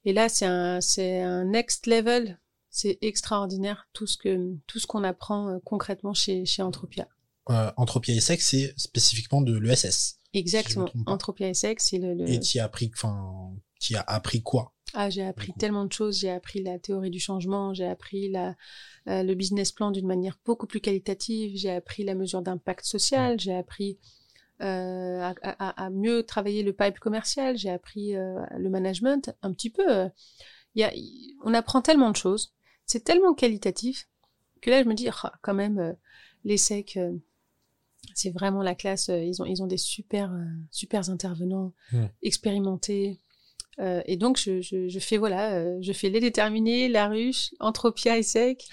Et 0.05 0.13
là, 0.13 0.29
c'est 0.29 0.45
un 0.45 1.45
next 1.45 1.87
level 1.87 2.39
c'est 2.69 2.99
extraordinaire 3.01 3.87
tout 3.93 4.05
ce 4.05 4.17
que 4.17 4.55
tout 4.67 4.77
ce 4.77 4.85
qu'on 4.85 5.03
apprend 5.03 5.47
euh, 5.49 5.57
concrètement 5.65 6.13
chez 6.13 6.45
chez 6.45 6.61
Entropia. 6.61 7.07
Euh, 7.49 7.71
Entropia 7.77 8.13
ESSEC, 8.13 8.39
c'est 8.41 8.73
spécifiquement 8.77 9.41
de 9.41 9.57
l'ESS. 9.57 10.19
Exactement. 10.33 10.87
Entropia 11.07 11.49
ESSEC, 11.49 11.79
c'est 11.79 11.97
le, 11.97 12.13
le- 12.13 12.29
Et 12.29 12.39
tu 12.39 12.59
as 12.59 12.65
appris, 12.65 12.91
enfin, 12.93 13.51
tu 13.79 13.95
as 13.95 14.01
appris 14.01 14.43
quoi? 14.43 14.73
Ah 14.93 15.09
j'ai 15.09 15.23
appris 15.23 15.53
tellement 15.53 15.85
de 15.85 15.91
choses. 15.93 16.19
J'ai 16.19 16.29
appris 16.31 16.63
la 16.63 16.79
théorie 16.79 17.09
du 17.09 17.19
changement. 17.19 17.73
J'ai 17.73 17.85
appris 17.85 18.29
la 18.29 18.55
euh, 19.07 19.23
le 19.23 19.35
business 19.35 19.71
plan 19.71 19.91
d'une 19.91 20.07
manière 20.07 20.37
beaucoup 20.45 20.67
plus 20.67 20.79
qualitative. 20.81 21.55
J'ai 21.57 21.71
appris 21.71 22.03
la 22.03 22.15
mesure 22.15 22.41
d'impact 22.41 22.85
social. 22.85 23.39
J'ai 23.39 23.53
appris 23.55 23.97
euh, 24.61 25.19
à, 25.21 25.35
à- 25.43 25.85
à 25.85 25.89
mieux 25.89 26.23
travailler 26.23 26.63
le 26.63 26.73
pipe 26.73 26.99
commercial. 26.99 27.57
J'ai 27.57 27.69
appris 27.69 28.15
euh, 28.15 28.39
le 28.57 28.69
management 28.69 29.35
un 29.41 29.53
petit 29.53 29.69
peu. 29.69 29.83
Il 30.75 30.81
y 30.81 30.83
a, 30.83 30.91
on 31.43 31.53
apprend 31.53 31.81
tellement 31.81 32.11
de 32.11 32.15
choses. 32.17 32.53
C'est 32.85 33.03
tellement 33.03 33.33
qualitatif 33.33 34.07
que 34.61 34.69
là 34.69 34.81
je 34.83 34.87
me 34.87 34.93
dis 34.93 35.07
ah, 35.09 35.33
quand 35.41 35.53
même 35.53 35.95
les 36.43 36.57
secs. 36.57 36.97
c'est 38.13 38.31
vraiment 38.31 38.63
la 38.63 38.73
classe. 38.75 39.09
Ils 39.09 39.41
ont, 39.41 39.45
ils 39.45 39.61
ont 39.61 39.67
des 39.67 39.77
super, 39.77 40.31
super 40.71 41.09
intervenants, 41.09 41.73
expérimentés. 42.23 43.19
Euh, 43.79 44.01
et 44.05 44.17
donc, 44.17 44.37
je, 44.37 44.61
je, 44.61 44.87
je 44.87 44.99
fais, 44.99 45.17
voilà, 45.17 45.53
euh, 45.59 45.77
je 45.81 45.93
fais 45.93 46.09
les 46.09 46.19
déterminés, 46.19 46.89
la 46.89 47.07
ruche, 47.07 47.51
Entropia 47.59 48.17
et 48.17 48.23
sec. 48.23 48.65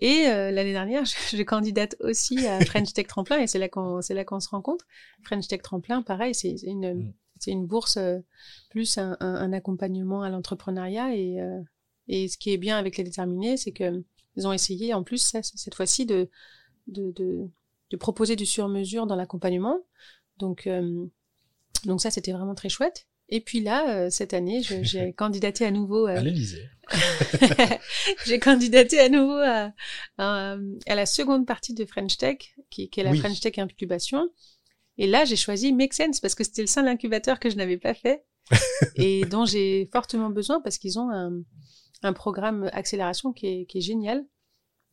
Et 0.00 0.28
euh, 0.28 0.50
l'année 0.50 0.72
dernière, 0.72 1.04
je, 1.30 1.36
je 1.36 1.42
candidate 1.42 1.96
aussi 2.00 2.46
à 2.46 2.64
French 2.64 2.92
Tech 2.92 3.06
Tremplin, 3.06 3.38
et 3.40 3.46
c'est 3.46 3.58
là 3.58 3.68
qu'on, 3.68 4.00
c'est 4.00 4.14
là 4.14 4.24
qu'on 4.24 4.40
se 4.40 4.48
rencontre. 4.48 4.84
French 5.24 5.46
Tech 5.48 5.62
Tremplin, 5.62 6.02
pareil, 6.02 6.34
c'est 6.34 6.54
une, 6.62 6.94
Mm. 6.94 7.12
c'est 7.38 7.50
une 7.50 7.66
bourse 7.66 7.96
euh, 7.96 8.18
plus 8.70 8.98
un, 8.98 9.16
un, 9.20 9.34
un 9.34 9.52
accompagnement 9.52 10.22
à 10.22 10.30
l'entrepreneuriat. 10.30 11.14
Et, 11.14 11.40
euh, 11.40 11.60
et 12.08 12.28
ce 12.28 12.38
qui 12.38 12.52
est 12.52 12.58
bien 12.58 12.78
avec 12.78 12.96
les 12.96 13.04
déterminés, 13.04 13.56
c'est 13.56 13.72
que 13.72 14.04
ils 14.36 14.46
ont 14.46 14.52
essayé, 14.52 14.94
en 14.94 15.02
plus, 15.02 15.18
ça, 15.18 15.42
cette 15.42 15.74
fois-ci, 15.74 16.06
de, 16.06 16.30
de, 16.86 17.10
de, 17.10 17.48
de 17.90 17.96
proposer 17.96 18.36
du 18.36 18.46
sur-mesure 18.46 19.06
dans 19.06 19.16
l'accompagnement. 19.16 19.80
Donc, 20.38 20.68
euh, 20.68 21.06
donc 21.84 22.00
ça, 22.00 22.12
c'était 22.12 22.30
vraiment 22.30 22.54
très 22.54 22.68
chouette. 22.68 23.07
Et 23.30 23.40
puis 23.40 23.60
là, 23.60 23.88
euh, 23.90 24.10
cette 24.10 24.32
année, 24.34 24.62
je- 24.62 24.82
j'ai 24.82 25.12
candidaté 25.16 25.64
à 25.66 25.70
nouveau. 25.70 26.06
euh, 26.08 26.16
À 26.16 26.20
l'Elysée. 26.20 26.64
j'ai 28.26 28.38
candidaté 28.38 28.98
à 29.00 29.08
nouveau 29.08 29.36
à, 29.38 29.72
à, 30.18 30.56
à 30.86 30.94
la 30.94 31.06
seconde 31.06 31.46
partie 31.46 31.74
de 31.74 31.84
French 31.84 32.16
Tech, 32.16 32.38
qui, 32.70 32.88
qui 32.88 33.00
est 33.00 33.04
la 33.04 33.10
Oui. 33.10 33.18
French 33.18 33.40
Tech 33.40 33.58
Incubation. 33.58 34.28
Et 34.96 35.06
là, 35.06 35.24
j'ai 35.24 35.36
choisi 35.36 35.72
Make 35.72 35.94
Sense 35.94 36.20
parce 36.20 36.34
que 36.34 36.44
c'était 36.44 36.62
le 36.62 36.66
seul 36.66 36.88
incubateur 36.88 37.38
que 37.38 37.50
je 37.50 37.56
n'avais 37.56 37.76
pas 37.78 37.94
fait 37.94 38.24
et 38.96 39.24
dont 39.26 39.44
j'ai 39.44 39.88
fortement 39.92 40.30
besoin 40.30 40.60
parce 40.60 40.78
qu'ils 40.78 40.98
ont 40.98 41.10
un, 41.10 41.32
un 42.02 42.12
programme 42.12 42.68
accélération 42.72 43.32
qui 43.32 43.46
est, 43.46 43.66
qui 43.66 43.78
est 43.78 43.82
génial. 43.82 44.24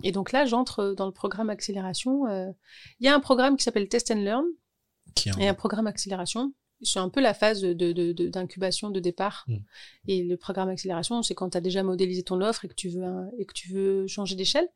Et 0.03 0.11
donc 0.11 0.33
là, 0.33 0.45
j'entre 0.45 0.93
dans 0.97 1.05
le 1.05 1.13
programme 1.13 1.49
accélération. 1.49 2.27
euh, 2.27 2.51
Il 2.99 3.05
y 3.05 3.09
a 3.09 3.15
un 3.15 3.21
programme 3.21 3.55
qui 3.55 3.63
s'appelle 3.63 3.87
Test 3.87 4.11
and 4.11 4.15
Learn 4.21 4.43
Qui 5.15 5.29
est 5.29 5.31
un- 5.31 5.39
et 5.39 5.47
un 5.47 5.53
programme 5.53 5.87
accélération. 5.87 6.53
C'est 6.81 6.99
un 6.99 7.09
peu 7.09 7.21
la 7.21 7.33
phase 7.33 7.61
de, 7.61 7.73
de, 7.73 8.11
de- 8.11 8.27
d'incubation 8.27 8.89
de 8.89 8.99
départ. 8.99 9.45
Mm. 9.47 9.55
Et 10.07 10.23
le 10.23 10.37
programme 10.37 10.69
accélération, 10.69 11.21
c'est 11.23 11.33
quand 11.33 11.49
tu 11.51 11.57
as 11.57 11.61
déjà 11.61 11.83
modélisé 11.83 12.21
ton 12.23 12.41
offre 12.41 12.65
et 12.65 12.67
que 12.67 12.73
tu 12.75 12.89
veux, 12.89 13.03
un- 13.03 13.29
et 13.39 13.45
que 13.45 13.53
tu 13.53 13.71
veux 13.73 14.07
changer 14.07 14.35
d'échelle. 14.35 14.67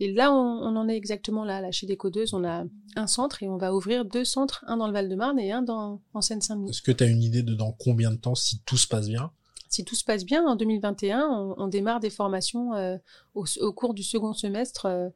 Et 0.00 0.12
là, 0.12 0.32
on, 0.32 0.36
on 0.36 0.76
en 0.76 0.88
est 0.88 0.96
exactement 0.96 1.44
là. 1.44 1.60
Là, 1.60 1.72
chez 1.72 1.86
Décodeuse, 1.86 2.32
on 2.34 2.44
a 2.44 2.64
un 2.96 3.06
centre 3.06 3.42
et 3.42 3.48
on 3.48 3.56
va 3.56 3.74
ouvrir 3.74 4.04
deux 4.04 4.24
centres, 4.24 4.64
un 4.68 4.76
dans 4.76 4.86
le 4.86 4.92
Val-de-Marne 4.92 5.38
et 5.40 5.50
un 5.50 5.62
dans, 5.62 6.00
en 6.14 6.20
Seine-Saint-Denis. 6.20 6.70
Est-ce 6.70 6.82
que 6.82 6.92
tu 6.92 7.02
as 7.02 7.08
une 7.08 7.22
idée 7.22 7.42
de 7.42 7.54
dans 7.54 7.72
combien 7.72 8.10
de 8.12 8.16
temps, 8.16 8.34
si 8.36 8.60
tout 8.60 8.76
se 8.76 8.86
passe 8.86 9.08
bien? 9.08 9.32
Si 9.70 9.84
tout 9.84 9.94
se 9.96 10.04
passe 10.04 10.24
bien, 10.24 10.46
en 10.46 10.54
2021, 10.54 11.26
on, 11.28 11.54
on 11.58 11.66
démarre 11.68 11.98
des 12.00 12.10
formations 12.10 12.74
euh, 12.74 12.96
au, 13.34 13.44
au 13.60 13.72
cours 13.72 13.92
du 13.92 14.02
second 14.02 14.32
semestre 14.34 14.86
euh, 14.86 15.08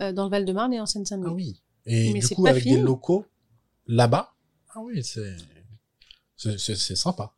euh, 0.00 0.12
dans 0.12 0.24
le 0.24 0.30
Val-de-Marne 0.30 0.72
et 0.72 0.80
en 0.80 0.86
Seine-Saint-Denis. 0.86 1.28
Ah 1.30 1.34
oui. 1.34 1.60
Et 1.86 2.12
Mais 2.14 2.20
du 2.20 2.28
coup, 2.28 2.46
avec 2.46 2.62
fini. 2.62 2.76
des 2.76 2.82
locaux 2.82 3.26
là-bas? 3.86 4.32
Ah 4.74 4.80
oui, 4.82 5.04
c'est 5.04 5.36
c'est- 6.36 6.96
sympa. 6.96 7.34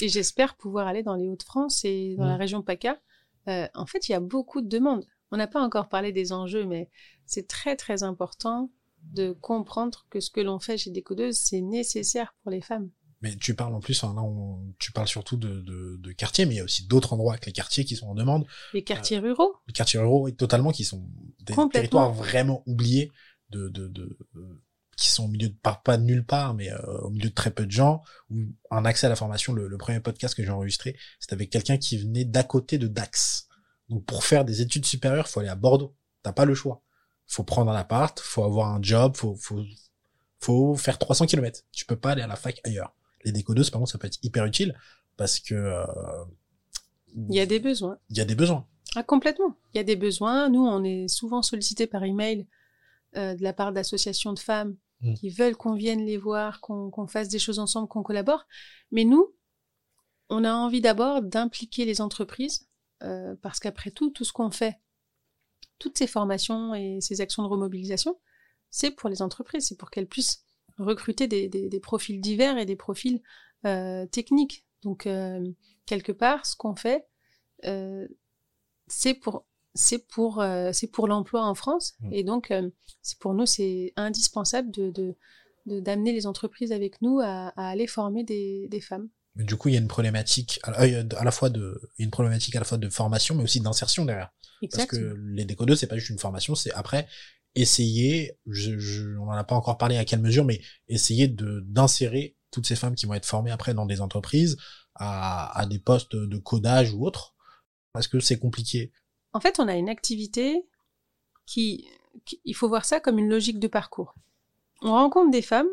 Et 0.00 0.08
j'espère 0.08 0.56
pouvoir 0.56 0.86
aller 0.86 1.02
dans 1.02 1.14
les 1.16 1.28
Hauts-de-France 1.28 1.84
et 1.84 2.14
dans 2.16 2.24
la 2.26 2.36
région 2.36 2.62
PACA. 2.62 3.00
Euh, 3.48 3.66
en 3.74 3.86
fait, 3.86 4.08
il 4.08 4.12
y 4.12 4.14
a 4.14 4.20
beaucoup 4.20 4.60
de 4.60 4.68
demandes. 4.68 5.04
On 5.30 5.36
n'a 5.36 5.46
pas 5.46 5.60
encore 5.60 5.88
parlé 5.88 6.12
des 6.12 6.32
enjeux, 6.32 6.64
mais 6.66 6.88
c'est 7.26 7.46
très 7.48 7.76
très 7.76 8.02
important 8.02 8.70
de 9.12 9.32
comprendre 9.32 10.06
que 10.10 10.20
ce 10.20 10.30
que 10.30 10.40
l'on 10.40 10.58
fait 10.58 10.76
chez 10.78 10.90
Décodeuse, 10.90 11.36
c'est 11.36 11.60
nécessaire 11.60 12.34
pour 12.42 12.50
les 12.50 12.60
femmes. 12.60 12.90
Mais 13.20 13.34
tu 13.36 13.54
parles 13.54 13.74
en 13.74 13.80
plus, 13.80 14.04
hein, 14.04 14.12
là, 14.14 14.22
on- 14.22 14.72
tu 14.78 14.92
parles 14.92 15.08
surtout 15.08 15.36
de, 15.36 15.60
de, 15.60 15.96
de 15.98 16.12
quartiers, 16.12 16.46
mais 16.46 16.54
il 16.54 16.56
y 16.58 16.60
a 16.60 16.64
aussi 16.64 16.86
d'autres 16.86 17.12
endroits 17.12 17.36
que 17.36 17.46
les 17.46 17.52
quartiers 17.52 17.84
qui 17.84 17.96
sont 17.96 18.06
en 18.06 18.14
demande. 18.14 18.46
Les 18.74 18.84
quartiers 18.84 19.18
ruraux, 19.18 19.56
Les 19.66 19.72
quartiers 19.72 19.98
ruraux, 19.98 20.30
totalement, 20.30 20.70
qui 20.70 20.84
sont 20.84 21.04
des 21.40 21.54
territoires 21.72 22.12
vraiment 22.12 22.62
oubliés, 22.66 23.10
de, 23.50 23.68
de, 23.70 23.88
de, 23.88 24.16
de- 24.34 24.62
qui 24.98 25.10
sont 25.10 25.26
au 25.26 25.28
milieu 25.28 25.48
de 25.48 25.54
pas, 25.54 25.80
pas 25.84 25.96
de 25.96 26.02
nulle 26.02 26.26
part, 26.26 26.54
mais 26.54 26.72
euh, 26.72 26.98
au 27.02 27.10
milieu 27.10 27.28
de 27.28 27.34
très 27.34 27.52
peu 27.52 27.64
de 27.64 27.70
gens, 27.70 28.02
où 28.30 28.36
un 28.72 28.84
accès 28.84 29.06
à 29.06 29.08
la 29.08 29.14
formation. 29.14 29.52
Le, 29.52 29.68
le 29.68 29.78
premier 29.78 30.00
podcast 30.00 30.34
que 30.34 30.42
j'ai 30.42 30.50
enregistré, 30.50 30.96
c'était 31.20 31.34
avec 31.34 31.50
quelqu'un 31.50 31.78
qui 31.78 31.98
venait 31.98 32.24
d'à 32.24 32.42
côté 32.42 32.78
de 32.78 32.88
Dax. 32.88 33.46
Donc 33.88 34.04
pour 34.04 34.24
faire 34.24 34.44
des 34.44 34.60
études 34.60 34.84
supérieures, 34.84 35.28
faut 35.28 35.38
aller 35.38 35.48
à 35.48 35.54
Bordeaux. 35.54 35.94
T'as 36.24 36.32
pas 36.32 36.44
le 36.44 36.54
choix. 36.54 36.82
Faut 37.28 37.44
prendre 37.44 37.70
un 37.70 37.76
appart, 37.76 38.18
faut 38.18 38.42
avoir 38.42 38.74
un 38.74 38.82
job, 38.82 39.16
faut 39.16 39.36
faut 39.36 39.62
faut 40.40 40.74
faire 40.74 40.98
300 40.98 41.26
km. 41.26 41.62
Tu 41.70 41.86
peux 41.86 41.96
pas 41.96 42.10
aller 42.10 42.22
à 42.22 42.26
la 42.26 42.36
fac 42.36 42.60
ailleurs. 42.64 42.92
Les 43.24 43.30
décodeuses, 43.30 43.70
par 43.70 43.78
contre, 43.78 43.92
ça 43.92 43.98
peut 43.98 44.08
être 44.08 44.18
hyper 44.22 44.46
utile 44.46 44.76
parce 45.16 45.38
que 45.38 45.54
euh, 45.54 45.84
Il 47.28 47.36
y 47.36 47.40
a 47.40 47.46
des 47.46 47.60
besoins. 47.60 47.98
il 48.10 48.18
y 48.18 48.20
a 48.20 48.24
des 48.24 48.34
besoins. 48.34 48.66
Ah, 48.96 49.04
complètement. 49.04 49.54
Il 49.74 49.76
y 49.76 49.80
a 49.80 49.84
des 49.84 49.96
besoins. 49.96 50.48
Nous, 50.48 50.64
on 50.64 50.82
est 50.82 51.06
souvent 51.06 51.42
sollicités 51.42 51.86
par 51.86 52.02
email 52.02 52.46
euh, 53.16 53.34
de 53.34 53.42
la 53.44 53.52
part 53.52 53.72
d'associations 53.72 54.32
de 54.32 54.38
femmes 54.40 54.76
Mm. 55.00 55.14
qui 55.14 55.30
veulent 55.30 55.56
qu'on 55.56 55.74
vienne 55.74 56.04
les 56.04 56.16
voir, 56.16 56.60
qu'on 56.60 56.90
qu'on 56.90 57.06
fasse 57.06 57.28
des 57.28 57.38
choses 57.38 57.60
ensemble, 57.60 57.86
qu'on 57.88 58.02
collabore. 58.02 58.46
Mais 58.90 59.04
nous, 59.04 59.32
on 60.28 60.44
a 60.44 60.52
envie 60.52 60.80
d'abord 60.80 61.22
d'impliquer 61.22 61.84
les 61.84 62.00
entreprises 62.00 62.68
euh, 63.04 63.36
parce 63.40 63.60
qu'après 63.60 63.90
tout, 63.92 64.10
tout 64.10 64.24
ce 64.24 64.32
qu'on 64.32 64.50
fait, 64.50 64.76
toutes 65.78 65.96
ces 65.96 66.08
formations 66.08 66.74
et 66.74 67.00
ces 67.00 67.20
actions 67.20 67.44
de 67.44 67.48
remobilisation, 67.48 68.18
c'est 68.70 68.90
pour 68.90 69.08
les 69.08 69.22
entreprises, 69.22 69.66
c'est 69.68 69.76
pour 69.78 69.90
qu'elles 69.90 70.08
puissent 70.08 70.42
recruter 70.78 71.28
des, 71.28 71.48
des- 71.48 71.80
profils 71.80 72.20
divers 72.20 72.58
et 72.58 72.66
des 72.66 72.76
profils 72.76 73.22
euh, 73.66 74.04
techniques. 74.06 74.64
Donc, 74.82 75.06
euh, 75.06 75.48
quelque 75.86 76.12
part, 76.12 76.44
ce 76.44 76.56
qu'on 76.56 76.74
fait, 76.76 77.06
c'est 78.88 79.14
pour 79.14 79.46
c'est 79.86 80.02
pour 80.14 80.40
euh, 80.40 80.70
c'est 80.72 80.88
pour 80.96 81.06
l'emploi 81.12 81.42
en 81.44 81.54
France 81.54 81.94
Mm. 82.00 82.12
et 82.12 82.22
donc 82.30 82.50
euh, 82.50 82.68
c'est 83.02 83.18
pour 83.18 83.32
nous 83.34 83.46
c'est 83.46 83.92
indispensable 83.96 84.70
de 84.78 84.90
de 84.90 85.14
de- 85.66 85.80
d'amener 85.80 86.12
les 86.12 86.26
entreprises 86.26 86.72
avec 86.72 87.00
nous 87.02 87.20
à, 87.20 87.48
à 87.60 87.68
aller 87.72 87.86
former 87.86 88.24
des, 88.24 88.68
des 88.70 88.80
femmes. 88.80 89.08
Mais 89.36 89.44
du 89.44 89.54
coup, 89.56 89.68
il 89.68 89.74
y 89.74 89.76
a 89.76 89.80
une 89.80 89.86
problématique 89.96 90.58
à 90.62 90.70
la, 90.72 91.04
à 91.20 91.24
la 91.24 91.30
fois 91.30 91.50
de 91.50 91.64
il 91.96 92.02
y 92.02 92.04
a 92.04 92.06
une 92.06 92.10
problématique 92.10 92.56
à 92.56 92.60
la 92.60 92.64
fois 92.64 92.78
de 92.78 92.88
formation, 92.88 93.34
mais 93.36 93.44
aussi 93.44 93.60
d'insertion 93.60 94.04
derrière. 94.04 94.30
Parce 94.72 94.86
que 94.86 94.96
Exactement. 94.96 95.14
les 95.36 95.44
décodeuses, 95.44 95.78
c'est 95.80 95.86
pas 95.86 95.98
juste 95.98 96.10
une 96.10 96.18
formation, 96.18 96.54
c'est 96.56 96.72
après 96.72 97.06
essayer, 97.54 98.38
je, 98.46 98.78
je, 98.78 99.16
on 99.18 99.28
en 99.28 99.32
a 99.32 99.44
pas 99.44 99.54
encore 99.54 99.78
parlé 99.78 99.96
à 99.96 100.04
quelle 100.04 100.20
mesure, 100.20 100.44
mais 100.44 100.60
essayer 100.88 101.28
de 101.28 101.60
d'insérer 101.66 102.36
toutes 102.50 102.66
ces 102.66 102.76
femmes 102.76 102.94
qui 102.94 103.06
vont 103.06 103.14
être 103.14 103.26
formées 103.26 103.50
après 103.50 103.74
dans 103.74 103.86
des 103.86 104.00
entreprises 104.00 104.56
à, 104.94 105.56
à 105.58 105.66
des 105.66 105.78
postes 105.78 106.16
de 106.16 106.38
codage 106.38 106.92
ou 106.94 107.04
autres. 107.06 107.34
Parce 107.92 108.08
que 108.08 108.20
c'est 108.20 108.38
compliqué. 108.38 108.92
En 109.38 109.40
fait, 109.40 109.60
on 109.60 109.68
a 109.68 109.76
une 109.76 109.88
activité 109.88 110.66
qui, 111.46 111.86
qui- 112.24 112.40
il 112.44 112.54
faut 112.56 112.68
voir 112.68 112.84
ça 112.84 112.98
comme 112.98 113.20
une 113.20 113.28
logique 113.28 113.60
de 113.60 113.68
parcours. 113.68 114.16
On 114.82 114.90
rencontre 114.90 115.30
des 115.30 115.42
femmes 115.42 115.68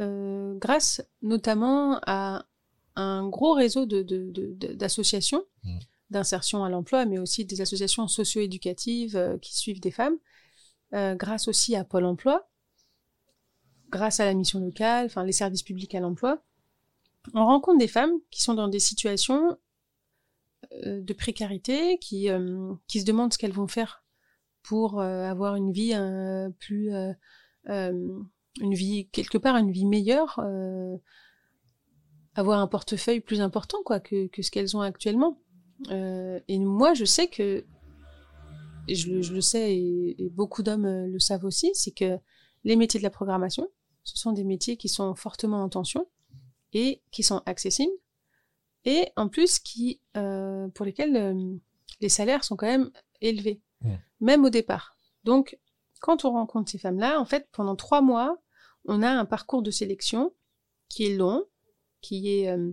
euh, 0.00 0.54
grâce 0.58 1.00
notamment 1.22 1.98
à 2.06 2.44
un 2.96 3.26
gros 3.26 3.54
réseau 3.54 3.86
de, 3.86 4.02
de- 4.02 4.30
de- 4.30 4.52
de- 4.52 4.74
d'associations 4.74 5.44
Mm. 5.64 5.78
d'insertion 6.10 6.62
à 6.62 6.68
l'emploi, 6.68 7.06
mais 7.06 7.18
aussi 7.18 7.46
des 7.46 7.62
associations 7.62 8.06
socio-éducatives 8.06 9.16
euh, 9.16 9.38
qui 9.38 9.56
suivent 9.56 9.80
des 9.80 9.90
femmes, 9.90 10.18
euh, 10.92 11.14
grâce 11.14 11.48
aussi 11.48 11.74
à 11.76 11.84
Pôle 11.84 12.04
Emploi, 12.04 12.46
grâce 13.88 14.20
à 14.20 14.26
la 14.26 14.34
mission 14.34 14.60
locale, 14.60 15.06
enfin 15.06 15.24
les 15.24 15.32
services 15.32 15.62
publics 15.62 15.94
à 15.94 16.00
l'emploi. 16.00 16.42
On 17.32 17.46
rencontre 17.46 17.78
des 17.78 17.88
femmes 17.88 18.12
qui 18.30 18.42
sont 18.42 18.54
dans 18.54 18.68
des 18.68 18.80
situations 18.90 19.56
de 20.72 21.12
précarité, 21.12 21.98
qui, 21.98 22.30
euh, 22.30 22.72
qui 22.88 23.00
se 23.00 23.04
demandent 23.04 23.32
ce 23.32 23.38
qu'elles 23.38 23.52
vont 23.52 23.68
faire 23.68 24.04
pour 24.62 25.00
euh, 25.00 25.22
avoir 25.24 25.54
une 25.54 25.70
vie 25.70 25.94
euh, 25.94 26.50
plus, 26.58 26.92
euh, 26.92 27.12
euh, 27.68 28.20
une 28.60 28.74
vie 28.74 29.08
quelque 29.10 29.38
part 29.38 29.56
une 29.56 29.70
vie 29.70 29.86
meilleure, 29.86 30.40
euh, 30.42 30.96
avoir 32.34 32.58
un 32.58 32.66
portefeuille 32.66 33.20
plus 33.20 33.40
important 33.40 33.78
quoi 33.84 34.00
que, 34.00 34.28
ce 34.40 34.50
qu'elles 34.50 34.76
ont 34.76 34.80
actuellement. 34.80 35.40
Euh, 35.90 36.40
et 36.48 36.58
moi, 36.58 36.94
je 36.94 37.04
sais 37.04 37.28
que, 37.28 37.64
et 38.88 38.94
je, 38.94 39.20
je 39.22 39.34
le 39.34 39.40
sais 39.40 39.76
et, 39.76 40.30
beaucoup 40.32 40.62
d'hommes 40.62 40.86
euh, 40.86 41.06
le 41.06 41.18
savent 41.18 41.44
aussi, 41.44 41.70
c'est 41.74 41.92
que 41.92 42.18
les 42.64 42.76
métiers 42.76 42.98
de 42.98 43.04
la 43.04 43.10
programmation, 43.10 43.68
ce 44.02 44.16
sont 44.16 44.32
des 44.32 44.44
métiers 44.44 44.76
qui 44.76 44.88
sont 44.88 45.14
fortement 45.14 45.62
en 45.62 45.68
tension 45.68 46.08
et 46.72 47.02
qui 47.12 47.22
sont 47.22 47.42
accessibles 47.46 47.92
et 48.86 49.08
en 49.16 49.28
plus 49.28 49.58
qui 49.58 50.00
euh, 50.16 50.68
pour 50.68 50.86
lesquels 50.86 51.16
euh, 51.16 51.56
les 52.00 52.08
salaires 52.08 52.44
sont 52.44 52.56
quand 52.56 52.66
même 52.66 52.90
élevés, 53.20 53.60
même 54.20 54.44
au 54.44 54.50
départ. 54.50 54.96
Donc, 55.24 55.58
quand 56.00 56.24
on 56.24 56.30
rencontre 56.30 56.70
ces 56.70 56.78
femmes-là, 56.78 57.20
en 57.20 57.24
fait, 57.24 57.48
pendant 57.52 57.74
trois 57.74 58.00
mois, 58.00 58.38
on 58.84 59.02
a 59.02 59.10
un 59.10 59.24
parcours 59.24 59.62
de 59.62 59.70
sélection 59.70 60.32
qui 60.88 61.06
est 61.06 61.16
long, 61.16 61.44
qui 62.00 62.30
est 62.30 62.48
euh, 62.48 62.72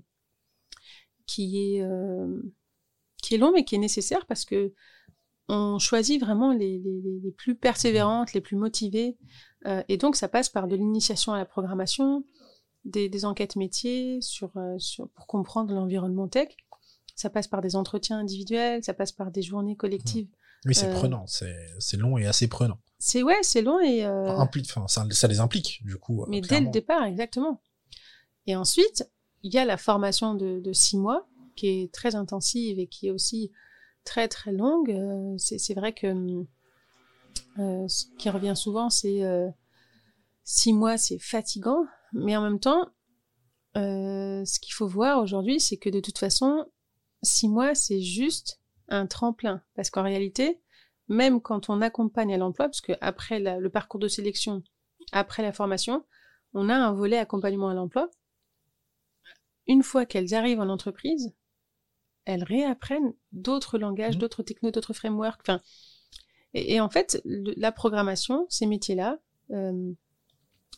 qui 1.25 1.57
est 1.57 1.83
qui 3.21 3.35
est 3.35 3.37
long 3.37 3.51
mais 3.53 3.63
qui 3.63 3.75
est 3.75 3.79
nécessaire 3.79 4.25
parce 4.27 4.45
que 4.45 4.73
on 5.49 5.79
choisit 5.79 6.21
vraiment 6.21 6.53
les, 6.53 6.79
les, 6.79 7.31
plus 7.31 7.55
persévérantes, 7.55 8.33
les 8.33 8.41
plus 8.41 8.55
motivées, 8.55 9.17
et 9.87 9.97
donc 9.97 10.15
ça 10.15 10.29
passe 10.29 10.49
par 10.49 10.67
de 10.67 10.75
l'initiation 10.75 11.33
à 11.33 11.37
la 11.37 11.45
programmation, 11.45 12.23
des, 12.85 13.09
des 13.09 13.25
enquêtes 13.25 13.55
métiers 13.55 14.19
sur, 14.21 14.51
euh, 14.57 14.77
sur 14.77 15.09
pour 15.09 15.27
comprendre 15.27 15.73
l'environnement 15.73 16.27
tech. 16.27 16.49
Ça 17.15 17.29
passe 17.29 17.47
par 17.47 17.61
des 17.61 17.75
entretiens 17.75 18.19
individuels, 18.19 18.83
ça 18.83 18.93
passe 18.93 19.11
par 19.11 19.31
des 19.31 19.41
journées 19.41 19.75
collectives. 19.75 20.27
Oui, 20.65 20.73
c'est 20.73 20.87
Euh, 20.87 20.93
prenant, 20.93 21.25
c'est 21.27 21.97
long 21.97 22.17
et 22.17 22.25
assez 22.25 22.47
prenant. 22.47 22.79
C'est 22.97 23.21
ouais, 23.21 23.43
c'est 23.43 23.61
long 23.61 23.79
et 23.81 24.05
euh, 24.05 24.29
enfin, 24.29 24.87
ça, 24.87 25.05
ça 25.11 25.27
les 25.27 25.39
implique, 25.39 25.81
du 25.83 25.97
coup. 25.97 26.25
mais 26.29 26.41
dès 26.41 26.61
le 26.61 26.69
départ, 26.69 27.03
exactement. 27.03 27.61
Et 28.47 28.55
ensuite, 28.55 29.09
il 29.43 29.53
y 29.53 29.57
a 29.57 29.65
la 29.65 29.77
formation 29.77 30.35
de, 30.35 30.59
de 30.61 30.73
six 30.73 30.97
mois 30.97 31.27
qui 31.55 31.67
est 31.67 31.93
très 31.93 32.15
intensive 32.15 32.79
et 32.79 32.87
qui 32.87 33.07
est 33.07 33.11
aussi 33.11 33.51
très 34.05 34.27
très 34.27 34.51
longue. 34.51 34.91
Euh, 34.91 35.35
c'est 35.37 35.73
vrai 35.73 35.93
que 35.93 36.07
hum, 36.07 36.47
euh, 37.59 37.87
ce 37.87 38.05
qui 38.17 38.29
revient 38.29 38.55
souvent, 38.55 38.89
c'est 38.89 39.23
euh, 39.23 39.49
six 40.43 40.73
mois, 40.73 40.97
c'est 40.97 41.19
fatigant, 41.19 41.85
mais 42.13 42.35
en 42.37 42.41
même 42.41 42.59
temps, 42.59 42.89
euh, 43.75 44.45
ce 44.45 44.59
qu'il 44.59 44.73
faut 44.73 44.87
voir 44.87 45.21
aujourd'hui, 45.21 45.59
c'est 45.59 45.77
que 45.77 45.89
de 45.89 45.99
toute 45.99 46.17
façon, 46.19 46.65
six 47.21 47.47
mois, 47.47 47.75
c'est 47.75 48.01
juste 48.01 48.59
un 48.89 49.07
tremplin, 49.07 49.61
parce 49.75 49.89
qu'en 49.89 50.03
réalité, 50.03 50.61
même 51.07 51.41
quand 51.41 51.69
on 51.69 51.81
accompagne 51.81 52.33
à 52.33 52.37
l'emploi, 52.37 52.65
parce 52.67 52.81
que 52.81 52.93
après 53.01 53.39
la- 53.39 53.57
le 53.59 53.69
parcours 53.69 53.99
de 53.99 54.07
sélection, 54.07 54.63
après 55.11 55.43
la 55.43 55.51
formation, 55.51 56.05
on 56.53 56.69
a 56.69 56.75
un 56.75 56.93
volet 56.93 57.17
accompagnement 57.17 57.69
à 57.69 57.73
l'emploi. 57.73 58.09
Une 59.67 59.83
fois 59.83 60.05
qu'elles 60.05 60.33
arrivent 60.33 60.59
en 60.59 60.69
entreprise, 60.69 61.33
elles 62.25 62.43
réapprennent 62.43 63.13
d'autres 63.31 63.77
langages, 63.77 64.15
Mhm. 64.15 64.21
d'autres 64.21 64.43
technos, 64.43 64.71
d'autres 64.71 64.93
frameworks. 64.93 65.41
Enfin, 65.41 65.61
et, 66.53 66.75
et 66.75 66.79
en 66.81 66.89
fait, 66.89 67.21
le- 67.25 67.53
la 67.57 67.71
programmation, 67.71 68.45
ces 68.49 68.65
métiers-là, 68.65 69.19
euh, 69.51 69.93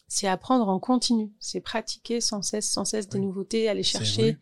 c'est 0.08 0.28
apprendre 0.28 0.68
en 0.70 0.80
continu, 0.80 1.32
c'est 1.40 1.62
pratiquer 1.62 2.22
sans 2.22 2.42
cesse, 2.42 2.70
sans 2.70 2.86
cesse 2.86 3.08
des 3.10 3.20
Oui. 3.20 3.26
nouveautés, 3.26 3.68
aller 3.70 3.84
chercher. 3.84 4.38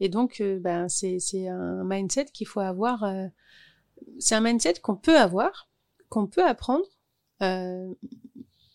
Et 0.00 0.08
donc, 0.08 0.40
euh, 0.40 0.58
ben, 0.60 0.88
c'est 0.88 1.18
c'est 1.18 1.48
un 1.48 1.84
mindset 1.84 2.26
qu'il 2.26 2.46
faut 2.46 2.60
avoir. 2.60 3.04
euh, 3.04 3.26
c'est 4.18 4.34
un 4.34 4.40
mindset 4.40 4.74
qu'on 4.82 4.96
peut 4.96 5.18
avoir, 5.18 5.68
qu'on 6.08 6.26
peut 6.26 6.44
apprendre. 6.46 6.84
euh, 7.42 7.92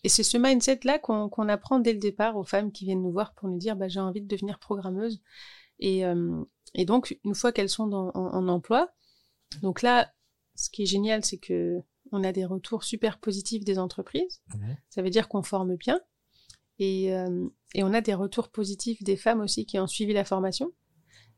et 0.04 0.08
c'est 0.08 0.22
ce 0.22 0.36
mindset-là 0.38 0.98
qu'on 1.00 1.28
qu'on 1.28 1.48
apprend 1.48 1.80
dès 1.80 1.92
le 1.92 1.98
départ 1.98 2.36
aux 2.36 2.44
femmes 2.44 2.70
qui 2.70 2.84
viennent 2.84 3.02
nous 3.02 3.10
voir 3.10 3.34
pour 3.34 3.48
nous 3.48 3.58
dire 3.58 3.74
bah, 3.76 3.88
j'ai 3.88 3.98
envie 4.00 4.20
de 4.20 4.28
devenir 4.28 4.58
programmeuse. 4.60 5.20
Et, 5.80 6.04
euh, 6.06 6.44
et 6.74 6.84
donc, 6.84 7.18
une 7.24 7.34
fois 7.34 7.50
qu'elles 7.52 7.68
sont 7.68 7.86
dans- 7.88 8.10
en, 8.14 8.26
en 8.34 8.48
emploi, 8.48 8.92
donc 9.62 9.82
là, 9.82 10.12
ce 10.54 10.70
qui 10.70 10.82
est 10.84 10.86
génial, 10.86 11.24
c'est 11.24 11.38
que 11.38 11.80
on 12.12 12.22
a 12.22 12.30
des 12.30 12.44
retours 12.44 12.84
super 12.84 13.18
positifs 13.18 13.64
des 13.64 13.78
entreprises. 13.80 14.40
Ça 14.90 15.02
veut 15.02 15.10
dire 15.10 15.28
qu'on 15.28 15.42
forme 15.42 15.74
bien. 15.76 16.00
Et, 16.78 17.14
euh, 17.14 17.46
et 17.74 17.82
on 17.82 17.92
a 17.94 18.00
des 18.00 18.14
retours 18.14 18.48
positifs 18.48 19.02
des 19.02 19.16
femmes 19.16 19.40
aussi 19.40 19.64
qui 19.66 19.78
ont 19.78 19.86
suivi 19.86 20.12
la 20.12 20.24
formation 20.24 20.72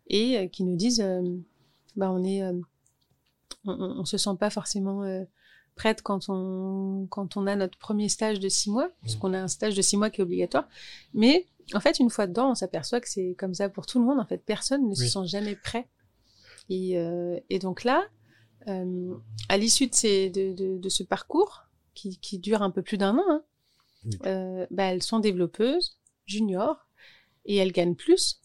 et 0.09 0.39
euh, 0.39 0.47
qui 0.49 0.65
nous 0.65 0.77
disent 0.77 1.01
euh, 1.01 1.23
bah 1.97 2.11
on 2.11 2.25
est 2.25 2.43
euh, 2.43 2.53
on, 3.65 3.73
on, 4.01 4.05
se 4.05 4.19
sent 4.19 4.37
pas 4.39 4.51
forcément 4.51 5.03
euh, 5.03 5.25
prête 5.75 6.03
quand 6.03 6.29
on 6.29 7.07
quand 7.11 7.37
on 7.37 7.47
a 7.47 7.55
notre 7.57 7.79
premier 7.79 8.09
stage 8.09 8.41
de 8.41 8.49
six 8.49 8.71
mois 8.71 8.91
parce 9.03 9.15
Mhm. 9.15 9.21
qu'on 9.21 9.35
a 9.35 9.39
un 9.41 9.49
stage 9.49 9.75
de 9.77 9.83
six 9.83 9.97
mois 9.97 10.11
qui 10.11 10.21
est 10.21 10.25
obligatoire 10.25 10.69
mais 11.15 11.47
en 11.75 11.81
fait 11.81 11.99
une 12.01 12.11
fois 12.11 12.27
dedans 12.27 12.51
on 12.51 12.55
s'aperçoit 12.55 13.01
que 13.01 13.09
c'est 13.09 13.35
comme 13.39 13.55
ça 13.55 13.69
pour 13.69 13.87
tout 13.87 13.99
le 14.01 14.05
monde 14.05 14.19
en 14.19 14.27
fait 14.27 14.39
personne 14.45 14.89
ne 14.89 14.95
se 14.95 15.07
sent 15.07 15.27
jamais 15.27 15.55
prêt 15.57 15.89
et, 16.69 16.99
euh, 16.99 17.39
et 17.51 17.59
donc 17.59 17.85
là 17.85 18.05
euh, 18.67 19.15
à 19.49 19.57
l'issue 19.57 19.87
de, 19.87 19.95
ces, 19.95 20.31
de, 20.31 20.53
de, 20.53 20.79
de 20.79 20.89
ce 20.89 21.03
parcours 21.05 21.65
qui, 21.95 22.19
qui 22.19 22.39
dure 22.39 22.63
un 22.63 22.71
peu 22.71 22.83
plus 22.83 22.99
d'un 22.99 23.17
an 23.17 23.25
hein. 23.29 23.43
Euh, 24.27 24.67
bah, 24.71 24.85
elles 24.85 25.03
sont 25.03 25.19
développeuses 25.21 25.99
juniors 26.27 26.87
et 27.45 27.57
elles 27.57 27.73
gagnent 27.73 27.95
plus 27.97 28.41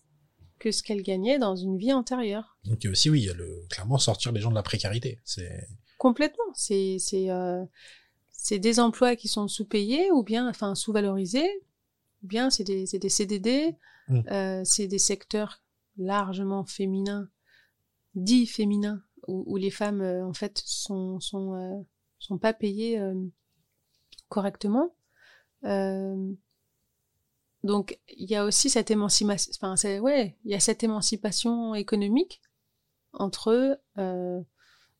que 0.59 0.71
ce 0.71 0.81
qu'elles 0.81 1.03
gagnaient 1.03 1.39
dans 1.39 1.55
une 1.55 1.77
vie 1.77 1.91
antérieure. 1.91 2.57
Donc 2.63 2.83
il 2.83 2.85
y 2.85 2.87
a 2.87 2.91
aussi, 2.91 3.09
oui, 3.09 3.21
il 3.21 3.25
y 3.25 3.29
a 3.29 3.33
le, 3.33 3.65
clairement 3.69 3.97
sortir 3.97 4.31
les 4.31 4.39
gens 4.39 4.49
de 4.49 4.55
la 4.55 4.63
précarité. 4.63 5.19
C'est 5.25 5.67
Complètement. 5.97 6.43
C'est 6.53 6.97
c'est 6.99 7.29
euh, 7.29 7.63
c'est 8.31 8.59
des 8.59 8.79
emplois 8.79 9.15
qui 9.15 9.27
sont 9.27 9.47
sous-payés 9.47 10.11
ou 10.11 10.23
bien 10.23 10.49
enfin 10.49 10.75
sous-valorisés, 10.75 11.49
ou 12.23 12.27
bien 12.27 12.49
c'est 12.49 12.63
des 12.63 12.85
c'est 12.85 12.99
des 12.99 13.09
CDD, 13.09 13.75
Mm. 14.09 14.21
euh, 14.31 14.61
c'est 14.65 14.87
des 14.87 14.99
secteurs 14.99 15.61
largement 15.97 16.65
féminins, 16.65 17.29
dits 18.15 18.47
féminins 18.47 19.01
où, 19.29 19.45
où 19.47 19.55
les 19.55 19.69
femmes 19.71 20.01
euh, 20.01 20.25
en 20.25 20.33
fait 20.33 20.61
sont 20.65 21.21
sont 21.21 21.85
sont 22.19 22.37
pas 22.37 22.53
payées 22.53 23.01
correctement. 24.29 24.93
Euh, 25.65 26.33
donc 27.63 27.99
il 28.09 28.29
y 28.29 28.35
a 28.35 28.43
aussi 28.43 28.69
cette 28.69 28.91
émancipation, 28.91 29.51
enfin 29.61 29.99
ouais, 29.99 30.37
il 30.43 30.51
y 30.51 30.55
a 30.55 30.59
cette 30.59 30.83
émancipation 30.83 31.75
économique 31.75 32.41
entre 33.13 33.79
euh, 33.97 34.41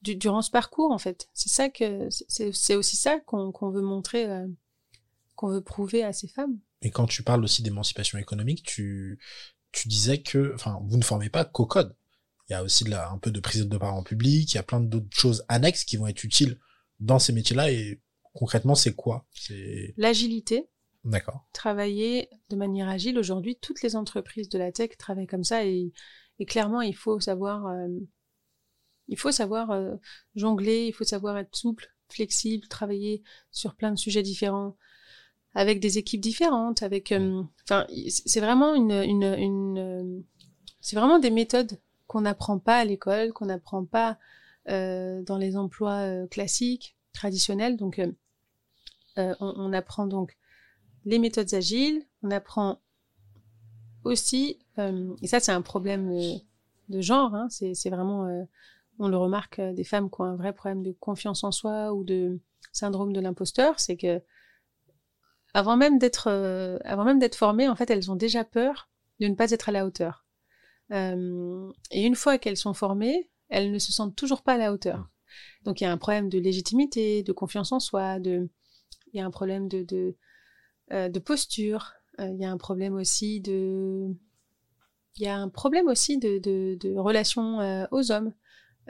du- 0.02 0.16
durant 0.16 0.42
ce 0.42 0.52
parcours 0.52 0.92
en 0.92 0.98
fait. 0.98 1.30
C'est 1.34 1.50
ça 1.50 1.70
que 1.70 2.08
c'est 2.10 2.76
aussi 2.76 2.96
ça 2.96 3.20
qu'on 3.20 3.72
veut 3.72 3.82
montrer, 3.82 4.30
euh, 4.30 4.48
qu'on 5.36 5.50
veut 5.50 5.64
prouver 5.64 6.04
à 6.04 6.14
ces 6.14 6.28
femmes. 6.28 6.60
Et 6.82 6.92
quand 6.92 7.08
tu 7.08 7.24
parles 7.24 7.44
aussi 7.44 7.64
d'émancipation 7.64 8.18
économique, 8.18 8.64
tu, 8.64 9.20
tu 9.72 9.88
disais 9.88 10.22
que, 10.22 10.54
enfin, 10.54 10.80
vous 10.84 10.98
ne 10.98 11.04
formez 11.04 11.30
pas 11.30 11.46
qu'au 11.46 11.66
code. 11.66 11.96
Il 12.50 12.54
y 12.54 12.56
a 12.56 12.64
aussi 12.64 12.84
un 12.94 13.18
peu 13.20 13.32
de 13.32 13.40
prise 13.40 13.66
de 13.66 13.78
parole 13.78 13.98
en 13.98 14.04
public, 14.04 14.52
il 14.52 14.56
y 14.56 14.60
a 14.60 14.64
plein 14.64 14.82
d'autres 14.82 15.08
choses 15.12 15.46
annexes 15.48 15.86
qui 15.86 15.96
vont 15.96 16.08
être 16.08 16.26
utiles 16.26 16.60
dans 17.00 17.20
ces 17.20 17.32
métiers-là. 17.32 17.72
Et 17.72 18.02
concrètement, 18.34 18.76
c'est 18.76 18.96
quoi? 18.96 19.26
C'est 19.32 19.94
L'agilité, 19.98 20.70
d'accord. 21.04 21.46
travailler 21.54 22.30
de 22.50 22.56
manière 22.56 22.90
agile. 22.90 23.18
Aujourd'hui, 23.20 23.58
toutes 23.58 23.82
les 23.82 23.96
entreprises 23.96 24.50
de 24.50 24.58
la 24.58 24.72
tech 24.72 24.98
travaillent 24.98 25.28
comme 25.28 25.44
ça 25.44 25.66
et, 25.66 25.92
et 26.40 26.46
clairement, 26.46 26.82
il 26.82 26.96
faut 26.96 27.20
savoir, 27.20 27.68
euh, 27.68 27.88
il 29.08 29.18
faut 29.18 29.32
savoir 29.32 29.72
euh, 29.72 29.96
jongler, 30.36 30.88
il 30.88 30.94
faut 30.94 31.04
savoir 31.04 31.38
être 31.38 31.56
souple, 31.56 31.94
flexible, 32.10 32.68
travailler 32.68 33.24
sur 33.52 33.76
plein 33.76 33.92
de 33.92 33.98
sujets 33.98 34.24
différents, 34.24 34.76
avec 35.56 35.80
des 35.80 35.98
équipes 35.98 36.22
différentes, 36.22 36.82
avec, 36.84 37.12
euh, 37.12 37.44
enfin, 37.64 37.86
y- 37.90 38.10
c'est 38.10 38.40
vraiment 38.40 38.74
une, 38.74 38.92
une, 38.92 39.24
une 39.38 40.24
c'est 40.82 40.96
vraiment 40.96 41.20
des 41.20 41.32
méthodes 41.32 41.80
qu'on 42.08 42.22
n'apprend 42.22 42.60
pas 42.60 42.78
à 42.78 42.86
l'école, 42.86 43.32
qu'on 43.34 43.46
n'apprend 43.46 43.86
pas 43.86 44.18
dans 44.66 45.38
les 45.40 45.58
emplois 45.58 46.28
classiques, 46.28 46.96
traditionnels. 47.14 47.78
Donc, 47.78 48.02
euh, 49.18 49.36
on, 49.40 49.74
apprend 49.74 50.08
donc 50.08 50.38
les 51.06 51.20
méthodes 51.20 51.54
agiles, 51.54 52.04
on 52.24 52.32
apprend 52.32 52.82
aussi, 54.04 54.60
euh, 54.80 55.14
et 55.22 55.28
ça 55.28 55.40
c'est 55.40 55.52
un 55.52 55.62
problème 55.62 56.12
euh, 56.12 56.36
de 56.90 57.02
genre, 57.02 57.36
hein, 57.36 57.48
c'est 57.50 57.90
vraiment, 57.90 58.48
on 59.00 59.08
le 59.08 59.18
remarque, 59.18 59.62
des 59.62 59.84
femmes 59.84 60.10
qui 60.10 60.22
ont 60.22 60.26
un 60.26 60.36
vrai 60.36 60.54
problème 60.54 60.84
de 60.84 60.92
confiance 60.92 61.44
en 61.44 61.52
soi 61.52 61.94
ou 61.94 62.04
de 62.04 62.40
syndrome 62.72 63.14
de 63.14 63.20
l'imposteur, 63.20 63.80
c'est 63.80 63.98
que 63.98 64.22
avant 65.54 65.78
même 65.78 66.00
d'être, 66.00 66.30
avant 66.84 67.04
même 67.04 67.20
d'être 67.20 67.36
formées, 67.36 67.70
en 67.70 67.76
fait, 67.76 67.90
elles 67.92 68.10
ont 68.10 68.16
déjà 68.16 68.44
peur 68.44 68.90
de 69.20 69.28
ne 69.28 69.36
pas 69.36 69.52
être 69.52 69.70
à 69.70 69.72
la 69.72 69.86
hauteur. 69.86 70.26
Et 70.92 72.06
une 72.06 72.16
fois 72.16 72.38
qu'elles 72.38 72.58
sont 72.58 72.74
formées, 72.74 73.30
elles 73.50 73.72
ne 73.72 73.80
se 73.80 73.92
sentent 73.92 74.16
toujours 74.16 74.42
pas 74.42 74.54
à 74.54 74.58
la 74.58 74.74
hauteur. 74.74 75.10
Donc 75.64 75.80
il 75.80 75.86
y 75.86 75.88
a 75.88 75.92
un 75.92 75.98
problème 75.98 76.30
de 76.30 76.40
légitimité, 76.40 77.24
de 77.24 77.32
confiance 77.32 77.72
en 77.72 77.80
soi, 77.80 78.20
de, 78.20 78.50
il 79.14 79.18
y 79.18 79.22
a 79.22 79.26
un 79.26 79.32
problème 79.32 79.68
de, 79.68 79.84
de, 79.84 80.16
euh, 80.92 81.10
de 81.10 81.20
posture, 81.20 81.94
euh, 82.20 82.30
il 82.30 82.40
y 82.40 82.46
a 82.46 82.52
un 82.52 82.58
problème 82.58 82.96
aussi 82.96 83.42
de, 83.42 84.08
il 85.16 85.24
y 85.24 85.28
a 85.28 85.38
un 85.38 85.50
problème 85.50 85.88
aussi 85.88 86.18
de, 86.18 86.40
de, 86.40 86.76
de 86.80 86.96
relation 86.98 87.60
euh, 87.62 87.86
aux 87.92 88.12
hommes. 88.12 88.34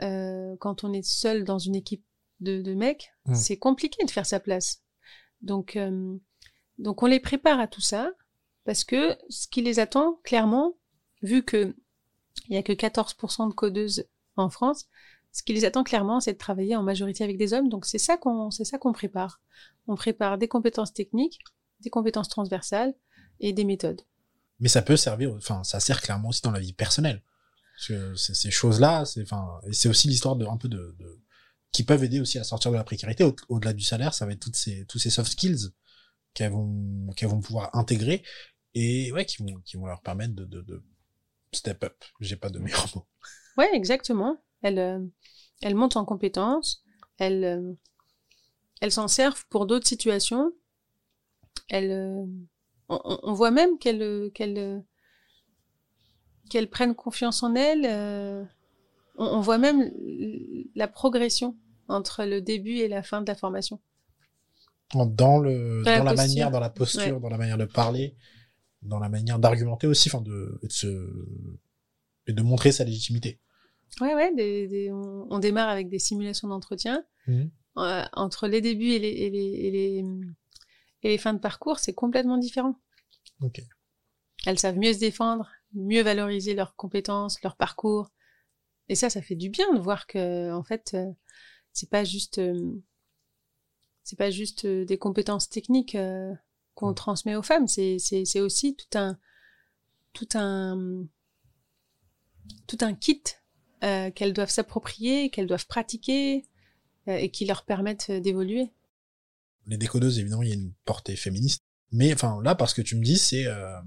Quand 0.00 0.82
on 0.82 0.92
est 0.92 1.04
seul 1.06 1.44
dans 1.44 1.58
une 1.58 1.76
équipe 1.76 2.04
de, 2.40 2.60
de 2.62 2.74
mecs, 2.74 3.12
Mm. 3.26 3.34
c'est 3.34 3.56
compliqué 3.56 4.04
de 4.04 4.10
faire 4.10 4.26
sa 4.26 4.40
place. 4.40 4.82
Donc, 5.40 5.78
donc 6.78 7.02
on 7.02 7.06
les 7.06 7.20
prépare 7.20 7.60
à 7.60 7.66
tout 7.66 7.80
ça 7.80 8.10
parce 8.64 8.84
que 8.84 9.16
ce 9.28 9.46
qui 9.48 9.62
les 9.62 9.78
attend, 9.78 10.20
clairement, 10.24 10.76
vu 11.22 11.42
que 11.42 11.74
il 12.48 12.54
y 12.54 12.58
a 12.58 12.62
que 12.62 12.72
14% 12.72 13.48
de 13.48 13.54
codeuses 13.54 14.06
en 14.36 14.50
France, 14.50 14.86
ce 15.32 15.42
qui 15.42 15.52
les 15.52 15.64
attend 15.64 15.84
clairement, 15.84 16.20
c'est 16.20 16.32
de 16.32 16.38
travailler 16.38 16.76
en 16.76 16.82
majorité 16.82 17.24
avec 17.24 17.36
des 17.36 17.52
hommes. 17.52 17.68
Donc 17.68 17.86
c'est 17.86 17.98
ça 17.98 18.16
qu'on, 18.16 18.50
c'est 18.50 18.64
ça 18.64 18.78
qu'on 18.78 18.92
prépare. 18.92 19.40
On 19.86 19.96
prépare 19.96 20.38
des 20.38 20.48
compétences 20.48 20.92
techniques, 20.92 21.38
des 21.80 21.90
compétences 21.90 22.28
transversales 22.28 22.94
et 23.40 23.52
des 23.52 23.64
méthodes. 23.64 24.02
Mais 24.60 24.68
ça 24.68 24.82
peut 24.82 24.96
servir, 24.96 25.32
enfin, 25.34 25.64
ça 25.64 25.80
sert 25.80 26.00
clairement 26.00 26.28
aussi 26.28 26.42
dans 26.42 26.50
la 26.52 26.60
vie 26.60 26.72
personnelle. 26.72 27.22
Parce 27.76 27.88
que 27.88 28.14
ces 28.14 28.50
choses-là, 28.52 29.04
c'est, 29.04 29.22
enfin, 29.22 29.60
et 29.66 29.72
c'est 29.72 29.88
aussi 29.88 30.06
l'histoire 30.08 30.36
de, 30.36 30.46
un 30.46 30.56
peu 30.56 30.68
de, 30.68 30.94
de, 30.98 31.20
qui 31.72 31.82
peuvent 31.82 32.04
aider 32.04 32.20
aussi 32.20 32.38
à 32.38 32.44
sortir 32.44 32.70
de 32.70 32.76
la 32.76 32.84
précarité. 32.84 33.24
Au- 33.24 33.34
Au-delà 33.48 33.72
du 33.72 33.82
salaire, 33.82 34.14
ça 34.14 34.26
va 34.26 34.32
être 34.32 34.40
toutes 34.40 34.56
ces, 34.56 34.86
tous 34.86 35.00
ces 35.00 35.10
soft 35.10 35.32
skills 35.32 35.70
qu'elles 36.34 36.52
vont, 36.52 37.10
qu'elles 37.16 37.28
vont 37.28 37.40
pouvoir 37.40 37.74
intégrer 37.76 38.22
et, 38.74 39.10
ouais, 39.12 39.24
qui 39.24 39.42
vont, 39.42 39.60
qui 39.64 39.76
vont 39.76 39.86
leur 39.86 40.02
permettre 40.02 40.34
de, 40.34 40.44
de, 40.44 40.60
de 40.62 40.82
step 41.52 41.82
up. 41.82 42.04
J'ai 42.20 42.36
pas 42.36 42.48
de 42.48 42.60
meilleur 42.60 42.86
mot. 42.94 43.06
Ouais, 43.58 43.70
exactement. 43.74 44.40
Elles, 44.62 44.78
euh, 44.78 45.00
elles 45.60 45.74
montent 45.74 45.96
en 45.96 46.04
compétences, 46.04 46.84
elles, 47.18 47.44
euh, 47.44 47.72
elles 48.84 48.92
s'en 48.92 49.08
servent 49.08 49.46
pour 49.48 49.64
d'autres 49.64 49.86
situations. 49.86 50.52
Elles, 51.70 51.90
euh, 51.90 52.22
on, 52.90 53.32
voit 53.32 53.50
même 53.50 53.78
qu'elles, 53.78 54.02
euh, 54.02 54.28
qu'elles, 54.28 54.58
euh, 54.58 54.78
qu'elles 56.50 56.68
prennent 56.68 56.94
confiance 56.94 57.42
en 57.42 57.54
elles. 57.54 57.86
euh, 57.86 58.44
on, 59.16 59.24
on 59.24 59.40
voit 59.40 59.56
même 59.56 59.90
la 60.74 60.86
progression 60.86 61.56
entre 61.88 62.24
le 62.26 62.42
début 62.42 62.76
et 62.76 62.88
la 62.88 63.02
fin 63.02 63.22
de 63.22 63.26
la 63.26 63.34
formation. 63.34 63.80
Dans 64.92 65.38
le, 65.38 65.82
Dans 65.82 65.90
la 65.90 65.98
dans 66.00 66.04
la 66.04 66.10
posture. 66.12 66.28
manière, 66.28 66.50
dans 66.50 66.60
la 66.60 66.70
posture, 66.70 67.14
Ouais. 67.14 67.20
dans 67.20 67.28
la 67.30 67.38
manière 67.38 67.56
de 67.58 67.64
parler, 67.64 68.16
dans 68.82 68.98
la 68.98 69.08
manière 69.08 69.38
d'argumenter 69.38 69.86
aussi, 69.86 70.10
enfin, 70.10 70.20
de, 70.20 70.58
et 70.62 70.66
de 70.66 70.72
se, 70.72 70.86
et 72.26 72.32
de 72.34 72.42
montrer 72.42 72.70
sa 72.70 72.84
légitimité. 72.84 73.40
Ouais, 74.00 74.14
ouais. 74.14 74.34
Des, 74.34 74.68
des- 74.68 74.92
on, 74.92 75.26
on 75.30 75.38
démarre 75.38 75.70
avec 75.70 75.88
des 75.88 75.98
simulations 75.98 76.48
d'entretien. 76.48 77.02
Mhm. 77.26 77.50
Euh, 77.76 78.04
entre 78.12 78.46
les 78.46 78.60
débuts 78.60 78.92
et 78.92 78.98
les, 79.00 79.08
et 79.08 79.30
les, 79.30 79.38
et 79.40 79.70
les, 79.70 80.04
et 81.02 81.08
les 81.08 81.18
fins 81.18 81.34
de 81.34 81.40
parcours, 81.40 81.78
c'est 81.78 81.92
complètement 81.94 82.38
différent. 82.38 82.80
Ok. 83.40 83.60
Elles 84.46 84.58
savent 84.58 84.78
mieux 84.78 84.92
se 84.92 85.00
défendre, 85.00 85.50
mieux 85.72 86.02
valoriser 86.02 86.54
leurs 86.54 86.76
compétences, 86.76 87.42
leur 87.42 87.56
parcours. 87.56 88.10
Et 88.88 88.94
ça, 88.94 89.10
ça 89.10 89.22
fait 89.22 89.34
du 89.34 89.48
bien 89.48 89.72
de 89.74 89.80
voir 89.80 90.06
que, 90.06 90.52
en 90.52 90.62
fait, 90.62 90.92
euh, 90.94 91.10
c'est 91.72 91.90
pas 91.90 92.04
juste, 92.04 92.38
euh, 92.38 92.80
c'est 94.04 94.18
pas 94.18 94.30
juste 94.30 94.66
des 94.66 94.98
compétences 94.98 95.48
techniques 95.48 95.96
qu'on 96.74 96.90
Mm. 96.90 96.94
transmet 96.94 97.34
aux 97.36 97.42
femmes. 97.42 97.66
C'est, 97.66 97.98
c'est, 97.98 98.24
c'est 98.24 98.40
aussi 98.40 98.76
tout 98.76 98.98
un, 98.98 99.18
tout 100.12 100.28
un, 100.34 101.06
tout 102.66 102.78
un 102.82 102.94
kit 102.94 103.22
euh, 103.82 104.10
qu'elles 104.10 104.32
doivent 104.32 104.50
s'approprier, 104.50 105.30
qu'elles 105.30 105.46
doivent 105.46 105.66
pratiquer 105.66 106.44
et 107.06 107.30
qui 107.30 107.44
leur 107.44 107.64
permettent 107.64 108.10
euh, 108.10 108.20
d'évoluer. 108.20 108.70
les 109.66 109.76
décodeuses, 109.76 110.18
évidemment, 110.18 110.42
il 110.42 110.48
y 110.48 110.52
a 110.52 110.56
une 110.56 110.72
portée 110.84 111.16
féministe. 111.16 111.62
Mais 111.92 112.12
enfin, 112.12 112.40
là, 112.42 112.54
parce 112.54 112.74
que 112.74 112.82
tu 112.82 112.96
me 112.96 113.04
dis, 113.04 113.18
c'est 113.18 113.46
euh, 113.46 113.78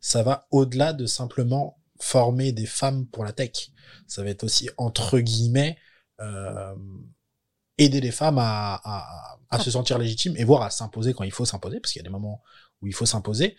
ça 0.00 0.22
va 0.22 0.46
au-delà 0.50 0.92
de 0.92 1.06
simplement 1.06 1.78
former 2.00 2.52
des 2.52 2.66
femmes 2.66 3.06
pour 3.06 3.24
la 3.24 3.32
tech. 3.32 3.70
Ça 4.06 4.22
va 4.22 4.30
être 4.30 4.44
aussi 4.44 4.70
entre 4.76 5.18
guillemets 5.18 5.76
euh, 6.20 6.74
aider 7.76 8.00
les 8.00 8.10
femmes 8.10 8.38
à, 8.38 9.38
se 9.60 9.70
sentir 9.70 9.98
légitimes 9.98 10.36
et 10.36 10.44
voire 10.44 10.62
à 10.62 10.70
s'imposer 10.70 11.14
quand 11.14 11.24
il 11.24 11.32
faut 11.32 11.44
s'imposer, 11.44 11.80
parce 11.80 11.92
qu'il 11.92 12.00
y 12.00 12.04
a 12.04 12.08
des 12.08 12.12
moments 12.12 12.42
où 12.82 12.86
il 12.86 12.94
faut 12.94 13.06
s'imposer. 13.06 13.56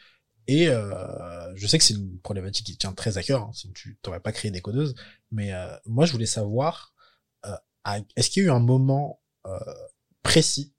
Et 0.47 0.67
euh, 0.67 1.55
je 1.55 1.67
sais 1.67 1.77
que 1.77 1.83
c'est 1.83 1.93
une 1.93 2.19
problématique 2.19 2.65
qui 2.65 2.77
tient 2.77 2.93
très 2.93 3.17
à 3.17 3.23
cœur, 3.23 3.43
hein, 3.43 3.51
sinon 3.53 3.73
tu 3.73 3.99
t'aurais 4.01 4.19
pas 4.19 4.31
créé 4.31 4.51
des 4.51 4.61
codeuses. 4.61 4.95
Mais 5.31 5.53
euh, 5.53 5.67
moi, 5.85 6.05
je 6.05 6.11
voulais 6.11 6.25
savoir, 6.25 6.93
euh, 6.97 6.98
est-ce 8.15 8.29
qu'il 8.29 8.43
y 8.43 8.45
a 8.45 8.49
eu 8.49 8.51
un 8.51 8.59
moment 8.59 9.21
euh, 9.45 9.57
précis 10.23 10.73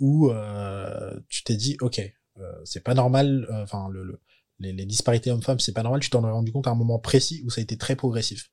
où 0.00 0.30
euh, 0.30 1.18
tu 1.28 1.44
t'es 1.44 1.56
dit, 1.56 1.76
ok, 1.80 2.00
euh, 2.38 2.52
c'est 2.64 2.84
pas 2.84 2.94
normal, 2.94 3.48
enfin 3.62 3.88
le, 3.90 4.04
le- 4.04 4.20
les, 4.58 4.72
les 4.72 4.86
disparités 4.86 5.30
hommes-femmes, 5.30 5.60
c'est 5.60 5.72
pas 5.72 5.82
normal. 5.82 6.00
Tu 6.00 6.10
t'en 6.10 6.26
es 6.26 6.30
rendu 6.30 6.52
compte 6.52 6.66
à 6.66 6.70
un 6.70 6.74
moment 6.74 6.98
précis 6.98 7.42
où 7.44 7.50
ça 7.50 7.60
a 7.60 7.62
été 7.62 7.76
très 7.76 7.96
progressif? 7.96 8.50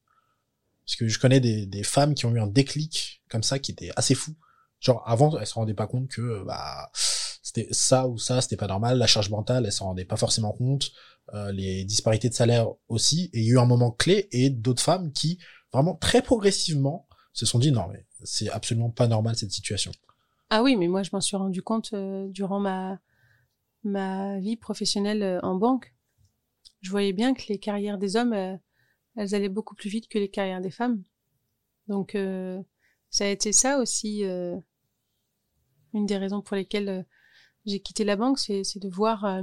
Parce 0.85 0.97
que 0.97 1.07
je 1.07 1.19
connais 1.19 1.39
des, 1.39 1.65
des 1.65 1.83
femmes 1.83 2.13
qui 2.13 2.25
ont 2.25 2.35
eu 2.35 2.39
un 2.39 2.47
déclic 2.47 3.23
comme 3.29 3.43
ça 3.43 3.59
qui 3.59 3.71
était 3.71 3.91
assez 3.95 4.15
fou. 4.15 4.35
Genre 4.79 5.01
avant, 5.05 5.37
elles 5.39 5.47
se 5.47 5.53
rendaient 5.53 5.73
pas 5.73 5.87
compte 5.87 6.09
que 6.09 6.43
bah 6.45 6.89
c'était 7.41 7.67
ça 7.71 8.07
ou 8.07 8.17
ça, 8.17 8.41
c'était 8.41 8.57
pas 8.57 8.67
normal. 8.67 8.97
La 8.97 9.07
charge 9.07 9.29
mentale, 9.29 9.65
elles 9.65 9.71
s'en 9.71 9.85
rendaient 9.85 10.05
pas 10.05 10.17
forcément 10.17 10.51
compte. 10.51 10.91
Euh, 11.33 11.51
les 11.53 11.85
disparités 11.85 12.27
de 12.29 12.33
salaire 12.33 12.67
aussi. 12.89 13.29
Et 13.33 13.39
il 13.39 13.45
y 13.45 13.49
a 13.51 13.53
eu 13.53 13.59
un 13.59 13.65
moment 13.65 13.91
clé 13.91 14.27
et 14.31 14.49
d'autres 14.49 14.83
femmes 14.83 15.13
qui 15.13 15.39
vraiment 15.71 15.95
très 15.95 16.21
progressivement 16.21 17.07
se 17.33 17.45
sont 17.45 17.59
dit 17.59 17.71
non 17.71 17.87
mais 17.91 18.05
c'est 18.23 18.49
absolument 18.49 18.89
pas 18.89 19.07
normal 19.07 19.35
cette 19.35 19.51
situation. 19.51 19.91
Ah 20.49 20.61
oui, 20.63 20.75
mais 20.75 20.87
moi 20.87 21.03
je 21.03 21.09
m'en 21.13 21.21
suis 21.21 21.35
rendu 21.35 21.61
compte 21.61 21.93
euh, 21.93 22.27
durant 22.29 22.59
ma 22.59 24.39
vie 24.39 24.55
professionnelle 24.55 25.23
euh, 25.23 25.39
en 25.41 25.55
banque. 25.55 25.93
Je 26.81 26.89
voyais 26.91 27.13
bien 27.13 27.33
que 27.33 27.43
les 27.49 27.57
carrières 27.59 27.97
des 27.97 28.15
hommes, 28.15 28.33
euh, 28.33 28.55
elles 29.15 29.35
allaient 29.35 29.49
beaucoup 29.49 29.75
plus 29.75 29.89
vite 29.89 30.07
que 30.07 30.19
les 30.19 30.29
carrières 30.29 30.61
des 30.61 30.71
femmes. 30.71 31.03
Donc 31.87 32.17
ça 33.09 33.25
a 33.25 33.27
été 33.27 33.51
ça 33.51 33.77
aussi 33.77 34.23
une 34.23 36.05
des 36.05 36.17
raisons 36.17 36.41
pour 36.41 36.55
lesquelles 36.55 37.05
j'ai 37.65 37.79
quitté 37.81 38.03
la 38.05 38.15
banque, 38.15 38.39
c'est 38.39 38.79
de 38.79 38.89
voir 38.89 39.41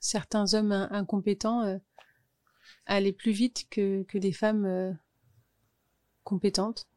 certains 0.00 0.52
hommes 0.54 0.72
in- 0.72 0.88
incompétents 0.90 1.78
aller 2.86 3.12
plus 3.12 3.30
vite 3.32 3.68
que 3.70 4.18
des 4.18 4.32
femmes 4.32 4.98
compétentes. 6.24 6.88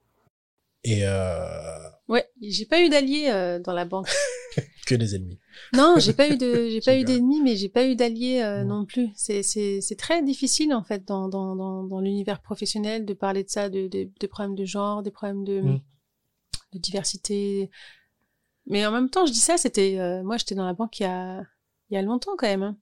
Et 0.83 1.01
euh, 1.07 1.89
Ouais, 2.09 2.29
j'ai 2.41 2.65
pas 2.65 2.81
eu 2.83 2.89
d'alliés 2.89 3.29
euh, 3.29 3.59
dans 3.59 3.73
la 3.73 3.85
banque. 3.85 4.09
que 4.85 4.95
des 4.95 5.15
ennemis. 5.15 5.39
Non, 5.73 5.95
j'ai 5.97 6.13
pas 6.13 6.27
eu 6.29 6.37
de, 6.37 6.67
j'ai 6.71 6.81
pas 6.81 6.97
eu 6.97 7.03
d'ennemis, 7.05 7.41
mais 7.41 7.55
j'ai 7.55 7.69
pas 7.69 7.85
eu 7.85 7.95
d'alliés 7.95 8.41
euh, 8.41 8.63
non 8.65 8.85
plus. 8.85 9.09
C'est, 9.15 9.41
c'est, 9.43 9.79
c'est 9.81 9.95
très 9.95 10.21
difficile 10.21 10.73
en 10.73 10.83
fait 10.83 11.05
dans 11.05 11.29
dans 11.29 11.55
dans, 11.55 11.83
dans 11.83 11.99
l'univers 12.01 12.41
professionnel 12.41 13.05
de 13.05 13.13
parler 13.13 13.43
de 13.45 13.49
ça, 13.49 13.69
de, 13.69 13.87
de, 13.87 14.27
problèmes 14.27 14.55
de 14.55 14.65
genre, 14.65 15.01
des 15.03 15.11
problèmes 15.11 15.43
de 15.45 15.61
Mm. 15.61 15.79
de 16.73 16.79
diversité. 16.79 17.69
Mais 18.65 18.85
en 18.85 18.91
même 18.91 19.09
temps, 19.09 19.25
je 19.25 19.31
dis 19.31 19.39
ça, 19.39 19.57
c'était 19.57 19.97
euh, 19.99 20.23
moi, 20.23 20.37
j'étais 20.37 20.55
dans 20.55 20.65
la 20.65 20.73
banque 20.73 20.99
il 20.99 21.03
y 21.03 21.05
a 21.05 21.43
il 21.89 21.95
y 21.95 21.97
a 21.97 22.01
longtemps 22.01 22.35
quand 22.37 22.47
même. 22.47 22.63
hein. 22.63 22.77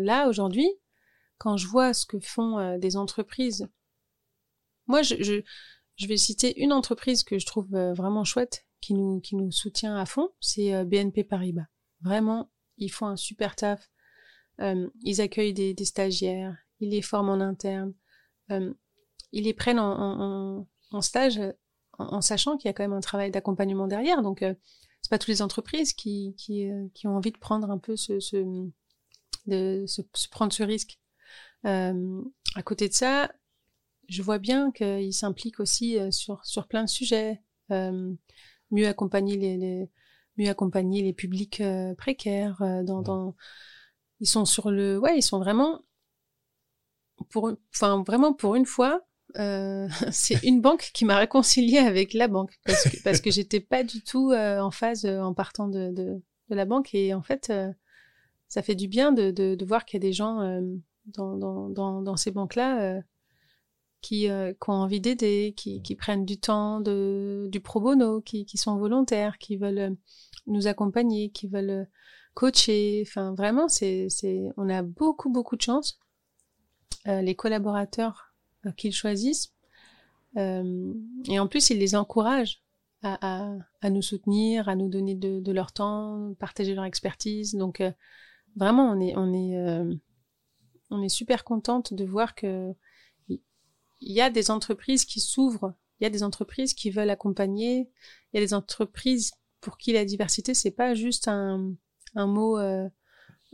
Là 0.00 0.28
aujourd'hui, 0.28 0.68
quand 1.38 1.56
je 1.56 1.66
vois 1.66 1.94
ce 1.94 2.06
que 2.06 2.20
font 2.20 2.78
des 2.78 2.96
entreprises, 2.96 3.68
moi, 4.86 5.02
je, 5.02 5.14
je 5.22 5.42
je 6.00 6.06
vais 6.06 6.16
citer 6.16 6.58
une 6.60 6.72
entreprise 6.72 7.24
que 7.24 7.38
je 7.38 7.44
trouve 7.44 7.74
euh, 7.74 7.92
vraiment 7.92 8.24
chouette, 8.24 8.66
qui 8.80 8.94
nous, 8.94 9.20
qui 9.20 9.36
nous 9.36 9.50
soutient 9.52 9.96
à 9.96 10.06
fond, 10.06 10.30
c'est 10.40 10.74
euh, 10.74 10.84
BNP 10.84 11.24
Paribas. 11.24 11.66
Vraiment, 12.00 12.50
ils 12.78 12.88
font 12.90 13.06
un 13.06 13.16
super 13.16 13.54
taf. 13.54 13.90
Euh, 14.60 14.88
ils 15.04 15.20
accueillent 15.20 15.52
des, 15.52 15.74
des 15.74 15.84
stagiaires, 15.84 16.56
ils 16.80 16.90
les 16.90 17.02
forment 17.02 17.28
en 17.30 17.40
interne, 17.40 17.92
ils 18.48 19.44
les 19.44 19.52
prennent 19.54 19.78
en, 19.78 19.92
en, 19.92 20.66
en- 20.90 21.02
stage 21.02 21.38
en, 21.98 22.20
sachant 22.20 22.56
qu'il 22.56 22.68
y 22.68 22.70
a 22.70 22.72
quand 22.72 22.82
même 22.82 22.94
un 22.94 23.00
travail 23.00 23.30
d'accompagnement 23.30 23.86
derrière. 23.86 24.22
Donc, 24.22 24.42
euh, 24.42 24.54
c'est 25.02 25.10
pas 25.10 25.18
toutes 25.18 25.28
les 25.28 25.42
entreprises 25.42 25.92
qui, 25.92 26.34
qui, 26.36 26.68
qui 26.94 27.06
ont 27.06 27.16
envie 27.16 27.30
de 27.32 27.38
prendre 27.38 27.70
un 27.70 27.78
peu 27.78 27.96
ce, 27.96 28.18
ce, 28.20 28.36
de 29.46 29.84
se 29.86 30.28
prendre 30.30 30.52
ce 30.52 30.62
risque. 30.62 30.98
À 31.64 32.62
côté 32.64 32.88
de 32.88 32.94
ça, 32.94 33.30
je 34.10 34.22
vois 34.22 34.38
bien 34.38 34.72
qu'ils 34.72 35.14
s'impliquent 35.14 35.60
aussi 35.60 35.98
euh, 35.98 36.10
sur, 36.10 36.44
sur 36.44 36.66
plein 36.66 36.84
de 36.84 36.88
sujets. 36.88 37.40
Euh, 37.70 38.12
mieux 38.72 38.86
accompagner 38.86 39.36
les, 39.36 39.56
les 39.56 39.90
mieux 40.36 40.48
accompagner 40.48 41.02
les 41.02 41.12
publics 41.12 41.60
euh, 41.60 41.94
précaires 41.94 42.62
dans 42.84 43.34
ils 44.20 44.28
sont 44.28 44.44
sur 44.44 44.70
le 44.70 44.98
ouais 44.98 45.18
ils 45.18 45.22
sont 45.22 45.40
vraiment 45.40 45.82
pour 47.30 47.52
enfin 47.74 48.04
vraiment 48.06 48.32
pour 48.32 48.54
une 48.54 48.66
fois 48.66 49.02
euh, 49.38 49.88
c'est 50.12 50.40
une 50.44 50.60
banque 50.60 50.90
qui 50.94 51.04
m'a 51.04 51.16
réconciliée 51.16 51.78
avec 51.78 52.14
la 52.14 52.28
banque 52.28 52.60
parce 52.64 52.88
que 52.88 53.02
parce 53.02 53.20
que 53.20 53.32
j'étais 53.32 53.60
pas 53.60 53.82
du 53.82 54.02
tout 54.04 54.32
en 54.32 54.70
phase 54.70 55.04
en 55.04 55.34
partant 55.34 55.66
de, 55.66 55.90
de 55.90 56.22
de 56.48 56.54
la 56.54 56.64
banque 56.64 56.94
et 56.94 57.12
en 57.12 57.22
fait 57.22 57.52
ça 58.46 58.62
fait 58.62 58.76
du 58.76 58.86
bien 58.86 59.10
de 59.10 59.32
de, 59.32 59.64
voir 59.64 59.84
qu'il 59.84 60.00
y 60.00 60.02
a 60.02 60.06
des 60.08 60.12
gens 60.12 60.60
dans, 61.06 61.36
dans 61.36 61.68
dans 61.70 62.02
dans 62.02 62.16
ces 62.16 62.30
banques 62.30 62.54
là 62.54 63.02
qui, 64.00 64.28
euh, 64.28 64.52
qui 64.52 64.70
ont 64.70 64.74
envie 64.74 65.00
d'aider, 65.00 65.54
qui, 65.56 65.96
prennent 65.96 66.24
du 66.24 66.38
temps, 66.38 66.80
du 66.80 67.60
pro 67.62 67.80
bono, 67.80 68.20
qui, 68.20 68.46
sont 68.56 68.76
volontaires, 68.76 69.38
qui 69.38 69.56
veulent 69.56 69.78
euh, 69.78 69.90
nous 70.46 70.66
accompagner, 70.66 71.30
qui 71.30 71.46
veulent 71.46 71.70
euh, 71.70 71.84
coacher. 72.34 73.04
Enfin, 73.06 73.34
vraiment, 73.34 73.68
c'est, 73.68 74.08
on 74.56 74.68
a 74.68 74.82
beaucoup, 74.82 75.30
beaucoup 75.30 75.56
de 75.56 75.62
chance. 75.62 75.98
Les 77.06 77.34
collaborateurs 77.34 78.34
qu'ils 78.76 78.92
choisissent. 78.92 79.54
Et 80.36 81.38
en 81.38 81.48
plus, 81.48 81.70
ils 81.70 81.78
les 81.78 81.94
encouragent 81.94 82.62
à, 83.02 83.56
nous 83.88 84.02
soutenir, 84.02 84.68
à 84.68 84.76
nous 84.76 84.90
donner 84.90 85.14
de, 85.14 85.52
leur 85.52 85.72
temps, 85.72 86.34
partager 86.38 86.74
leur 86.74 86.84
expertise. 86.84 87.54
Donc, 87.54 87.82
vraiment, 88.54 88.92
on 88.92 91.02
est 91.02 91.08
super 91.08 91.42
contente 91.42 91.94
de 91.94 92.04
voir 92.04 92.34
que 92.34 92.74
il 94.00 94.12
y 94.12 94.20
a 94.20 94.30
des 94.30 94.50
entreprises 94.50 95.04
qui 95.04 95.20
s'ouvrent, 95.20 95.74
il 96.00 96.04
y 96.04 96.06
a 96.06 96.10
des 96.10 96.22
entreprises 96.22 96.74
qui 96.74 96.90
veulent 96.90 97.10
accompagner, 97.10 97.90
il 98.32 98.40
y 98.40 98.42
a 98.42 98.46
des 98.46 98.54
entreprises 98.54 99.32
pour 99.60 99.76
qui 99.76 99.92
la 99.92 100.04
diversité 100.04 100.54
c'est 100.54 100.70
pas 100.70 100.94
juste 100.94 101.28
un, 101.28 101.72
un 102.14 102.26
mot 102.26 102.58
euh, 102.58 102.88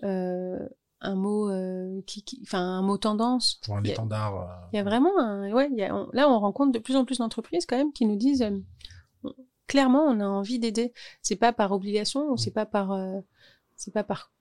euh, 0.04 0.58
un 1.00 1.14
mot 1.14 1.50
euh, 1.50 2.00
qui, 2.06 2.22
qui- 2.22 2.40
enfin 2.42 2.60
un 2.60 2.82
mot 2.82 2.96
tendance. 2.98 3.60
Pour 3.64 3.76
un 3.76 3.82
étendard. 3.92 4.40
euh, 4.40 4.66
Il 4.72 4.76
y 4.76 4.78
a 4.78 4.84
vraiment 4.84 5.18
un, 5.18 5.52
ouais, 5.52 5.68
il 5.70 5.76
y 5.78 5.82
a, 5.84 5.94
on- 5.94 6.08
là 6.12 6.28
on 6.30 6.38
rencontre 6.38 6.72
de 6.72 6.78
plus 6.78 6.96
en 6.96 7.04
plus 7.04 7.18
d'entreprises 7.18 7.66
quand 7.66 7.76
même 7.76 7.92
qui 7.92 8.06
nous 8.06 8.16
disent 8.16 8.42
euh, 8.42 9.30
clairement 9.66 10.04
on 10.04 10.20
a 10.20 10.26
envie 10.26 10.58
d'aider. 10.58 10.92
C'est 11.22 11.36
pas 11.36 11.52
par 11.52 11.72
obligation 11.72 12.30
ou 12.30 12.36
c'est 12.36 12.50
pas 12.52 12.66
par 12.66 12.92
euh, 12.92 13.20
c'est 13.76 13.92
pas 13.92 14.04
par 14.04 14.32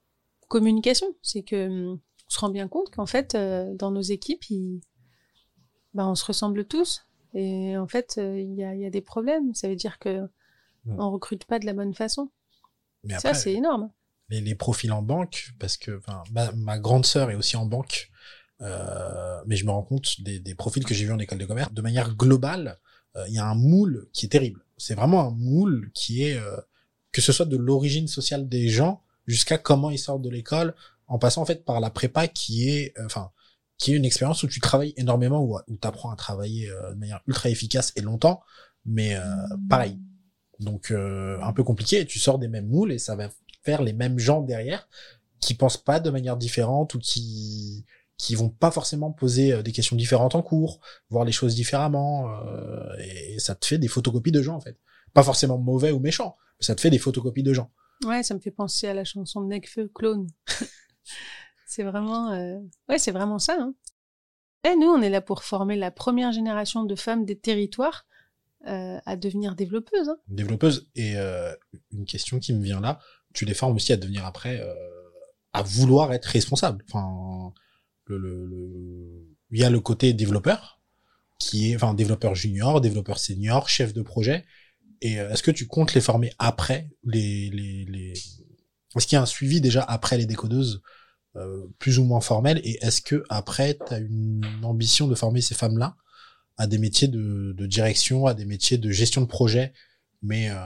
communication, 0.48 1.08
c'est 1.22 1.42
que 1.42 1.66
hum, 1.66 2.00
on 2.26 2.30
se 2.30 2.38
rend 2.38 2.48
bien 2.50 2.68
compte 2.68 2.90
qu'en 2.90 3.06
fait 3.06 3.34
euh, 3.34 3.74
dans 3.74 3.90
nos 3.90 4.00
équipes 4.02 4.44
il 4.50 4.80
bah, 5.96 6.06
on 6.06 6.14
se 6.14 6.24
ressemble 6.24 6.64
tous. 6.66 7.04
Et 7.34 7.76
en 7.76 7.88
fait, 7.88 8.16
euh, 8.18 8.38
il 8.40 8.54
y, 8.54 8.62
a, 8.64 8.74
il 8.74 8.80
y 8.80 8.86
a 8.86 8.90
des 8.90 9.00
problèmes. 9.02 9.54
Ça 9.54 9.68
veut 9.68 9.76
dire 9.76 9.98
que 9.98 10.28
Mm. 10.86 11.00
on 11.00 11.10
recrute 11.10 11.44
pas 11.46 11.58
de 11.58 11.66
la 11.66 11.72
bonne 11.72 11.94
façon. 11.94 12.30
Mais 13.02 13.18
Ça, 13.18 13.34
c'est 13.34 13.52
énorme. 13.52 13.90
les, 14.28 14.40
les 14.40 14.54
profils 14.54 14.92
en 14.92 15.02
banque, 15.02 15.48
parce 15.58 15.76
que 15.76 16.00
ma, 16.30 16.52
ma 16.52 16.78
grande 16.78 17.04
sœur 17.04 17.28
est 17.32 17.34
aussi 17.34 17.56
en 17.56 17.66
banque, 17.66 18.08
euh, 18.60 19.40
mais 19.46 19.56
je 19.56 19.66
me 19.66 19.72
rends 19.72 19.82
compte 19.82 20.20
des, 20.20 20.38
des 20.38 20.54
profils 20.54 20.84
que 20.84 20.94
j'ai 20.94 21.04
vus 21.04 21.12
en 21.12 21.18
école 21.18 21.38
de 21.38 21.44
commerce, 21.44 21.72
de 21.72 21.82
manière 21.82 22.14
globale, 22.14 22.78
euh, 23.16 23.24
il 23.26 23.34
y 23.34 23.38
a 23.38 23.46
un 23.46 23.56
moule 23.56 24.08
qui 24.12 24.26
est 24.26 24.28
terrible. 24.28 24.64
C'est 24.76 24.94
vraiment 24.94 25.26
un 25.26 25.30
moule 25.30 25.90
qui 25.92 26.22
est, 26.22 26.36
euh, 26.38 26.56
que 27.10 27.20
ce 27.20 27.32
soit 27.32 27.46
de 27.46 27.56
l'origine 27.56 28.06
sociale 28.06 28.48
des 28.48 28.68
gens 28.68 29.02
jusqu'à 29.26 29.58
comment 29.58 29.90
ils 29.90 29.98
sortent 29.98 30.22
de 30.22 30.30
l'école, 30.30 30.72
en 31.08 31.18
passant 31.18 31.42
en 31.42 31.46
fait 31.46 31.64
par 31.64 31.80
la 31.80 31.90
prépa 31.90 32.28
qui 32.28 32.68
est, 32.70 32.94
enfin, 33.04 33.30
qui 33.78 33.92
est 33.92 33.96
une 33.96 34.04
expérience 34.04 34.42
où 34.42 34.48
tu 34.48 34.60
travailles 34.60 34.94
énormément, 34.96 35.40
où, 35.40 35.58
où 35.68 35.76
tu 35.76 35.88
apprends 35.88 36.10
à 36.10 36.16
travailler 36.16 36.70
euh, 36.70 36.94
de 36.94 36.98
manière 36.98 37.20
ultra 37.26 37.48
efficace 37.50 37.92
et 37.96 38.00
longtemps, 38.00 38.42
mais 38.84 39.14
euh, 39.16 39.22
pareil. 39.68 39.98
Donc 40.60 40.90
euh, 40.90 41.38
un 41.42 41.52
peu 41.52 41.64
compliqué, 41.64 42.00
et 42.00 42.06
tu 42.06 42.18
sors 42.18 42.38
des 42.38 42.48
mêmes 42.48 42.68
moules 42.68 42.92
et 42.92 42.98
ça 42.98 43.16
va 43.16 43.28
faire 43.62 43.82
les 43.82 43.92
mêmes 43.92 44.18
gens 44.18 44.40
derrière 44.40 44.88
qui 45.40 45.54
pensent 45.54 45.76
pas 45.76 46.00
de 46.00 46.10
manière 46.10 46.36
différente 46.36 46.94
ou 46.94 46.98
qui 46.98 47.84
qui 48.18 48.34
vont 48.34 48.48
pas 48.48 48.70
forcément 48.70 49.12
poser 49.12 49.52
euh, 49.52 49.62
des 49.62 49.72
questions 49.72 49.96
différentes 49.96 50.34
en 50.34 50.42
cours, 50.42 50.80
voir 51.10 51.24
les 51.24 51.32
choses 51.32 51.54
différemment, 51.54 52.30
euh, 52.30 52.96
et 52.98 53.38
ça 53.38 53.54
te 53.54 53.66
fait 53.66 53.78
des 53.78 53.88
photocopies 53.88 54.32
de 54.32 54.42
gens 54.42 54.56
en 54.56 54.60
fait. 54.60 54.78
Pas 55.12 55.22
forcément 55.22 55.58
mauvais 55.58 55.92
ou 55.92 56.00
méchants, 56.00 56.36
mais 56.58 56.64
ça 56.64 56.74
te 56.74 56.80
fait 56.80 56.90
des 56.90 56.98
photocopies 56.98 57.42
de 57.42 57.52
gens. 57.52 57.70
Ouais, 58.04 58.22
ça 58.22 58.34
me 58.34 58.40
fait 58.40 58.50
penser 58.50 58.86
à 58.86 58.94
la 58.94 59.04
chanson 59.04 59.42
de 59.42 59.48
Necfeu, 59.48 59.90
Clone. 59.94 60.28
C'est 61.66 61.82
vraiment, 61.82 62.32
euh, 62.32 62.58
ouais, 62.88 62.98
c'est 62.98 63.12
vraiment 63.12 63.38
ça. 63.38 63.56
Hein. 63.60 63.74
Et 64.64 64.74
nous, 64.76 64.86
on 64.86 65.02
est 65.02 65.10
là 65.10 65.20
pour 65.20 65.44
former 65.44 65.76
la 65.76 65.90
première 65.90 66.32
génération 66.32 66.84
de 66.84 66.94
femmes 66.94 67.24
des 67.24 67.38
territoires 67.38 68.06
euh, 68.66 68.98
à 69.04 69.16
devenir 69.16 69.54
développeuses. 69.54 70.08
Hein. 70.08 70.16
Développeuse. 70.28 70.88
Et 70.94 71.16
euh, 71.16 71.52
une 71.92 72.06
question 72.06 72.38
qui 72.38 72.54
me 72.54 72.62
vient 72.62 72.80
là, 72.80 72.98
tu 73.34 73.44
les 73.44 73.54
formes 73.54 73.76
aussi 73.76 73.92
à 73.92 73.96
devenir 73.96 74.24
après, 74.24 74.60
euh, 74.60 74.74
à 75.52 75.62
vouloir 75.62 76.12
être 76.12 76.24
responsable. 76.24 76.84
Enfin, 76.88 77.52
le- 78.06 79.26
il 79.50 79.60
y 79.60 79.64
a 79.64 79.70
le 79.70 79.80
côté 79.80 80.12
développeur, 80.12 80.80
qui 81.38 81.70
est, 81.70 81.76
enfin, 81.76 81.94
développeur 81.94 82.34
junior, 82.34 82.80
développeur 82.80 83.18
senior, 83.18 83.68
chef 83.68 83.92
de 83.92 84.02
projet. 84.02 84.44
Et 85.02 85.20
euh, 85.20 85.30
est-ce 85.30 85.42
que 85.42 85.50
tu 85.50 85.66
comptes 85.66 85.94
les 85.94 86.00
former 86.00 86.32
après 86.38 86.88
les, 87.04 87.50
les, 87.50 87.84
les... 87.84 88.12
Est-ce 88.96 89.06
qu'il 89.06 89.16
y 89.16 89.18
a 89.18 89.22
un 89.22 89.26
suivi 89.26 89.60
déjà 89.60 89.82
après 89.82 90.16
les 90.16 90.26
décodeuses 90.26 90.82
euh, 91.36 91.66
plus 91.78 91.98
ou 91.98 92.04
moins 92.04 92.20
formel 92.20 92.60
et 92.64 92.78
est-ce 92.82 93.00
que 93.00 93.24
après 93.28 93.78
tu 93.86 93.94
as 93.94 93.98
une 93.98 94.42
ambition 94.62 95.06
de 95.06 95.14
former 95.14 95.40
ces 95.40 95.54
femmes-là 95.54 95.96
à 96.56 96.66
des 96.66 96.78
métiers 96.78 97.08
de, 97.08 97.66
direction, 97.66 98.26
à 98.26 98.34
des 98.34 98.46
métiers 98.46 98.78
de 98.78 98.90
gestion 98.90 99.20
de 99.20 99.26
projet, 99.26 99.74
mais 100.22 100.50
euh, 100.50 100.56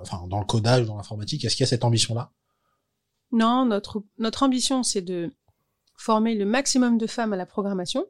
enfin 0.00 0.26
dans 0.28 0.38
le 0.38 0.46
codage, 0.46 0.86
dans 0.86 0.96
l'informatique, 0.96 1.44
est-ce 1.44 1.56
qu'il 1.56 1.64
y 1.64 1.68
a 1.68 1.68
cette 1.68 1.84
ambition-là? 1.84 2.32
Non, 3.32 3.66
notre, 3.66 4.02
notre 4.18 4.42
ambition, 4.42 4.82
c'est 4.82 5.02
de 5.02 5.30
former 5.96 6.34
le 6.34 6.46
maximum 6.46 6.96
de 6.96 7.06
femmes 7.06 7.34
à 7.34 7.36
la 7.36 7.46
programmation 7.46 8.06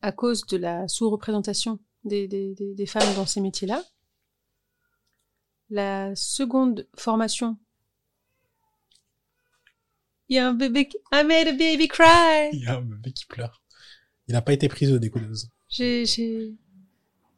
à 0.00 0.12
cause 0.12 0.46
de 0.46 0.56
la 0.56 0.86
sous-représentation 0.86 1.80
des, 2.04 2.28
des, 2.28 2.54
des 2.54 2.86
femmes 2.86 3.14
dans 3.16 3.26
ces 3.26 3.40
métiers-là. 3.40 3.82
La 5.70 6.14
seconde 6.14 6.88
formation. 6.96 7.58
Il 10.28 10.36
y 10.36 10.38
a 10.38 10.48
un 10.48 10.54
bébé 10.54 10.88
qui... 10.88 10.98
I 11.12 11.24
made 11.24 11.48
a 11.48 11.52
baby 11.52 11.88
cry! 11.88 12.50
Il 12.52 12.62
y 12.64 12.66
a 12.66 12.76
un 12.76 12.82
bébé 12.82 13.12
qui 13.12 13.26
pleure. 13.26 13.62
Il 14.26 14.32
n'a 14.32 14.42
pas 14.42 14.52
été 14.52 14.68
pris 14.68 14.86
de 14.86 14.98
décodeuse. 14.98 15.50
J'ai, 15.68 16.04
j'ai, 16.04 16.54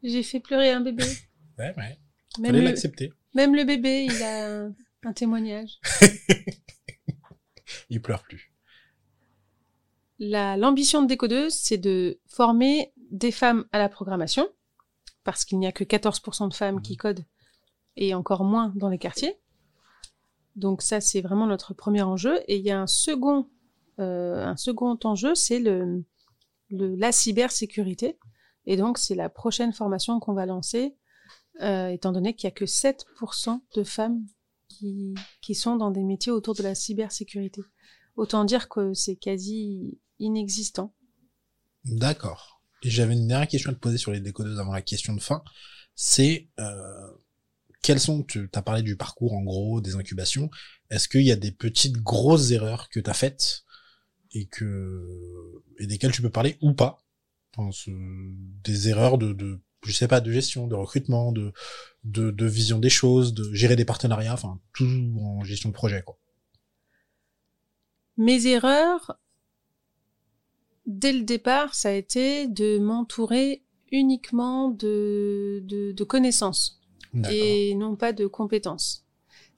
j'ai 0.02 0.22
fait 0.22 0.40
pleurer 0.40 0.70
un 0.70 0.80
bébé. 0.80 1.04
Ouais, 1.58 1.74
ouais. 1.76 1.98
Même 2.38 2.52
Fallait 2.52 2.58
le, 2.60 2.64
l'accepter. 2.64 3.12
même 3.34 3.54
le 3.54 3.64
bébé, 3.64 4.06
il 4.10 4.22
a 4.22 4.64
un, 4.64 4.74
un 5.02 5.12
témoignage. 5.12 5.78
Il 7.90 8.00
pleure 8.00 8.22
plus. 8.22 8.50
La, 10.18 10.56
l'ambition 10.56 11.02
de 11.02 11.06
décodeuse, 11.06 11.52
c'est 11.52 11.76
de 11.76 12.18
former 12.28 12.94
des 13.10 13.30
femmes 13.30 13.66
à 13.72 13.78
la 13.78 13.90
programmation, 13.90 14.48
parce 15.22 15.44
qu'il 15.44 15.58
n'y 15.58 15.66
a 15.66 15.72
que 15.72 15.84
14% 15.84 16.48
de 16.48 16.54
femmes 16.54 16.80
qui 16.80 16.96
codent, 16.96 17.26
et 17.96 18.14
encore 18.14 18.44
moins 18.44 18.72
dans 18.76 18.88
les 18.88 18.98
quartiers. 18.98 19.34
Donc 20.56 20.82
ça, 20.82 21.00
c'est 21.00 21.20
vraiment 21.20 21.46
notre 21.46 21.74
premier 21.74 22.02
enjeu. 22.02 22.40
Et 22.48 22.56
il 22.56 22.64
y 22.64 22.70
a 22.70 22.80
un 22.80 22.86
second, 22.86 23.48
euh, 23.98 24.44
un 24.44 24.56
second 24.56 24.98
enjeu, 25.04 25.34
c'est 25.34 25.60
le, 25.60 26.04
la 26.70 27.12
cybersécurité. 27.12 28.18
Et 28.66 28.76
donc, 28.76 28.98
c'est 28.98 29.14
la 29.14 29.28
prochaine 29.28 29.72
formation 29.72 30.20
qu'on 30.20 30.34
va 30.34 30.46
lancer, 30.46 30.96
euh, 31.62 31.88
étant 31.88 32.12
donné 32.12 32.34
qu'il 32.34 32.46
n'y 32.46 32.52
a 32.52 32.54
que 32.54 32.64
7% 32.64 33.60
de 33.74 33.84
femmes 33.84 34.24
qui, 34.68 35.14
qui 35.42 35.54
sont 35.54 35.76
dans 35.76 35.90
des 35.90 36.02
métiers 36.02 36.32
autour 36.32 36.54
de 36.54 36.62
la 36.62 36.74
cybersécurité. 36.74 37.62
Autant 38.16 38.44
dire 38.44 38.68
que 38.68 38.92
c'est 38.92 39.16
quasi 39.16 39.98
inexistant. 40.18 40.94
D'accord. 41.84 42.62
J'avais 42.82 43.14
une 43.14 43.26
dernière 43.26 43.48
question 43.48 43.70
à 43.70 43.74
te 43.74 43.78
poser 43.78 43.98
sur 43.98 44.12
les 44.12 44.20
décodeuses 44.20 44.58
avant 44.58 44.72
la 44.72 44.82
question 44.82 45.14
de 45.14 45.20
fin. 45.20 45.42
C'est 45.94 46.50
euh, 46.58 47.10
quelles 47.82 48.00
sont, 48.00 48.22
tu 48.22 48.48
as 48.54 48.62
parlé 48.62 48.82
du 48.82 48.96
parcours 48.96 49.34
en 49.34 49.42
gros, 49.42 49.80
des 49.80 49.96
incubations. 49.96 50.50
Est-ce 50.90 51.08
qu'il 51.08 51.22
y 51.22 51.32
a 51.32 51.36
des 51.36 51.52
petites 51.52 51.98
grosses 51.98 52.50
erreurs 52.50 52.88
que 52.88 53.00
tu 53.00 53.10
as 53.10 53.14
faites 53.14 53.64
et 54.32 54.46
que 54.46 55.06
et 55.78 55.86
desquelles 55.86 56.12
tu 56.12 56.22
peux 56.22 56.30
parler 56.30 56.58
ou 56.60 56.74
pas? 56.74 56.98
Enfin, 57.56 57.70
Des 58.64 58.88
erreurs 58.88 59.18
de, 59.18 59.60
je 59.84 59.92
sais 59.92 60.08
pas, 60.08 60.20
de 60.20 60.30
gestion, 60.30 60.66
de 60.66 60.74
recrutement, 60.74 61.32
de, 61.32 61.52
de, 62.04 62.46
vision 62.46 62.78
des 62.78 62.90
choses, 62.90 63.34
de 63.34 63.52
gérer 63.52 63.76
des 63.76 63.84
partenariats, 63.84 64.34
enfin 64.34 64.60
tout 64.72 64.86
en 65.18 65.42
gestion 65.42 65.70
de 65.70 65.74
projet 65.74 66.02
quoi. 66.02 66.18
Mes 68.16 68.46
erreurs, 68.46 69.18
dès 70.86 71.12
le 71.12 71.22
départ, 71.22 71.74
ça 71.74 71.88
a 71.88 71.92
été 71.92 72.48
de 72.48 72.78
m'entourer 72.78 73.64
uniquement 73.90 74.68
de, 74.68 75.62
de, 75.64 76.04
connaissances. 76.04 76.79
Et 77.30 77.74
non 77.74 77.96
pas 77.96 78.12
de 78.12 78.26
compétences. 78.26 79.04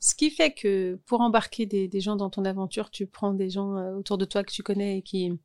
Ce 0.01 0.15
qui 0.15 0.31
fait 0.31 0.53
que 0.53 0.99
pour 1.07 1.21
embarquer 1.21 1.67
des, 1.67 2.01
gens 2.01 2.17
dans 2.17 2.31
ton 2.31 2.45
aventure, 2.45 2.91
tu 2.91 3.07
prends 3.07 3.33
des 3.33 3.51
gens 3.51 3.77
euh, 3.77 3.95
autour 3.95 4.19
de 4.19 4.25
toi 4.25 4.43
que 4.43 4.51
tu 4.51 4.63
connais 4.63 4.99
et 4.99 5.03
qui, 5.03 5.39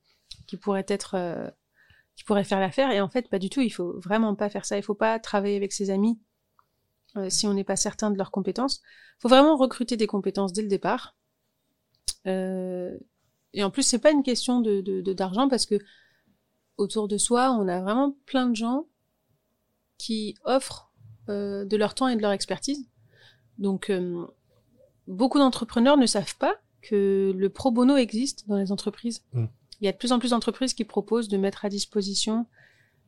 pourraient 0.61 0.85
être, 0.87 1.13
euh, 1.15 1.49
qui 2.15 2.23
pourraient 2.23 2.43
faire 2.43 2.59
l'affaire. 2.59 2.91
Et 2.91 2.99
en 2.99 3.07
fait, 3.07 3.29
pas 3.29 3.37
du 3.37 3.49
tout. 3.49 3.61
Il 3.61 3.69
faut 3.69 3.99
vraiment 3.99 4.33
pas 4.33 4.49
faire 4.49 4.65
ça. 4.65 4.77
Il 4.77 4.83
faut 4.83 4.95
pas 4.95 5.19
travailler 5.19 5.57
avec 5.57 5.73
ses 5.73 5.91
amis 5.91 6.19
euh, 7.17 7.29
si 7.29 7.45
on 7.45 7.53
n'est 7.53 7.63
pas 7.63 7.75
certain 7.75 8.09
de 8.09 8.17
leurs 8.17 8.31
compétences. 8.31 8.81
Il 9.17 9.21
faut 9.21 9.29
vraiment 9.29 9.57
recruter 9.57 9.95
des 9.95 10.07
compétences 10.07 10.53
dès 10.53 10.63
le 10.63 10.69
départ. 10.69 11.15
Et 12.25 13.63
en 13.63 13.71
plus, 13.71 13.83
c'est 13.83 13.99
pas 13.99 14.11
une 14.11 14.23
question 14.23 14.59
de- 14.59 15.01
d'argent 15.13 15.47
parce 15.47 15.65
que 15.65 15.79
autour 16.77 17.07
de 17.07 17.17
soi, 17.17 17.51
on 17.51 17.67
a 17.67 17.81
vraiment 17.81 18.17
plein 18.25 18.49
de 18.49 18.55
gens 18.55 18.87
qui 19.97 20.35
offrent 20.43 20.86
euh, 21.29 21.65
de 21.65 21.77
leur 21.77 21.95
temps 21.95 22.07
et 22.07 22.15
de 22.15 22.21
leur 22.21 22.31
expertise. 22.31 22.87
Donc, 23.57 23.89
euh, 23.89 24.25
beaucoup 25.07 25.39
d'entrepreneurs 25.39 25.97
ne 25.97 26.05
savent 26.05 26.37
pas 26.37 26.55
que 26.81 27.33
le 27.35 27.49
pro 27.49 27.71
bono 27.71 27.97
existe 27.97 28.47
dans 28.47 28.57
les 28.57 28.71
entreprises. 28.71 29.23
Mm. 29.33 29.45
Il 29.81 29.85
y 29.85 29.87
a 29.87 29.91
de 29.91 29.97
plus 29.97 30.11
en 30.11 30.19
plus 30.19 30.31
d'entreprises 30.31 30.73
qui 30.73 30.85
proposent 30.85 31.27
de 31.27 31.37
mettre 31.37 31.65
à 31.65 31.69
disposition 31.69 32.45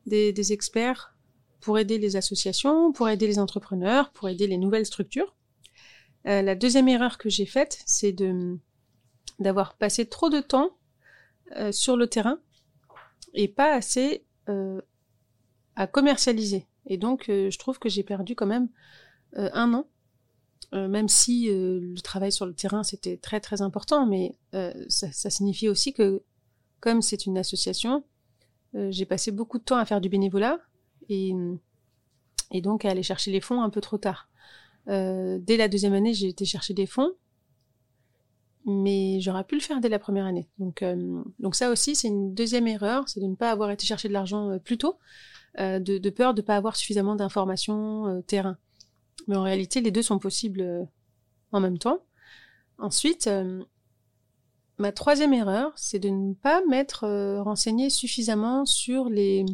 des, 0.06 0.32
des 0.32 0.52
experts 0.52 1.14
pour 1.60 1.78
aider 1.78 1.98
les 1.98 2.16
associations, 2.16 2.92
pour 2.92 3.08
aider 3.08 3.26
les 3.26 3.38
entrepreneurs, 3.38 4.10
pour 4.10 4.28
aider 4.28 4.46
les 4.46 4.56
nouvelles 4.56 4.86
structures. 4.86 5.34
Euh, 6.26 6.42
la 6.42 6.54
deuxième 6.54 6.88
erreur 6.88 7.18
que 7.18 7.28
j'ai 7.28 7.46
faite, 7.46 7.82
c'est 7.86 8.12
de 8.12 8.58
d'avoir 9.38 9.74
passé 9.74 10.04
trop 10.06 10.28
de 10.28 10.40
temps 10.40 10.76
euh, 11.56 11.72
sur 11.72 11.96
le 11.96 12.06
terrain 12.08 12.38
et 13.32 13.48
pas 13.48 13.72
assez 13.72 14.26
euh, 14.50 14.82
à 15.76 15.86
commercialiser. 15.86 16.66
Et 16.86 16.96
donc, 16.98 17.28
euh, 17.28 17.50
je 17.50 17.58
trouve 17.58 17.78
que 17.78 17.88
j'ai 17.88 18.02
perdu 18.02 18.34
quand 18.34 18.46
même 18.46 18.68
euh, 19.36 19.50
un 19.52 19.74
an, 19.74 19.86
Euh, 20.72 20.86
même 20.88 21.08
si 21.08 21.48
le 21.50 22.00
travail 22.00 22.30
sur 22.30 22.46
le 22.46 22.54
terrain 22.54 22.84
c'était 22.84 23.16
très 23.16 23.40
très 23.40 23.60
important, 23.60 24.06
mais 24.06 24.36
ça, 24.88 25.10
ça 25.10 25.28
signifie 25.28 25.68
aussi 25.68 25.92
que 25.92 26.22
comme 26.78 27.02
c'est 27.02 27.26
une 27.26 27.38
association, 27.38 28.04
j'ai 28.74 29.04
passé 29.04 29.32
beaucoup 29.32 29.58
de 29.58 29.64
temps 29.64 29.78
à 29.78 29.84
faire 29.84 30.00
du 30.00 30.08
bénévolat 30.08 30.60
et, 31.08 31.32
et 32.52 32.60
donc 32.60 32.84
à 32.84 32.90
aller 32.90 33.02
chercher 33.02 33.32
les 33.32 33.40
fonds 33.40 33.62
un 33.62 33.70
peu 33.70 33.80
trop 33.80 33.98
tard. 33.98 34.28
Dès 34.86 35.56
la 35.56 35.66
deuxième 35.66 35.94
année, 35.94 36.14
j'ai 36.14 36.28
été 36.28 36.44
chercher 36.44 36.74
des 36.74 36.86
fonds, 36.86 37.12
mais 38.64 39.20
j'aurais 39.20 39.44
pu 39.44 39.56
le 39.56 39.62
faire 39.62 39.80
dès 39.80 39.88
la 39.88 39.98
première 39.98 40.26
année. 40.26 40.46
Donc, 40.58 40.84
donc 41.40 41.56
ça 41.56 41.70
aussi, 41.70 41.96
c'est 41.96 42.08
une 42.08 42.32
deuxième 42.32 42.68
erreur, 42.68 43.08
c'est 43.08 43.20
de 43.20 43.26
ne 43.26 43.34
pas 43.34 43.50
avoir 43.50 43.70
été 43.72 43.86
chercher 43.86 44.06
de 44.06 44.12
l'argent 44.12 44.56
plus 44.62 44.78
tôt, 44.78 44.98
de, 45.58 45.98
de 45.98 46.10
peur 46.10 46.34
de 46.34 46.40
ne 46.40 46.46
pas 46.46 46.56
avoir 46.56 46.76
suffisamment 46.76 47.16
d'informations 47.16 48.06
euh, 48.06 48.20
terrain. 48.22 48.56
Mais 49.26 49.36
en 49.36 49.42
réalité, 49.42 49.80
les 49.80 49.90
deux 49.90 50.02
sont 50.02 50.18
possibles 50.18 50.60
euh, 50.60 50.84
en 51.52 51.60
même 51.60 51.78
temps. 51.78 52.02
Ensuite, 52.78 53.26
euh, 53.26 53.62
ma 54.78 54.92
troisième 54.92 55.34
erreur, 55.34 55.72
c'est 55.76 55.98
de 55.98 56.08
ne 56.08 56.34
pas 56.34 56.62
m'être 56.68 57.04
euh, 57.04 57.90
suffisamment 57.90 58.64
sur 58.64 59.08
les, 59.08 59.44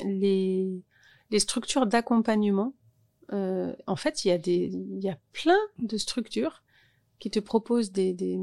les, 0.00 0.82
les 1.30 1.38
structures 1.38 1.86
d'accompagnement. 1.86 2.74
Euh, 3.32 3.74
en 3.86 3.96
fait, 3.96 4.24
il 4.24 4.28
y, 4.28 4.32
a 4.32 4.38
y 5.00 5.10
a 5.10 5.18
plein 5.32 5.58
de 5.78 5.96
structures 5.96 6.62
qui 7.18 7.30
te 7.30 7.38
proposent 7.40 7.92
des, 7.92 8.12
des, 8.12 8.38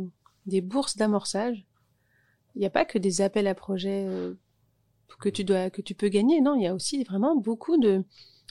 des 0.46 0.62
bourses 0.62 0.98
d'amorçage. 0.98 1.66
Il 2.56 2.60
n'y 2.60 2.66
a 2.66 2.70
pas 2.70 2.86
que 2.86 2.98
des 3.00 3.22
appels 3.22 3.48
à 3.48 3.56
projets 3.56 4.06
euh, 4.08 4.36
que 5.19 5.30
tu 5.30 5.44
dois 5.44 5.69
que 5.69 5.81
tu 5.81 5.95
peux 5.95 6.10
gagner. 6.10 6.41
Non, 6.41 6.56
il 6.56 6.64
y 6.64 6.68
a 6.68 6.73
aussi 6.73 7.03
vraiment 7.03 7.35
beaucoup 7.35 7.77
de, 7.77 8.03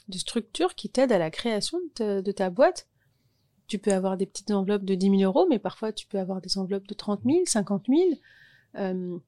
de 0.08 0.18
structures 0.18 0.74
qui 0.74 0.88
t'aident 0.90 1.12
à 1.12 1.18
la 1.18 1.30
création 1.30 1.78
de 1.98 2.32
ta, 2.32 2.50
boîte. 2.50 2.88
Tu 3.66 3.78
peux 3.78 3.92
avoir 3.92 4.16
des 4.16 4.26
petites 4.26 4.50
enveloppes 4.50 4.84
de 4.84 4.94
10 4.94 5.18
000 5.18 5.22
euros, 5.22 5.46
mais 5.48 5.58
parfois 5.58 5.92
tu 5.92 6.06
peux 6.06 6.18
avoir 6.18 6.40
des 6.40 6.58
enveloppes 6.58 6.86
de 6.86 6.94
30 6.94 7.22
000, 7.24 7.38
50 7.46 7.86
000. 7.88 8.00
Euh, 8.76 9.18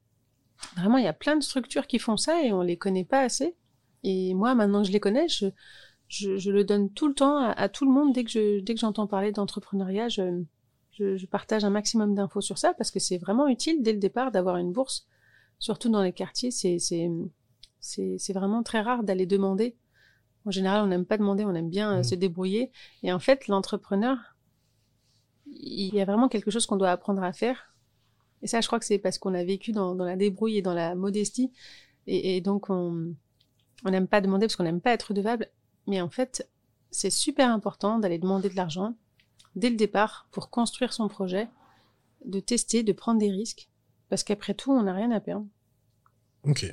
vraiment, 0.77 0.99
il 0.99 1.05
y 1.05 1.09
a 1.09 1.13
plein 1.13 1.37
de 1.37 1.43
structures 1.43 1.87
qui 1.87 1.99
font 1.99 2.17
ça 2.17 2.43
et 2.43 2.53
on 2.53 2.63
les 2.63 2.77
connaît 2.77 3.05
pas 3.05 3.21
assez. 3.21 3.57
Et 4.03 4.35
moi, 4.35 4.55
maintenant 4.55 4.83
que 4.83 4.89
je 4.89 4.93
les 4.93 5.01
connais, 5.01 5.29
je, 5.29 5.47
je, 6.09 6.51
le 6.51 6.65
donne 6.65 6.91
tout 6.91 7.09
le 7.09 7.15
temps 7.15 7.39
à, 7.39 7.69
tout 7.69 7.87
le 7.87 7.93
monde. 7.93 8.13
Dès 8.13 8.25
que 8.25 8.61
dès 8.61 8.75
que 8.75 8.81
j'entends 8.81 9.07
parler 9.07 9.33
d'entrepreneuriat, 9.33 10.09
je, 10.09 10.45
je 10.93 11.27
partage 11.27 11.65
un 11.65 11.71
maximum 11.71 12.15
d'infos 12.15 12.41
sur 12.41 12.59
ça 12.59 12.75
parce 12.75 12.91
que 12.91 13.01
c'est 13.01 13.19
vraiment 13.19 13.49
utile 13.49 13.83
dès 13.83 13.93
le 13.93 13.99
départ 13.99 14.31
d'avoir 14.31 14.57
une 14.57 14.73
bourse, 14.73 15.07
surtout 15.59 15.91
dans 15.91 16.03
les 16.03 16.13
quartiers. 16.13 16.51
C'est, 16.51 16.79
c'est, 16.79 17.11
c'est, 17.81 18.17
c'est 18.19 18.33
vraiment 18.33 18.63
très 18.63 18.81
rare 18.81 19.03
d'aller 19.05 19.27
demander. 19.27 19.77
En 20.47 20.51
général, 20.51 20.83
on 20.85 20.89
n'aime 20.89 21.07
pas 21.07 21.19
demander, 21.19 21.45
on 21.45 21.55
aime 21.55 21.71
bien 21.71 21.93
euh, 21.93 21.97
Mhm. 21.99 22.05
se 22.05 22.15
débrouiller. 22.15 22.71
Et 23.03 23.13
en 23.13 23.19
fait, 23.19 23.49
l'entrepreneur, 23.49 24.19
il 25.47 25.95
y 25.95 26.01
a 26.01 26.05
vraiment 26.05 26.29
quelque 26.29 26.51
chose 26.51 26.67
qu'on 26.67 26.77
doit 26.77 26.91
apprendre 26.91 27.23
à 27.23 27.33
faire. 27.33 27.75
Et 28.43 28.47
ça, 28.47 28.61
je 28.61 28.67
crois 28.67 28.79
que 28.79 28.85
c'est 28.85 28.99
parce 28.99 29.19
qu'on 29.19 29.35
a 29.35 29.45
vécu 29.45 29.73
dans, 29.73 29.95
dans 29.95 30.05
la 30.05 30.17
débrouille 30.17 30.59
et 30.59 30.63
dans 30.63 30.75
la 30.75 30.95
modestie. 30.95 31.53
Et, 32.07 32.37
et 32.37 32.41
donc, 32.41 32.71
on 32.71 33.15
on 33.87 33.91
n'aime 33.91 34.09
pas 34.09 34.21
demander 34.23 34.47
parce 34.47 34.57
qu'on 34.57 34.65
n'aime 34.65 34.81
pas 34.81 34.93
être 34.93 35.09
redevable. 35.11 35.49
Mais 35.87 36.01
en 36.01 36.11
fait, 36.11 36.49
c'est 36.91 37.11
super 37.11 37.51
important 37.51 37.99
d'aller 37.99 38.19
demander 38.19 38.49
de 38.49 38.57
l'argent 38.57 38.95
dès 39.57 39.71
le 39.71 39.77
départ 39.77 40.27
pour 40.33 40.51
construire 40.51 40.93
son 40.93 41.09
projet, 41.09 41.49
de 42.25 42.41
tester, 42.41 42.83
de 42.83 42.93
prendre 42.93 43.21
des 43.21 43.31
risques. 43.31 43.69
Parce 44.15 44.23
qu'après 44.23 44.55
tout, 44.55 44.71
on 44.71 44.85
n'a 44.85 44.95
rien 44.95 45.11
à 45.11 45.19
perdre. 45.19 45.45
Ok. 46.45 46.73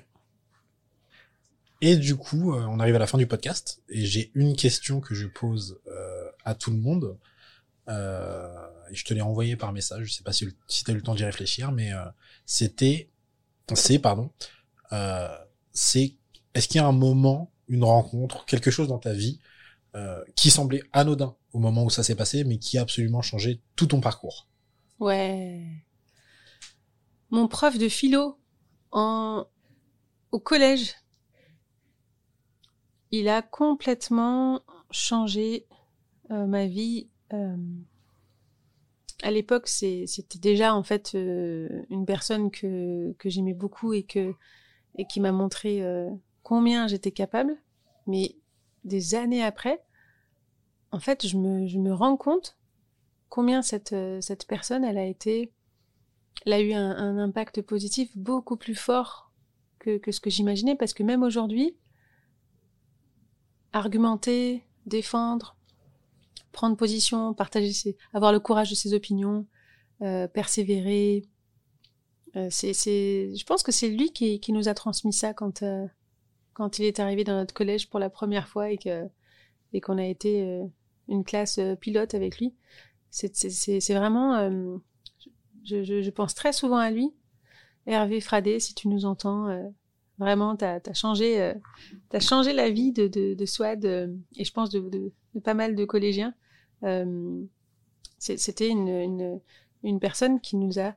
Et 1.82 1.96
du 1.96 2.16
coup, 2.16 2.54
euh, 2.54 2.64
on 2.70 2.80
arrive 2.80 2.96
à 2.96 3.00
la 3.00 3.08
fin 3.08 3.18
du 3.18 3.26
podcast 3.26 3.82
et 3.90 4.06
j'ai 4.06 4.32
une 4.36 4.56
question 4.56 5.00
que 5.00 5.16
je 5.16 5.26
pose 5.26 5.82
euh, 5.88 6.30
à 6.46 6.54
tout 6.54 6.70
le 6.70 6.78
monde. 6.78 7.18
Euh, 7.88 8.56
je 8.92 9.04
te 9.06 9.16
l'ai 9.16 9.22
envoyé 9.22 9.56
par 9.56 9.74
message. 9.74 10.06
Je 10.06 10.14
sais 10.14 10.22
pas 10.22 10.34
si, 10.34 10.50
si 10.68 10.84
tu 10.84 10.92
as 10.92 10.94
eu 10.94 10.98
le 10.98 11.02
temps 11.02 11.16
d'y 11.16 11.24
réfléchir, 11.26 11.72
mais 11.72 11.92
euh, 11.92 12.06
c'était, 12.46 13.10
c'est 13.74 13.98
pardon, 13.98 14.30
c'est 15.72 16.14
est-ce 16.54 16.68
qu'il 16.68 16.76
y 16.76 16.84
a 16.84 16.86
un 16.86 16.92
moment, 16.92 17.52
une 17.68 17.86
rencontre, 17.86 18.46
quelque 18.46 18.70
chose 18.70 18.88
dans 18.88 19.00
ta 19.00 19.14
vie 19.14 19.40
qui 20.36 20.52
semblait 20.52 20.84
anodin 20.94 21.36
au 21.54 21.60
moment 21.60 21.86
où 21.86 21.90
ça 21.90 22.04
s'est 22.04 22.14
passé, 22.14 22.44
mais 22.44 22.60
qui 22.60 22.78
a 22.78 22.84
absolument 22.84 23.24
changé 23.24 23.62
tout 23.76 23.88
ton 23.88 24.00
parcours? 24.00 24.48
Ouais. 25.00 25.66
Mon 27.32 27.48
prof 27.48 27.78
de 27.78 27.88
philo 27.88 28.38
au 28.92 30.40
collège, 30.40 30.96
il 33.12 33.30
a 33.30 33.42
complètement 33.42 34.62
changé 34.92 35.66
euh, 36.32 36.46
ma 36.46 36.68
vie. 36.68 37.10
Euh, 37.34 37.56
à 39.24 39.32
l'époque, 39.32 39.68
c'était 39.68 40.40
déjà 40.40 40.76
en 40.76 40.84
fait 40.84 41.14
euh, 41.16 41.84
une 41.90 42.06
personne 42.06 42.52
que, 42.52 43.16
j'aimais 43.24 43.54
beaucoup 43.54 43.94
et 43.94 44.04
qui 44.04 45.20
m'a 45.20 45.32
montré 45.32 45.84
combien 46.44 46.88
j'étais 46.88 47.12
capable. 47.12 47.56
Mais 48.08 48.36
des 48.84 49.16
années 49.16 49.44
après, 49.44 49.82
en 50.92 51.00
fait, 51.00 51.26
je 51.26 51.38
me, 51.38 51.94
rends 51.94 52.18
compte 52.18 52.58
combien 53.30 53.62
cette, 53.62 53.96
cette 54.20 54.48
personne, 54.48 54.84
elle 54.84 54.98
a 54.98 55.06
été, 55.06 55.54
elle 56.46 56.54
a 56.54 56.62
eu 56.62 56.74
un, 56.74 56.92
un 56.92 57.18
impact 57.18 57.62
positif 57.62 58.10
beaucoup 58.18 58.58
plus 58.58 58.76
fort 58.76 59.32
que, 59.80 59.98
que 59.98 60.12
ce 60.12 60.20
que 60.22 60.30
j'imaginais, 60.30 60.76
parce 60.76 60.94
que 60.94 61.04
même 61.04 61.24
aujourd'hui, 61.24 61.76
argumenter, 63.74 64.64
défendre, 64.86 65.56
prendre 66.52 66.76
position, 66.76 67.34
partager 67.34 67.72
ses, 67.72 67.98
avoir 68.14 68.32
le 68.32 68.40
courage 68.40 68.70
de 68.70 68.76
ses 68.76 68.94
opinions, 68.94 69.46
euh, 70.02 70.28
persévérer, 70.28 71.24
euh, 72.36 72.48
c'est, 72.50 72.74
c'est, 72.74 73.34
je 73.36 73.46
pense 73.46 73.64
que 73.64 73.72
c'est 73.72 73.90
lui 73.90 74.12
qui, 74.12 74.40
qui 74.40 74.52
nous 74.54 74.68
a 74.68 74.74
transmis 74.74 75.14
ça 75.14 75.34
quand, 75.34 75.64
euh, 75.64 75.86
quand 76.54 76.80
il 76.80 76.86
est 76.86 77.00
arrivé 77.00 77.24
dans 77.24 77.36
notre 77.36 77.54
collège 77.54 77.90
pour 77.90 78.00
la 78.00 78.10
première 78.10 78.48
fois 78.48 78.72
et 78.72 78.78
que 78.78 79.08
et 79.74 79.80
qu'on 79.80 79.98
a 79.98 80.06
été 80.06 80.44
euh, 80.44 80.66
une 81.08 81.24
classe 81.24 81.58
euh, 81.58 81.76
pilote 81.76 82.14
avec 82.14 82.40
lui. 82.40 82.54
C'est 83.10 83.36
c'est- 83.36 83.50
c'est 83.50 83.80
c'est 83.80 83.96
vraiment, 83.96 84.36
euh, 84.36 84.78
je, 85.64 85.84
je, 85.84 86.02
je 86.02 86.10
pense 86.12 86.34
très 86.36 86.54
souvent 86.54 86.78
à 86.78 86.92
lui. 86.92 87.14
Hervé 87.88 88.22
Fradé, 88.22 88.60
si 88.60 88.74
tu 88.76 88.88
nous 88.88 89.06
entends, 89.06 89.48
euh, 89.48 89.64
vraiment, 90.20 90.56
t'as 90.56 90.80
as 90.86 90.94
changé, 90.94 91.42
euh, 91.42 91.54
t'as 92.10 92.20
changé 92.20 92.54
la 92.54 92.70
vie 92.70 92.92
de 92.92 93.08
de, 93.08 93.34
de 93.34 93.46
Swad 93.46 93.86
euh, 93.86 94.08
et 94.36 94.46
je 94.46 94.54
pense 94.54 94.70
de, 94.70 94.80
de, 94.80 95.12
de 95.34 95.40
pas 95.40 95.54
mal 95.56 95.76
de 95.76 95.86
collégiens. 95.86 96.34
Euh, 96.84 97.44
C'était 98.20 98.70
une, 98.70 98.88
une 98.88 99.40
une 99.84 100.00
personne 100.00 100.40
qui 100.40 100.56
nous 100.58 100.78
a 100.78 100.94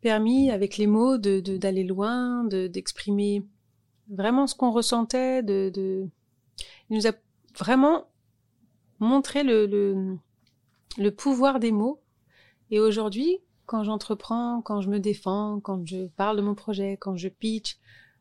permis, 0.00 0.50
avec 0.50 0.78
les 0.78 0.86
mots, 0.86 1.18
de 1.18 1.40
de- 1.40 1.58
d'aller 1.58 1.84
loin, 1.84 2.44
de 2.44 2.68
d'exprimer 2.68 3.44
vraiment 4.08 4.46
ce 4.46 4.54
qu'on 4.54 4.70
ressentait, 4.70 5.42
de, 5.42 5.70
de... 5.74 6.06
il 6.88 6.96
nous 6.96 7.06
a 7.06 7.12
vraiment 7.58 8.06
montré 8.98 9.42
le, 9.42 9.66
le, 9.66 10.16
le 10.98 11.10
pouvoir 11.10 11.58
des 11.60 11.72
mots. 11.72 12.00
Et 12.70 12.80
aujourd'hui, 12.80 13.38
quand 13.66 13.84
j'entreprends, 13.84 14.62
quand 14.62 14.80
je 14.80 14.88
me 14.88 15.00
défends, 15.00 15.60
quand 15.60 15.86
je 15.86 16.06
parle 16.16 16.36
de 16.36 16.42
mon 16.42 16.54
projet, 16.54 16.96
quand 17.00 17.16
je 17.16 17.28
pitch, 17.28 17.78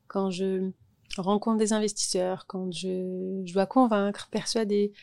quand 0.07 0.29
je 0.31 0.71
rencontre 1.17 1.57
des 1.57 1.73
investisseurs, 1.73 2.45
quand 2.47 2.71
je, 2.71 3.41
je 3.45 3.53
dois 3.53 3.65
convaincre, 3.65 4.29
persuader, 4.31 4.93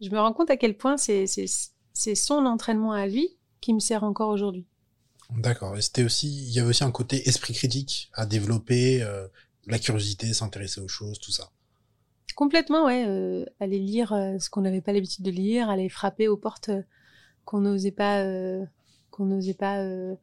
je 0.00 0.10
me 0.10 0.18
rends 0.18 0.32
compte 0.32 0.50
à 0.50 0.56
quel 0.56 0.76
point 0.76 0.96
c'est 0.96 1.26
son 2.14 2.46
entraînement 2.46 2.92
à 2.92 3.06
lui 3.06 3.36
qui 3.60 3.74
me 3.74 3.80
sert 3.80 4.04
encore 4.04 4.30
aujourd'hui. 4.30 4.66
D'accord. 5.30 5.76
Et 5.76 5.82
c'était 5.82 6.04
aussi, 6.04 6.28
il 6.28 6.52
y 6.52 6.60
avait 6.60 6.68
aussi 6.68 6.84
un 6.84 6.90
côté 6.90 7.28
esprit 7.28 7.54
critique 7.54 8.10
à 8.12 8.26
développer, 8.26 9.02
euh, 9.02 9.26
la 9.66 9.78
curiosité, 9.78 10.32
s'intéresser 10.34 10.80
aux 10.80 10.88
choses, 10.88 11.18
tout 11.18 11.32
ça. 11.32 11.50
Complètement, 12.34 12.86
ouais. 12.86 13.06
euh, 13.06 13.44
aller 13.60 13.78
lire 13.78 14.12
euh, 14.12 14.38
ce 14.38 14.50
qu'on 14.50 14.62
n'avait 14.62 14.80
pas 14.80 14.92
l'habitude 14.92 15.24
de 15.24 15.30
lire, 15.30 15.70
aller 15.70 15.88
frapper 15.88 16.28
aux 16.28 16.36
portes 16.36 16.70
qu'on 17.44 17.60
n'osait 17.60 17.92
pas, 17.92 18.24
qu'on 19.14 19.26
n'osait 19.26 19.54
pas, 19.54 19.78
euh, 19.80 20.16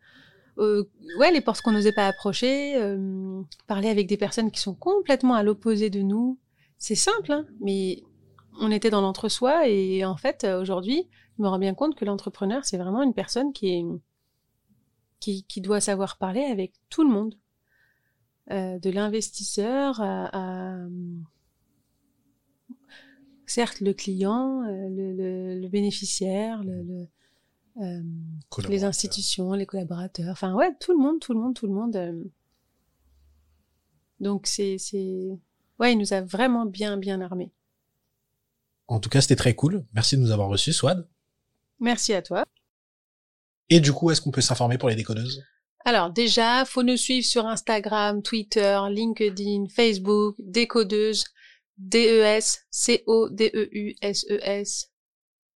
euh, 0.57 0.83
ouais, 1.17 1.31
les 1.31 1.41
portes 1.41 1.61
qu'on 1.61 1.71
n'osait 1.71 1.93
pas 1.93 2.07
approcher, 2.07 2.75
euh, 2.75 3.41
parler 3.67 3.89
avec 3.89 4.07
des 4.07 4.17
personnes 4.17 4.51
qui 4.51 4.59
sont 4.59 4.75
complètement 4.75 5.35
à 5.35 5.43
l'opposé 5.43 5.89
de 5.89 6.01
nous. 6.01 6.39
C'est 6.77 6.95
simple, 6.95 7.31
hein, 7.31 7.45
mais 7.61 8.03
on 8.59 8.69
était 8.69 8.89
dans 8.89 9.01
l'entre-soi 9.01 9.67
et 9.69 10.03
en 10.03 10.17
fait, 10.17 10.45
aujourd'hui, 10.45 11.07
je 11.37 11.43
me 11.43 11.47
rends 11.47 11.59
bien 11.59 11.73
compte 11.73 11.95
que 11.95 12.05
l'entrepreneur, 12.05 12.65
c'est 12.65 12.77
vraiment 12.77 13.01
une 13.01 13.13
personne 13.13 13.53
qui 13.53 13.83
qui, 15.19 15.61
doit 15.61 15.79
savoir 15.79 16.17
parler 16.17 16.41
avec 16.41 16.73
tout 16.89 17.03
le 17.03 17.09
monde, 17.09 17.35
de 18.49 18.89
l'investisseur 18.89 20.01
à, 20.01 20.79
certes 23.45 23.81
le 23.81 23.93
client, 23.93 24.63
le, 24.65 25.67
bénéficiaire, 25.67 26.63
le, 26.63 27.07
euh, 27.77 28.01
les 28.67 28.83
institutions, 28.83 29.53
les 29.53 29.65
collaborateurs, 29.65 30.29
enfin 30.29 30.53
ouais, 30.53 30.71
tout 30.79 30.91
le 30.91 30.97
monde, 30.97 31.19
tout 31.19 31.33
le 31.33 31.39
monde, 31.39 31.55
tout 31.55 31.67
le 31.67 31.73
monde. 31.73 31.95
euh. 31.95 32.23
Donc 34.19 34.45
c'est, 34.45 34.77
c'est, 34.77 35.29
ouais, 35.79 35.93
il 35.93 35.97
nous 35.97 36.13
a 36.13 36.21
vraiment 36.21 36.65
bien, 36.65 36.97
bien 36.97 37.21
armés. 37.21 37.51
En 38.87 38.99
tout 38.99 39.09
cas, 39.09 39.21
c'était 39.21 39.35
très 39.37 39.55
cool. 39.55 39.85
Merci 39.93 40.17
de 40.17 40.21
nous 40.21 40.31
avoir 40.31 40.49
reçus, 40.49 40.73
Swad. 40.73 41.07
Merci 41.79 42.13
à 42.13 42.21
toi. 42.21 42.45
Et 43.69 43.79
du 43.79 43.93
coup, 43.93 44.11
est-ce 44.11 44.19
qu'on 44.21 44.31
peut 44.31 44.41
s'informer 44.41 44.77
pour 44.77 44.89
les 44.89 44.95
décodeuses 44.95 45.43
Alors 45.85 46.11
déjà, 46.11 46.65
faut 46.65 46.83
nous 46.83 46.97
suivre 46.97 47.25
sur 47.25 47.47
Instagram, 47.47 48.21
Twitter, 48.21 48.79
LinkedIn, 48.89 49.67
Facebook, 49.73 50.35
Décodeuse, 50.39 51.23
D-E-S, 51.77 52.65
C-O-D-E-U-S-E-S. 52.69 53.31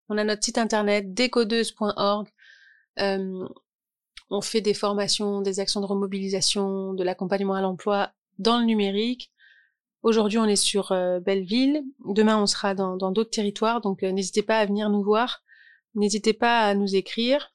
On 0.10 0.18
a 0.18 0.24
notre 0.24 0.44
site 0.44 0.58
internet 0.58 1.14
décodeuse.org. 1.14 2.28
Euh, 3.00 3.48
on 4.30 4.42
fait 4.42 4.62
des 4.62 4.74
formations, 4.74 5.42
des 5.42 5.60
actions 5.60 5.82
de 5.82 5.86
remobilisation, 5.86 6.94
de 6.94 7.04
l'accompagnement 7.04 7.56
à 7.56 7.62
l'emploi 7.62 8.12
dans 8.38 8.60
le 8.60 8.66
numérique. 8.66 9.32
Aujourd'hui, 10.04 10.38
on 10.38 10.46
est 10.46 10.56
sur 10.56 10.92
euh, 10.92 11.20
Belleville. 11.20 11.84
Demain, 12.06 12.38
on 12.42 12.46
sera 12.46 12.76
dans 12.76 13.12
d'autres 13.12 13.32
territoires. 13.32 13.82
Donc, 13.82 14.04
euh, 14.04 14.12
n'hésitez 14.12 14.44
pas 14.44 14.60
à 14.60 14.66
venir 14.66 14.90
nous 14.90 15.04
voir. 15.04 15.44
N'hésitez 15.96 16.34
pas 16.34 16.62
à 16.62 16.76
nous 16.76 16.96
écrire 16.96 17.54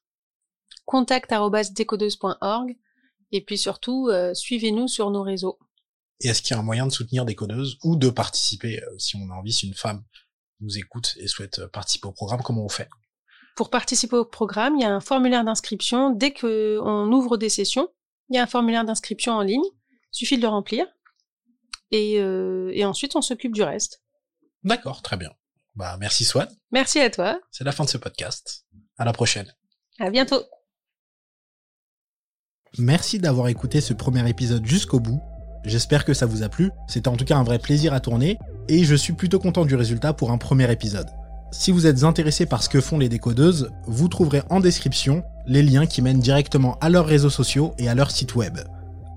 contact@décodeuse.org 0.87 2.77
et 3.33 3.45
puis 3.45 3.59
surtout 3.59 4.11
suivez-nous 4.33 4.89
sur 4.89 5.11
nos 5.11 5.23
réseaux. 5.23 5.59
Et 6.21 6.29
est-ce 6.29 6.43
qu'il 6.43 6.55
y 6.55 6.57
a 6.57 6.61
un 6.61 6.65
moyen 6.65 6.87
de 6.87 6.91
soutenir 6.91 7.25
des 7.25 7.37
codeuses 7.37 7.79
ou 7.85 7.95
de 7.97 8.09
participer, 8.11 8.83
si 8.99 9.15
on 9.17 9.31
a 9.31 9.35
envie, 9.35 9.53
si 9.53 9.69
une 9.69 9.75
femme 9.75 10.03
nous 10.61 10.79
écoute 10.79 11.15
et 11.19 11.27
souhaite 11.27 11.59
euh, 11.61 11.69
participer 11.69 12.09
au 12.09 12.13
programme, 12.13 12.43
comment 12.43 12.65
on 12.65 12.69
fait? 12.69 12.89
Pour 13.57 13.71
participer 13.71 14.17
au 14.17 14.25
programme, 14.25 14.77
il 14.77 14.83
y 14.83 14.85
a 14.85 14.95
un 14.95 15.01
formulaire 15.01 15.45
d'inscription 15.45 16.11
dès 16.11 16.33
que 16.33 16.79
on 16.83 17.11
ouvre 17.13 17.37
des 17.37 17.49
sessions. 17.49 17.89
Il 18.29 18.37
y 18.37 18.39
a 18.39 18.43
un 18.43 18.47
formulaire 18.47 18.85
d'inscription 18.85 19.33
en 19.33 19.43
ligne, 19.43 19.65
il 19.65 20.17
suffit 20.17 20.37
de 20.37 20.43
le 20.43 20.49
remplir 20.49 20.87
et, 21.91 22.21
euh, 22.21 22.71
et 22.75 22.85
ensuite 22.85 23.17
on 23.17 23.23
s'occupe 23.23 23.53
du 23.53 23.63
reste. 23.63 24.03
D'accord, 24.63 25.03
très 25.03 25.17
bien. 25.17 25.31
Bah, 25.75 25.97
merci 25.99 26.25
Swad. 26.25 26.49
Merci 26.71 27.01
à 27.01 27.11
toi, 27.11 27.41
C'est 27.51 27.65
la 27.65 27.73
fin 27.73 27.85
de 27.85 27.89
ce 27.91 27.99
podcast. 27.99 28.65
À 28.99 29.05
la 29.05 29.13
prochaine. 29.13 29.53
à 29.99 30.11
bientôt. 30.11 30.43
Merci 32.79 33.19
d'avoir 33.19 33.49
écouté 33.49 33.81
ce 33.81 33.93
premier 33.93 34.29
épisode 34.29 34.65
jusqu'au 34.65 35.01
bout. 35.01 35.21
J'espère 35.65 36.05
que 36.05 36.15
ça 36.15 36.27
vous 36.27 36.43
a 36.43 36.49
plu. 36.49 36.71
C'était 36.89 37.09
en 37.09 37.17
tout 37.17 37.25
cas 37.25 37.37
un 37.37 37.43
vrai 37.43 37.59
plaisir 37.59 37.93
à 37.93 38.01
tourner 38.01 38.39
et 38.69 38.85
je 38.85 38.95
suis 38.95 39.13
plutôt 39.13 39.39
content 39.39 39.65
du 39.65 39.75
résultat 39.75 40.13
pour 40.13 40.31
un 40.31 40.39
premier 40.39 40.71
épisode. 40.71 41.09
Si 41.53 41.73
vous 41.73 41.87
êtes 41.87 42.05
intéressé 42.05 42.47
par 42.47 42.63
ce 42.63 42.69
que 42.69 42.81
font 42.81 42.99
les 42.99 43.09
décodeuses, 43.09 43.71
vous 43.87 44.09
trouverez 44.09 44.43
en 44.51 44.61
description 44.61 45.25
les 45.47 45.63
liens 45.63 45.87
qui 45.87 46.01
mènent 46.01 46.21
directement 46.21 46.79
à 46.81 46.89
leurs 46.89 47.07
réseaux 47.07 47.31
sociaux 47.31 47.75
et 47.79 47.89
à 47.89 47.95
leur 47.95 48.11
site 48.11 48.37
web. 48.37 48.59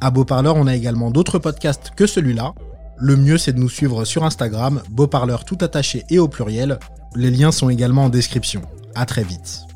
À 0.02 0.10
Beauparleur, 0.10 0.56
on 0.56 0.68
a 0.68 0.76
également 0.76 1.12
d'autres 1.12 1.40
podcasts 1.40 1.92
que 1.96 2.08
celui-là. 2.08 2.54
Le 2.98 3.16
mieux, 3.16 3.38
c'est 3.38 3.54
de 3.54 3.60
nous 3.60 3.70
suivre 3.70 4.04
sur 4.04 4.24
Instagram, 4.24 4.82
Beauparleur 4.90 5.46
tout 5.46 5.58
attaché 5.62 6.06
et 6.10 6.20
au 6.20 6.28
pluriel. 6.28 6.80
Les 7.16 7.30
liens 7.30 7.52
sont 7.52 7.70
également 7.70 8.06
en 8.06 8.10
description. 8.10 8.62
À 8.96 9.06
très 9.06 9.24
vite. 9.24 9.73